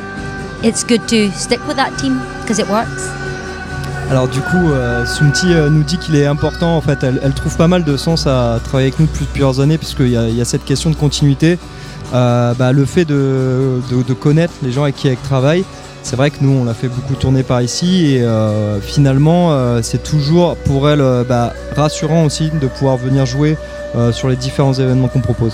it's 0.64 0.84
good 0.84 1.08
to 1.08 1.30
stick 1.32 1.60
with 1.68 1.76
that 1.76 1.92
team 2.00 2.20
because 2.42 2.60
it 2.60 2.68
works. 2.70 3.10
Alors 4.10 4.28
du 4.28 4.42
coup, 4.42 4.72
euh, 4.72 5.06
Soumti 5.06 5.54
euh, 5.54 5.70
nous 5.70 5.84
dit 5.84 5.98
qu'il 5.98 6.16
est 6.16 6.26
important, 6.26 6.78
en 6.78 6.82
fait, 6.82 7.04
elle, 7.04 7.34
trouve 7.34 7.56
pas 7.58 7.68
mal 7.68 7.84
de 7.84 7.98
sens 7.98 8.28
à 8.28 8.60
travailler 8.64 8.90
avec 8.90 9.00
nous 9.00 9.08
depuis 9.08 9.26
plusieurs 9.26 9.60
années, 9.60 9.78
puisqu'il 9.78 10.10
y, 10.10 10.34
y 10.36 10.42
a 10.42 10.46
cette 10.46 10.66
question 10.66 10.90
de 10.90 10.96
continuité. 10.96 11.58
Euh, 12.14 12.54
bah, 12.54 12.72
le 12.74 12.86
fait 12.86 13.06
de, 13.06 13.80
connaître 14.20 14.54
les 14.62 14.72
gens 14.72 14.84
avec 14.84 14.96
qui 14.96 15.08
elle 15.08 15.18
travaille, 15.18 15.64
c'est 16.04 16.16
vrai 16.16 16.30
que 16.30 16.38
nous, 16.42 16.52
on 16.52 16.66
l'a 16.66 16.74
fait 16.74 16.90
beaucoup 16.90 17.16
tourner 17.16 17.44
par 17.44 17.62
ici, 17.62 18.14
et 18.14 18.24
euh, 18.24 18.80
finalement, 18.82 19.82
c'est 19.82 20.04
toujours 20.04 20.58
pour 20.58 20.90
elle 20.90 21.04
bah, 21.28 21.54
rassurant 21.76 22.26
aussi 22.26 22.52
de 22.52 22.68
pouvoir 22.68 22.98
venir 22.98 23.26
jouer 23.26 23.58
sur 24.12 24.28
les 24.28 24.36
différents 24.36 24.74
événements 24.74 25.08
qu'on 25.08 25.22
propose. 25.22 25.54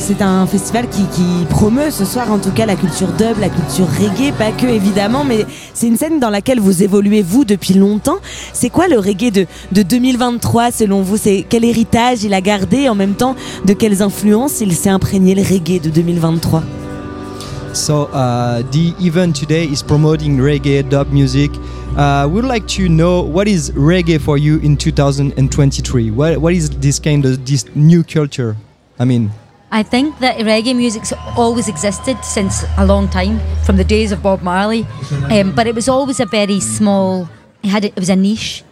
C'est 0.00 0.22
un 0.22 0.46
festival 0.46 0.88
qui, 0.88 1.04
promeut 1.50 1.90
ce 1.90 2.06
soir 2.06 2.32
en 2.32 2.38
tout 2.38 2.50
cas 2.50 2.64
la 2.64 2.74
culture 2.74 3.08
dub, 3.08 3.38
la 3.38 3.50
culture 3.50 3.86
reggae, 3.86 4.32
pas 4.32 4.50
que 4.50 4.66
évidemment, 4.66 5.24
mais 5.24 5.44
c'est 5.74 5.86
une 5.88 5.98
scène 5.98 6.18
dans 6.18 6.30
laquelle 6.30 6.58
vous 6.58 6.82
évoluez 6.82 7.22
vous 7.22 7.44
depuis 7.44 7.74
longtemps. 7.74 8.16
C'est 8.54 8.70
quoi 8.70 8.88
le 8.88 8.98
reggae 8.98 9.30
de, 9.30 9.46
de 9.72 9.82
2023 9.82 10.70
selon 10.72 11.02
vous? 11.02 11.18
C'est 11.18 11.44
quel 11.46 11.64
héritage 11.66 12.24
il 12.24 12.32
a 12.32 12.40
gardé? 12.40 12.88
En 12.88 12.94
même 12.94 13.12
temps 13.12 13.36
de 13.66 13.74
quelles 13.74 14.00
influences 14.00 14.60
il 14.62 14.72
s'est 14.72 14.88
imprégné 14.88 15.34
le 15.34 15.42
reggae 15.42 15.80
de 15.80 15.90
2023 15.90 16.62
So 17.74 18.08
uh, 18.12 18.62
the 18.72 18.94
event 19.00 19.34
today 19.34 19.66
is 19.66 19.82
promoting 19.82 20.40
reggae 20.40 20.82
dub 20.82 21.12
music. 21.12 21.52
Uh, 21.96 22.26
we 22.26 22.40
would 22.40 22.48
like 22.48 22.66
to 22.66 22.88
know 22.88 23.22
what 23.22 23.46
is 23.46 23.70
reggae 23.76 24.18
for 24.18 24.38
you 24.38 24.58
in 24.62 24.76
2023. 24.76 26.10
What 26.10 26.38
what 26.38 26.52
is 26.52 26.70
this 26.80 26.98
kind 26.98 27.24
of 27.26 27.44
this 27.44 27.66
new 27.76 28.02
culture? 28.02 28.56
I 28.98 29.04
mean, 29.04 29.30
I 29.72 29.82
think 29.84 30.18
that 30.18 30.38
reggae 30.38 30.74
music's 30.74 31.12
always 31.36 31.68
existed 31.68 32.24
since 32.24 32.64
a 32.76 32.84
long 32.84 33.08
time, 33.08 33.38
from 33.64 33.76
the 33.76 33.84
days 33.84 34.10
of 34.10 34.22
Bob 34.22 34.42
Marley. 34.42 34.84
Um, 35.30 35.54
but 35.54 35.66
it 35.66 35.74
was 35.74 35.88
always 35.88 36.18
a 36.18 36.26
very 36.26 36.58
small. 36.60 37.28
It 37.62 37.68
had 37.68 37.84
a, 37.84 37.88
it 37.88 37.96
was 37.98 38.10
a 38.10 38.16
niche. 38.16 38.64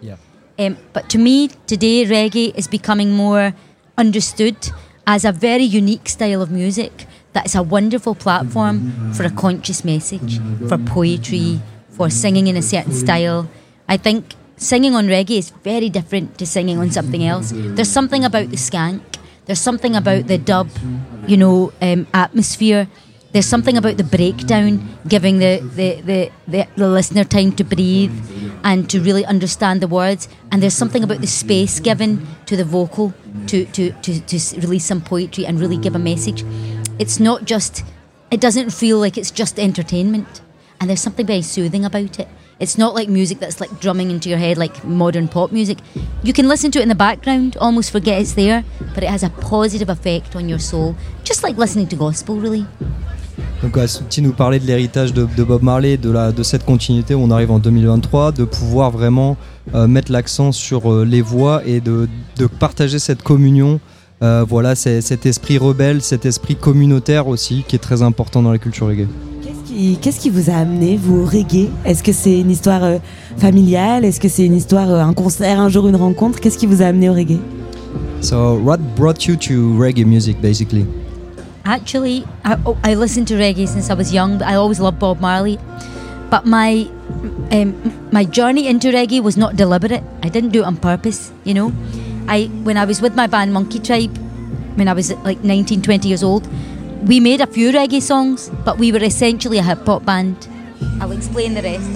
Yeah. 0.00 0.16
Um, 0.58 0.76
but 0.92 1.08
to 1.10 1.18
me, 1.18 1.48
today 1.66 2.04
reggae 2.04 2.54
is 2.56 2.66
becoming 2.66 3.12
more 3.12 3.54
understood 3.96 4.56
as 5.06 5.24
a 5.24 5.32
very 5.32 5.62
unique 5.62 6.08
style 6.08 6.42
of 6.42 6.50
music. 6.50 7.06
That 7.32 7.46
is 7.46 7.54
a 7.54 7.62
wonderful 7.62 8.16
platform 8.16 9.12
for 9.12 9.22
a 9.22 9.30
conscious 9.30 9.84
message, 9.84 10.40
for 10.68 10.78
poetry, 10.78 11.60
for 11.90 12.10
singing 12.10 12.48
in 12.48 12.56
a 12.56 12.62
certain 12.62 12.92
style. 12.92 13.48
I 13.88 13.96
think 13.98 14.34
singing 14.56 14.94
on 14.96 15.06
reggae 15.06 15.38
is 15.38 15.50
very 15.62 15.90
different 15.90 16.38
to 16.38 16.46
singing 16.46 16.78
on 16.78 16.90
something 16.90 17.24
else. 17.24 17.52
There's 17.54 17.88
something 17.88 18.24
about 18.24 18.50
the 18.50 18.56
skank. 18.56 19.02
There's 19.46 19.60
something 19.60 19.96
about 19.96 20.26
the 20.26 20.38
dub, 20.38 20.68
you 21.26 21.36
know, 21.36 21.72
um, 21.80 22.06
atmosphere. 22.14 22.88
There's 23.32 23.46
something 23.46 23.76
about 23.76 23.96
the 23.96 24.04
breakdown, 24.04 24.98
giving 25.06 25.38
the, 25.38 25.60
the, 25.60 26.00
the, 26.00 26.32
the, 26.48 26.66
the 26.76 26.88
listener 26.88 27.24
time 27.24 27.52
to 27.52 27.64
breathe 27.64 28.12
and 28.64 28.90
to 28.90 29.00
really 29.00 29.24
understand 29.24 29.80
the 29.80 29.88
words. 29.88 30.28
And 30.50 30.62
there's 30.62 30.74
something 30.74 31.04
about 31.04 31.20
the 31.20 31.26
space 31.28 31.78
given 31.80 32.26
to 32.46 32.56
the 32.56 32.64
vocal 32.64 33.14
to, 33.46 33.64
to, 33.66 33.92
to, 33.92 34.20
to 34.20 34.60
release 34.60 34.84
some 34.84 35.00
poetry 35.00 35.46
and 35.46 35.60
really 35.60 35.76
give 35.76 35.94
a 35.94 35.98
message. 35.98 36.44
It's 36.98 37.20
not 37.20 37.44
just, 37.44 37.84
it 38.30 38.40
doesn't 38.40 38.70
feel 38.70 38.98
like 38.98 39.16
it's 39.16 39.30
just 39.30 39.58
entertainment. 39.58 40.40
And 40.80 40.90
there's 40.90 41.00
something 41.00 41.26
very 41.26 41.42
soothing 41.42 41.84
about 41.84 42.18
it. 42.18 42.28
It's 42.60 42.76
not 42.76 42.94
like 42.94 43.08
music 43.08 43.40
that's 43.40 43.58
like 43.58 43.80
drumming 43.80 44.10
into 44.10 44.28
your 44.28 44.38
head 44.38 44.58
like 44.58 44.84
modern 44.84 45.28
pop 45.28 45.50
music. 45.50 45.78
You 46.22 46.34
can 46.34 46.46
listen 46.46 46.70
to 46.72 46.78
it 46.78 46.82
in 46.82 46.90
the 46.90 46.94
background, 46.94 47.56
almost 47.58 47.90
forget 47.90 48.20
it's 48.20 48.34
there, 48.34 48.64
but 48.94 49.02
it 49.02 49.08
has 49.08 49.22
a 49.22 49.30
positive 49.30 49.88
effect 49.88 50.36
on 50.36 50.46
your 50.46 50.58
soul, 50.58 50.94
just 51.24 51.42
like 51.42 51.56
listening 51.56 51.88
to 51.88 51.96
gospel, 51.96 52.38
really. 52.38 52.66
donc 53.62 53.78
Soumti 53.88 54.22
nous 54.22 54.32
parlait 54.32 54.58
de 54.58 54.66
l'héritage 54.66 55.12
de, 55.12 55.44
Bob 55.44 55.62
Marley, 55.62 55.96
de 55.96 56.42
cette 56.42 56.64
continuité. 56.64 57.14
où 57.14 57.22
On 57.22 57.30
arrive 57.30 57.50
en 57.50 57.58
2023, 57.58 58.32
de 58.32 58.44
pouvoir 58.44 58.90
vraiment 58.90 59.36
euh, 59.74 59.86
mettre 59.86 60.12
l'accent 60.12 60.52
sur 60.52 60.90
euh, 60.92 61.04
les 61.04 61.22
voix 61.22 61.62
et 61.66 61.80
de, 61.80 62.08
partager 62.58 62.98
cette 62.98 63.22
communion. 63.22 63.80
Euh, 64.22 64.44
voilà, 64.46 64.74
cet 64.74 65.24
esprit 65.24 65.56
rebelle, 65.56 66.02
cet 66.02 66.26
esprit 66.26 66.56
communautaire 66.56 67.26
aussi, 67.26 67.64
qui 67.66 67.76
est 67.76 67.80
très 67.80 68.02
important 68.02 68.42
dans 68.42 68.52
la 68.52 68.58
culture 68.58 68.86
reggae. 68.86 69.08
Qui- 69.70 69.98
Qu'est-ce 70.02 70.18
qui 70.18 70.30
vous 70.30 70.50
a 70.50 70.54
amené, 70.54 70.96
vous, 70.96 71.20
au 71.22 71.24
reggae? 71.24 71.68
Est-ce 71.84 72.02
que 72.02 72.10
c'est 72.12 72.40
une 72.40 72.50
histoire 72.50 72.82
euh, 72.82 72.98
familiale? 73.38 74.04
Est-ce 74.04 74.18
que 74.18 74.28
c'est 74.28 74.44
une 74.44 74.56
histoire, 74.56 74.90
euh, 74.90 75.00
un 75.00 75.12
concert, 75.12 75.60
un 75.60 75.68
jour, 75.68 75.86
une 75.86 75.94
rencontre? 75.94 76.40
Qu'est-ce 76.40 76.58
qui 76.58 76.66
vous 76.66 76.82
a 76.82 76.86
amené 76.86 77.08
au 77.08 77.12
reggae? 77.12 77.38
So, 78.20 78.58
what 78.58 78.78
brought 78.96 79.26
you 79.26 79.36
to 79.36 79.76
reggae 79.80 80.04
music, 80.04 80.40
basically? 80.40 80.84
Actually, 81.64 82.24
I, 82.44 82.56
oh, 82.66 82.76
I 82.84 82.94
listened 82.96 83.28
to 83.28 83.34
reggae 83.36 83.68
since 83.68 83.90
I 83.90 83.94
was 83.94 84.12
young. 84.12 84.42
I 84.42 84.56
always 84.56 84.80
loved 84.80 84.98
Bob 84.98 85.20
Marley, 85.20 85.56
but 86.30 86.44
my 86.46 86.88
um, 87.52 87.74
my 88.10 88.24
journey 88.24 88.66
into 88.66 88.88
reggae 88.88 89.22
was 89.22 89.36
not 89.36 89.54
deliberate. 89.56 90.02
I 90.24 90.28
didn't 90.30 90.50
do 90.50 90.60
it 90.62 90.66
on 90.66 90.76
purpose. 90.78 91.30
You 91.44 91.54
know, 91.54 91.72
I 92.28 92.46
when 92.64 92.76
I 92.76 92.84
was 92.86 93.00
with 93.00 93.14
my 93.14 93.28
band 93.28 93.52
Monkey 93.52 93.78
Tribe, 93.78 94.16
when 94.74 94.88
I 94.88 94.94
was 94.94 95.12
like 95.24 95.44
19, 95.44 95.80
20 95.82 96.08
years 96.08 96.22
old, 96.24 96.48
we 97.06 97.20
made 97.20 97.40
a 97.40 97.46
few 97.46 97.72
reggae 97.72 98.02
songs, 98.02 98.50
but 98.64 98.78
we 98.78 98.92
were 98.92 99.02
essentially 99.02 99.58
a 99.58 99.62
hip 99.62 99.86
hop 99.86 100.04
band. 100.04 100.48
I'll 101.00 101.12
explain 101.12 101.54
the 101.54 101.62
rest. 101.62 101.90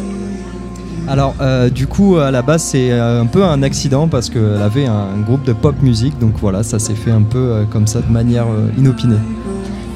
Alors, 1.06 1.34
euh, 1.42 1.68
du 1.68 1.86
coup, 1.86 2.16
à 2.16 2.30
la 2.30 2.40
base, 2.40 2.62
c'est 2.62 2.90
euh, 2.90 3.20
un 3.20 3.26
peu 3.26 3.44
un 3.44 3.62
accident 3.62 4.08
parce 4.08 4.30
qu'elle 4.30 4.62
avait 4.62 4.86
un, 4.86 5.18
groupe 5.26 5.44
de 5.44 5.52
pop 5.52 5.74
musique, 5.82 6.18
donc 6.18 6.32
voilà, 6.40 6.62
ça 6.62 6.78
s'est 6.78 6.94
fait 6.94 7.10
un 7.10 7.22
peu 7.22 7.38
euh, 7.38 7.64
comme 7.70 7.86
ça 7.86 8.00
de 8.00 8.10
manière 8.10 8.46
euh, 8.46 8.70
inopinée. 8.78 9.18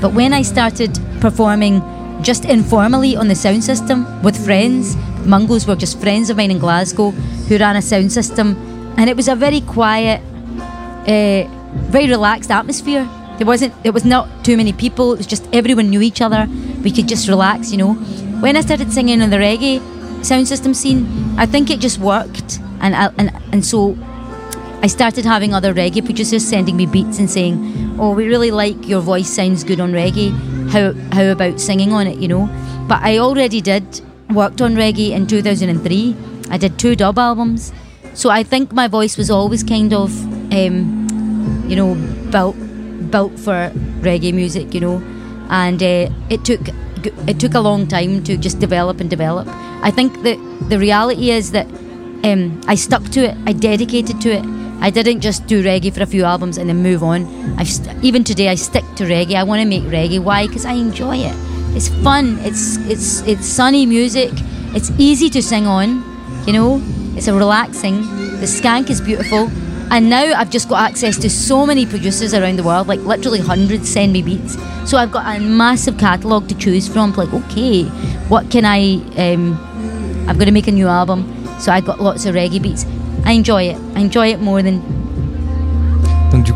But 0.03 0.13
when 0.15 0.35
I 0.35 0.45
started 0.45 0.99
performing 1.21 1.81
just 2.23 2.45
informally 2.45 3.17
on 3.17 3.27
the 3.27 3.35
sound 3.35 3.63
system 3.63 4.05
with 4.23 4.37
friends, 4.37 4.97
Mungos 5.25 5.67
were 5.67 5.79
just 5.79 5.99
friends 5.99 6.31
of 6.31 6.37
mine 6.37 6.51
in 6.51 6.59
Glasgow 6.59 7.15
who 7.49 7.57
ran 7.57 7.77
a 7.77 7.81
sound 7.81 8.13
system, 8.13 8.55
and 8.99 9.09
it 9.09 9.17
was 9.17 9.29
a 9.29 9.35
very 9.35 9.63
quiet, 9.63 10.21
uh, 11.07 11.49
very 11.91 12.07
relaxed 12.07 12.51
atmosphere. 12.51 13.09
There 13.39 13.47
wasn't, 13.47 13.81
there 13.83 13.93
was 13.93 14.05
not 14.05 14.29
too 14.45 14.57
many 14.57 14.73
people. 14.73 15.13
It 15.13 15.19
was 15.19 15.27
just 15.27 15.49
everyone 15.53 15.89
knew 15.91 16.03
each 16.03 16.21
other. 16.21 16.49
We 16.83 16.91
could 16.91 17.09
just 17.09 17.29
relax, 17.29 17.71
you 17.71 17.79
know. 17.79 17.95
When 18.43 18.57
I 18.57 18.61
started 18.61 18.93
singing 18.93 19.23
on 19.23 19.31
the 19.31 19.37
reggae 19.37 19.81
sound 20.25 20.49
system 20.49 20.75
scene, 20.75 21.07
I 21.39 21.47
think 21.47 21.71
it 21.71 21.81
just 21.81 21.99
worked, 21.99 22.59
and 22.81 22.95
I, 22.95 23.11
and 23.17 23.33
and 23.53 23.65
so 23.65 23.97
I 24.83 24.87
started 24.89 25.25
having 25.25 25.55
other 25.55 25.73
reggae 25.73 26.05
producers 26.05 26.47
sending 26.47 26.77
me 26.77 26.87
beats 26.87 27.19
and 27.19 27.31
saying, 27.31 27.97
"Oh, 27.99 28.13
we 28.15 28.27
really 28.27 28.51
like 28.51 28.89
your 28.89 29.01
voice. 29.01 29.29
Sounds 29.29 29.65
good 29.65 29.81
on 29.81 29.93
reggae. 29.93 30.31
How 30.71 30.93
how 31.13 31.31
about 31.31 31.61
singing 31.61 31.93
on 31.93 32.07
it? 32.07 32.19
You 32.19 32.29
know?" 32.29 32.49
But 32.89 33.03
I 33.03 33.19
already 33.19 33.61
did 33.61 34.01
worked 34.31 34.61
on 34.61 34.75
reggae 34.75 35.11
in 35.11 35.27
2003. 35.27 36.17
I 36.51 36.59
did 36.59 36.79
two 36.79 36.97
dub 36.97 37.19
albums. 37.19 37.73
So 38.15 38.31
I 38.31 38.43
think 38.43 38.73
my 38.73 38.89
voice 38.89 39.17
was 39.17 39.31
always 39.31 39.63
kind 39.63 39.93
of, 39.93 40.11
um, 40.53 41.67
you 41.69 41.77
know, 41.77 41.95
built 42.31 42.57
built 43.11 43.39
for 43.39 43.71
reggae 44.01 44.33
music, 44.33 44.75
you 44.75 44.81
know, 44.81 45.03
and 45.51 45.83
uh, 45.83 46.11
it 46.31 46.45
took 46.45 46.61
it 47.29 47.39
took 47.39 47.55
a 47.55 47.61
long 47.61 47.87
time 47.87 48.25
to 48.25 48.37
just 48.37 48.59
develop 48.59 49.01
and 49.01 49.09
develop. 49.09 49.47
I 49.83 49.91
think 49.91 50.23
that 50.23 50.39
the 50.69 50.79
reality 50.79 51.31
is 51.31 51.53
that 51.53 51.67
um, 52.25 52.61
I 52.67 52.75
stuck 52.75 53.05
to 53.11 53.21
it. 53.21 53.37
I 53.47 53.53
dedicated 53.53 54.21
to 54.23 54.31
it. 54.31 54.45
I 54.81 54.91
didn't 54.91 55.21
just 55.21 55.47
do 55.47 55.63
reggae 55.63 55.93
for 55.93 56.03
a 56.03 56.07
few 56.07 56.25
albums 56.25 56.59
and 56.59 56.69
then 56.69 56.83
move 56.83 57.03
on. 57.03 57.27
St- 57.65 58.05
even 58.05 58.25
today 58.25 58.49
I 58.49 58.55
stick 58.55 58.85
to 58.97 59.05
reggae. 59.05 59.35
I 59.35 59.43
want 59.45 59.61
to 59.63 59.67
make 59.67 59.85
reggae. 59.85 60.21
Why? 60.23 60.47
Because 60.47 60.65
I 60.65 60.73
enjoy 60.73 61.17
it. 61.17 61.35
It's 61.77 61.89
fun. 61.89 62.39
It's 62.41 62.77
it's 62.89 63.21
it's 63.23 63.47
sunny 63.47 63.87
music. 63.87 64.31
It's 64.75 64.91
easy 64.99 65.31
to 65.31 65.43
sing 65.43 65.67
on. 65.67 66.03
You 66.47 66.53
know, 66.53 66.83
it's 67.17 67.29
a 67.29 67.35
relaxing. 67.35 68.03
The 68.41 68.47
skank 68.47 68.91
is 68.91 69.01
beautiful. 69.01 69.51
And 69.91 70.11
now 70.11 70.35
I've 70.35 70.51
just 70.51 70.69
got 70.69 70.91
access 70.91 71.17
to 71.19 71.31
so 71.31 71.65
many 71.65 71.87
producers 71.87 72.35
around 72.35 72.57
the 72.57 72.63
world, 72.63 72.89
like 72.89 73.01
literally 73.01 73.41
hundreds 73.41 73.91
send 73.91 74.13
me 74.13 74.23
beats. 74.23 74.57
So 74.89 74.99
I've 74.99 75.11
got 75.11 75.37
a 75.37 75.41
massive 75.41 75.99
catalogue 75.99 76.49
to 76.49 76.55
choose 76.55 76.89
from. 76.89 77.13
Like, 77.15 77.33
okay, 77.33 77.85
what 78.29 78.51
can 78.51 78.65
I? 78.65 78.97
Um, 79.17 79.57
I'm 80.29 80.37
going 80.37 80.47
to 80.47 80.53
make 80.53 80.69
a 80.69 80.73
new 80.73 80.89
album, 80.89 81.25
so 81.59 81.73
I 81.73 81.81
got 81.81 82.01
lots 82.01 82.27
of 82.27 82.35
reggae 82.35 82.61
beats. 82.61 82.85
I 83.25 83.33
enjoy 83.33 83.65
it. 83.65 83.77
I 83.97 84.01
enjoy 84.01 84.29
it 84.29 84.41
more 84.41 84.63
than 84.63 84.83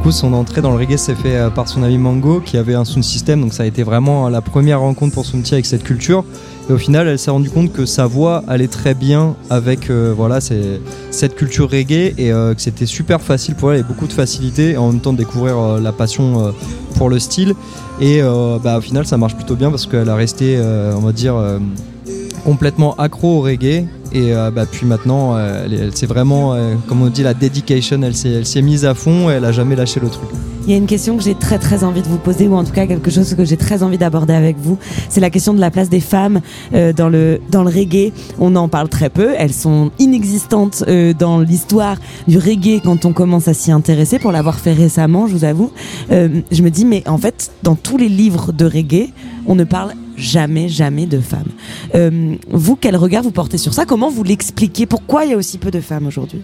coup, 0.03 0.11
son 0.11 0.33
entrée 0.33 0.63
dans 0.63 0.73
le 0.73 0.79
reggae 0.79 0.97
s'est 0.97 1.15
fait 1.15 1.37
euh, 1.37 1.49
par 1.49 1.69
son 1.69 1.85
ami 1.85 1.97
Mango, 1.97 2.41
qui 2.41 2.57
avait 2.57 2.75
un 2.75 2.85
sound 2.85 3.05
system. 3.05 3.41
Donc 3.41 3.55
ça 3.55 3.63
a 3.63 3.67
été 3.67 3.85
vraiment 3.85 4.29
la 4.29 4.41
première 4.41 4.81
rencontre 4.81 5.15
pour 5.15 5.25
Sunti 5.25 5.55
avec 5.55 5.65
cette 5.65 5.85
culture. 5.85 6.25
Et 6.69 6.73
au 6.73 6.79
final, 6.79 7.07
elle 7.07 7.19
s'est 7.19 7.31
rendue 7.31 7.51
compte 7.51 7.73
que 7.73 7.87
sa 7.87 8.07
voix 8.07 8.43
allait 8.49 8.67
très 8.67 8.95
bien 8.95 9.37
avec 9.49 9.91
euh, 9.91 10.13
voilà 10.17 10.41
cette 10.41 11.37
culture 11.37 11.71
reggae 11.71 12.15
et 12.19 12.33
euh, 12.33 12.53
que 12.55 12.61
c'était 12.61 12.87
super 12.87 13.21
facile 13.21 13.55
pour 13.55 13.73
elle, 13.73 13.81
et 13.81 13.83
beaucoup 13.85 14.09
de 14.09 14.13
facilité, 14.13 14.77
en 14.77 14.91
même 14.91 15.01
temps 15.01 15.13
de 15.13 15.19
découvrir 15.19 15.57
la 15.81 15.93
passion 15.93 16.53
pour 16.97 17.09
le 17.09 17.21
style. 17.21 17.55
Et 18.01 18.21
bah, 18.65 18.79
au 18.79 18.81
final, 18.81 19.07
ça 19.07 19.17
marche 19.17 19.37
plutôt 19.37 19.55
bien 19.55 19.71
parce 19.71 19.87
qu'elle 19.87 20.09
a 20.09 20.15
resté, 20.17 20.59
on 20.97 21.01
va 21.01 21.13
dire, 21.13 21.35
complètement 22.45 22.95
accro 22.97 23.39
au 23.39 23.41
reggae. 23.43 23.87
Et 24.15 24.35
euh, 24.35 24.51
bah, 24.51 24.67
puis 24.71 24.85
maintenant, 24.87 25.37
euh, 25.37 25.63
elle, 25.65 25.75
est- 25.75 25.79
elle 25.79 25.97
s'est 25.97 26.07
vraiment, 26.07 26.55
euh, 26.55 26.75
comme 26.87 27.01
on 27.03 27.07
dit, 27.09 27.23
la 27.23 27.35
dedication, 27.35 28.01
elle 28.03 28.15
s'est 28.15 28.31
elle 28.33 28.47
s'est 28.47 28.63
mise 28.63 28.85
à 28.85 28.95
fond 28.95 29.31
et 29.31 29.35
elle 29.35 29.45
a 29.45 29.53
jamais 29.53 29.75
lâché 29.77 30.01
le 30.01 30.09
truc. 30.09 30.29
Il 30.65 30.71
y 30.71 30.75
a 30.75 30.77
une 30.77 30.87
question 30.87 31.17
que 31.17 31.25
j'ai 31.25 31.35
très 31.35 31.59
très 31.59 31.83
envie 31.83 32.03
de 32.03 32.07
vous 32.07 32.19
poser, 32.19 32.47
ou 32.47 32.55
en 32.55 32.63
tout 32.63 32.71
cas 32.73 32.87
quelque 32.87 33.11
chose 33.11 33.35
que 33.35 33.45
j'ai 33.45 33.57
très 33.57 33.83
envie 33.83 33.99
d'aborder 33.99 34.33
avec 34.33 34.57
vous. 34.59 34.79
C'est 35.09 35.21
la 35.21 35.29
question 35.29 35.55
de 35.55 35.61
la 35.61 35.73
place 35.73 35.89
des 35.89 36.01
femmes 36.01 36.41
euh, 36.73 36.93
dans, 36.93 37.09
le, 37.09 37.41
dans 37.51 37.65
le 37.65 37.69
reggae. 37.69 38.13
On 38.39 38.55
en 38.55 38.69
parle 38.69 38.89
très 38.89 39.11
peu. 39.11 39.35
Elles 39.37 39.53
sont 39.53 39.91
inexistantes 39.99 40.85
euh, 40.87 41.15
dans 41.15 41.41
l'histoire 41.41 41.97
du 42.29 42.39
reggae 42.39 42.81
quand 42.83 43.05
on 43.05 43.13
commence 43.13 43.49
à 43.49 43.55
s'y 43.55 43.73
intéresser. 43.73 44.21
Pour 44.21 44.31
l'avoir 44.31 44.61
fait 44.61 44.73
récemment, 44.73 45.27
je 45.27 45.33
vous 45.33 45.45
avoue, 45.45 45.73
Euh, 46.11 46.41
je 46.51 46.63
me 46.63 46.71
dis, 46.71 46.85
mais 46.85 47.03
en 47.09 47.19
fait, 47.19 47.51
dans 47.63 47.75
tous 47.75 47.97
les 47.97 48.09
livres 48.09 48.53
de 48.53 48.65
reggae, 48.65 49.09
on 49.47 49.57
ne 49.57 49.65
parle 49.65 49.95
jamais, 50.17 50.69
jamais 50.69 51.07
de 51.07 51.21
femmes. 51.21 51.51
Euh, 51.95 52.35
vous, 52.51 52.77
quel 52.77 52.97
regard 52.97 53.23
vous 53.23 53.33
portez 53.33 53.59
sur 53.59 53.75
ça? 53.75 53.85
Comment 53.85 54.11
vous 54.11 54.23
l'expliquez? 54.23 54.87
Pourquoi 54.87 55.25
il 55.25 55.31
y 55.33 55.35
a 55.35 55.37
aussi 55.37 55.59
peu 55.59 55.71
de 55.71 55.81
femmes 55.81 56.07
aujourd'hui? 56.07 56.43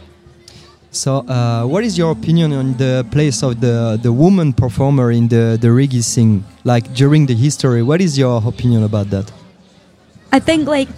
So, 0.98 1.18
uh, 1.28 1.62
what 1.64 1.84
is 1.84 1.96
your 1.96 2.10
opinion 2.10 2.52
on 2.52 2.74
the 2.76 3.06
place 3.12 3.44
of 3.44 3.60
the 3.60 4.00
the 4.02 4.12
woman 4.12 4.52
performer 4.52 5.12
in 5.12 5.28
the 5.28 5.54
the 5.54 5.70
reggae 5.70 6.02
scene, 6.02 6.42
like 6.64 6.92
during 6.92 7.26
the 7.26 7.36
history? 7.38 7.84
What 7.86 8.00
is 8.00 8.18
your 8.18 8.42
opinion 8.42 8.82
about 8.82 9.06
that? 9.14 9.30
I 10.32 10.40
think 10.40 10.66
like 10.66 10.88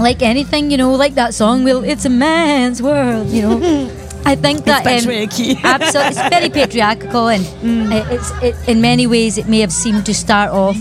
like 0.00 0.20
anything, 0.20 0.72
you 0.72 0.76
know, 0.76 0.90
like 0.98 1.14
that 1.14 1.32
song, 1.32 1.62
well, 1.62 1.84
it's 1.84 2.04
a 2.04 2.10
man's 2.10 2.82
world, 2.82 3.30
you 3.30 3.42
know. 3.42 3.58
I 4.26 4.34
think 4.34 4.64
that 4.64 4.82
um, 4.82 5.06
absolutely, 5.62 6.10
it's 6.10 6.28
very 6.34 6.50
patriarchal, 6.50 7.28
and 7.28 7.46
uh, 7.94 8.02
it's 8.10 8.30
it, 8.42 8.56
in 8.66 8.80
many 8.80 9.06
ways 9.06 9.38
it 9.38 9.46
may 9.46 9.60
have 9.60 9.72
seemed 9.72 10.04
to 10.06 10.14
start 10.14 10.50
off 10.50 10.78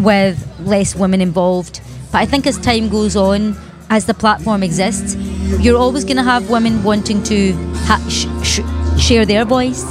with 0.00 0.40
less 0.64 0.96
women 0.96 1.20
involved, 1.20 1.84
but 2.12 2.22
I 2.22 2.24
think 2.24 2.46
as 2.46 2.56
time 2.56 2.88
goes 2.88 3.14
on, 3.14 3.60
as 3.90 4.06
the 4.06 4.14
platform 4.14 4.62
exists, 4.62 5.14
you're 5.60 5.78
always 5.78 6.04
going 6.04 6.16
to 6.16 6.22
have 6.22 6.50
women 6.50 6.82
wanting 6.82 7.22
to 7.24 7.52
ha- 7.86 8.04
sh- 8.08 8.26
sh- 8.42 9.00
share 9.00 9.24
their 9.24 9.44
voice, 9.44 9.84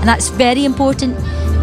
and 0.00 0.08
that's 0.08 0.28
very 0.28 0.64
important. 0.64 1.16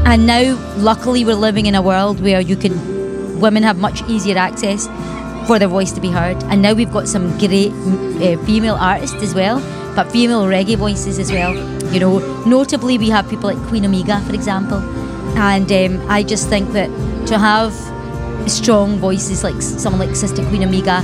And 0.06 0.26
now, 0.26 0.56
luckily, 0.78 1.26
we're 1.26 1.36
living 1.36 1.66
in 1.66 1.76
a 1.76 1.82
world 1.82 2.22
where 2.22 2.40
you 2.40 2.56
can 2.56 3.40
women 3.40 3.64
have 3.64 3.78
much 3.78 4.02
easier 4.08 4.38
access 4.38 4.88
for 5.48 5.60
their 5.60 5.68
voice 5.68 5.92
to 5.94 6.02
be 6.02 6.10
heard. 6.10 6.42
And 6.46 6.62
now 6.62 6.74
we've 6.74 6.92
got 6.92 7.08
some 7.08 7.38
great 7.38 7.72
uh, 7.72 8.38
female 8.46 8.76
artists 8.76 9.22
as 9.22 9.34
well, 9.34 9.60
but 9.96 10.12
female 10.12 10.44
reggae 10.44 10.78
voices 10.78 11.20
as 11.20 11.32
well. 11.32 11.56
You 11.94 12.00
know, 12.00 12.44
notably 12.46 12.98
we 12.98 13.10
have 13.10 13.30
people 13.30 13.52
like 13.52 13.68
Queen 13.68 13.86
Omega, 13.86 14.20
for 14.22 14.34
example. 14.34 14.80
And 15.38 15.72
um, 15.72 16.10
I 16.10 16.24
just 16.24 16.50
think 16.50 16.72
that 16.74 16.90
to 17.28 17.38
have 17.38 17.74
strong 18.50 18.98
voices 18.98 19.44
like 19.44 19.62
someone 19.62 20.08
like 20.08 20.16
Sister 20.16 20.44
Queen 20.50 20.64
Omega 20.64 21.02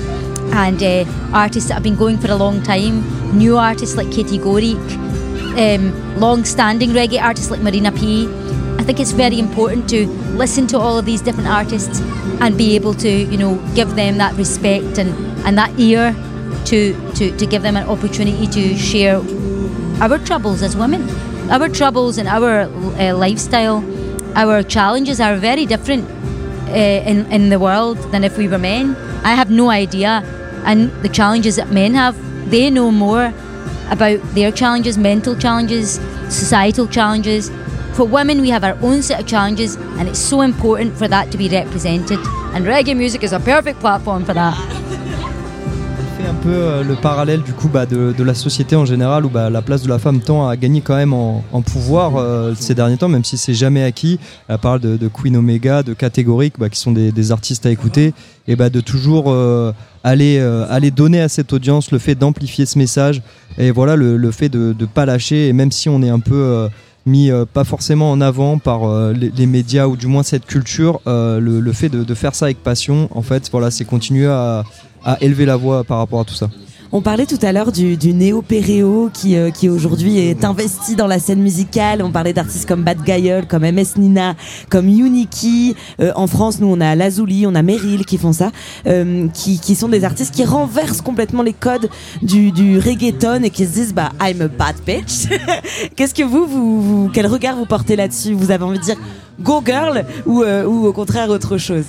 and 0.54 0.82
uh, 0.82 1.06
artists 1.34 1.70
that 1.70 1.76
have 1.76 1.84
been 1.84 1.96
going 1.96 2.18
for 2.18 2.32
a 2.32 2.36
long 2.36 2.62
time, 2.64 3.04
new 3.38 3.58
artists 3.58 3.96
like 3.96 4.12
Katie 4.12 4.38
Gorik, 4.38 4.78
um, 5.58 6.20
long-standing 6.20 6.92
reggae 6.92 7.22
artists 7.22 7.52
like 7.52 7.62
Marina 7.62 7.92
P. 7.92 8.28
I 8.78 8.84
think 8.84 9.00
it's 9.00 9.12
very 9.12 9.40
important 9.40 9.90
to 9.90 10.08
listen 10.38 10.68
to 10.68 10.78
all 10.78 10.98
of 10.98 11.06
these 11.06 11.22
different 11.22 11.50
artists 11.50 12.02
and 12.42 12.58
be 12.58 12.76
able 12.76 12.94
to, 12.96 13.10
you 13.10 13.38
know, 13.38 13.56
give 13.74 13.96
them 13.96 14.18
that 14.18 14.36
respect 14.36 14.98
and, 14.98 15.10
and 15.46 15.58
that 15.58 15.80
ear 15.80 16.14
to, 16.66 17.12
to, 17.14 17.36
to 17.38 17.46
give 17.46 17.62
them 17.62 17.78
an 17.78 17.88
opportunity 17.88 18.48
to 18.48 18.76
share 18.78 19.22
our 20.02 20.18
troubles 20.20 20.62
as 20.62 20.76
women. 20.76 21.10
Our 21.50 21.70
troubles 21.70 22.18
and 22.18 22.28
our 22.28 22.62
uh, 22.62 23.16
lifestyle, 23.16 23.84
our 24.36 24.62
challenges 24.64 25.20
are 25.20 25.38
very 25.38 25.66
different 25.66 26.06
Uh, 26.76 27.02
in, 27.12 27.26
in 27.32 27.48
the 27.48 27.58
world 27.58 27.98
than 28.12 28.26
if 28.26 28.38
we 28.38 28.50
were 28.50 28.58
men. 28.58 28.98
I 29.24 29.34
have 29.34 29.50
no 29.50 29.70
idea. 29.70 30.22
And 30.66 30.92
the 31.04 31.08
challenges 31.08 31.56
that 31.56 31.72
men 31.72 31.94
have, 31.94 32.18
they 32.52 32.70
know 32.70 32.92
more 32.92 33.34
about 33.90 34.20
their 34.36 34.52
challenges, 34.52 34.98
mental 34.98 35.38
challenges, 35.38 36.02
societal 36.28 36.86
challenges. 36.86 37.50
For 37.94 38.04
women, 38.04 38.42
we 38.42 38.50
have 38.50 38.66
our 38.66 38.78
own 38.82 39.02
set 39.04 39.22
of 39.22 39.26
challenges, 39.26 39.76
and 39.76 40.10
it's 40.10 40.20
so 40.20 40.42
important 40.42 40.98
for 40.98 41.08
that 41.08 41.32
to 41.32 41.38
be 41.38 41.48
represented. 41.48 42.20
And 42.54 42.66
reggae 42.66 42.98
music 42.98 43.24
is 43.24 43.32
a 43.32 43.40
perfect 43.40 43.80
platform 43.80 44.26
for 44.26 44.34
that. 44.34 44.75
Un 46.28 46.34
peu 46.34 46.50
euh, 46.50 46.84
le 46.84 46.96
parallèle 46.96 47.42
du 47.44 47.54
coup 47.54 47.68
bah, 47.68 47.86
de, 47.86 48.24
la 48.24 48.34
société 48.34 48.76
en 48.76 48.86
général 48.86 49.26
où 49.26 49.30
bah, 49.30 49.50
la 49.50 49.62
place 49.62 49.84
de 49.84 49.90
la 49.90 50.00
femme 50.00 50.20
tend 50.20 50.48
à 50.48 50.58
gagner 50.58 50.82
quand 50.82 50.96
même 50.96 51.14
en, 51.14 51.44
pouvoir 51.62 52.16
euh, 52.16 52.54
ces 52.58 52.74
derniers 52.74 52.98
temps, 52.98 53.08
même 53.08 53.24
si 53.24 53.38
c'est 53.38 53.54
jamais 53.54 53.84
acquis. 53.84 54.20
Elle 54.48 54.58
parle 54.58 54.80
de, 54.80 55.08
Queen 55.08 55.38
Omega, 55.38 55.84
de 55.84 55.94
Catégorique, 55.94 56.56
bah, 56.58 56.70
qui 56.70 56.80
sont 56.80 56.92
des, 56.92 57.32
artistes 57.32 57.66
à 57.66 57.72
écouter, 57.72 58.14
et 58.48 58.56
bah, 58.56 58.70
de 58.70 58.82
toujours 58.82 59.26
euh, 59.28 59.72
aller, 60.04 60.92
donner 60.92 61.22
à 61.22 61.30
cette 61.30 61.54
audience 61.54 61.92
le 61.92 62.00
fait 62.00 62.16
d'amplifier 62.16 62.66
ce 62.66 62.78
message, 62.78 63.22
et 63.58 63.72
voilà 63.72 63.96
le, 63.96 64.32
fait 64.32 64.50
de 64.50 64.76
ne 64.78 64.86
pas 64.86 65.06
lâcher, 65.06 65.48
et 65.48 65.54
même 65.54 65.72
si 65.72 65.90
on 65.90 66.02
est 66.02 66.10
un 66.10 66.20
peu... 66.20 66.68
mis 67.06 67.30
pas 67.54 67.64
forcément 67.64 68.12
en 68.12 68.20
avant 68.20 68.58
par 68.58 68.82
les, 69.14 69.46
médias 69.46 69.86
ou 69.88 69.96
du 69.96 70.08
moins 70.08 70.24
cette 70.24 70.46
culture, 70.46 71.02
le, 71.06 71.72
fait 71.72 71.90
de, 71.90 72.04
de 72.04 72.14
faire 72.14 72.36
ça 72.36 72.46
avec 72.46 72.64
passion, 72.64 73.10
en 73.12 73.22
fait, 73.22 73.50
voilà, 73.52 73.70
c'est 73.72 73.86
continuer 73.86 74.28
à, 74.28 74.64
à 75.06 75.18
élever 75.22 75.46
la 75.46 75.56
voix 75.56 75.84
par 75.84 76.00
rapport 76.00 76.20
à 76.22 76.26
tout 76.26 76.34
ça. 76.36 76.50
On 76.92 77.02
parlait 77.02 77.26
tout 77.26 77.40
à 77.42 77.52
l'heure 77.52 77.72
du, 77.74 77.98
du 77.98 78.14
néo-péréo 78.14 79.10
qui, 79.14 79.36
euh, 79.36 79.50
qui 79.50 79.68
aujourd'hui 79.68 80.20
est 80.20 80.46
investi 80.46 80.96
dans 80.96 81.08
la 81.08 81.20
scène 81.20 81.42
musicale. 81.42 82.02
On 82.02 82.12
parlait 82.12 82.32
d'artistes 82.32 82.68
comme 82.68 82.84
Bad 82.84 83.00
Guayol, 83.04 83.48
comme 83.48 83.64
MS 83.64 83.98
Nina, 83.98 84.36
comme 84.70 84.88
Uniki. 84.88 85.76
Euh, 86.00 86.12
en 86.16 86.28
France, 86.28 86.60
nous, 86.62 86.68
on 86.68 86.80
a 86.80 86.96
Lazuli, 86.96 87.46
on 87.48 87.56
a 87.56 87.64
Meryl 87.64 88.06
qui 88.06 88.18
font 88.18 88.32
ça, 88.32 88.52
euh, 88.88 89.28
qui, 89.34 89.60
qui 89.60 89.76
sont 89.76 89.90
des 89.90 90.06
artistes 90.06 90.34
qui 90.34 90.46
renversent 90.46 91.02
complètement 91.02 91.42
les 91.44 91.54
codes 91.54 91.90
du, 92.22 92.52
du 92.52 92.78
reggaeton 92.80 93.44
et 93.44 93.50
qui 93.50 93.66
se 93.66 93.74
disent 93.74 93.94
bah 93.94 94.12
I'm 94.22 94.42
a 94.42 94.48
bad 94.48 94.76
bitch. 94.86 95.28
Qu'est-ce 95.98 96.14
que 96.14 96.24
vous, 96.24 96.46
vous, 96.46 96.82
vous- 96.82 97.10
quel 97.12 97.28
regard 97.28 97.58
vous 97.58 97.66
portez 97.66 97.96
là-dessus? 97.98 98.34
Vous 98.34 98.52
avez 98.52 98.64
envie 98.64 98.80
de 98.80 98.84
dire 98.84 98.98
go 99.42 99.62
girl 99.66 100.06
ou, 100.26 100.44
euh, 100.44 100.66
ou 100.66 100.86
au 100.86 100.94
contraire 100.94 101.30
autre 101.30 101.58
chose? 101.58 101.86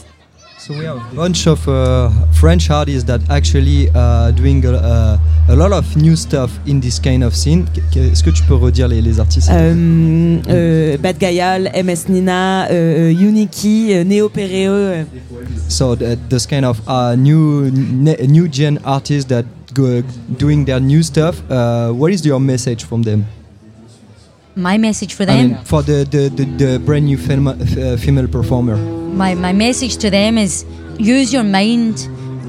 So 0.67 0.75
we 0.75 0.85
have 0.85 0.97
a 0.97 1.15
bunch 1.15 1.47
of 1.47 1.69
uh, 1.69 2.11
French 2.33 2.71
artists 2.71 3.05
that 3.05 3.21
actually 3.31 3.89
uh, 3.95 4.33
doing 4.33 4.65
a, 4.65 4.73
a, 4.73 5.21
a 5.51 5.55
lot 5.55 5.71
of 5.73 5.85
new 5.97 6.17
stuff 6.17 6.51
in 6.67 6.81
this 6.81 6.99
kind 6.99 7.23
of 7.23 7.37
scene. 7.37 7.67
Qu- 7.73 7.83
qu- 7.93 8.01
Est-ce 8.11 8.25
que 8.25 8.31
tu 8.31 8.43
peux 8.43 8.55
redire 8.57 8.89
les, 8.89 9.01
les 9.01 9.21
artistes 9.21 9.49
Euh, 9.53 10.41
euh, 10.49 10.97
Bad 10.99 11.19
Gayal, 11.19 11.71
MS 11.73 12.09
Nina, 12.09 12.67
euh, 12.73 13.13
Uniki, 13.13 13.93
euh, 13.93 14.03
Neo 14.03 14.29
Pereo. 14.29 15.05
So 15.69 15.95
th- 15.95 16.19
this 16.29 16.47
kind 16.49 16.65
of 16.65 16.81
uh, 16.89 17.15
new 17.17 17.71
new 18.27 18.49
gen 18.49 18.81
artists 18.85 19.29
that 19.29 19.45
go 19.73 20.03
doing 20.37 20.65
their 20.65 20.81
new 20.81 21.05
stuff. 21.05 21.37
Uh, 21.49 21.93
what 21.93 22.11
is 22.13 22.25
your 22.27 22.41
message 22.41 22.83
from 22.85 23.05
them? 23.05 23.25
My 24.57 24.79
message 24.79 25.15
for 25.15 25.23
I 25.25 25.27
them. 25.27 25.37
mean, 25.37 25.57
for 25.65 25.83
the 25.85 26.05
the, 26.11 26.29
the, 26.29 26.45
the 26.59 26.79
brand 26.81 27.05
new 27.07 27.19
fem- 27.19 27.47
uh, 27.47 27.97
female 27.99 28.27
performer. 28.27 29.06
My, 29.17 29.35
my 29.35 29.53
message 29.53 29.97
to 29.99 30.11
them 30.11 30.37
is 30.37 30.65
use 30.99 31.33
your 31.33 31.43
mind 31.43 31.97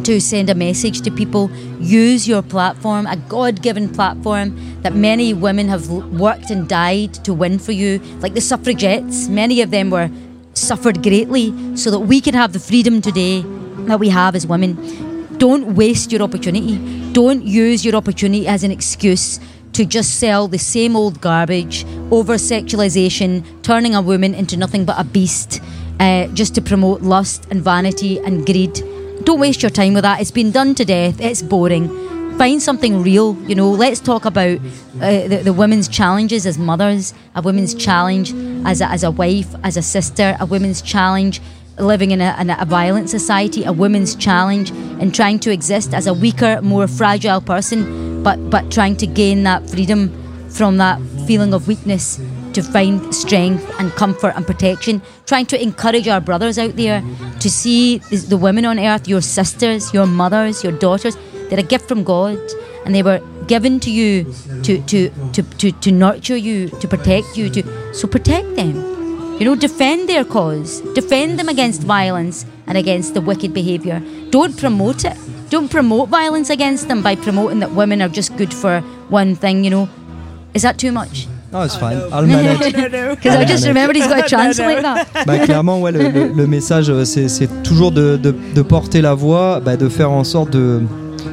to 0.05 0.19
send 0.19 0.49
a 0.49 0.55
message 0.55 1.01
to 1.01 1.11
people. 1.11 1.49
Use 1.79 2.27
your 2.27 2.41
platform, 2.41 3.07
a 3.07 3.15
God 3.15 3.61
given 3.61 3.89
platform 3.89 4.81
that 4.81 4.93
many 4.93 5.33
women 5.33 5.69
have 5.69 5.89
worked 5.89 6.49
and 6.49 6.67
died 6.67 7.13
to 7.25 7.33
win 7.33 7.57
for 7.57 7.71
you, 7.71 7.99
like 8.19 8.33
the 8.33 8.41
suffragettes. 8.41 9.29
Many 9.29 9.61
of 9.61 9.71
them 9.71 9.89
were 9.89 10.09
suffered 10.53 11.01
greatly 11.01 11.77
so 11.77 11.89
that 11.89 11.99
we 11.99 12.19
can 12.19 12.33
have 12.33 12.51
the 12.51 12.59
freedom 12.59 13.01
today 13.01 13.43
that 13.87 13.99
we 13.99 14.09
have 14.09 14.35
as 14.35 14.45
women. 14.45 15.37
Don't 15.37 15.75
waste 15.75 16.11
your 16.11 16.21
opportunity. 16.21 16.77
Don't 17.13 17.43
use 17.43 17.85
your 17.85 17.95
opportunity 17.95 18.45
as 18.45 18.63
an 18.63 18.71
excuse 18.71 19.39
to 19.73 19.85
just 19.85 20.19
sell 20.19 20.47
the 20.47 20.57
same 20.57 20.95
old 20.95 21.21
garbage, 21.21 21.85
over 22.11 22.33
sexualization, 22.35 23.45
turning 23.61 23.95
a 23.95 24.01
woman 24.01 24.33
into 24.33 24.57
nothing 24.57 24.85
but 24.85 24.99
a 24.99 25.03
beast, 25.03 25.61
uh, 25.99 26.27
just 26.27 26.55
to 26.55 26.61
promote 26.61 27.01
lust 27.01 27.47
and 27.49 27.61
vanity 27.61 28.19
and 28.19 28.45
greed. 28.45 28.73
Don't 29.23 29.39
waste 29.39 29.61
your 29.61 29.71
time 29.71 29.93
with 29.93 30.03
that. 30.03 30.21
It's 30.21 30.31
been 30.31 30.51
done 30.51 30.75
to 30.75 30.85
death. 30.85 31.19
It's 31.19 31.41
boring. 31.41 31.89
Find 32.37 32.61
something 32.61 33.01
real, 33.01 33.35
you 33.47 33.55
know. 33.55 33.71
Let's 33.71 33.99
talk 33.99 34.25
about 34.25 34.59
uh, 34.59 35.27
the, 35.27 35.41
the 35.43 35.53
women's 35.53 35.87
challenges 35.87 36.45
as 36.45 36.59
mothers, 36.59 37.13
a 37.33 37.41
women's 37.41 37.73
challenge 37.73 38.31
as 38.65 38.79
a, 38.79 38.85
as 38.85 39.03
a 39.03 39.09
wife, 39.09 39.55
as 39.63 39.75
a 39.75 39.81
sister, 39.81 40.37
a 40.39 40.45
women's 40.45 40.81
challenge 40.81 41.41
living 41.79 42.11
in 42.11 42.21
a, 42.21 42.35
in 42.39 42.49
a 42.49 42.65
violent 42.65 43.09
society, 43.09 43.63
a 43.63 43.71
women's 43.71 44.15
challenge 44.15 44.71
in 44.71 45.11
trying 45.11 45.39
to 45.39 45.51
exist 45.51 45.93
as 45.93 46.07
a 46.07 46.13
weaker, 46.13 46.61
more 46.61 46.87
fragile 46.87 47.41
person, 47.41 48.23
but, 48.23 48.49
but 48.49 48.71
trying 48.71 48.95
to 48.97 49.07
gain 49.07 49.43
that 49.43 49.67
freedom 49.69 50.09
from 50.49 50.77
that 50.77 50.99
feeling 51.25 51.53
of 51.53 51.67
weakness 51.67 52.19
to 52.57 52.63
find 52.63 53.13
strength 53.13 53.63
and 53.79 53.91
comfort 53.91 54.33
and 54.35 54.43
protection. 54.47 54.99
Trying 55.27 55.45
to 55.47 55.61
encourage 55.61 56.07
our 56.07 56.19
brothers 56.19 56.57
out 56.57 56.75
there 56.75 57.03
to 57.39 57.49
see 57.51 57.99
the, 58.09 58.35
women 58.35 58.65
on 58.65 58.79
earth, 58.79 59.07
your 59.07 59.21
sisters, 59.21 59.93
your 59.93 60.07
mothers, 60.07 60.63
your 60.63 60.73
daughters, 60.73 61.15
they're 61.49 61.59
a 61.59 61.63
gift 61.63 61.87
from 61.87 62.03
God 62.03 62.39
and 62.83 62.95
they 62.95 63.03
were 63.03 63.21
given 63.45 63.79
to 63.81 63.91
you 63.91 64.33
to, 64.63 64.81
to, 64.85 65.09
to, 65.33 65.43
to, 65.43 65.71
to 65.71 65.91
nurture 65.91 66.35
you, 66.35 66.69
to 66.69 66.87
protect 66.87 67.37
you. 67.37 67.47
To, 67.51 67.93
so 67.93 68.07
protect 68.07 68.55
them. 68.55 68.75
You 69.37 69.45
know, 69.45 69.55
defend 69.55 70.09
their 70.09 70.25
cause. 70.25 70.81
Defend 70.95 71.37
them 71.37 71.49
against 71.49 71.83
violence 71.83 72.43
and 72.65 72.75
against 72.75 73.13
the 73.13 73.21
wicked 73.21 73.53
behaviour. 73.53 74.01
Don't 74.31 74.57
promote 74.57 75.05
it. 75.05 75.15
Don't 75.51 75.69
promote 75.69 76.09
violence 76.09 76.49
against 76.49 76.87
them 76.87 77.03
by 77.03 77.15
promoting 77.15 77.59
that 77.59 77.71
women 77.71 78.01
are 78.01 78.09
just 78.09 78.35
good 78.35 78.51
for 78.51 78.81
one 79.09 79.35
thing, 79.35 79.63
you 79.63 79.69
know. 79.69 79.87
Is 80.55 80.63
that 80.63 80.79
too 80.79 80.91
much? 80.91 81.27
No, 81.51 81.63
it's 81.63 81.75
fine. 81.77 81.97
I'll 82.11 82.25
manage. 82.25 82.59
Because 83.15 83.35
I 83.37 83.45
just 83.45 83.65
remembered 83.65 83.95
he's 83.95 84.07
got 84.07 84.23
to 84.23 84.27
translate 84.35 84.81
that. 84.81 85.07
Bah, 85.25 85.39
clairement, 85.39 85.79
ouais, 85.79 85.91
le, 85.91 86.09
le- 86.09 86.33
le 86.35 86.47
message, 86.47 86.89
euh, 86.89 87.05
c'est 87.05 87.29
c'est 87.29 87.47
toujours 87.63 87.91
de, 87.91 88.17
de- 88.17 88.35
de 88.55 88.61
porter 88.61 89.01
la 89.01 89.13
voix, 89.13 89.61
bah, 89.63 89.77
de 89.77 89.87
faire 89.87 90.11
en 90.11 90.23
sorte 90.25 90.51
de 90.51 90.81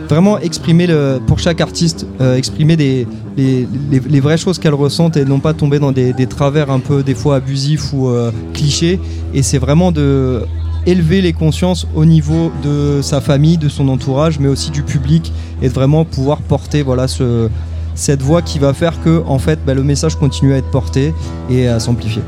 vraiment 0.09 0.39
exprimer 0.39 0.87
le, 0.87 1.19
pour 1.27 1.39
chaque 1.41 1.61
artiste, 1.61 2.07
euh, 2.21 2.37
exprimer 2.37 2.77
des, 2.77 3.07
les, 3.37 3.67
les- 3.91 4.01
les 4.01 4.21
vraies 4.21 4.37
choses 4.39 4.59
qu'elle 4.59 4.75
ressente 4.75 5.17
et 5.17 5.25
non 5.25 5.41
pas 5.41 5.53
tomber 5.53 5.79
dans 5.81 5.91
des, 5.93 6.13
des 6.13 6.27
travers 6.27 6.71
un 6.71 6.79
peu 6.81 7.03
des 7.03 7.15
fois 7.15 7.37
abusifs 7.37 7.93
ou 7.93 8.09
euh, 8.09 8.31
clichés. 8.53 9.01
Et 9.35 9.43
c'est 9.43 9.59
vraiment 9.59 9.91
de 9.93 10.43
élever 10.87 11.23
les 11.23 11.33
consciences 11.33 11.87
au 11.95 12.05
niveau 12.05 12.53
de 12.63 13.01
sa 13.03 13.21
famille, 13.21 13.57
de 13.59 13.69
son 13.71 13.89
entourage, 13.89 14.39
mais 14.39 14.49
aussi 14.49 14.71
du 14.71 14.83
public 14.83 15.33
et 15.63 15.69
de 15.69 15.73
vraiment 15.75 16.05
pouvoir 16.05 16.39
porter 16.39 16.83
voilà 16.83 17.09
ce 17.09 17.49
cette 17.95 18.23
voix 18.23 18.43
qui 18.43 18.59
va 18.59 18.73
faire 18.75 19.01
que 19.03 19.23
en 19.27 19.39
fait 19.39 19.59
bah, 19.65 19.75
le 19.75 19.83
message 19.83 20.17
continue 20.17 20.53
à 20.55 20.57
être 20.59 20.71
porté 20.71 21.15
et 21.51 21.69
à 21.69 21.79
s'amplifier. 21.81 22.23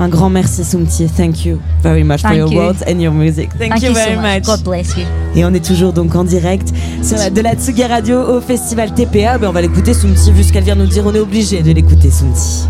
Un 0.00 0.08
grand 0.08 0.30
merci 0.30 0.64
Soumti, 0.64 1.06
thank 1.06 1.44
you 1.44 1.58
very 1.82 2.02
much 2.02 2.22
for 2.22 2.30
Thank 2.30 2.38
your 2.38 2.50
you. 2.52 2.58
words 2.58 2.82
and 2.88 2.98
your 2.98 3.12
music. 3.12 3.50
Thank, 3.58 3.72
Thank 3.72 3.82
you 3.82 3.88
you 3.90 3.94
so 3.94 4.00
very 4.00 4.16
much. 4.16 4.24
much. 4.38 4.46
God 4.46 4.64
bless 4.64 4.96
you. 4.96 5.04
Et 5.36 5.44
on 5.44 5.52
est 5.52 5.64
toujours 5.64 5.92
donc 5.92 6.14
en 6.14 6.24
direct 6.24 6.72
sur 7.02 7.18
la, 7.18 7.28
de 7.28 7.40
la 7.42 7.54
Tsugi 7.54 7.84
Radio 7.84 8.20
au 8.22 8.40
festival 8.40 8.94
TPA. 8.94 9.36
Ben 9.38 9.48
on 9.48 9.52
va 9.52 9.60
l'écouter 9.60 9.92
Soumti, 9.92 10.32
vu 10.32 10.42
ce 10.44 10.52
qu'elle 10.52 10.64
vient 10.64 10.74
nous 10.76 10.86
dire, 10.86 11.04
on 11.06 11.14
est 11.14 11.18
obligé 11.20 11.62
de 11.62 11.72
l'écouter 11.72 12.10
Soumti. 12.10 12.66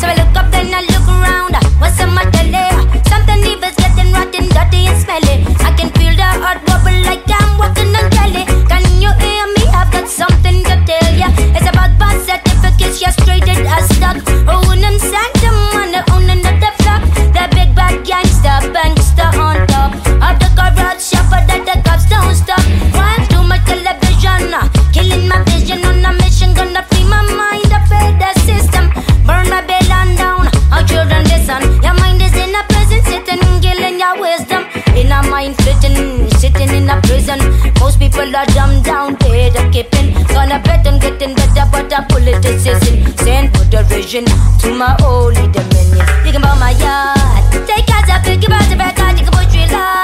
So 0.00 0.06
I 0.06 0.14
look 0.16 0.28
up 0.36 0.48
then 0.52 0.66
I 0.68 0.82
look 0.88 1.08
around. 1.08 1.54
What's 1.80 1.96
the 1.98 2.06
matter 2.06 2.48
there? 2.50 2.70
Something 3.10 3.42
evil's 3.44 3.74
getting 3.76 4.12
rotten, 4.12 4.46
dirty 4.48 4.86
and 4.86 4.96
smelly. 5.02 5.44
I 5.58 5.72
can 5.76 5.90
feel 5.98 6.14
the 6.14 6.22
heart 6.22 6.64
bubble 6.66 6.96
like 7.04 7.24
I'm 7.28 7.58
walking 7.58 7.92
on 7.96 8.10
jelly. 8.12 8.44
Can 8.68 9.02
you 9.02 9.10
hear 9.18 9.46
me? 9.58 9.63
Got 10.04 10.10
something 10.10 10.62
to 10.64 10.76
tell 10.84 11.14
ya. 11.16 11.32
It's 11.56 11.64
about 11.64 11.96
birth 11.96 12.28
certificates, 12.28 13.00
you're 13.00 13.16
straighted 13.24 13.64
as 13.64 13.88
stuck. 13.96 14.20
Oh, 14.44 14.60
and 14.70 15.00
them 15.00 15.56
on 15.80 15.92
the 15.96 16.04
own 16.12 16.28
another 16.28 16.72
flock. 16.84 17.00
The 17.32 17.48
big 17.56 17.74
bad 17.74 18.04
gangster, 18.04 18.68
bankster 18.68 19.32
on 19.40 19.66
top. 19.66 19.94
Of 20.20 20.36
the 20.40 20.50
corrupt 20.52 21.00
shopper 21.00 21.40
that 21.48 21.64
the 21.64 21.80
cops 21.88 22.04
don't 22.12 22.36
stop. 22.36 22.60
Why 22.92 23.16
too 23.32 23.48
much 23.48 23.64
television? 23.64 24.52
uh, 24.52 24.68
Killing 24.92 25.26
my 25.26 25.42
vision 25.44 25.82
on 25.86 26.04
a 26.04 26.12
mission, 26.20 26.52
gonna 26.52 26.82
free 26.92 27.08
my 27.08 27.22
mind. 27.24 27.72
I 27.72 28.12
the 28.20 28.40
system. 28.44 28.92
Burn 29.24 29.48
my 29.48 29.64
bed 29.64 29.88
down. 29.88 30.52
Our 30.70 30.84
children 30.84 31.24
listen. 31.32 31.83
In 36.84 36.90
a 36.90 37.00
prison. 37.02 37.38
Most 37.80 37.98
people 37.98 38.36
are 38.36 38.46
dumbed 38.46 38.84
down, 38.84 39.14
dead 39.16 39.56
a 39.56 39.70
keeping. 39.70 40.12
Gonna 40.28 40.60
bet 40.60 40.86
I'm 40.86 40.98
getting 40.98 41.34
better, 41.34 41.66
but 41.72 41.92
I 41.92 42.04
pull 42.08 42.26
it 42.26 42.42
decision. 42.42 43.16
Send 43.18 43.56
for 43.56 43.64
derision 43.70 44.24
to 44.60 44.68
my 44.74 44.96
holy 45.00 45.46
dominion. 45.52 46.06
Can 46.24 46.42
buy 46.42 46.54
my 46.58 46.72
yard. 46.82 47.66
Take 47.66 47.90
out 47.90 48.08
a 48.08 48.16
pick 48.24 48.46
about 48.46 48.68
the 48.68 48.76
back, 48.76 48.98
you 49.18 49.24
can 49.24 49.32
push 49.32 49.54
real 49.54 49.68
hard. 49.68 50.03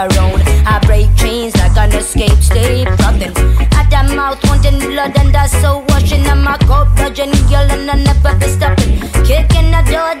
Around. 0.00 0.42
I 0.66 0.78
break 0.86 1.08
chains 1.16 1.54
like 1.56 1.76
an 1.76 1.92
escape 1.92 2.40
state 2.40 2.86
problem. 2.98 3.32
At 3.78 3.86
the 3.92 4.14
mouth, 4.14 4.40
wanting 4.48 4.78
blood, 4.78 5.16
and 5.18 5.34
that's 5.34 5.52
so 5.60 5.84
washing. 5.88 6.26
I'm 6.26 6.46
a 6.46 6.56
cup, 6.58 6.88
dodging, 6.96 7.32
yelling, 7.48 7.88
and 7.88 8.04
never 8.04 8.34
be 8.36 8.46
stopping. 8.48 9.00
Kicking 9.28 9.70
the 9.74 9.82
door 9.92 10.14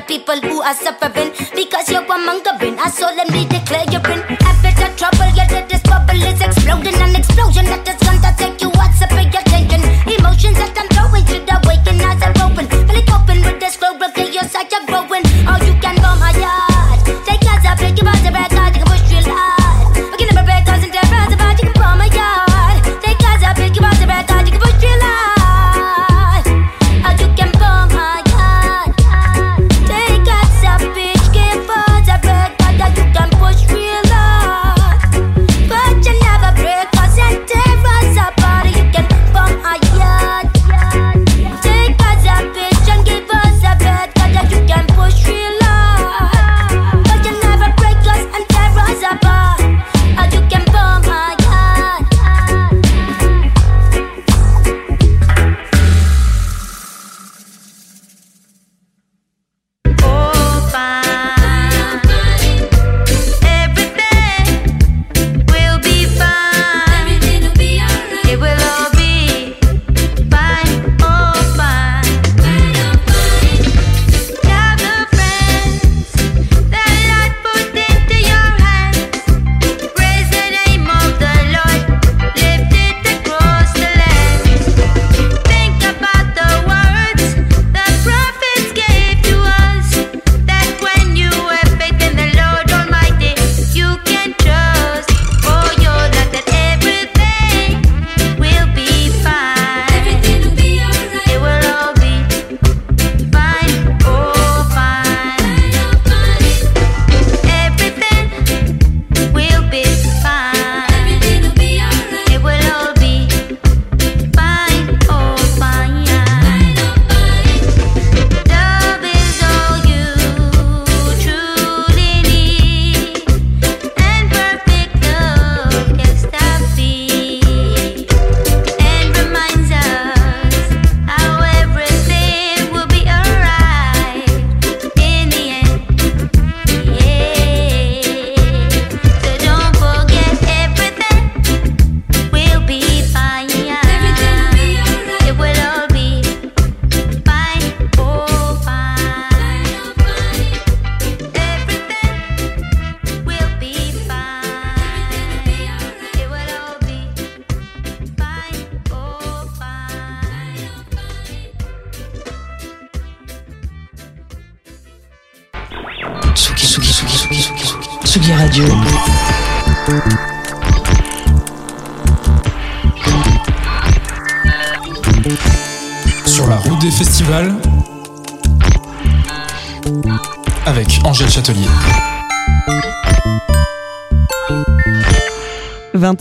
people 0.00 0.40
who 0.40 0.62
are 0.62 0.74
suffering. 0.74 1.17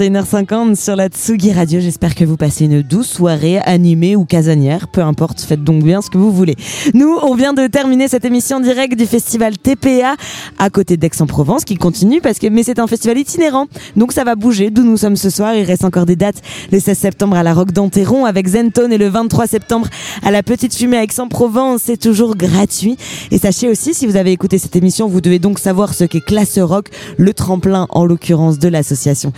21h50 0.08 0.76
sur 0.76 0.96
la 0.96 1.10
Tsugi 1.10 1.52
Radio. 1.52 1.82
J'espère 1.82 2.16
que 2.16 2.24
vous 2.24 2.38
passez 2.38 2.66
une 2.66 2.82
douce 2.82 3.10
soirée 3.10 3.58
animée 3.58 4.16
ou 4.16 4.24
casanière. 4.24 4.88
Peu 4.88 5.02
importe, 5.02 5.42
faites 5.42 5.66
donc 5.66 5.84
bien 5.84 6.02
ce 6.02 6.10
que 6.10 6.18
vous 6.18 6.32
voulez. 6.32 6.56
Nous, 6.94 7.18
on 7.22 7.36
vient 7.36 7.52
de 7.54 7.68
terminer 7.68 8.08
cette 8.08 8.24
émission 8.24 8.62
directe 8.62 8.96
du 8.96 9.06
festival 9.06 9.58
TPA 9.58 10.16
à 10.60 10.70
côté 10.70 10.96
d'Aix-en-Provence 10.96 11.66
qui 11.66 11.76
continue 11.76 12.22
parce 12.22 12.40
que, 12.40 12.48
mais 12.48 12.64
c'est 12.64 12.80
un 12.80 12.88
festival 12.88 13.18
itinérant. 13.18 13.66
Donc 13.98 14.14
ça 14.14 14.24
va 14.24 14.36
bouger 14.36 14.70
d'où 14.70 14.84
nous 14.84 14.96
sommes 14.96 15.18
ce 15.18 15.30
soir. 15.30 15.56
Il 15.56 15.64
reste 15.64 15.84
encore 15.84 16.06
des 16.06 16.16
dates 16.16 16.42
le 16.72 16.80
16 16.80 16.98
septembre 16.98 17.36
à 17.36 17.44
la 17.44 17.54
Roque 17.54 17.74
d'Anteron 17.74 18.24
avec 18.24 18.48
Zentone 18.48 18.94
et 18.94 18.98
le 18.98 19.10
23 19.10 19.46
septembre 19.48 19.88
à 20.24 20.32
la 20.32 20.42
Petite 20.42 20.74
Fumée 20.74 20.98
à 20.98 21.04
Aix-en-Provence. 21.04 21.82
C'est 21.84 21.98
toujours 22.00 22.38
gratuit. 22.38 22.98
Et 23.32 23.40
sachez 23.40 23.68
aussi, 23.68 23.94
si 23.94 24.08
vous 24.08 24.16
avez 24.16 24.32
écouté 24.32 24.58
cette 24.58 24.78
émission, 24.78 25.10
vous 25.10 25.20
devez 25.20 25.40
donc 25.40 25.60
savoir 25.60 25.94
ce 25.94 26.06
qu'est 26.06 26.22
Classe 26.22 26.60
Rock, 26.60 26.90
le 27.18 27.34
tremplin 27.34 27.88
en 27.90 28.06
l'occurrence 28.06 28.58
de 28.58 28.70
l'association 28.70 29.34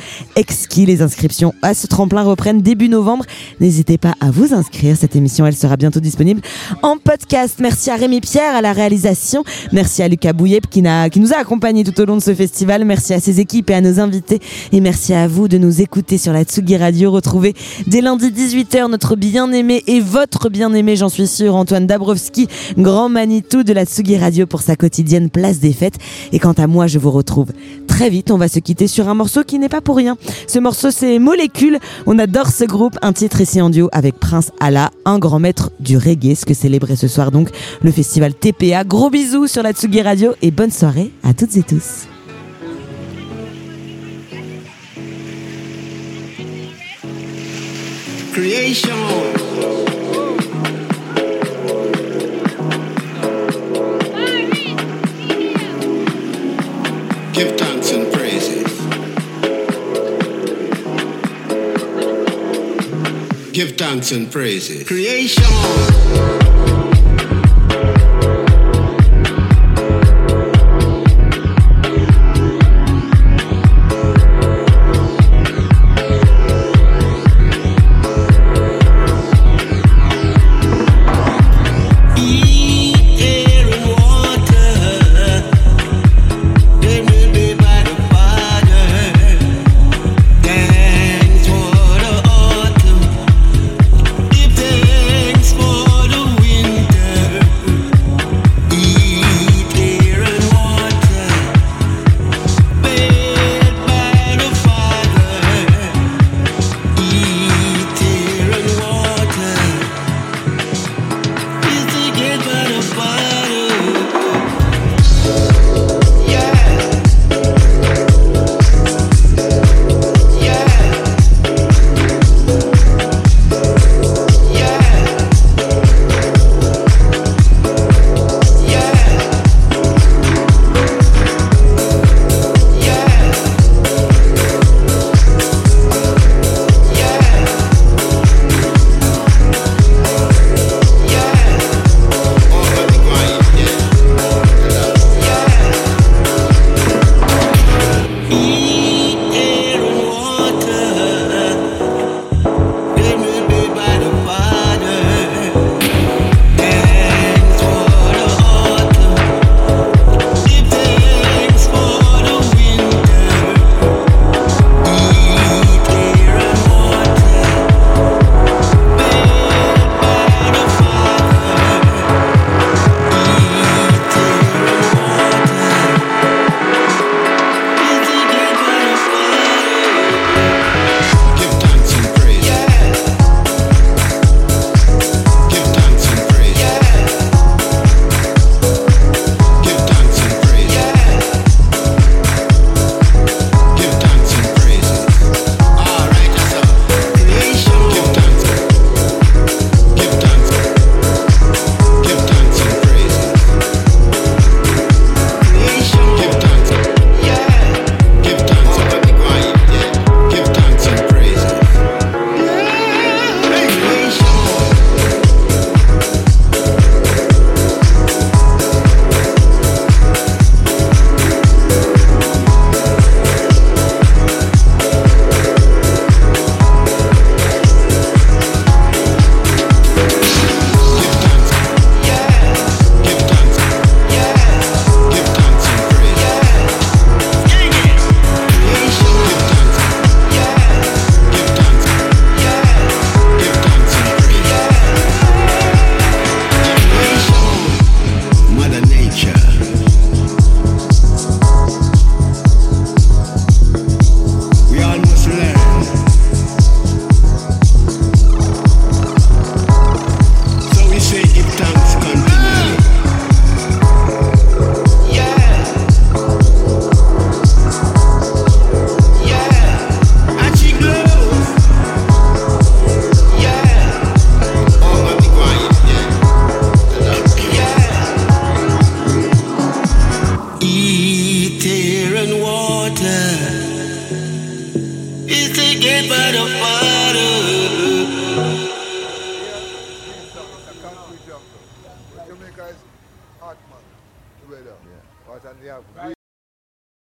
Exquis. 0.59 0.85
Les 0.85 1.01
inscriptions 1.01 1.53
à 1.61 1.73
ce 1.73 1.87
tremplin 1.87 2.21
reprennent 2.23 2.61
début 2.61 2.89
novembre. 2.89 3.23
N'hésitez 3.61 3.97
pas 3.97 4.15
à 4.19 4.29
vous 4.29 4.53
inscrire. 4.53 4.97
Cette 4.97 5.15
émission, 5.15 5.45
elle 5.45 5.55
sera 5.55 5.77
bientôt 5.77 6.01
disponible 6.01 6.41
en 6.83 6.97
podcast. 6.97 7.59
Merci 7.61 7.89
à 7.89 7.95
Rémi 7.95 8.19
Pierre 8.19 8.55
à 8.55 8.61
la 8.61 8.73
réalisation. 8.73 9.45
Merci 9.71 10.03
à 10.03 10.09
Lucas 10.09 10.33
Bouillet 10.33 10.59
qui, 10.69 10.83
qui 11.11 11.19
nous 11.21 11.33
a 11.33 11.37
accompagnés 11.37 11.85
tout 11.85 11.97
au 12.01 12.05
long 12.05 12.17
de 12.17 12.21
ce 12.21 12.33
festival. 12.33 12.83
Merci 12.83 13.13
à 13.13 13.21
ses 13.21 13.39
équipes 13.39 13.69
et 13.69 13.75
à 13.75 13.79
nos 13.79 14.01
invités. 14.01 14.41
Et 14.73 14.81
merci 14.81 15.13
à 15.13 15.29
vous 15.29 15.47
de 15.47 15.57
nous 15.57 15.79
écouter 15.79 16.17
sur 16.17 16.33
la 16.33 16.43
Tsugi 16.43 16.75
Radio. 16.75 17.09
Retrouvez 17.09 17.53
dès 17.87 18.01
lundi 18.01 18.29
18h 18.29 18.89
notre 18.89 19.15
bien-aimé 19.15 19.81
et 19.87 20.01
votre 20.01 20.49
bien-aimé, 20.49 20.97
j'en 20.97 21.09
suis 21.09 21.27
sûr, 21.27 21.55
Antoine 21.55 21.87
Dabrowski, 21.87 22.49
grand 22.77 23.07
Manitou 23.07 23.63
de 23.63 23.71
la 23.71 23.85
Tsugi 23.85 24.17
Radio 24.17 24.45
pour 24.45 24.61
sa 24.61 24.75
quotidienne 24.75 25.29
place 25.29 25.59
des 25.59 25.71
fêtes. 25.71 25.99
Et 26.33 26.39
quant 26.39 26.51
à 26.51 26.67
moi, 26.67 26.87
je 26.87 26.99
vous 26.99 27.11
retrouve 27.11 27.47
très 27.87 28.09
vite. 28.09 28.29
On 28.31 28.37
va 28.37 28.49
se 28.49 28.59
quitter 28.59 28.87
sur 28.87 29.07
un 29.07 29.13
morceau 29.13 29.43
qui 29.43 29.57
n'est 29.57 29.69
pas 29.69 29.81
pour 29.81 29.95
rien. 29.95 30.17
Ce 30.49 30.57
morceau, 30.57 30.89
c'est 30.89 31.19
Molécule. 31.19 31.77
On 32.07 32.17
adore 32.17 32.47
ce 32.47 32.63
groupe. 32.63 32.97
Un 33.03 33.13
titre 33.13 33.39
ici 33.39 33.61
en 33.61 33.69
duo 33.69 33.87
avec 33.91 34.19
Prince 34.19 34.49
Allah, 34.59 34.89
un 35.05 35.19
grand 35.19 35.37
maître 35.37 35.69
du 35.79 35.95
reggae, 35.95 36.33
ce 36.33 36.43
que 36.43 36.55
célébrer 36.55 36.95
ce 36.95 37.07
soir 37.07 37.29
donc 37.29 37.49
le 37.83 37.91
festival 37.91 38.33
TPA. 38.33 38.83
Gros 38.83 39.11
bisous 39.11 39.45
sur 39.45 39.61
la 39.61 39.73
Tsugi 39.73 40.01
Radio 40.01 40.33
et 40.41 40.49
bonne 40.49 40.71
soirée 40.71 41.11
à 41.21 41.35
toutes 41.35 41.55
et 41.55 41.61
tous. 41.61 42.07
Give 63.59 63.75
thanks 63.75 64.13
and 64.13 64.31
praises. 64.31 64.87
Creation. 64.87 66.68